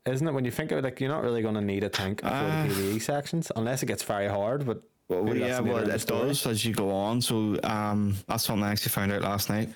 Isn't 0.07 0.27
it? 0.27 0.31
When 0.33 0.45
you 0.45 0.51
think 0.51 0.71
of 0.71 0.77
it, 0.79 0.83
like 0.83 0.99
you're 0.99 1.09
not 1.09 1.23
really 1.23 1.41
going 1.41 1.55
to 1.55 1.61
need 1.61 1.83
a 1.83 1.89
tank 1.89 2.21
for 2.21 2.27
Uh, 2.27 2.67
the 2.67 2.73
PvE 2.73 3.01
sections 3.01 3.51
unless 3.55 3.83
it 3.83 3.87
gets 3.87 4.03
very 4.03 4.27
hard. 4.27 4.65
But 4.65 4.81
Well, 5.09 5.35
yeah, 5.35 5.59
well, 5.59 5.77
in 5.77 5.89
it 5.89 6.05
does 6.05 6.45
as 6.45 6.65
you 6.65 6.73
go 6.73 6.91
on. 6.91 7.21
So 7.21 7.57
um, 7.63 8.15
that's 8.27 8.45
something 8.45 8.63
I 8.63 8.71
actually 8.71 8.91
found 8.91 9.11
out 9.11 9.21
last 9.21 9.49
night. 9.49 9.69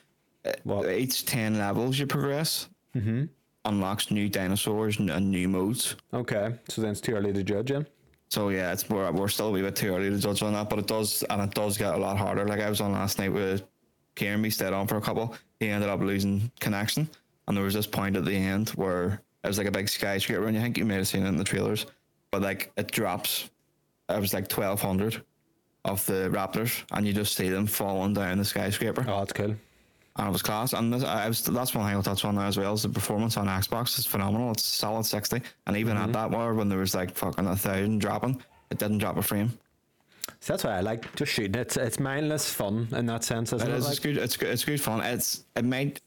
What? 0.63 0.89
each 0.89 1.25
ten 1.25 1.57
levels 1.57 1.99
you 1.99 2.07
progress 2.07 2.67
mm-hmm. 2.95 3.25
unlocks 3.65 4.09
new 4.09 4.27
dinosaurs 4.27 4.97
and, 4.97 5.31
new 5.31 5.47
modes. 5.47 5.95
Okay, 6.13 6.55
so 6.67 6.81
then 6.81 6.91
it's 6.91 7.01
too 7.01 7.13
early 7.13 7.31
to 7.31 7.43
judge, 7.43 7.71
yeah? 7.71 7.83
So 8.29 8.49
yeah, 8.49 8.71
it's 8.71 8.89
more 8.89 9.11
we're 9.11 9.27
still 9.27 9.49
a 9.49 9.51
wee 9.51 9.61
bit 9.61 9.75
too 9.75 9.93
early 9.93 10.09
to 10.09 10.17
judge 10.17 10.41
on 10.41 10.53
that, 10.53 10.69
but 10.69 10.79
it 10.79 10.87
does 10.87 11.23
and 11.29 11.41
it 11.41 11.53
does 11.53 11.77
get 11.77 11.93
a 11.93 11.97
lot 11.97 12.17
harder. 12.17 12.45
Like 12.47 12.61
I 12.61 12.69
was 12.69 12.81
on 12.81 12.93
last 12.93 13.19
night 13.19 13.31
with 13.31 13.63
Kieran, 14.15 14.41
we 14.41 14.49
stayed 14.49 14.73
on 14.73 14.87
for 14.87 14.97
a 14.97 15.01
couple. 15.01 15.35
He 15.59 15.69
ended 15.69 15.89
up 15.89 15.99
losing 15.99 16.51
connection, 16.59 17.09
and 17.47 17.55
there 17.55 17.63
was 17.63 17.73
this 17.73 17.87
point 17.87 18.15
at 18.15 18.25
the 18.25 18.35
end 18.35 18.69
where 18.69 19.21
it 19.43 19.47
was 19.47 19.57
like 19.57 19.67
a 19.67 19.71
big 19.71 19.89
skyscraper, 19.89 20.47
and 20.47 20.57
I 20.57 20.61
think 20.61 20.77
you 20.77 20.85
may 20.85 20.95
have 20.95 21.07
seen 21.07 21.25
it 21.25 21.29
in 21.29 21.37
the 21.37 21.43
trailers, 21.43 21.85
but 22.31 22.41
like 22.41 22.71
it 22.77 22.91
drops. 22.91 23.49
It 24.09 24.19
was 24.19 24.33
like 24.33 24.47
twelve 24.47 24.81
hundred 24.81 25.21
of 25.85 26.05
the 26.05 26.29
raptors, 26.31 26.83
and 26.91 27.07
you 27.07 27.13
just 27.13 27.35
see 27.35 27.49
them 27.49 27.65
falling 27.65 28.13
down 28.13 28.37
the 28.37 28.45
skyscraper, 28.45 29.03
Oh, 29.07 29.19
that's 29.19 29.33
cool. 29.33 29.55
and 30.17 30.27
it 30.27 30.31
was 30.31 30.41
class. 30.43 30.73
And 30.73 30.93
this, 30.93 31.03
I 31.03 31.27
was 31.27 31.43
that's 31.43 31.73
one 31.73 31.85
thing 31.87 31.95
I'll 31.95 32.03
touch 32.03 32.23
on 32.25 32.35
now 32.35 32.43
as 32.45 32.57
well. 32.57 32.73
Is 32.73 32.83
the 32.83 32.89
performance 32.89 33.37
on 33.37 33.47
Xbox 33.47 33.97
is 33.97 34.05
phenomenal. 34.05 34.51
It's 34.51 34.65
solid 34.65 35.05
sixty, 35.05 35.41
and 35.65 35.75
even 35.77 35.97
at 35.97 36.03
mm-hmm. 36.03 36.11
that 36.13 36.31
war 36.31 36.53
when 36.53 36.69
there 36.69 36.79
was 36.79 36.93
like 36.93 37.15
fucking 37.15 37.47
a 37.47 37.55
thousand 37.55 37.99
dropping, 37.99 38.41
it 38.69 38.77
didn't 38.77 38.99
drop 38.99 39.17
a 39.17 39.21
frame. 39.23 39.51
So 40.39 40.53
that's 40.53 40.63
why 40.63 40.77
I 40.77 40.81
like 40.81 41.13
just 41.15 41.31
shooting. 41.31 41.55
It's 41.59 41.77
it's 41.77 41.99
mindless 41.99 42.51
fun 42.51 42.87
in 42.91 43.05
that 43.07 43.23
sense, 43.23 43.53
isn't 43.53 43.67
It 43.67 43.73
it? 43.73 43.77
is. 43.77 43.85
Like, 43.85 43.91
It's 43.91 43.99
good. 43.99 44.17
It's 44.17 44.37
good. 44.37 44.49
It's 44.49 44.65
good 44.65 44.81
fun. 44.81 45.01
It's 45.01 45.45
it 45.55 45.65
might 45.65 45.99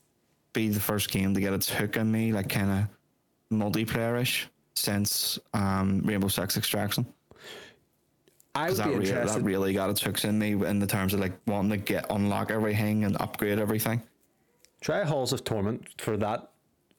be 0.53 0.69
the 0.69 0.81
first 0.81 1.11
game 1.11 1.35
to 1.35 1.41
get 1.41 1.53
its 1.53 1.69
hook 1.69 1.97
on 1.99 2.11
me, 2.13 2.33
like 2.33 2.49
kind 2.49 2.71
of 2.71 2.85
multiplayer-ish 3.53 4.49
since 4.75 5.39
um, 5.53 6.01
Rainbow 6.05 6.29
Six 6.29 6.57
Extraction. 6.57 7.07
I 8.57 8.69
would 8.71 8.77
Because 8.77 8.79
be 8.79 8.83
that, 8.85 8.89
really, 8.99 9.09
interested. 9.11 9.41
that 9.41 9.45
really 9.45 9.73
got 9.73 9.91
its 9.91 10.01
hooks 10.03 10.25
in 10.25 10.39
me 10.39 10.53
in 10.53 10.79
the 10.79 10.87
terms 10.87 11.13
of 11.15 11.21
like 11.21 11.33
wanting 11.47 11.71
to 11.71 11.77
get 11.77 12.07
unlock 12.11 12.51
everything 12.51 13.05
and 13.05 13.17
upgrade 13.21 13.59
everything. 13.59 14.01
Try 14.81 15.03
Halls 15.03 15.33
of 15.33 15.43
Torment 15.45 15.89
for 16.01 16.17
that 16.19 16.51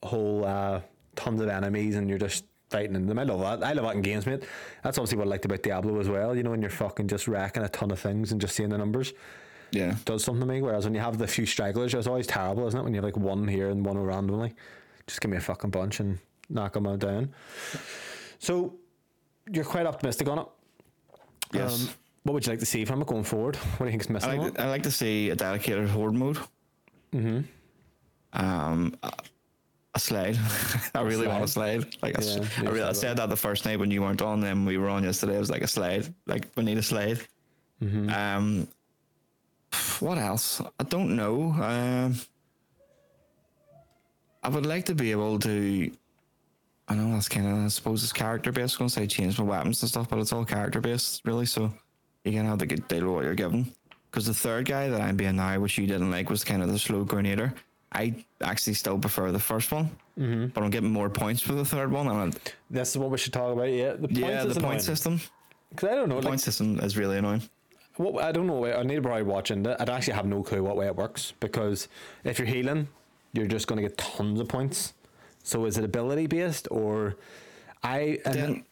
whole 0.04 0.43
uh, 0.43 0.82
tons 1.16 1.39
of 1.41 1.48
enemies 1.48 1.96
and 1.96 2.10
you're 2.10 2.18
just 2.18 2.43
fighting 2.70 2.96
in 2.96 3.06
them. 3.08 3.20
I 3.20 3.24
love 3.24 3.39
that. 3.62 3.66
I 3.66 3.72
love 3.74 3.86
that 3.86 3.96
in 3.96 4.02
games, 4.02 4.26
mate. 4.26 4.43
That's 4.84 4.98
obviously 4.98 5.18
what 5.18 5.28
I 5.28 5.30
liked 5.30 5.46
about 5.46 5.64
Diablo 5.64 5.98
as 6.00 6.10
well. 6.10 6.36
You 6.36 6.43
know, 6.43 6.52
when 6.52 6.62
you're 6.62 6.70
fucking 6.72 7.08
just 7.08 7.28
wrecking 7.28 7.64
a 7.64 7.70
ton 7.70 7.91
of 7.91 8.00
things 8.00 8.32
and 8.34 8.41
just 8.41 8.56
seeing 8.56 8.70
the 8.70 8.78
numbers 8.78 9.14
Yeah. 9.72 9.96
does 10.04 10.26
something 10.26 10.41
to 10.41 10.46
me. 10.48 10.62
Whereas 10.62 10.84
when 10.84 10.93
you 10.93 11.00
have 11.00 11.18
the 11.18 11.28
few 11.28 11.46
stragglers, 11.46 11.93
it's 11.93 12.08
always 12.08 12.28
terrible, 12.28 12.68
isn't 12.68 12.78
it? 12.80 12.84
When 12.84 12.93
you 12.93 12.98
have 12.98 13.06
like 13.06 13.18
one 13.18 13.48
here 13.48 13.70
and 13.70 13.86
one 13.86 13.98
randomly. 13.98 14.54
Just 15.08 15.22
give 15.22 15.32
me 15.32 15.38
a 15.38 15.41
fucking 15.41 15.70
bunch 15.70 16.00
and 16.02 16.18
knock 16.50 16.74
them 16.74 16.88
all 16.88 16.98
down. 16.98 17.34
So 18.39 18.76
you're 19.52 19.66
quite 19.66 19.86
optimistic 19.86 20.28
on 20.28 20.39
it. 20.39 20.48
Yes. 21.54 21.84
Um, 21.84 21.89
what 22.24 22.34
would 22.34 22.46
you 22.46 22.52
like 22.52 22.60
to 22.60 22.66
see 22.66 22.86
from 22.86 23.02
it 23.02 23.08
going 23.08 23.24
forward? 23.24 23.56
What 23.56 23.80
do 23.80 23.86
you 23.86 23.91
think 23.91 24.02
is 24.02 24.10
missing? 24.10 24.32
I 24.32 24.38
like. 24.38 24.54
To, 24.56 24.62
I 24.62 24.68
like 24.68 24.84
to 24.84 24.91
see 24.91 25.30
a 25.30 25.36
dedicated 25.36 25.89
horde 25.89 26.16
mode. 26.16 26.38
Mm-hmm. 27.14 27.41
Um, 28.34 28.96
a, 29.04 29.12
a 29.93 30.00
slide. 30.00 30.38
I 30.96 31.02
really 31.02 31.28
want 31.28 31.43
a 31.43 31.48
slide. 31.48 31.86
Like 32.02 32.18
a 32.18 32.24
Yeah, 32.24 32.46
I, 32.58 32.62
really, 32.64 32.82
I 32.82 32.93
said 32.93 33.18
that 33.18 33.30
the 33.30 33.36
first 33.36 33.66
night 33.66 33.80
when 33.80 33.91
you 33.91 34.02
weren't 34.02 34.24
on. 34.24 34.41
Then 34.41 34.66
we 34.66 34.78
were 34.78 34.89
on 34.89 35.04
yesterday. 35.04 35.36
It 35.36 35.39
was 35.39 35.52
like 35.52 35.62
a 35.62 35.68
slide. 35.68 36.14
Like 36.26 36.48
we 36.56 36.64
need 36.64 36.80
a 36.80 36.84
slide. 36.84 37.20
Mm-hmm. 37.84 38.10
Um, 38.10 38.68
what 40.00 40.18
else? 40.18 40.62
I 40.80 40.84
don't 40.84 41.16
know. 41.16 41.52
Um, 41.52 42.16
I 44.43 44.50
would 44.50 44.66
like 44.66 44.86
to 44.86 44.96
be 44.96 45.12
able 45.12 45.39
to. 45.39 45.91
I 46.88 46.96
know 46.96 47.12
that's 47.14 47.30
kind 47.30 47.48
of. 47.48 47.66
I 47.66 47.68
suppose 47.70 48.04
it's 48.04 48.14
character 48.14 48.52
based. 48.52 48.80
I 48.80 48.84
was 48.84 48.94
gonna 48.96 49.08
say 49.08 49.08
change 49.08 49.40
my 49.40 49.46
weapons 49.46 49.82
and 49.82 49.90
stuff, 49.90 50.10
but 50.10 50.20
it's 50.20 50.32
all 50.32 50.46
character 50.46 50.80
based, 50.80 51.22
really. 51.26 51.46
So 51.46 51.74
you 52.24 52.32
can 52.32 52.46
have 52.46 52.60
to 52.60 52.66
get 52.66 52.88
deal 52.88 53.06
with 53.06 53.16
what 53.16 53.24
you're 53.24 53.36
given. 53.36 53.72
Because 54.12 54.28
the 54.28 54.34
third 54.34 54.66
guy 54.66 54.90
that 54.90 55.02
I'm 55.02 55.18
being 55.18 55.36
now, 55.36 55.60
which 55.60 55.78
you 55.78 55.88
didn't 55.88 56.12
like, 56.12 56.30
was 56.30 56.44
kind 56.44 56.62
of 56.62 56.72
the 56.72 56.80
slow 56.80 57.04
grenadier. 57.04 57.54
I 57.92 58.14
actually 58.42 58.74
still 58.74 59.00
prefer 59.00 59.32
the 59.32 59.40
first 59.40 59.72
one, 59.72 59.90
mm-hmm. 60.20 60.48
but 60.48 60.64
I'm 60.64 60.70
getting 60.70 60.92
more 60.92 61.10
points 61.10 61.42
for 61.42 61.54
the 61.54 61.66
third 61.66 61.92
one. 61.92 62.08
And 62.08 62.38
This 62.70 62.92
is 62.92 62.98
what 62.98 63.10
we 63.10 63.18
should 63.18 63.34
talk 63.34 63.54
about. 63.54 63.72
Yeah, 63.72 63.94
the 63.94 64.08
points 64.08 64.20
yeah, 64.20 64.44
the 64.44 64.52
annoying. 64.52 64.62
point 64.64 64.82
system. 64.82 65.22
Because 65.70 65.90
I 65.90 65.96
don't 65.96 66.10
know. 66.10 66.16
The 66.16 66.22
Like, 66.22 66.32
point 66.32 66.42
system 66.42 66.80
is 66.82 66.98
really 66.98 67.18
annoying. 67.18 67.42
What 67.98 68.24
I 68.24 68.32
don't 68.32 68.48
know. 68.48 68.66
I 68.66 68.84
need 68.84 68.96
to 68.96 69.02
probably 69.02 69.24
watch 69.24 69.52
into 69.52 69.72
it. 69.72 69.78
I'd 69.80 69.90
actually 69.90 70.14
have 70.14 70.26
no 70.26 70.44
clue 70.44 70.62
what 70.62 70.76
way 70.76 70.88
it 70.88 70.96
works 70.96 71.34
because 71.40 71.88
if 72.26 72.38
you're 72.38 72.48
healing, 72.48 72.90
you're 73.32 73.48
just 73.48 73.68
going 73.68 73.82
to 73.82 73.88
get 73.88 73.98
tons 73.98 74.40
of 74.40 74.50
points. 74.50 74.94
So 75.46 75.66
is 75.66 75.78
it 75.78 75.84
ability 75.84 76.26
based 76.26 76.68
or 76.72 77.16
I? 77.84 78.18
Then, 78.26 78.66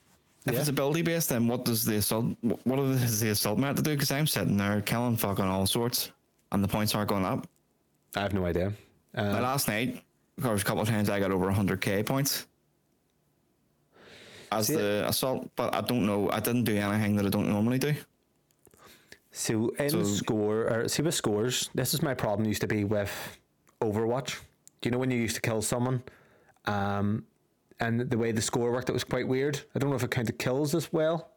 if 0.47 0.53
yeah. 0.53 0.59
it's 0.59 0.69
ability 0.69 1.03
based, 1.03 1.29
then 1.29 1.47
what 1.47 1.63
does 1.65 1.85
the 1.85 1.97
assault? 1.97 2.35
What 2.41 2.77
does 2.77 3.19
the 3.19 3.29
assault 3.29 3.59
meant 3.59 3.77
to 3.77 3.83
do? 3.83 3.91
Because 3.91 4.11
I'm 4.11 4.25
sitting 4.25 4.57
there 4.57 4.81
killing 4.81 5.15
fucking 5.15 5.45
all 5.45 5.67
sorts, 5.67 6.11
and 6.51 6.63
the 6.63 6.67
points 6.67 6.95
aren't 6.95 7.09
going 7.09 7.25
up. 7.25 7.47
I 8.15 8.21
have 8.21 8.33
no 8.33 8.45
idea. 8.45 8.73
Now, 9.13 9.37
Uh, 9.37 9.41
last 9.41 9.67
night, 9.67 10.03
there 10.37 10.51
was 10.51 10.63
a 10.63 10.65
couple 10.65 10.81
of 10.81 10.89
times 10.89 11.09
I 11.11 11.19
got 11.19 11.29
over 11.31 11.45
100k 11.47 12.03
points 12.03 12.47
as 14.51 14.65
See- 14.67 14.75
the 14.75 15.05
assault, 15.07 15.49
but 15.55 15.75
I 15.75 15.81
don't 15.81 16.07
know. 16.07 16.31
I 16.31 16.39
didn't 16.39 16.63
do 16.63 16.75
anything 16.75 17.15
that 17.17 17.25
I 17.27 17.29
don't 17.29 17.49
normally 17.49 17.77
do. 17.77 17.93
so 19.31 19.69
in 19.79 19.89
So- 19.89 20.03
score 20.03 20.67
or 20.69 20.87
see 20.87 21.01
with 21.03 21.13
scores, 21.15 21.69
this 21.75 21.93
is 21.93 22.01
my 22.01 22.13
problem. 22.15 22.47
Used 22.47 22.61
to 22.61 22.67
be 22.67 22.83
with 22.83 23.11
Overwatch. 23.81 24.39
Do 24.81 24.89
you 24.89 24.91
know 24.91 24.99
when 24.99 25.09
you 25.11 25.17
used 25.19 25.35
to 25.35 25.41
kill 25.41 25.61
someone, 25.61 26.03
um, 26.65 27.25
and 27.79 27.99
the 28.09 28.17
way 28.17 28.31
the 28.31 28.41
score 28.41 28.71
worked, 28.71 28.89
it 28.89 28.93
was 28.93 29.03
quite 29.03 29.27
weird. 29.27 29.59
I 29.75 29.79
don't 29.79 29.89
know 29.89 29.95
if 29.95 30.03
it 30.03 30.11
counted 30.11 30.37
kills 30.39 30.73
as 30.75 30.91
well, 30.93 31.31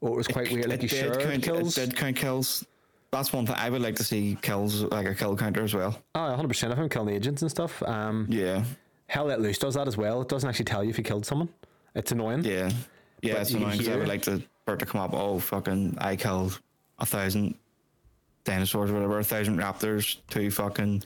or 0.00 0.10
it 0.14 0.16
was 0.16 0.28
quite 0.28 0.50
weird. 0.52 0.68
Like 0.68 0.82
you 0.82 0.88
did 0.88 0.96
shared 0.96 1.20
count, 1.20 1.42
kills. 1.42 1.78
It 1.78 1.90
did 1.90 1.96
count 1.96 2.16
kills. 2.16 2.66
That's 3.10 3.32
one 3.32 3.46
thing 3.46 3.56
I 3.58 3.68
would 3.70 3.82
like 3.82 3.96
to 3.96 4.04
see 4.04 4.38
kills, 4.40 4.82
like 4.84 5.06
a 5.06 5.14
kill 5.14 5.36
counter 5.36 5.62
as 5.62 5.74
well. 5.74 6.00
Oh, 6.14 6.28
100 6.28 6.48
percent. 6.48 6.72
If 6.72 6.78
I'm 6.78 6.88
killing 6.88 7.14
agents 7.14 7.42
and 7.42 7.50
stuff. 7.50 7.82
Um, 7.82 8.26
Yeah, 8.30 8.64
Hell 9.06 9.26
Let 9.26 9.40
Loose 9.40 9.58
does 9.58 9.74
that 9.74 9.86
as 9.86 9.96
well. 9.96 10.22
It 10.22 10.28
doesn't 10.28 10.48
actually 10.48 10.64
tell 10.64 10.82
you 10.82 10.90
if 10.90 10.98
you 10.98 11.04
killed 11.04 11.26
someone. 11.26 11.48
It's 11.94 12.10
annoying. 12.12 12.44
yeah, 12.44 12.70
yeah. 13.20 13.34
But 13.34 13.42
it's 13.42 13.50
annoying 13.50 13.78
because 13.78 13.88
I 13.88 13.96
would 13.96 14.08
like 14.08 14.22
to 14.22 14.42
for 14.64 14.74
it 14.74 14.78
to 14.78 14.86
come 14.86 15.00
up. 15.00 15.12
Oh, 15.12 15.38
fucking! 15.38 15.96
I 16.00 16.16
killed 16.16 16.58
a 16.98 17.04
thousand 17.06 17.54
dinosaurs, 18.44 18.90
or 18.90 18.94
whatever, 18.94 19.18
a 19.18 19.24
thousand 19.24 19.58
raptors, 19.58 20.16
two 20.30 20.50
fucking 20.50 21.02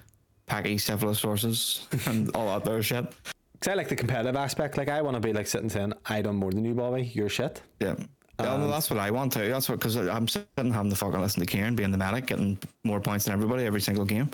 pachycephalosauruses, 0.49 2.07
and 2.07 2.35
all 2.35 2.47
that 2.47 2.69
other 2.69 2.83
shit. 2.83 3.05
Because 3.53 3.69
I 3.73 3.75
like 3.75 3.89
the 3.89 3.97
competitive 3.97 4.37
aspect. 4.37 4.77
Like 4.77 4.89
I 4.89 5.01
want 5.03 5.15
to 5.15 5.21
be 5.21 5.33
like 5.33 5.47
sitting 5.47 5.69
saying, 5.71 5.93
"I 6.07 6.23
done 6.23 6.37
more 6.37 6.51
than 6.53 6.65
you, 6.65 6.75
Bobby. 6.75 7.11
You're 7.15 7.29
shit." 7.29 7.63
Yeah. 7.81 7.95
Um, 8.39 8.61
well, 8.61 8.69
that's 8.69 8.91
what 8.91 8.99
I 8.99 9.11
want 9.11 9.33
to. 9.33 9.39
That's 9.49 9.69
what 9.69 9.79
because 9.79 9.97
I'm 9.97 10.29
sitting 10.29 10.73
having 10.73 10.91
to 10.91 10.97
fucking 10.97 11.21
listen 11.21 11.41
to 11.41 11.47
Kieran 11.47 11.75
being 11.75 11.91
the 11.91 11.97
medic, 11.99 12.27
getting 12.27 12.59
more 12.85 13.01
points 13.01 13.25
than 13.25 13.33
everybody 13.33 13.65
every 13.65 13.81
single 13.81 14.05
game. 14.05 14.31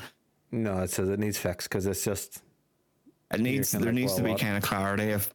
No, 0.51 0.81
it 0.83 0.91
says 0.91 1.09
it 1.09 1.19
needs 1.21 1.39
fixed 1.39 1.69
because 1.69 1.87
it's 1.87 2.05
just 2.05 2.43
It 3.33 3.41
needs 3.41 3.71
there 3.71 3.81
like, 3.81 3.95
needs 3.95 4.15
to 4.17 4.23
be 4.23 4.31
what? 4.31 4.41
kind 4.41 4.57
of 4.57 4.63
clarity 4.63 5.13
of 5.13 5.33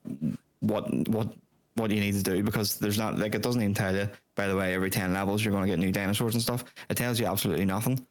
what 0.60 0.84
what 1.08 1.30
what 1.76 1.92
you 1.92 2.00
need 2.02 2.14
to 2.16 2.24
do 2.24 2.44
because 2.44 2.78
there's 2.78 2.98
not 2.98 3.18
like 3.18 3.36
it 3.36 3.42
doesn't 3.42 3.62
even 3.62 3.74
tell 3.74 3.96
you. 3.96 4.10
By 4.36 4.48
the 4.48 4.56
way, 4.58 4.74
every 4.76 4.90
ten 4.90 5.14
levels 5.14 5.46
you're 5.46 5.54
going 5.54 5.64
to 5.64 5.70
get 5.70 5.80
new 5.80 5.92
dinosaurs 5.94 6.34
and 6.36 6.44
stuff. 6.44 6.66
It 6.90 6.98
tells 6.98 7.20
you 7.22 7.26
absolutely 7.26 7.66
nothing. 7.66 8.06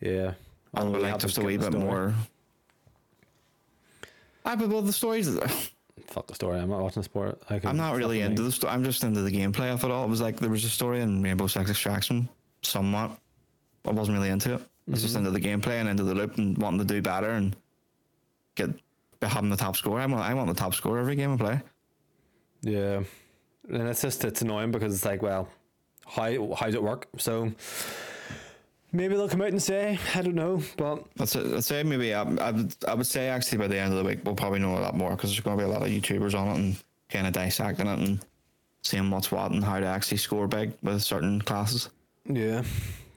yeah. 0.00 0.34
I 0.76 0.80
Although 0.80 0.90
would 0.92 0.96
we 0.98 1.02
like 1.04 1.12
have 1.12 1.20
to 1.20 1.26
just 1.26 1.38
a 1.38 1.42
wee 1.42 1.56
the 1.56 1.70
bit 1.70 1.72
story. 1.72 1.84
more. 1.84 2.14
I 4.44 4.54
but 4.54 4.68
well 4.68 4.82
the 4.82 4.92
stories. 4.92 5.28
Fuck 6.06 6.26
the 6.28 6.34
story. 6.34 6.58
I'm 6.58 6.68
not 6.68 6.82
watching 6.82 7.00
the 7.00 7.04
sport. 7.04 7.42
I 7.50 7.60
I'm 7.64 7.76
not 7.76 7.96
really 7.96 8.20
into 8.20 8.42
the 8.42 8.52
story. 8.52 8.72
I'm 8.72 8.84
just 8.84 9.02
into 9.02 9.22
the 9.22 9.30
gameplay 9.30 9.72
of 9.72 9.82
it 9.82 9.90
all. 9.90 10.04
It 10.04 10.08
was 10.08 10.20
like 10.20 10.38
there 10.38 10.50
was 10.50 10.64
a 10.64 10.70
story 10.70 11.00
in 11.00 11.22
Rainbow 11.22 11.46
Six 11.46 11.70
Extraction, 11.70 12.28
somewhat. 12.62 13.18
I 13.86 13.90
wasn't 13.90 14.18
really 14.18 14.30
into 14.30 14.54
it. 14.54 14.60
I 14.60 14.90
was 14.90 15.02
just 15.02 15.16
mm-hmm. 15.16 15.26
into 15.26 15.38
the 15.38 15.48
gameplay 15.48 15.80
and 15.80 15.88
into 15.88 16.04
the 16.04 16.14
loop 16.14 16.36
and 16.36 16.56
wanting 16.58 16.78
to 16.78 16.84
do 16.84 17.02
better 17.02 17.30
and 17.30 17.56
get 18.54 18.70
having 19.22 19.50
the 19.50 19.56
top 19.56 19.76
score. 19.76 19.98
I 19.98 20.06
want 20.06 20.22
I 20.22 20.34
want 20.34 20.48
the 20.48 20.54
top 20.54 20.74
score 20.74 20.98
every 20.98 21.16
game 21.16 21.32
I 21.32 21.36
play. 21.36 21.60
Yeah, 22.62 23.02
and 23.68 23.88
it's 23.88 24.02
just 24.02 24.24
it's 24.24 24.42
annoying 24.42 24.70
because 24.70 24.94
it's 24.94 25.04
like, 25.04 25.22
well, 25.22 25.48
how 26.06 26.54
how 26.54 26.66
does 26.66 26.74
it 26.74 26.82
work? 26.82 27.08
So 27.16 27.50
maybe 28.92 29.14
they'll 29.14 29.28
come 29.28 29.42
out 29.42 29.48
and 29.48 29.62
say, 29.62 29.98
I 30.14 30.22
don't 30.22 30.34
know, 30.34 30.62
but 30.76 31.04
That's 31.16 31.36
it. 31.36 31.52
I'd 31.52 31.64
say 31.64 31.82
maybe 31.82 32.14
I, 32.14 32.22
I 32.22 32.50
would 32.50 32.74
I 32.86 32.94
would 32.94 33.06
say 33.06 33.28
actually 33.28 33.58
by 33.58 33.68
the 33.68 33.78
end 33.78 33.92
of 33.92 33.98
the 33.98 34.04
week 34.04 34.20
we'll 34.24 34.34
probably 34.34 34.58
know 34.58 34.76
a 34.76 34.80
lot 34.80 34.96
more 34.96 35.10
because 35.10 35.30
there's 35.30 35.40
going 35.40 35.58
to 35.58 35.64
be 35.64 35.70
a 35.70 35.72
lot 35.72 35.82
of 35.82 35.88
YouTubers 35.88 36.38
on 36.38 36.48
it 36.48 36.54
and 36.56 36.76
kind 37.10 37.26
of 37.26 37.32
dissecting 37.32 37.86
it 37.86 37.98
and 37.98 38.24
seeing 38.82 39.10
what's 39.10 39.30
what 39.30 39.50
and 39.50 39.64
how 39.64 39.80
to 39.80 39.86
actually 39.86 40.16
score 40.18 40.46
big 40.46 40.72
with 40.82 41.02
certain 41.02 41.40
classes. 41.42 41.90
Yeah. 42.24 42.62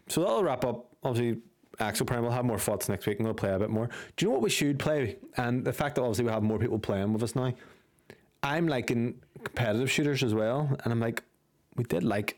So 0.07 0.21
that'll 0.21 0.43
wrap 0.43 0.65
up. 0.65 0.87
Obviously, 1.03 1.41
Exoprimal 1.79 2.23
will 2.23 2.31
have 2.31 2.45
more 2.45 2.59
thoughts 2.59 2.89
next 2.89 3.05
week 3.05 3.19
and 3.19 3.25
we'll 3.25 3.33
play 3.33 3.53
a 3.53 3.59
bit 3.59 3.69
more. 3.69 3.89
Do 4.17 4.25
you 4.25 4.29
know 4.29 4.33
what 4.33 4.43
we 4.43 4.49
should 4.49 4.79
play? 4.79 5.17
And 5.37 5.63
the 5.63 5.73
fact 5.73 5.95
that 5.95 6.01
obviously 6.01 6.25
we 6.25 6.31
have 6.31 6.43
more 6.43 6.59
people 6.59 6.79
playing 6.79 7.13
with 7.13 7.23
us 7.23 7.35
now. 7.35 7.53
I'm 8.43 8.67
liking 8.67 9.19
competitive 9.43 9.89
shooters 9.89 10.23
as 10.23 10.33
well. 10.33 10.69
And 10.83 10.91
I'm 10.91 10.99
like, 10.99 11.23
we 11.75 11.83
did 11.85 12.03
like 12.03 12.37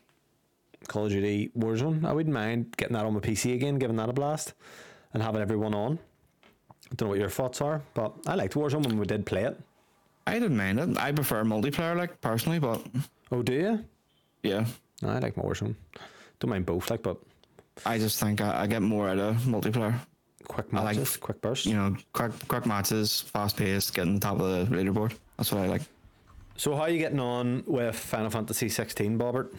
Call 0.87 1.05
of 1.05 1.11
Duty 1.11 1.51
Warzone. 1.57 2.03
I 2.05 2.11
wouldn't 2.13 2.33
mind 2.33 2.75
getting 2.77 2.95
that 2.95 3.05
on 3.05 3.13
my 3.13 3.19
PC 3.19 3.53
again, 3.53 3.77
giving 3.77 3.95
that 3.97 4.09
a 4.09 4.13
blast 4.13 4.53
and 5.13 5.21
having 5.23 5.41
everyone 5.41 5.73
on. 5.73 5.99
I 6.91 6.95
don't 6.95 7.07
know 7.07 7.09
what 7.11 7.19
your 7.19 7.29
thoughts 7.29 7.61
are, 7.61 7.81
but 7.93 8.13
I 8.27 8.35
liked 8.35 8.53
Warzone 8.55 8.85
when 8.85 8.97
we 8.97 9.05
did 9.05 9.25
play 9.25 9.43
it. 9.43 9.59
I 10.27 10.33
didn't 10.39 10.57
mind 10.57 10.79
it. 10.79 10.97
I 10.97 11.11
prefer 11.11 11.43
multiplayer 11.43 11.95
like 11.95 12.19
personally, 12.21 12.59
but 12.59 12.85
Oh, 13.31 13.41
do 13.41 13.53
you? 13.53 13.85
yeah, 14.43 14.65
No, 15.01 15.09
I 15.09 15.19
like 15.19 15.35
Warzone. 15.35 15.75
Don't 16.39 16.49
mind 16.49 16.65
both, 16.65 16.89
like, 16.89 17.01
but 17.03 17.17
I 17.85 17.97
just 17.97 18.19
think 18.19 18.41
I, 18.41 18.63
I 18.63 18.67
get 18.67 18.81
more 18.81 19.07
out 19.09 19.19
of 19.19 19.37
multiplayer. 19.43 19.93
Quick 20.47 20.67
I 20.73 20.81
like- 20.81 20.95
matches, 20.97 21.15
quick 21.17 21.39
bursts. 21.41 21.65
You 21.65 21.75
know, 21.75 21.95
quick 22.13 22.31
quick 22.47 22.65
matches, 22.65 23.21
fast 23.21 23.55
paced, 23.55 23.93
getting 23.93 24.15
the 24.15 24.19
top 24.19 24.39
of 24.39 24.69
the 24.69 24.75
leaderboard. 24.75 25.13
That's 25.37 25.51
what 25.51 25.61
I 25.63 25.67
like. 25.67 25.83
So 26.57 26.75
how 26.75 26.81
are 26.83 26.89
you 26.89 26.97
getting 26.99 27.19
on 27.19 27.63
with 27.65 27.95
Final 27.95 28.29
Fantasy 28.29 28.67
16, 28.67 29.17
Bobbert? 29.17 29.53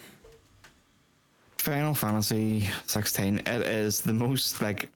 Final 1.62 1.94
Fantasy 1.94 2.68
16. 2.86 3.38
It 3.38 3.46
is 3.68 4.00
the 4.00 4.12
most 4.12 4.60
like 4.60 4.88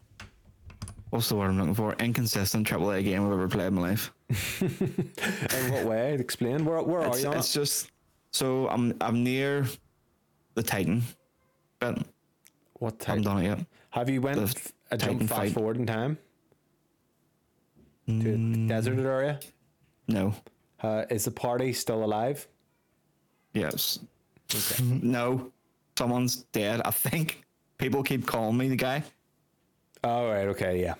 what's 1.10 1.28
the 1.28 1.36
word 1.36 1.50
I'm 1.50 1.58
looking 1.58 1.74
for? 1.76 1.92
Inconsistent 2.00 2.66
AAA 2.68 3.04
game 3.04 3.24
I've 3.24 3.32
ever 3.32 3.46
played 3.46 3.68
in 3.68 3.74
my 3.74 3.82
life. 3.90 4.12
In 4.60 5.72
what 5.72 5.84
way? 5.84 6.14
Explain. 6.14 6.64
Where, 6.64 6.82
where 6.82 7.02
are 7.02 7.06
It's, 7.14 7.22
you 7.22 7.30
it's 7.32 7.54
it? 7.54 7.60
just 7.60 7.92
so 8.32 8.68
I'm 8.68 8.94
I'm 9.00 9.22
near 9.22 9.66
the 10.54 10.62
Titan, 10.64 11.04
but 11.78 11.98
What 12.80 12.98
Titan? 12.98 13.24
I 13.28 13.30
haven't 13.30 13.44
done 13.44 13.44
it 13.44 13.58
yet. 13.58 13.66
Have 13.90 14.10
you 14.10 14.20
went 14.20 14.38
the 14.38 14.70
a 14.90 14.96
jump 14.98 15.12
Titan 15.20 15.28
fast 15.28 15.40
fight. 15.42 15.52
forward 15.52 15.76
in 15.76 15.86
time 15.86 16.18
to 18.08 18.12
a 18.12 18.36
Mm. 18.36 18.66
deserted 18.66 19.06
area? 19.06 19.38
No. 20.08 20.34
Uh, 20.82 21.04
is 21.10 21.26
the 21.26 21.30
party 21.30 21.72
still 21.72 22.02
alive? 22.02 22.48
Yes. 23.54 24.00
Okay. 24.52 24.82
No. 25.02 25.52
Someone's 25.98 26.36
dead. 26.52 26.82
I 26.84 26.90
think 26.90 27.44
people 27.78 28.02
keep 28.02 28.26
calling 28.26 28.56
me 28.56 28.68
the 28.68 28.76
guy. 28.76 29.02
All 30.04 30.28
right. 30.28 30.48
Okay. 30.48 30.80
Yeah. 30.80 30.94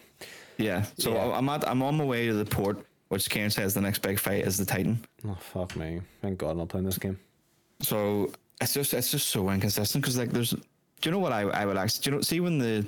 Yeah. 0.56 0.84
So 0.98 1.12
Yeah. 1.12 1.36
I'm 1.36 1.48
at 1.48 1.68
I'm 1.68 1.82
on 1.82 1.96
my 1.96 2.04
way 2.04 2.26
to 2.26 2.32
the 2.34 2.44
port, 2.44 2.84
which 3.08 3.28
Karen 3.28 3.50
says 3.50 3.74
the 3.74 3.80
next 3.80 4.00
big 4.00 4.18
fight 4.18 4.44
is 4.46 4.56
the 4.56 4.64
Titan. 4.64 5.04
Oh 5.28 5.36
fuck 5.40 5.76
me! 5.76 6.00
Thank 6.22 6.38
God 6.38 6.50
I'm 6.50 6.58
not 6.58 6.68
playing 6.68 6.86
this 6.86 6.98
game. 6.98 7.18
So 7.80 8.32
it's 8.60 8.72
just 8.72 8.94
it's 8.94 9.10
just 9.10 9.28
so 9.28 9.50
inconsistent 9.50 10.02
because 10.02 10.16
like 10.16 10.30
there's 10.30 10.50
do 10.50 10.60
you 11.04 11.10
know 11.10 11.18
what 11.18 11.32
I 11.32 11.42
I 11.42 11.66
would 11.66 11.76
actually 11.76 12.02
do 12.04 12.10
you 12.10 12.16
know 12.16 12.22
see 12.22 12.40
when 12.40 12.58
the 12.58 12.86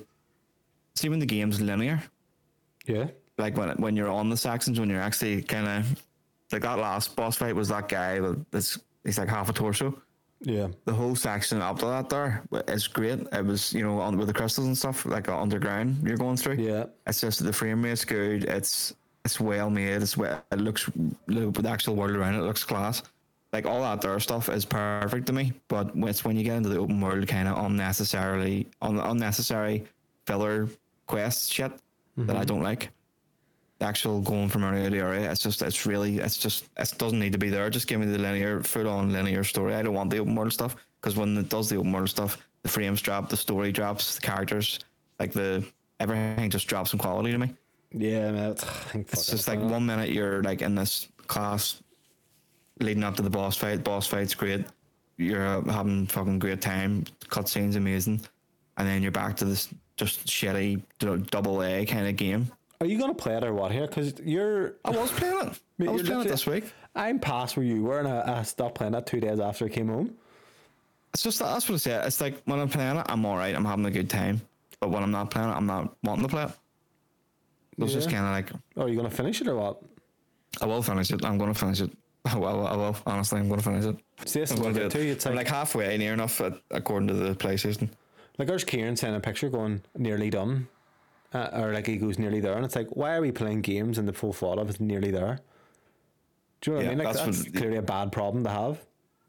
see 0.94 1.10
when 1.10 1.18
the 1.18 1.26
game's 1.26 1.60
linear 1.60 2.02
Yeah. 2.86 3.08
like 3.36 3.56
when 3.56 3.68
when 3.76 3.96
you're 3.96 4.10
on 4.10 4.30
the 4.30 4.36
Saxons 4.36 4.80
when 4.80 4.88
you're 4.88 5.02
actually 5.02 5.42
kind 5.42 5.68
of 5.68 6.04
like 6.52 6.62
that 6.62 6.78
last 6.78 7.14
boss 7.14 7.36
fight 7.36 7.54
was 7.54 7.68
that 7.68 7.88
guy 7.90 8.18
that- 8.18 8.50
that's 8.50 8.78
he's 9.04 9.18
like 9.18 9.28
half 9.28 9.50
a 9.50 9.52
torso. 9.52 10.00
Yeah. 10.40 10.68
The 10.84 10.92
whole 10.92 11.16
section 11.16 11.60
up 11.60 11.78
to 11.80 11.86
that 11.86 12.08
there 12.08 12.42
is 12.68 12.86
great. 12.86 13.20
It 13.32 13.44
was 13.44 13.72
you 13.72 13.82
know 13.82 14.00
on 14.00 14.16
with 14.16 14.28
the 14.28 14.34
crystals 14.34 14.66
and 14.66 14.78
stuff 14.78 15.04
like 15.04 15.28
uh, 15.28 15.40
underground 15.40 16.06
you're 16.06 16.16
going 16.16 16.36
through. 16.36 16.56
Yeah. 16.56 16.86
It's 17.06 17.20
just 17.20 17.42
the 17.44 17.52
frame 17.52 17.82
rate's 17.82 18.04
good. 18.04 18.44
It's 18.44 18.94
it's 19.24 19.40
well 19.40 19.70
made. 19.70 20.02
It's 20.02 20.16
well. 20.16 20.42
It 20.52 20.60
looks 20.60 20.88
with 21.26 21.54
the 21.54 21.68
actual 21.68 21.96
world 21.96 22.16
around 22.16 22.34
it 22.34 22.42
looks 22.42 22.64
class. 22.64 23.02
Like 23.52 23.66
all 23.66 23.80
that 23.82 24.00
there 24.00 24.20
stuff 24.20 24.48
is 24.48 24.64
perfect 24.64 25.26
to 25.26 25.32
me. 25.32 25.52
But 25.68 25.90
it's 25.96 26.24
when 26.24 26.36
you 26.36 26.44
get 26.44 26.56
into 26.56 26.68
the 26.68 26.78
open 26.78 27.00
world, 27.00 27.26
kind 27.26 27.48
of 27.48 27.64
unnecessarily 27.64 28.68
un, 28.82 28.98
unnecessary 28.98 29.84
filler 30.26 30.68
quest 31.06 31.52
shit 31.52 31.72
that 32.18 32.36
I 32.36 32.40
mm-hmm. 32.40 32.46
don't 32.46 32.62
like. 32.62 32.90
The 33.78 33.86
actual 33.86 34.20
going 34.20 34.48
from 34.48 34.64
area 34.64 34.90
to 34.90 34.98
area, 34.98 35.30
it's 35.30 35.40
just 35.40 35.62
it's 35.62 35.86
really 35.86 36.18
it's 36.18 36.36
just 36.36 36.64
it 36.76 36.92
doesn't 36.98 37.18
need 37.18 37.32
to 37.32 37.38
be 37.38 37.48
there. 37.48 37.70
Just 37.70 37.86
give 37.86 38.00
me 38.00 38.06
the 38.06 38.18
linear, 38.18 38.62
full 38.62 38.88
on 38.88 39.12
linear 39.12 39.44
story. 39.44 39.74
I 39.74 39.82
don't 39.82 39.94
want 39.94 40.10
the 40.10 40.18
open 40.18 40.34
world 40.34 40.52
stuff 40.52 40.76
because 41.00 41.16
when 41.16 41.36
it 41.38 41.48
does 41.48 41.68
the 41.68 41.76
open 41.76 41.92
world 41.92 42.08
stuff, 42.08 42.38
the 42.62 42.68
frames 42.68 43.00
drop, 43.00 43.28
the 43.28 43.36
story 43.36 43.70
drops, 43.70 44.16
the 44.16 44.20
characters, 44.20 44.80
like 45.20 45.32
the 45.32 45.64
everything 46.00 46.50
just 46.50 46.66
drops 46.66 46.92
in 46.92 46.98
quality 46.98 47.32
to 47.32 47.38
me. 47.38 47.54
Yeah, 47.92 48.32
man. 48.32 48.56
It's, 48.94 49.26
just 49.26 49.48
like 49.48 49.60
one 49.60 49.86
minute 49.86 50.10
you're 50.10 50.42
like 50.42 50.60
in 50.60 50.74
this 50.74 51.08
class 51.26 51.82
leading 52.80 53.04
up 53.04 53.16
to 53.16 53.22
the 53.22 53.30
boss 53.30 53.56
fight. 53.56 53.82
Boss 53.84 54.06
fight's 54.06 54.34
great. 54.34 54.66
You're 55.16 55.46
uh, 55.46 55.62
having 55.64 56.06
fucking 56.06 56.38
great 56.38 56.60
time. 56.60 57.04
Cutscene's 57.28 57.76
amazing, 57.76 58.20
and 58.76 58.86
then 58.86 59.02
you're 59.02 59.10
back 59.10 59.36
to 59.36 59.44
this 59.44 59.68
just 59.96 60.26
shitty 60.26 60.82
double 61.30 61.62
A 61.62 61.84
kind 61.86 62.06
of 62.06 62.16
game. 62.16 62.50
Are 62.80 62.86
you 62.86 62.98
gonna 62.98 63.14
play 63.14 63.36
it 63.36 63.42
or 63.44 63.52
what 63.52 63.72
here? 63.72 63.86
Because 63.86 64.14
you're. 64.20 64.74
I 64.84 64.90
was 64.90 65.10
playing 65.10 65.48
it. 65.48 65.60
Mate, 65.78 65.88
I 65.88 65.92
was 65.92 66.02
playing 66.02 66.20
it 66.22 66.28
this 66.28 66.46
week. 66.46 66.72
I'm 66.94 67.18
past 67.18 67.56
where 67.56 67.66
you 67.66 67.82
were, 67.82 67.98
and 67.98 68.08
I, 68.08 68.38
I 68.38 68.42
stopped 68.42 68.76
playing 68.76 68.92
that 68.92 69.06
two 69.06 69.20
days 69.20 69.40
after 69.40 69.64
I 69.64 69.68
came 69.68 69.88
home. 69.88 70.14
It's 71.12 71.22
just 71.22 71.38
that, 71.40 71.46
that's 71.52 71.68
what 71.68 71.74
I 71.76 71.78
say. 71.78 72.02
It's 72.06 72.20
like 72.20 72.40
when 72.44 72.60
I'm 72.60 72.68
playing 72.68 72.96
it, 72.98 73.06
I'm 73.08 73.24
all 73.26 73.36
right. 73.36 73.54
I'm 73.54 73.64
having 73.64 73.86
a 73.86 73.90
good 73.90 74.08
time. 74.10 74.40
But 74.80 74.90
when 74.90 75.02
I'm 75.02 75.10
not 75.10 75.30
playing 75.30 75.48
it, 75.48 75.52
I'm 75.52 75.66
not 75.66 75.96
wanting 76.04 76.22
to 76.24 76.28
play 76.28 76.44
it. 76.44 76.50
So 77.78 77.84
It's 77.84 77.92
just 77.94 78.10
kind 78.10 78.24
of 78.24 78.30
like 78.30 78.60
Oh, 78.76 78.82
are 78.82 78.88
you 78.88 78.96
gonna 78.96 79.10
finish 79.10 79.40
it 79.40 79.48
or 79.48 79.56
what? 79.56 79.80
I 80.60 80.66
will 80.66 80.82
finish 80.82 81.10
it. 81.10 81.24
I'm 81.24 81.38
going 81.38 81.52
to 81.52 81.58
finish 81.58 81.80
it. 81.80 81.90
I 82.24 82.36
will. 82.36 82.66
I 82.66 82.74
will. 82.74 82.96
Honestly, 83.06 83.38
I'm 83.38 83.48
going 83.48 83.60
to 83.60 83.64
finish 83.64 83.84
it. 83.84 83.96
See, 84.28 84.40
I'm 84.40 84.56
gonna 84.62 84.68
I 84.70 84.72
do 84.72 84.78
do 84.80 84.86
it. 84.86 84.90
too. 84.92 84.98
It's 85.00 85.26
I'm 85.26 85.34
like, 85.36 85.46
like 85.46 85.54
halfway 85.54 85.96
near 85.98 86.12
enough, 86.14 86.40
uh, 86.40 86.50
according 86.70 87.06
to 87.08 87.14
the 87.14 87.34
PlayStation. 87.34 87.88
like 88.38 88.48
there's 88.48 88.64
Kieran 88.64 88.96
sending 88.96 89.16
a 89.16 89.20
picture 89.20 89.48
going 89.50 89.82
nearly 89.96 90.30
done, 90.30 90.66
uh, 91.34 91.48
or 91.52 91.72
like 91.72 91.86
he 91.86 91.96
goes 91.96 92.18
nearly 92.18 92.40
there, 92.40 92.54
and 92.54 92.64
it's 92.64 92.76
like, 92.76 92.88
why 92.96 93.14
are 93.14 93.20
we 93.20 93.32
playing 93.32 93.62
games 93.62 93.98
and 93.98 94.08
the 94.08 94.12
full 94.12 94.32
thought 94.32 94.58
of 94.58 94.68
it's 94.70 94.80
nearly 94.80 95.10
there? 95.10 95.40
Do 96.60 96.70
you 96.70 96.72
know 96.72 96.76
what 96.78 96.84
Yeah, 96.84 96.90
I 96.90 96.94
mean? 96.94 97.04
Like 97.04 97.14
that's 97.16 97.26
that's, 97.26 97.44
what- 97.44 97.54
clearly 97.54 97.76
a 97.76 97.82
bad 97.82 98.12
problem 98.12 98.44
to 98.44 98.50
have. 98.50 98.78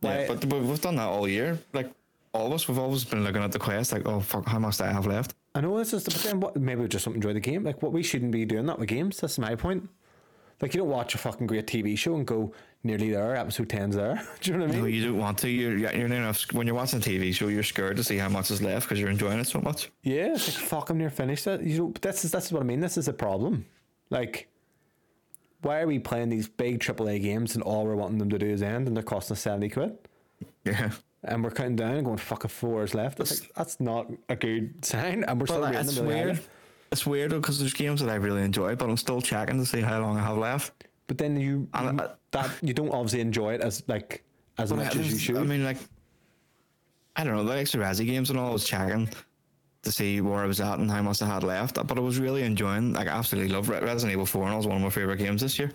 Yeah, 0.01 0.27
but, 0.27 0.47
but 0.47 0.61
we've 0.61 0.81
done 0.81 0.95
that 0.95 1.07
all 1.07 1.27
year. 1.27 1.59
Like 1.73 1.91
all 2.33 2.47
of 2.47 2.53
us, 2.53 2.67
we've 2.67 2.79
always 2.79 3.03
been 3.03 3.23
looking 3.23 3.43
at 3.43 3.51
the 3.51 3.59
quest. 3.59 3.91
Like, 3.91 4.05
oh 4.07 4.21
fuck, 4.21 4.47
how 4.47 4.59
much 4.59 4.77
do 4.77 4.85
I 4.85 4.91
have 4.93 5.05
left? 5.05 5.33
I 5.55 5.61
know 5.61 5.77
this 5.77 5.93
is 5.93 6.03
the 6.05 6.11
but 6.11 6.21
then 6.23 6.39
what 6.39 6.55
maybe 6.55 6.81
we 6.81 6.87
just 6.87 7.03
don't 7.05 7.15
enjoy 7.15 7.33
the 7.33 7.39
game. 7.39 7.63
Like 7.63 7.81
what 7.81 7.91
we 7.91 8.01
shouldn't 8.01 8.31
be 8.31 8.45
doing 8.45 8.65
that 8.67 8.79
with 8.79 8.87
games. 8.87 9.19
That's 9.19 9.37
my 9.37 9.55
point. 9.55 9.89
Like 10.61 10.73
you 10.73 10.79
don't 10.79 10.89
watch 10.89 11.15
a 11.15 11.17
fucking 11.17 11.47
great 11.47 11.67
TV 11.67 11.97
show 11.97 12.15
and 12.15 12.25
go 12.25 12.53
nearly 12.83 13.11
there, 13.11 13.35
episode 13.35 13.69
10's 13.69 13.95
there. 13.95 14.21
Do 14.41 14.51
you 14.51 14.57
know 14.57 14.63
what 14.65 14.69
I 14.71 14.73
mean? 14.73 14.81
No, 14.83 14.87
you 14.87 15.05
don't 15.05 15.17
want 15.17 15.37
to. 15.39 15.49
You're 15.49 15.77
you're 15.77 15.93
you're 15.93 16.07
near 16.07 16.19
enough. 16.19 16.45
When 16.53 16.65
you're 16.67 16.75
watching 16.75 16.99
a 16.99 17.01
TV 17.01 17.33
show, 17.33 17.47
you're 17.47 17.63
scared 17.63 17.97
to 17.97 18.03
see 18.03 18.17
how 18.17 18.29
much 18.29 18.51
is 18.51 18.61
left 18.61 18.87
because 18.87 18.99
you're 18.99 19.09
enjoying 19.09 19.39
it 19.39 19.47
so 19.47 19.59
much. 19.61 19.89
Yeah, 20.03 20.33
it's 20.33 20.47
like 20.47 20.65
fuck, 20.65 20.89
I'm 20.89 20.97
near 20.97 21.09
finished. 21.09 21.45
That 21.45 21.63
you 21.63 21.77
know, 21.79 21.93
that's 22.01 22.21
that's 22.23 22.51
what 22.51 22.61
I 22.61 22.65
mean. 22.65 22.79
This 22.79 22.97
is 22.97 23.07
a 23.07 23.13
problem. 23.13 23.65
Like, 24.09 24.47
why 25.61 25.81
are 25.81 25.87
we 25.87 25.99
playing 25.99 26.29
these 26.29 26.47
big 26.47 26.79
AAA 26.79 27.21
games 27.21 27.55
and 27.55 27.63
all 27.63 27.85
we're 27.85 27.95
wanting 27.95 28.17
them 28.17 28.29
to 28.29 28.39
do 28.39 28.47
is 28.47 28.61
end, 28.61 28.87
and 28.87 28.95
they're 28.95 29.03
costing 29.03 29.33
us 29.35 29.41
seventy 29.41 29.69
quid, 29.69 29.97
Yeah. 30.65 30.91
and 31.23 31.43
we're 31.43 31.51
counting 31.51 31.75
down 31.75 31.95
and 31.95 32.05
going 32.05 32.17
fuck, 32.17 32.43
a 32.45 32.47
four 32.47 32.79
hours 32.79 32.93
left. 32.95 33.19
It's 33.19 33.41
like 33.41 33.51
that's 33.55 33.79
not 33.79 34.07
a 34.29 34.35
good 34.35 34.83
sign, 34.85 35.23
and 35.25 35.39
we're 35.39 35.47
still 35.47 35.63
it's 35.65 35.95
them 35.95 36.05
weird. 36.07 36.39
It's 36.91 37.05
weird 37.05 37.29
because 37.31 37.59
there's 37.59 37.73
games 37.73 38.01
that 38.01 38.09
I 38.09 38.15
really 38.15 38.41
enjoy, 38.41 38.75
but 38.75 38.89
I'm 38.89 38.97
still 38.97 39.21
checking 39.21 39.59
to 39.59 39.65
see 39.65 39.81
how 39.81 39.99
long 40.01 40.17
I 40.17 40.23
have 40.23 40.37
left. 40.37 40.85
But 41.09 41.17
then 41.17 41.39
you 41.39 41.67
And, 41.73 41.99
uh, 41.99 42.09
that 42.31 42.51
you 42.61 42.73
don't 42.73 42.91
obviously 42.91 43.19
enjoy 43.19 43.55
it 43.55 43.61
as 43.61 43.83
like 43.87 44.23
as 44.59 44.71
much 44.71 44.95
as 44.95 45.11
you 45.11 45.17
should. 45.17 45.37
I 45.37 45.43
mean, 45.43 45.63
like, 45.63 45.77
I 47.15 47.23
don't 47.23 47.35
know, 47.35 47.43
the 47.43 47.57
extra 47.57 47.81
Razzie 47.81 48.05
games 48.05 48.29
and 48.29 48.37
all, 48.37 48.51
I 48.51 48.53
was 48.53 48.63
checking 48.63 49.09
to 49.81 49.91
see 49.91 50.21
where 50.21 50.39
I 50.39 50.45
was 50.45 50.61
at 50.61 50.77
and 50.77 50.89
how 50.91 51.01
much 51.01 51.21
I 51.23 51.25
had 51.25 51.43
left. 51.43 51.75
But 51.87 51.97
I 51.97 52.01
was 52.01 52.19
really 52.19 52.43
enjoying, 52.43 52.93
like, 52.93 53.07
I 53.07 53.11
absolutely 53.11 53.51
love 53.51 53.69
Re- 53.69 53.79
Resident 53.79 54.13
Evil 54.13 54.27
4, 54.27 54.43
and 54.43 54.53
it 54.53 54.57
was 54.57 54.67
one 54.67 54.75
of 54.77 54.83
my 54.83 54.89
favorite 54.91 55.17
games 55.17 55.41
this 55.41 55.57
year. 55.57 55.71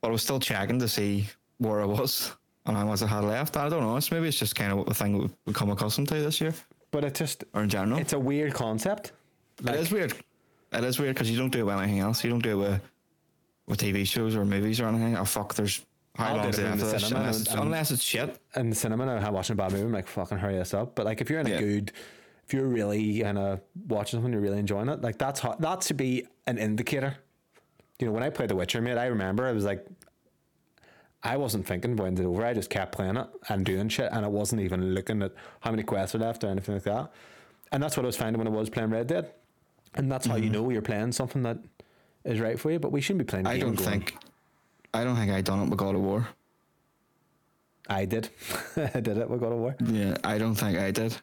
But 0.00 0.08
I 0.08 0.12
was 0.12 0.22
still 0.22 0.40
checking 0.40 0.78
to 0.78 0.88
see 0.88 1.26
where 1.58 1.82
I 1.82 1.84
was 1.84 2.32
and 2.64 2.74
how 2.76 2.86
much 2.86 3.02
I 3.02 3.06
had 3.06 3.24
left. 3.24 3.58
I 3.58 3.68
don't 3.68 3.82
know. 3.82 3.96
It's 3.96 4.10
maybe 4.10 4.28
it's 4.28 4.38
just 4.38 4.56
kind 4.56 4.72
of 4.72 4.88
a 4.88 4.94
thing 4.94 5.18
we've 5.18 5.44
become 5.44 5.70
accustomed 5.70 6.08
to 6.08 6.14
this 6.14 6.40
year, 6.40 6.54
but 6.92 7.04
it 7.04 7.14
just 7.14 7.44
or 7.52 7.64
in 7.64 7.68
general. 7.68 7.98
it's 7.98 8.14
a 8.14 8.18
weird 8.18 8.54
concept. 8.54 9.12
it 9.62 9.74
is 9.74 9.90
weird. 9.92 10.14
It 10.72 10.84
is 10.84 10.98
weird 10.98 11.14
because 11.14 11.30
you 11.30 11.36
don't 11.36 11.50
do 11.50 11.60
it 11.60 11.64
with 11.64 11.76
anything 11.76 12.00
else. 12.00 12.24
You 12.24 12.30
don't 12.30 12.42
do 12.42 12.62
it 12.62 12.70
with 12.70 12.82
with 13.66 13.80
TV 13.80 14.06
shows 14.06 14.36
or 14.36 14.44
movies 14.44 14.80
or 14.80 14.86
anything. 14.86 15.16
Oh 15.16 15.24
fuck, 15.24 15.54
there's 15.54 15.84
how 16.16 16.28
I'll 16.30 16.36
long 16.36 16.48
is 16.48 16.58
it 16.58 16.62
it 16.62 16.66
in 16.66 16.72
after 16.72 16.84
the 16.86 16.92
this? 16.92 17.02
cinema 17.02 17.20
Unless, 17.20 17.36
and- 17.36 17.46
it's, 17.46 17.54
and- 17.54 17.62
unless 17.62 17.90
it's 17.90 18.02
shit. 18.02 18.40
in 18.56 18.70
the 18.70 18.76
cinema 18.76 19.06
and 19.06 19.24
I'm 19.24 19.34
watching 19.34 19.54
a 19.54 19.56
bad 19.56 19.72
movie, 19.72 19.84
I'm 19.84 19.92
like, 19.92 20.08
fucking 20.08 20.38
hurry 20.38 20.54
this 20.56 20.72
up. 20.72 20.94
But 20.94 21.04
like, 21.04 21.20
if 21.20 21.28
you're 21.28 21.40
in 21.40 21.46
a 21.46 21.50
Yeah. 21.50 21.60
good, 21.60 21.92
if 22.46 22.54
you're 22.54 22.66
really 22.66 23.20
kind 23.20 23.38
of 23.38 23.60
watching 23.88 24.18
something, 24.18 24.32
you're 24.32 24.40
really 24.40 24.58
enjoying 24.58 24.88
it. 24.88 25.02
Like 25.02 25.18
that's 25.18 25.40
how 25.40 25.54
that 25.56 25.82
should 25.82 25.96
be 25.96 26.26
an 26.46 26.58
indicator. 26.58 27.16
You 27.98 28.06
know, 28.06 28.12
when 28.12 28.22
I 28.22 28.30
played 28.30 28.50
The 28.50 28.56
Witcher, 28.56 28.80
mate, 28.80 28.98
I 28.98 29.06
remember 29.06 29.46
I 29.46 29.52
was 29.52 29.64
like, 29.64 29.86
I 31.22 31.36
wasn't 31.36 31.66
thinking 31.66 31.96
when 31.96 32.16
it 32.16 32.24
over. 32.24 32.44
I 32.44 32.54
just 32.54 32.70
kept 32.70 32.92
playing 32.92 33.16
it 33.16 33.26
and 33.48 33.64
doing 33.64 33.88
shit, 33.88 34.10
and 34.12 34.24
I 34.24 34.28
wasn't 34.28 34.60
even 34.60 34.94
looking 34.94 35.22
at 35.22 35.32
how 35.60 35.70
many 35.70 35.82
quests 35.82 36.14
are 36.14 36.18
left 36.18 36.44
or 36.44 36.48
anything 36.48 36.74
like 36.74 36.84
that. 36.84 37.10
And 37.72 37.82
that's 37.82 37.96
what 37.96 38.04
I 38.04 38.06
was 38.06 38.16
finding 38.16 38.38
when 38.38 38.46
I 38.46 38.50
was 38.50 38.70
playing 38.70 38.90
Red 38.90 39.08
Dead. 39.08 39.32
And 39.94 40.12
that's 40.12 40.26
how 40.26 40.36
you 40.36 40.44
mm-hmm. 40.44 40.52
know 40.52 40.70
you're 40.70 40.82
playing 40.82 41.12
something 41.12 41.42
that 41.42 41.58
is 42.26 42.40
right 42.40 42.58
for 42.58 42.70
you. 42.70 42.78
But 42.78 42.92
we 42.92 43.00
shouldn't 43.00 43.26
be 43.26 43.30
playing. 43.30 43.46
I 43.46 43.58
don't 43.58 43.74
going, 43.74 43.88
think. 43.90 44.16
I 44.94 45.04
don't 45.04 45.16
think 45.16 45.30
I 45.32 45.40
done 45.40 45.62
it 45.62 45.68
with 45.70 45.78
God 45.78 45.94
of 45.94 46.00
War. 46.02 46.28
I 47.88 48.04
did. 48.04 48.30
I 48.76 49.00
did 49.00 49.16
it 49.18 49.30
with 49.30 49.40
God 49.40 49.52
of 49.52 49.58
War. 49.58 49.76
Yeah, 49.84 50.16
I 50.24 50.38
don't 50.38 50.54
think 50.54 50.78
I 50.78 50.90
did. 50.90 51.16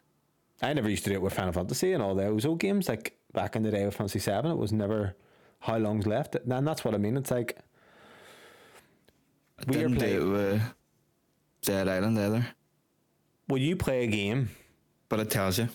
I 0.62 0.72
never 0.74 0.90
used 0.90 1.04
to 1.04 1.10
do 1.10 1.16
it 1.16 1.22
with 1.22 1.34
Final 1.34 1.52
Fantasy 1.52 1.92
and 1.94 2.02
all 2.02 2.16
those 2.16 2.46
old 2.46 2.60
games. 2.60 2.88
Like 2.88 3.18
back 3.34 3.56
in 3.56 3.64
the 3.64 3.72
day 3.72 3.86
with 3.86 3.96
Fantasy 3.96 4.20
Seven, 4.20 4.52
it 4.52 4.58
was 4.58 4.72
never 4.72 5.16
how 5.60 5.78
long's 5.78 6.06
left. 6.08 6.36
And 6.36 6.68
that's 6.68 6.86
what 6.86 6.94
I 6.94 6.98
mean. 6.98 7.18
It's 7.18 7.32
like 7.32 7.58
I 9.60 9.64
We 9.68 9.74
didn't 9.74 9.96
play- 9.98 10.14
do 10.14 10.22
it 10.30 10.32
with 10.38 10.62
Dead 11.64 11.88
Island 11.88 12.18
either. 12.20 12.46
when 13.48 13.62
you 13.62 13.76
play 13.76 14.04
a 14.04 14.08
game, 14.08 14.50
But 15.10 15.20
it 15.20 15.30
tells 15.30 15.58
you. 15.60 15.68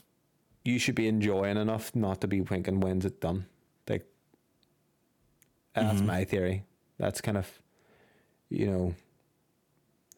you 0.64 0.78
should 0.78 0.94
be 0.94 1.06
enjoying 1.08 1.56
enough 1.56 1.94
not 1.94 2.20
to 2.22 2.28
be 2.28 2.40
thinking 2.40 2.80
when's 2.80 3.04
it 3.04 3.20
done. 3.20 3.46
Like 5.76 5.86
that's 5.86 5.98
mm-hmm. 5.98 6.06
my 6.06 6.24
theory. 6.24 6.64
That's 6.98 7.20
kind 7.20 7.36
of 7.36 7.46
you 8.48 8.66
know 8.66 8.94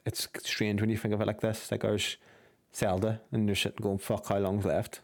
it's 0.07 0.29
strange 0.45 0.81
when 0.81 0.91
you 0.91 0.97
think 0.97 1.15
of 1.15 1.21
it 1.21 1.27
like 1.27 1.41
this. 1.41 1.71
Like 1.71 1.83
there's 1.83 2.17
Zelda 2.75 3.21
and 3.33 3.47
you're 3.47 3.57
sitting 3.57 3.79
going, 3.83 3.99
fuck 3.99 4.27
how 4.29 4.39
long's 4.39 4.65
left. 4.65 5.01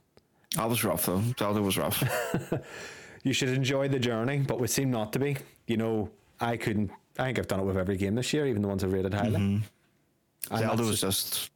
That 0.56 0.68
was 0.68 0.84
rough 0.84 1.06
though. 1.06 1.22
Zelda 1.38 1.62
was 1.62 1.76
rough. 1.76 2.02
you 3.22 3.32
should 3.32 3.50
enjoy 3.50 3.88
the 3.88 3.98
journey, 3.98 4.38
but 4.38 4.60
we 4.60 4.68
seem 4.68 4.90
not 4.90 5.12
to 5.14 5.18
be. 5.18 5.36
You 5.66 5.76
know, 5.76 6.10
I 6.40 6.56
couldn't. 6.56 6.90
I 7.18 7.24
think 7.24 7.38
I've 7.38 7.48
done 7.48 7.60
it 7.60 7.64
with 7.64 7.76
every 7.76 7.96
game 7.96 8.14
this 8.14 8.32
year, 8.32 8.46
even 8.46 8.62
the 8.62 8.68
ones 8.68 8.84
I've 8.84 8.92
rated 8.92 9.14
highly. 9.14 9.40
Mm-hmm. 9.40 10.54
And 10.54 10.60
Zelda 10.60 10.82
was 10.82 11.00
just, 11.00 11.50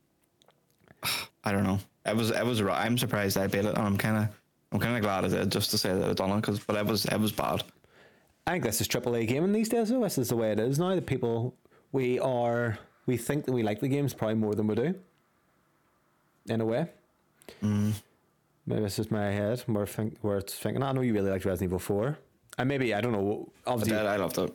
I 1.45 1.53
don't 1.53 1.65
know. 1.65 1.79
It 2.07 2.17
was 2.17 2.31
it 2.31 2.45
was. 2.45 2.61
I'm 2.63 2.99
surprised 2.99 3.37
I 3.37 3.47
beat 3.47 3.65
it, 3.65 3.77
and 3.77 3.79
I'm 3.79 3.97
kind 3.97 4.17
of 4.17 4.29
I'm 4.73 4.81
kind 4.81 4.97
of 4.97 5.03
glad 5.03 5.25
I 5.25 5.29
did 5.29 5.53
just 5.53 5.71
to 5.71 5.79
say 5.79 5.93
that 5.93 6.09
I 6.09 6.13
done 6.13 6.31
it, 6.31 6.43
cause 6.43 6.61
but 6.61 6.77
it 6.77 6.87
was 6.87 7.05
it 7.05 7.19
was 7.19 7.33
bad. 7.33 7.63
I 8.47 8.53
think 8.53 8.65
this 8.65 8.81
is 8.81 8.89
triple 8.89 9.15
A 9.17 9.25
gaming 9.27 9.53
these 9.53 9.69
days. 9.69 9.91
Though 9.91 10.01
this 10.01 10.19
is 10.19 10.29
the 10.29 10.37
way 10.37 10.53
it 10.53 10.61
is 10.61 10.79
now. 10.79 10.95
That 10.95 11.07
people 11.07 11.55
we 11.93 12.19
are 12.19 12.79
we 13.07 13.17
think 13.17 13.47
that 13.47 13.53
we 13.53 13.63
like 13.63 13.81
the 13.81 13.89
games 13.89 14.15
probably 14.15 14.37
more 14.37 14.55
than 14.55 14.67
we 14.67 14.75
do. 14.75 14.95
In 16.47 16.61
a 16.61 16.65
way, 16.65 16.89
mm. 17.63 17.93
maybe 18.67 18.81
this 18.83 18.99
is 18.99 19.11
my 19.11 19.27
head 19.31 19.61
where 19.67 19.87
think 19.87 20.17
where 20.23 20.39
it's 20.39 20.55
thinking. 20.55 20.83
I 20.83 20.93
know 20.93 21.03
you 21.03 21.13
really 21.13 21.31
liked 21.31 21.45
Resident 21.45 21.69
Evil 21.69 21.79
Four, 21.79 22.19
and 22.59 22.69
maybe 22.69 22.95
I 22.95 23.01
don't 23.01 23.13
know. 23.13 23.49
Obviously, 23.67 23.95
that, 23.95 24.07
I 24.07 24.17
loved 24.17 24.39
it. 24.39 24.55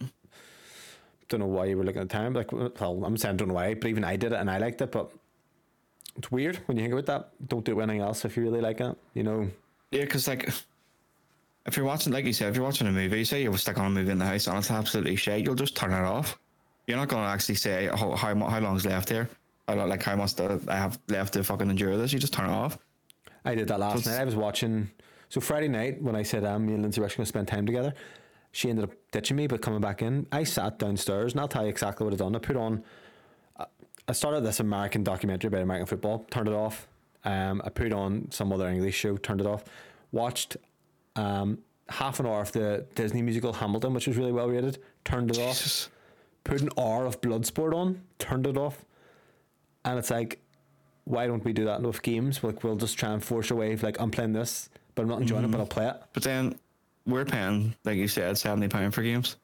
don't 1.30 1.40
know 1.40 1.46
why 1.46 1.66
you 1.66 1.78
were 1.78 1.84
looking 1.84 2.02
at 2.02 2.10
the 2.10 2.14
time. 2.14 2.34
Like, 2.34 2.52
well, 2.52 3.04
I'm 3.06 3.18
saying 3.18 3.38
don't 3.38 3.50
know 3.50 3.54
why, 3.54 3.76
but 3.76 3.88
even 3.88 4.04
I 4.04 4.16
did 4.16 4.32
it 4.32 4.40
and 4.40 4.50
I 4.50 4.58
liked 4.58 4.82
it. 4.82 4.92
But 4.92 5.12
it's 6.18 6.32
weird 6.32 6.58
when 6.66 6.78
you 6.78 6.84
think 6.84 6.94
about 6.94 7.06
that. 7.06 7.48
Don't 7.48 7.64
do 7.64 7.72
it 7.72 7.76
with 7.76 7.84
anything 7.84 8.02
else 8.02 8.26
if 8.26 8.38
you 8.38 8.44
really 8.44 8.62
like 8.62 8.82
it. 8.82 8.98
You 9.14 9.24
know, 9.24 9.50
Yeah, 9.92 10.02
because 10.02 10.28
like, 10.28 10.50
if 11.66 11.76
you're 11.76 11.86
watching, 11.86 12.14
like 12.14 12.26
you 12.26 12.34
said, 12.34 12.50
if 12.50 12.56
you're 12.56 12.66
watching 12.66 12.88
a 12.88 12.92
movie, 12.92 13.20
you 13.20 13.26
say 13.26 13.42
you're 13.42 13.58
stuck 13.58 13.78
on 13.80 13.88
a 13.88 13.90
movie 13.90 14.12
in 14.12 14.20
the 14.20 14.26
house 14.26 14.48
and 14.48 14.58
it's 14.58 14.70
absolutely 14.70 15.16
shit, 15.16 15.44
you'll 15.44 15.56
just 15.56 15.76
turn 15.76 15.92
it 15.92 16.06
off. 16.06 16.38
You're 16.88 16.98
not 16.98 17.08
going 17.08 17.24
to 17.24 17.30
actually 17.30 17.56
say 17.56 17.88
how 17.88 18.16
how, 18.16 18.36
how 18.36 18.60
long's 18.60 18.86
left 18.86 19.10
here, 19.10 19.28
or 19.68 19.76
like 19.88 20.04
how 20.04 20.16
much 20.16 20.40
I 20.40 20.76
have 20.76 21.00
left 21.08 21.34
to 21.34 21.44
fucking 21.44 21.70
endure 21.70 21.98
this. 21.98 22.14
You 22.14 22.20
just 22.20 22.34
turn 22.34 22.50
it 22.50 22.54
off. 22.54 22.78
I 23.44 23.56
did 23.56 23.68
that 23.70 23.80
last 23.80 24.00
it's- 24.00 24.08
night. 24.16 24.22
I 24.22 24.26
was 24.26 24.36
watching. 24.36 24.92
So 25.30 25.42
Friday 25.42 25.68
night 25.68 26.02
when 26.02 26.16
I 26.16 26.22
said 26.22 26.46
um, 26.46 26.68
me 26.68 26.74
and 26.74 26.84
Lindsay 26.84 27.02
were 27.02 27.06
actually 27.06 27.18
going 27.18 27.26
to 27.26 27.30
spend 27.30 27.48
time 27.48 27.66
together, 27.66 27.94
she 28.52 28.70
ended 28.70 28.86
up 28.86 28.92
ditching 29.12 29.36
me 29.36 29.48
but 29.48 29.62
coming 29.62 29.82
back 29.82 30.04
in. 30.04 30.28
I 30.32 30.44
sat 30.44 30.78
downstairs 30.78 31.34
and 31.34 31.42
I'll 31.42 31.48
tell 31.48 31.64
you 31.64 31.70
exactly 31.70 32.06
what 32.06 32.14
I 32.14 32.18
done. 32.18 32.36
I 32.36 32.40
put 32.40 32.56
on. 32.56 32.84
I 34.08 34.12
started 34.12 34.42
this 34.42 34.60
American 34.60 35.04
documentary 35.04 35.48
about 35.48 35.64
American 35.64 35.88
football. 35.88 36.28
Turned 36.30 36.48
it 36.48 36.54
off. 36.54 36.88
Um, 37.24 37.60
I 37.66 37.70
put 37.70 37.92
on 37.92 38.28
some 38.30 38.54
other 38.54 38.68
English 38.68 38.96
show. 38.96 39.18
Turned 39.18 39.42
it 39.42 39.48
off. 39.48 39.64
Watched 40.12 40.58
um, 41.16 41.60
half 41.90 42.20
an 42.20 42.26
hour 42.26 42.42
of 42.42 42.52
the 42.52 42.86
Disney 42.96 43.22
musical 43.22 43.54
Hamilton, 43.54 43.94
which 43.94 44.08
was 44.08 44.18
really 44.18 44.32
well 44.32 44.48
rated. 44.50 44.80
Turned 45.04 45.32
it 45.32 45.40
off. 45.40 45.90
Put 46.44 46.62
an 46.62 46.70
hour 46.78 47.06
of 47.06 47.22
Bloodsport 47.22 47.74
on. 47.74 48.02
Turned 48.20 48.46
it 48.48 48.58
off. 48.58 48.84
And 49.84 49.98
it's 50.00 50.10
like, 50.10 50.40
why 51.06 51.28
don't 51.28 51.44
we 51.46 51.54
do 51.54 51.66
that 51.66 51.82
with 51.82 52.02
games? 52.02 52.44
Like 52.44 52.64
we'll 52.64 52.76
just 52.76 52.98
try 52.98 53.12
and 53.12 53.24
force 53.24 53.52
our 53.52 53.58
way. 53.58 53.76
Like 53.76 54.00
I'm 54.00 54.12
playing 54.12 54.34
this, 54.34 54.70
but 54.96 55.04
I'm 55.04 55.08
not 55.10 55.22
enjoying 55.22 55.44
it, 55.46 55.52
but 55.52 55.60
I'll 55.60 55.66
play 55.68 55.88
it. 55.88 55.96
But 56.14 56.24
then 56.24 56.56
we're 57.06 57.26
paying, 57.26 57.76
like 57.84 57.98
you 57.98 58.08
said, 58.08 58.38
seventy 58.38 58.68
pound 58.68 58.94
for 58.96 59.04
games. 59.04 59.36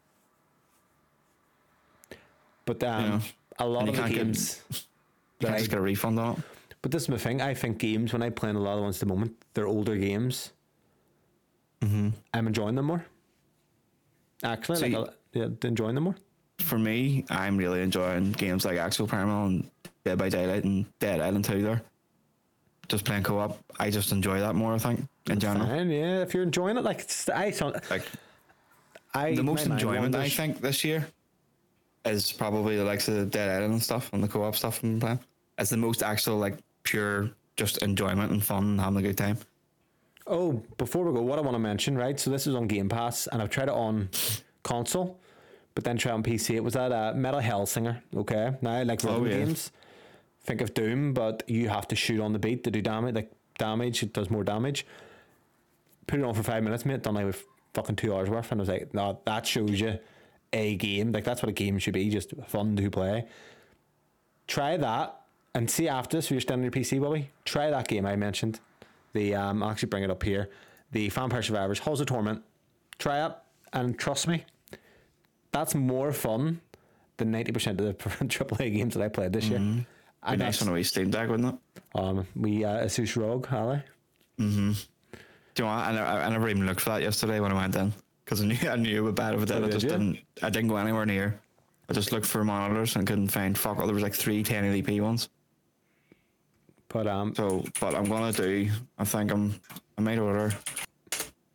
But 2.65 2.83
um, 2.83 3.03
Yeah. 3.03 3.19
a 3.59 3.65
lot 3.67 3.87
of 3.89 3.95
the 3.95 4.01
can't 4.01 4.13
get- 4.13 4.23
games. 4.25 4.61
You 5.39 5.47
can't 5.47 5.55
I- 5.55 5.57
just 5.59 5.71
get 5.71 5.79
a 5.79 5.81
refund 5.81 6.19
on 6.19 6.35
it. 6.37 6.43
but 6.83 6.91
this 6.91 7.01
is 7.03 7.09
my 7.09 7.17
thing. 7.17 7.41
I 7.41 7.55
think 7.55 7.79
games 7.79 8.13
when 8.13 8.21
I 8.21 8.29
play 8.29 8.51
in 8.51 8.55
a 8.55 8.59
lot 8.59 8.75
of 8.77 8.83
ones 8.83 8.97
at 8.97 8.99
the 8.99 9.05
moment, 9.07 9.35
they're 9.55 9.65
older 9.65 9.95
games. 9.97 10.51
Mm-hmm. 11.81 12.09
I'm 12.33 12.47
enjoying 12.47 12.75
them 12.75 12.85
more. 12.85 13.05
Actually, 14.43 14.77
See- 14.79 14.95
like, 14.97 15.09
I- 15.09 15.13
yeah, 15.33 15.47
enjoying 15.63 15.95
them 15.95 16.05
more. 16.05 16.15
For 16.59 16.77
me, 16.77 17.25
I'm 17.29 17.57
really 17.57 17.81
enjoying 17.81 18.33
games 18.33 18.65
like 18.65 18.77
Exoprimal 18.77 19.47
and 19.47 19.69
Dead 20.05 20.17
by 20.17 20.29
Daylight 20.29 20.63
and 20.63 20.85
Dead 20.99 21.19
Island 21.19 21.45
2 21.45 21.61
there. 21.63 21.81
Just 22.87 23.03
playing 23.05 23.23
co-op, 23.23 23.57
I 23.79 23.89
just 23.89 24.11
enjoy 24.11 24.39
that 24.41 24.53
more. 24.53 24.73
I 24.73 24.77
think 24.77 25.07
in 25.29 25.39
general. 25.39 25.65
Fine, 25.67 25.89
yeah. 25.89 26.21
If 26.21 26.33
you're 26.33 26.43
enjoying 26.43 26.77
it, 26.77 26.83
like 26.83 27.07
I, 27.33 27.49
thought- 27.51 27.89
Like 27.89 28.05
I 29.13 29.33
the 29.33 29.41
most 29.43 29.65
enjoyment 29.65 30.13
I 30.15 30.29
think 30.29 30.61
this 30.61 30.83
year 30.83 31.07
is 32.05 32.31
probably 32.31 32.77
the 32.77 32.83
likes 32.83 33.07
of 33.07 33.15
the 33.15 33.25
Dead 33.25 33.49
Island 33.49 33.73
and 33.73 33.81
stuff 33.83 34.11
and 34.13 34.23
the 34.23 34.27
co-op 34.27 34.55
stuff 34.55 34.83
I'm 34.83 34.99
playing. 34.99 35.19
It's 35.57 35.69
the 35.71 35.77
most 35.77 36.03
actual 36.03 36.37
like 36.37 36.57
pure 36.83 37.31
just 37.57 37.77
enjoyment 37.79 38.31
and 38.31 38.43
fun 38.43 38.63
and 38.65 38.81
having 38.81 38.99
a 38.99 39.01
good 39.01 39.17
time. 39.17 39.37
Oh, 40.31 40.63
before 40.77 41.03
we 41.05 41.13
go, 41.13 41.21
what 41.21 41.37
I 41.37 41.41
want 41.41 41.55
to 41.55 41.59
mention, 41.59 41.97
right? 41.97 42.17
So 42.19 42.29
this 42.29 42.47
is 42.47 42.55
on 42.55 42.67
Game 42.67 42.87
Pass, 42.87 43.27
and 43.27 43.41
I've 43.41 43.49
tried 43.49 43.67
it 43.67 43.73
on 43.73 44.09
console, 44.63 45.19
but 45.75 45.83
then 45.83 45.97
tried 45.97 46.13
on 46.13 46.23
PC. 46.23 46.55
It 46.55 46.63
was 46.63 46.73
that 46.75 46.91
uh, 46.91 47.13
Metal 47.13 47.41
Hellsinger. 47.41 48.01
Okay, 48.15 48.53
now 48.61 48.71
I 48.71 48.83
like 48.83 49.03
rhythm 49.03 49.23
Oh, 49.23 49.25
yeah. 49.25 49.37
games. 49.39 49.71
Think 50.43 50.61
of 50.61 50.73
Doom, 50.73 51.13
but 51.13 51.43
you 51.47 51.67
have 51.69 51.87
to 51.89 51.95
shoot 51.95 52.19
on 52.21 52.33
the 52.33 52.39
beat 52.39 52.63
to 52.63 52.71
do 52.71 52.81
damage. 52.81 53.13
Like 53.15 53.31
damage, 53.57 54.01
it 54.03 54.13
does 54.13 54.29
more 54.29 54.43
damage. 54.43 54.85
Put 56.07 56.19
it 56.19 56.25
on 56.25 56.33
for 56.33 56.43
five 56.43 56.63
minutes, 56.63 56.85
mate. 56.85 57.03
Done 57.03 57.15
like 57.15 57.25
with 57.25 57.43
fucking 57.73 57.97
two 57.97 58.15
hours 58.15 58.29
worth, 58.29 58.51
and 58.51 58.59
I 58.59 58.61
was 58.61 58.69
like, 58.69 58.93
no, 58.93 59.19
that 59.25 59.45
shows 59.45 59.79
you 59.81 59.99
a 60.53 60.75
game. 60.77 61.11
Like 61.11 61.25
that's 61.25 61.43
what 61.43 61.49
a 61.49 61.53
game 61.53 61.77
should 61.77 61.93
be, 61.93 62.09
just 62.09 62.33
fun 62.47 62.75
to 62.77 62.89
play. 62.89 63.27
Try 64.47 64.77
that 64.77 65.21
and 65.53 65.69
see 65.69 65.87
after 65.89 66.17
this. 66.17 66.25
If 66.27 66.31
you're 66.31 66.41
still 66.41 66.53
on 66.55 66.63
your 66.63 66.71
PC, 66.71 67.01
Bobby, 67.01 67.29
try 67.45 67.69
that 67.69 67.87
game 67.87 68.05
I 68.05 68.15
mentioned. 68.15 68.59
The 69.13 69.35
um, 69.35 69.61
I'll 69.63 69.69
actually 69.71 69.89
bring 69.89 70.03
it 70.03 70.09
up 70.11 70.23
here. 70.23 70.49
The 70.91 71.09
Vampire 71.09 71.41
Survivors, 71.41 71.79
Halls 71.79 72.01
of 72.01 72.07
Torment. 72.07 72.41
Try 72.99 73.25
it, 73.25 73.31
and 73.73 73.97
trust 73.97 74.27
me, 74.27 74.45
that's 75.51 75.73
more 75.75 76.11
fun 76.11 76.61
than 77.17 77.31
ninety 77.31 77.51
percent 77.51 77.79
of 77.81 77.87
the 77.87 77.93
AAA 78.25 78.73
games 78.75 78.93
that 78.95 79.03
I 79.03 79.07
played 79.09 79.33
this 79.33 79.45
year. 79.47 79.59
Be 79.59 80.37
nice 80.37 80.61
on 80.61 80.67
a 80.67 80.73
wee 80.73 80.83
Steam 80.83 81.09
Deck, 81.09 81.29
wouldn't 81.29 81.55
it? 81.55 81.81
um, 81.99 82.27
we 82.35 82.63
uh, 82.63 82.85
Asus 82.85 83.15
ROG, 83.19 83.47
Ally. 83.51 83.79
Do 84.37 84.43
you 84.45 84.75
know 85.59 85.65
what? 85.65 85.67
I, 85.87 85.91
never- 85.91 86.05
I 86.05 86.29
never 86.29 86.49
even 86.49 86.65
looked 86.65 86.81
for 86.81 86.91
that 86.91 87.01
yesterday 87.01 87.39
when 87.39 87.51
I 87.51 87.55
went 87.55 87.75
in 87.75 87.93
because 88.23 88.41
I 88.41 88.45
knew 88.45 88.69
I 88.69 88.75
knew 88.75 89.07
about 89.07 89.33
it 89.33 89.37
bad 89.39 89.41
of 89.41 89.47
did. 89.47 89.63
Oh, 89.63 89.67
I 89.67 89.69
just 89.69 89.83
you? 89.83 89.89
didn't. 89.89 90.19
I 90.41 90.49
didn't 90.49 90.69
go 90.69 90.77
anywhere 90.77 91.05
near. 91.05 91.39
I 91.89 91.93
just 91.93 92.11
looked 92.11 92.25
for 92.25 92.43
monitors 92.45 92.95
and 92.95 93.05
couldn't 93.05 93.27
find 93.29 93.57
fuck. 93.57 93.79
All. 93.79 93.85
There 93.85 93.93
was 93.93 94.03
like 94.03 94.13
three 94.13 94.43
1080p 94.43 95.01
ones. 95.01 95.27
But 96.91 97.07
um, 97.07 97.33
So, 97.35 97.63
but 97.79 97.95
I'm 97.95 98.05
gonna 98.05 98.33
do. 98.33 98.69
I 98.97 99.05
think 99.05 99.31
I'm. 99.31 99.55
I 99.97 100.01
might 100.01 100.19
order 100.19 100.53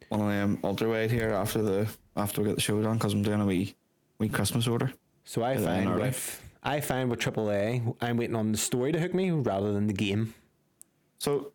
one 0.09 0.21
of 0.21 0.29
them 0.29 0.59
ultrawide 0.59 1.11
here 1.11 1.31
after 1.31 1.63
the 1.63 1.89
after 2.17 2.41
we 2.41 2.49
get 2.49 2.55
the 2.55 2.61
show 2.61 2.81
done 2.83 2.97
because 2.97 3.13
I'm 3.13 3.23
doing 3.23 3.41
a 3.41 3.47
wee 3.47 3.75
wee 4.19 4.29
Christmas 4.29 4.67
order. 4.67 4.93
so 5.25 5.43
I 5.43 5.57
find 5.57 5.95
with 5.97 6.43
I 6.63 6.81
find 6.81 7.11
with 7.11 7.21
AAA, 7.21 7.97
I'm 8.01 8.17
waiting 8.17 8.35
on 8.35 8.51
the 8.53 8.59
story 8.59 8.93
to 8.93 8.99
hook 8.99 9.15
me 9.15 9.31
rather 9.31 9.73
than 9.73 9.87
the 9.87 9.93
game. 9.93 10.35
So, 11.19 11.53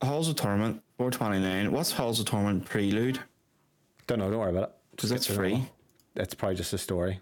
Halls 0.00 0.28
of 0.28 0.36
Torment 0.36 0.82
429. 0.98 1.72
What's 1.72 1.90
Halls 1.90 2.20
of 2.20 2.26
Torment 2.26 2.64
Prelude? 2.64 3.18
Don't 4.06 4.20
know. 4.20 4.30
Don't 4.30 4.38
worry 4.38 4.50
about 4.50 4.62
it. 4.64 4.74
Because 4.92 5.10
it's 5.10 5.26
free. 5.26 5.68
It's 6.14 6.32
probably 6.32 6.54
just 6.54 6.72
a 6.72 6.78
story. 6.78 7.20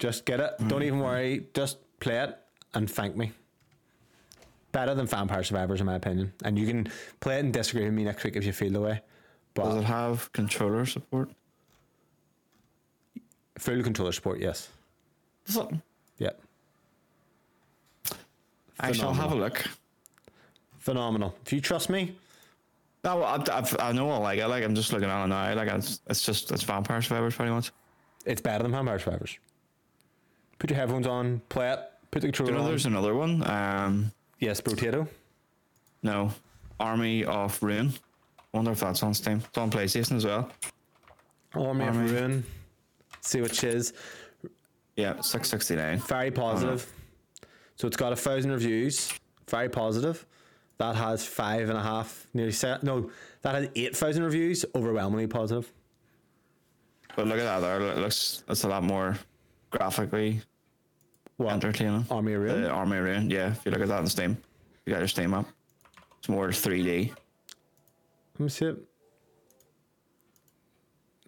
Just 0.00 0.24
get 0.26 0.40
it. 0.40 0.52
Mm. 0.58 0.68
Don't 0.68 0.82
even 0.82 0.98
worry. 0.98 1.46
Just 1.54 1.78
play 2.00 2.18
it 2.18 2.36
and 2.76 2.90
thank 2.90 3.16
me. 3.16 3.32
Better 4.72 4.94
than 4.94 5.06
Vampire 5.06 5.42
Survivors, 5.42 5.80
in 5.80 5.86
my 5.86 5.94
opinion. 5.94 6.32
And 6.44 6.58
you 6.58 6.66
can 6.66 6.88
play 7.20 7.38
it 7.38 7.40
and 7.44 7.52
disagree 7.52 7.84
with 7.84 7.94
me 7.94 8.04
next 8.04 8.22
week 8.24 8.36
if 8.36 8.44
you 8.44 8.52
feel 8.52 8.70
the 8.72 8.80
way. 8.80 9.00
But 9.54 9.64
Does 9.64 9.76
it 9.76 9.84
have 9.84 10.30
controller 10.32 10.84
support? 10.86 11.30
full 13.58 13.82
controller 13.82 14.12
support, 14.12 14.38
yes. 14.38 14.68
Does 15.46 15.56
it? 15.56 15.68
Yep. 16.18 16.40
I 18.78 18.92
shall 18.92 19.14
have 19.14 19.32
a 19.32 19.34
look. 19.34 19.64
Phenomenal. 20.78 21.34
If 21.46 21.52
you 21.54 21.60
trust 21.62 21.88
me, 21.88 22.14
No, 23.02 23.22
I, 23.22 23.42
I've, 23.50 23.74
I 23.80 23.92
know 23.92 24.10
I 24.10 24.18
like 24.18 24.38
it. 24.38 24.46
Like 24.46 24.62
I'm 24.62 24.74
just 24.74 24.92
looking 24.92 25.08
at 25.08 25.24
it 25.24 25.28
now. 25.28 25.54
Like 25.54 25.68
it's, 25.68 26.00
it's 26.06 26.22
just 26.22 26.50
it's 26.52 26.62
Vampire 26.64 27.00
Survivors 27.00 27.34
pretty 27.34 27.50
much. 27.52 27.72
it's 28.26 28.42
better 28.42 28.62
than 28.62 28.72
Vampire 28.72 28.98
Survivors. 28.98 29.38
Put 30.58 30.68
your 30.70 30.78
headphones 30.78 31.06
on, 31.06 31.40
play 31.48 31.70
it, 31.72 31.80
Do 32.20 32.44
you 32.44 32.50
know 32.52 32.64
there's 32.66 32.86
another 32.86 33.14
one? 33.14 33.42
Um, 33.48 34.12
Yes, 34.38 34.60
Brotato. 34.60 35.08
no, 36.02 36.30
Army 36.78 37.24
of 37.24 37.62
Ruin. 37.62 37.92
Wonder 38.52 38.72
if 38.72 38.80
that's 38.80 39.02
on 39.02 39.14
Steam. 39.14 39.42
It's 39.46 39.58
on 39.58 39.70
PlayStation 39.70 40.16
as 40.16 40.24
well. 40.24 40.50
Army 41.54 41.86
of 41.86 41.96
Ruin. 41.96 42.44
See 43.20 43.40
what 43.40 43.62
is. 43.64 43.92
Yeah, 44.96 45.20
six 45.20 45.48
sixty 45.50 45.76
nine. 45.76 45.98
Very 45.98 46.30
positive. 46.30 46.90
So 47.76 47.86
it's 47.86 47.96
got 47.96 48.12
a 48.12 48.16
thousand 48.16 48.52
reviews. 48.52 49.12
Very 49.48 49.68
positive. 49.68 50.24
That 50.78 50.96
has 50.96 51.26
five 51.26 51.68
and 51.68 51.78
a 51.78 51.82
half, 51.82 52.26
nearly 52.34 52.52
seven. 52.52 52.86
No, 52.86 53.10
that 53.42 53.54
has 53.54 53.68
eight 53.74 53.96
thousand 53.96 54.24
reviews. 54.24 54.64
Overwhelmingly 54.74 55.26
positive. 55.26 55.70
But 57.14 57.26
look 57.26 57.38
at 57.38 57.44
that 57.44 57.60
there. 57.60 57.80
It 57.80 57.98
looks 57.98 58.44
it's 58.48 58.64
a 58.64 58.68
lot 58.68 58.82
more 58.84 59.18
graphically 59.70 60.42
What? 61.36 61.52
entertaining. 61.52 62.06
Army 62.10 62.32
of 62.32 62.42
Ruin. 62.42 62.62
The 62.62 63.02
Ruin. 63.02 63.30
Yeah, 63.30 63.50
if 63.50 63.64
you 63.64 63.70
look 63.70 63.80
at 63.80 63.88
that 63.88 63.98
on 63.98 64.06
Steam, 64.06 64.38
you 64.84 64.92
got 64.92 65.00
your 65.00 65.08
Steam 65.08 65.34
up. 65.34 65.46
It's 66.18 66.28
more 66.28 66.50
three 66.52 66.82
D. 66.82 67.12
Let 68.38 68.40
me 68.40 68.48
see 68.48 68.66
it. 68.66 68.78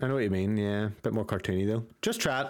I 0.01 0.07
know 0.07 0.15
what 0.15 0.23
you 0.23 0.31
mean. 0.31 0.57
Yeah, 0.57 0.87
a 0.87 0.89
bit 0.89 1.13
more 1.13 1.25
cartoony 1.25 1.67
though. 1.67 1.85
Just 2.03 2.21
try 2.21 2.43
it. 2.43 2.49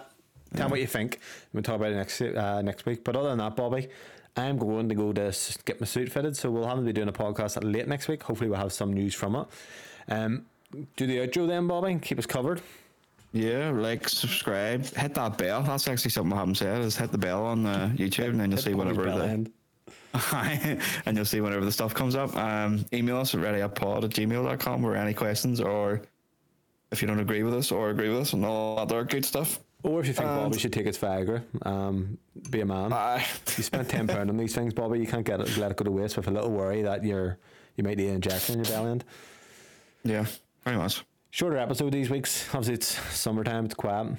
Tell 0.56 0.68
me 0.68 0.72
what 0.72 0.80
you 0.80 0.86
think. 0.86 1.18
We'll 1.52 1.62
talk 1.62 1.76
about 1.76 1.92
it 1.92 1.96
next 1.96 2.20
uh, 2.20 2.62
next 2.62 2.86
week. 2.86 3.04
But 3.04 3.16
other 3.16 3.30
than 3.30 3.38
that, 3.38 3.56
Bobby, 3.56 3.88
I'm 4.36 4.56
going 4.58 4.88
to 4.88 4.94
go 4.94 5.12
to 5.12 5.34
get 5.64 5.80
my 5.80 5.86
suit 5.86 6.10
fitted, 6.10 6.36
so 6.36 6.50
we'll 6.50 6.66
have 6.66 6.78
to 6.78 6.82
be 6.82 6.92
doing 6.92 7.08
a 7.08 7.12
podcast 7.12 7.58
late 7.62 7.88
next 7.88 8.08
week. 8.08 8.22
Hopefully, 8.22 8.48
we'll 8.48 8.58
have 8.58 8.72
some 8.72 8.92
news 8.92 9.14
from 9.14 9.34
it. 9.36 9.46
Um, 10.08 10.46
do 10.96 11.06
the 11.06 11.18
outro 11.18 11.46
then, 11.46 11.66
Bobby. 11.66 11.98
Keep 12.00 12.18
us 12.18 12.26
covered. 12.26 12.60
Yeah, 13.32 13.70
like, 13.70 14.08
subscribe, 14.08 14.86
hit 14.86 15.14
that 15.14 15.36
bell. 15.36 15.62
That's 15.62 15.86
actually 15.86 16.10
something 16.10 16.32
I 16.32 16.36
haven't 16.40 16.56
said. 16.56 16.80
Is 16.80 16.96
hit 16.96 17.12
the 17.12 17.18
bell 17.18 17.44
on 17.44 17.66
uh, 17.66 17.90
YouTube, 17.94 18.30
and 18.30 18.40
then 18.40 18.50
you'll 18.50 18.60
see 18.60 18.74
whatever 18.74 19.04
the, 19.04 19.24
end. 19.24 19.52
and 21.06 21.16
you'll 21.16 21.26
see 21.26 21.40
whenever 21.40 21.64
the 21.64 21.72
stuff 21.72 21.94
comes 21.94 22.14
up. 22.14 22.34
Um, 22.36 22.84
email 22.92 23.18
us 23.18 23.34
at 23.34 23.40
readyyuppod 23.40 24.04
at 24.04 24.10
gmail.com 24.10 24.84
or 24.84 24.96
any 24.96 25.12
questions, 25.12 25.60
or 25.60 26.02
if 26.90 27.02
you 27.02 27.08
don't 27.08 27.20
agree 27.20 27.42
with 27.42 27.54
us 27.54 27.70
or 27.70 27.90
agree 27.90 28.08
with 28.08 28.20
us 28.20 28.32
and 28.32 28.44
all 28.44 28.76
that 28.76 28.82
other 28.82 29.04
good 29.04 29.24
stuff. 29.24 29.60
Or 29.82 30.00
if 30.00 30.06
you 30.08 30.12
think 30.12 30.28
And- 30.28 30.40
Bobby 30.42 30.58
should 30.58 30.72
take 30.72 30.86
his 30.86 30.98
Viagra, 30.98 31.42
um, 31.64 32.18
be 32.50 32.62
a 32.62 32.66
man. 32.66 32.90
Bye. 32.90 33.24
you 33.56 33.62
spent 33.62 33.88
ten 33.88 34.08
pound 34.08 34.28
on 34.30 34.36
these 34.36 34.54
things, 34.54 34.74
Bobby. 34.74 34.98
You 34.98 35.06
can't 35.06 35.24
get 35.24 35.40
it, 35.40 35.56
let 35.56 35.70
it 35.70 35.76
go 35.76 35.84
to 35.84 35.90
waste 35.90 36.16
with 36.16 36.26
a 36.26 36.30
little 36.30 36.50
worry 36.50 36.82
that 36.82 37.04
you're 37.04 37.38
you 37.76 37.84
might 37.84 37.96
need 37.96 38.08
an 38.08 38.16
injection 38.16 38.58
in 38.58 38.64
your 38.64 38.72
belly 38.74 38.90
end. 38.90 39.04
yeah, 40.02 40.26
pretty 40.64 40.78
much. 40.78 41.04
Shorter 41.30 41.58
episode 41.58 41.92
these 41.92 42.10
weeks. 42.10 42.46
Obviously, 42.48 42.74
it's 42.74 42.86
summertime. 43.14 43.66
It's 43.66 43.74
quiet. 43.74 44.16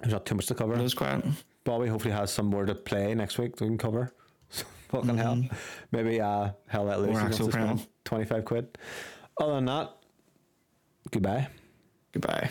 There's 0.00 0.12
not 0.12 0.26
too 0.26 0.34
much 0.34 0.46
to 0.46 0.54
cover. 0.54 0.74
It 0.74 0.80
is 0.80 0.94
quiet. 0.94 1.24
Bobby 1.64 1.86
hopefully 1.88 2.12
has 2.12 2.32
some 2.32 2.46
more 2.46 2.66
to 2.66 2.74
play 2.74 3.14
next 3.14 3.38
week 3.38 3.56
that 3.56 3.64
we 3.64 3.68
can 3.70 3.78
cover. 3.78 4.12
Fucking 4.88 5.16
hell. 5.16 5.42
Maybe 5.92 6.20
uh, 6.20 6.50
Hell 6.66 6.84
Let 6.84 7.00
Loose. 7.00 7.10
Or 7.10 7.12
he 7.12 7.22
wants 7.22 7.36
to 7.38 7.44
Axel 7.46 7.52
spend 7.52 7.86
25 8.04 8.44
quid. 8.44 8.78
Other 9.40 9.54
than 9.54 9.64
that, 9.66 9.92
goodbye. 11.10 11.48
Goodbye. 12.12 12.50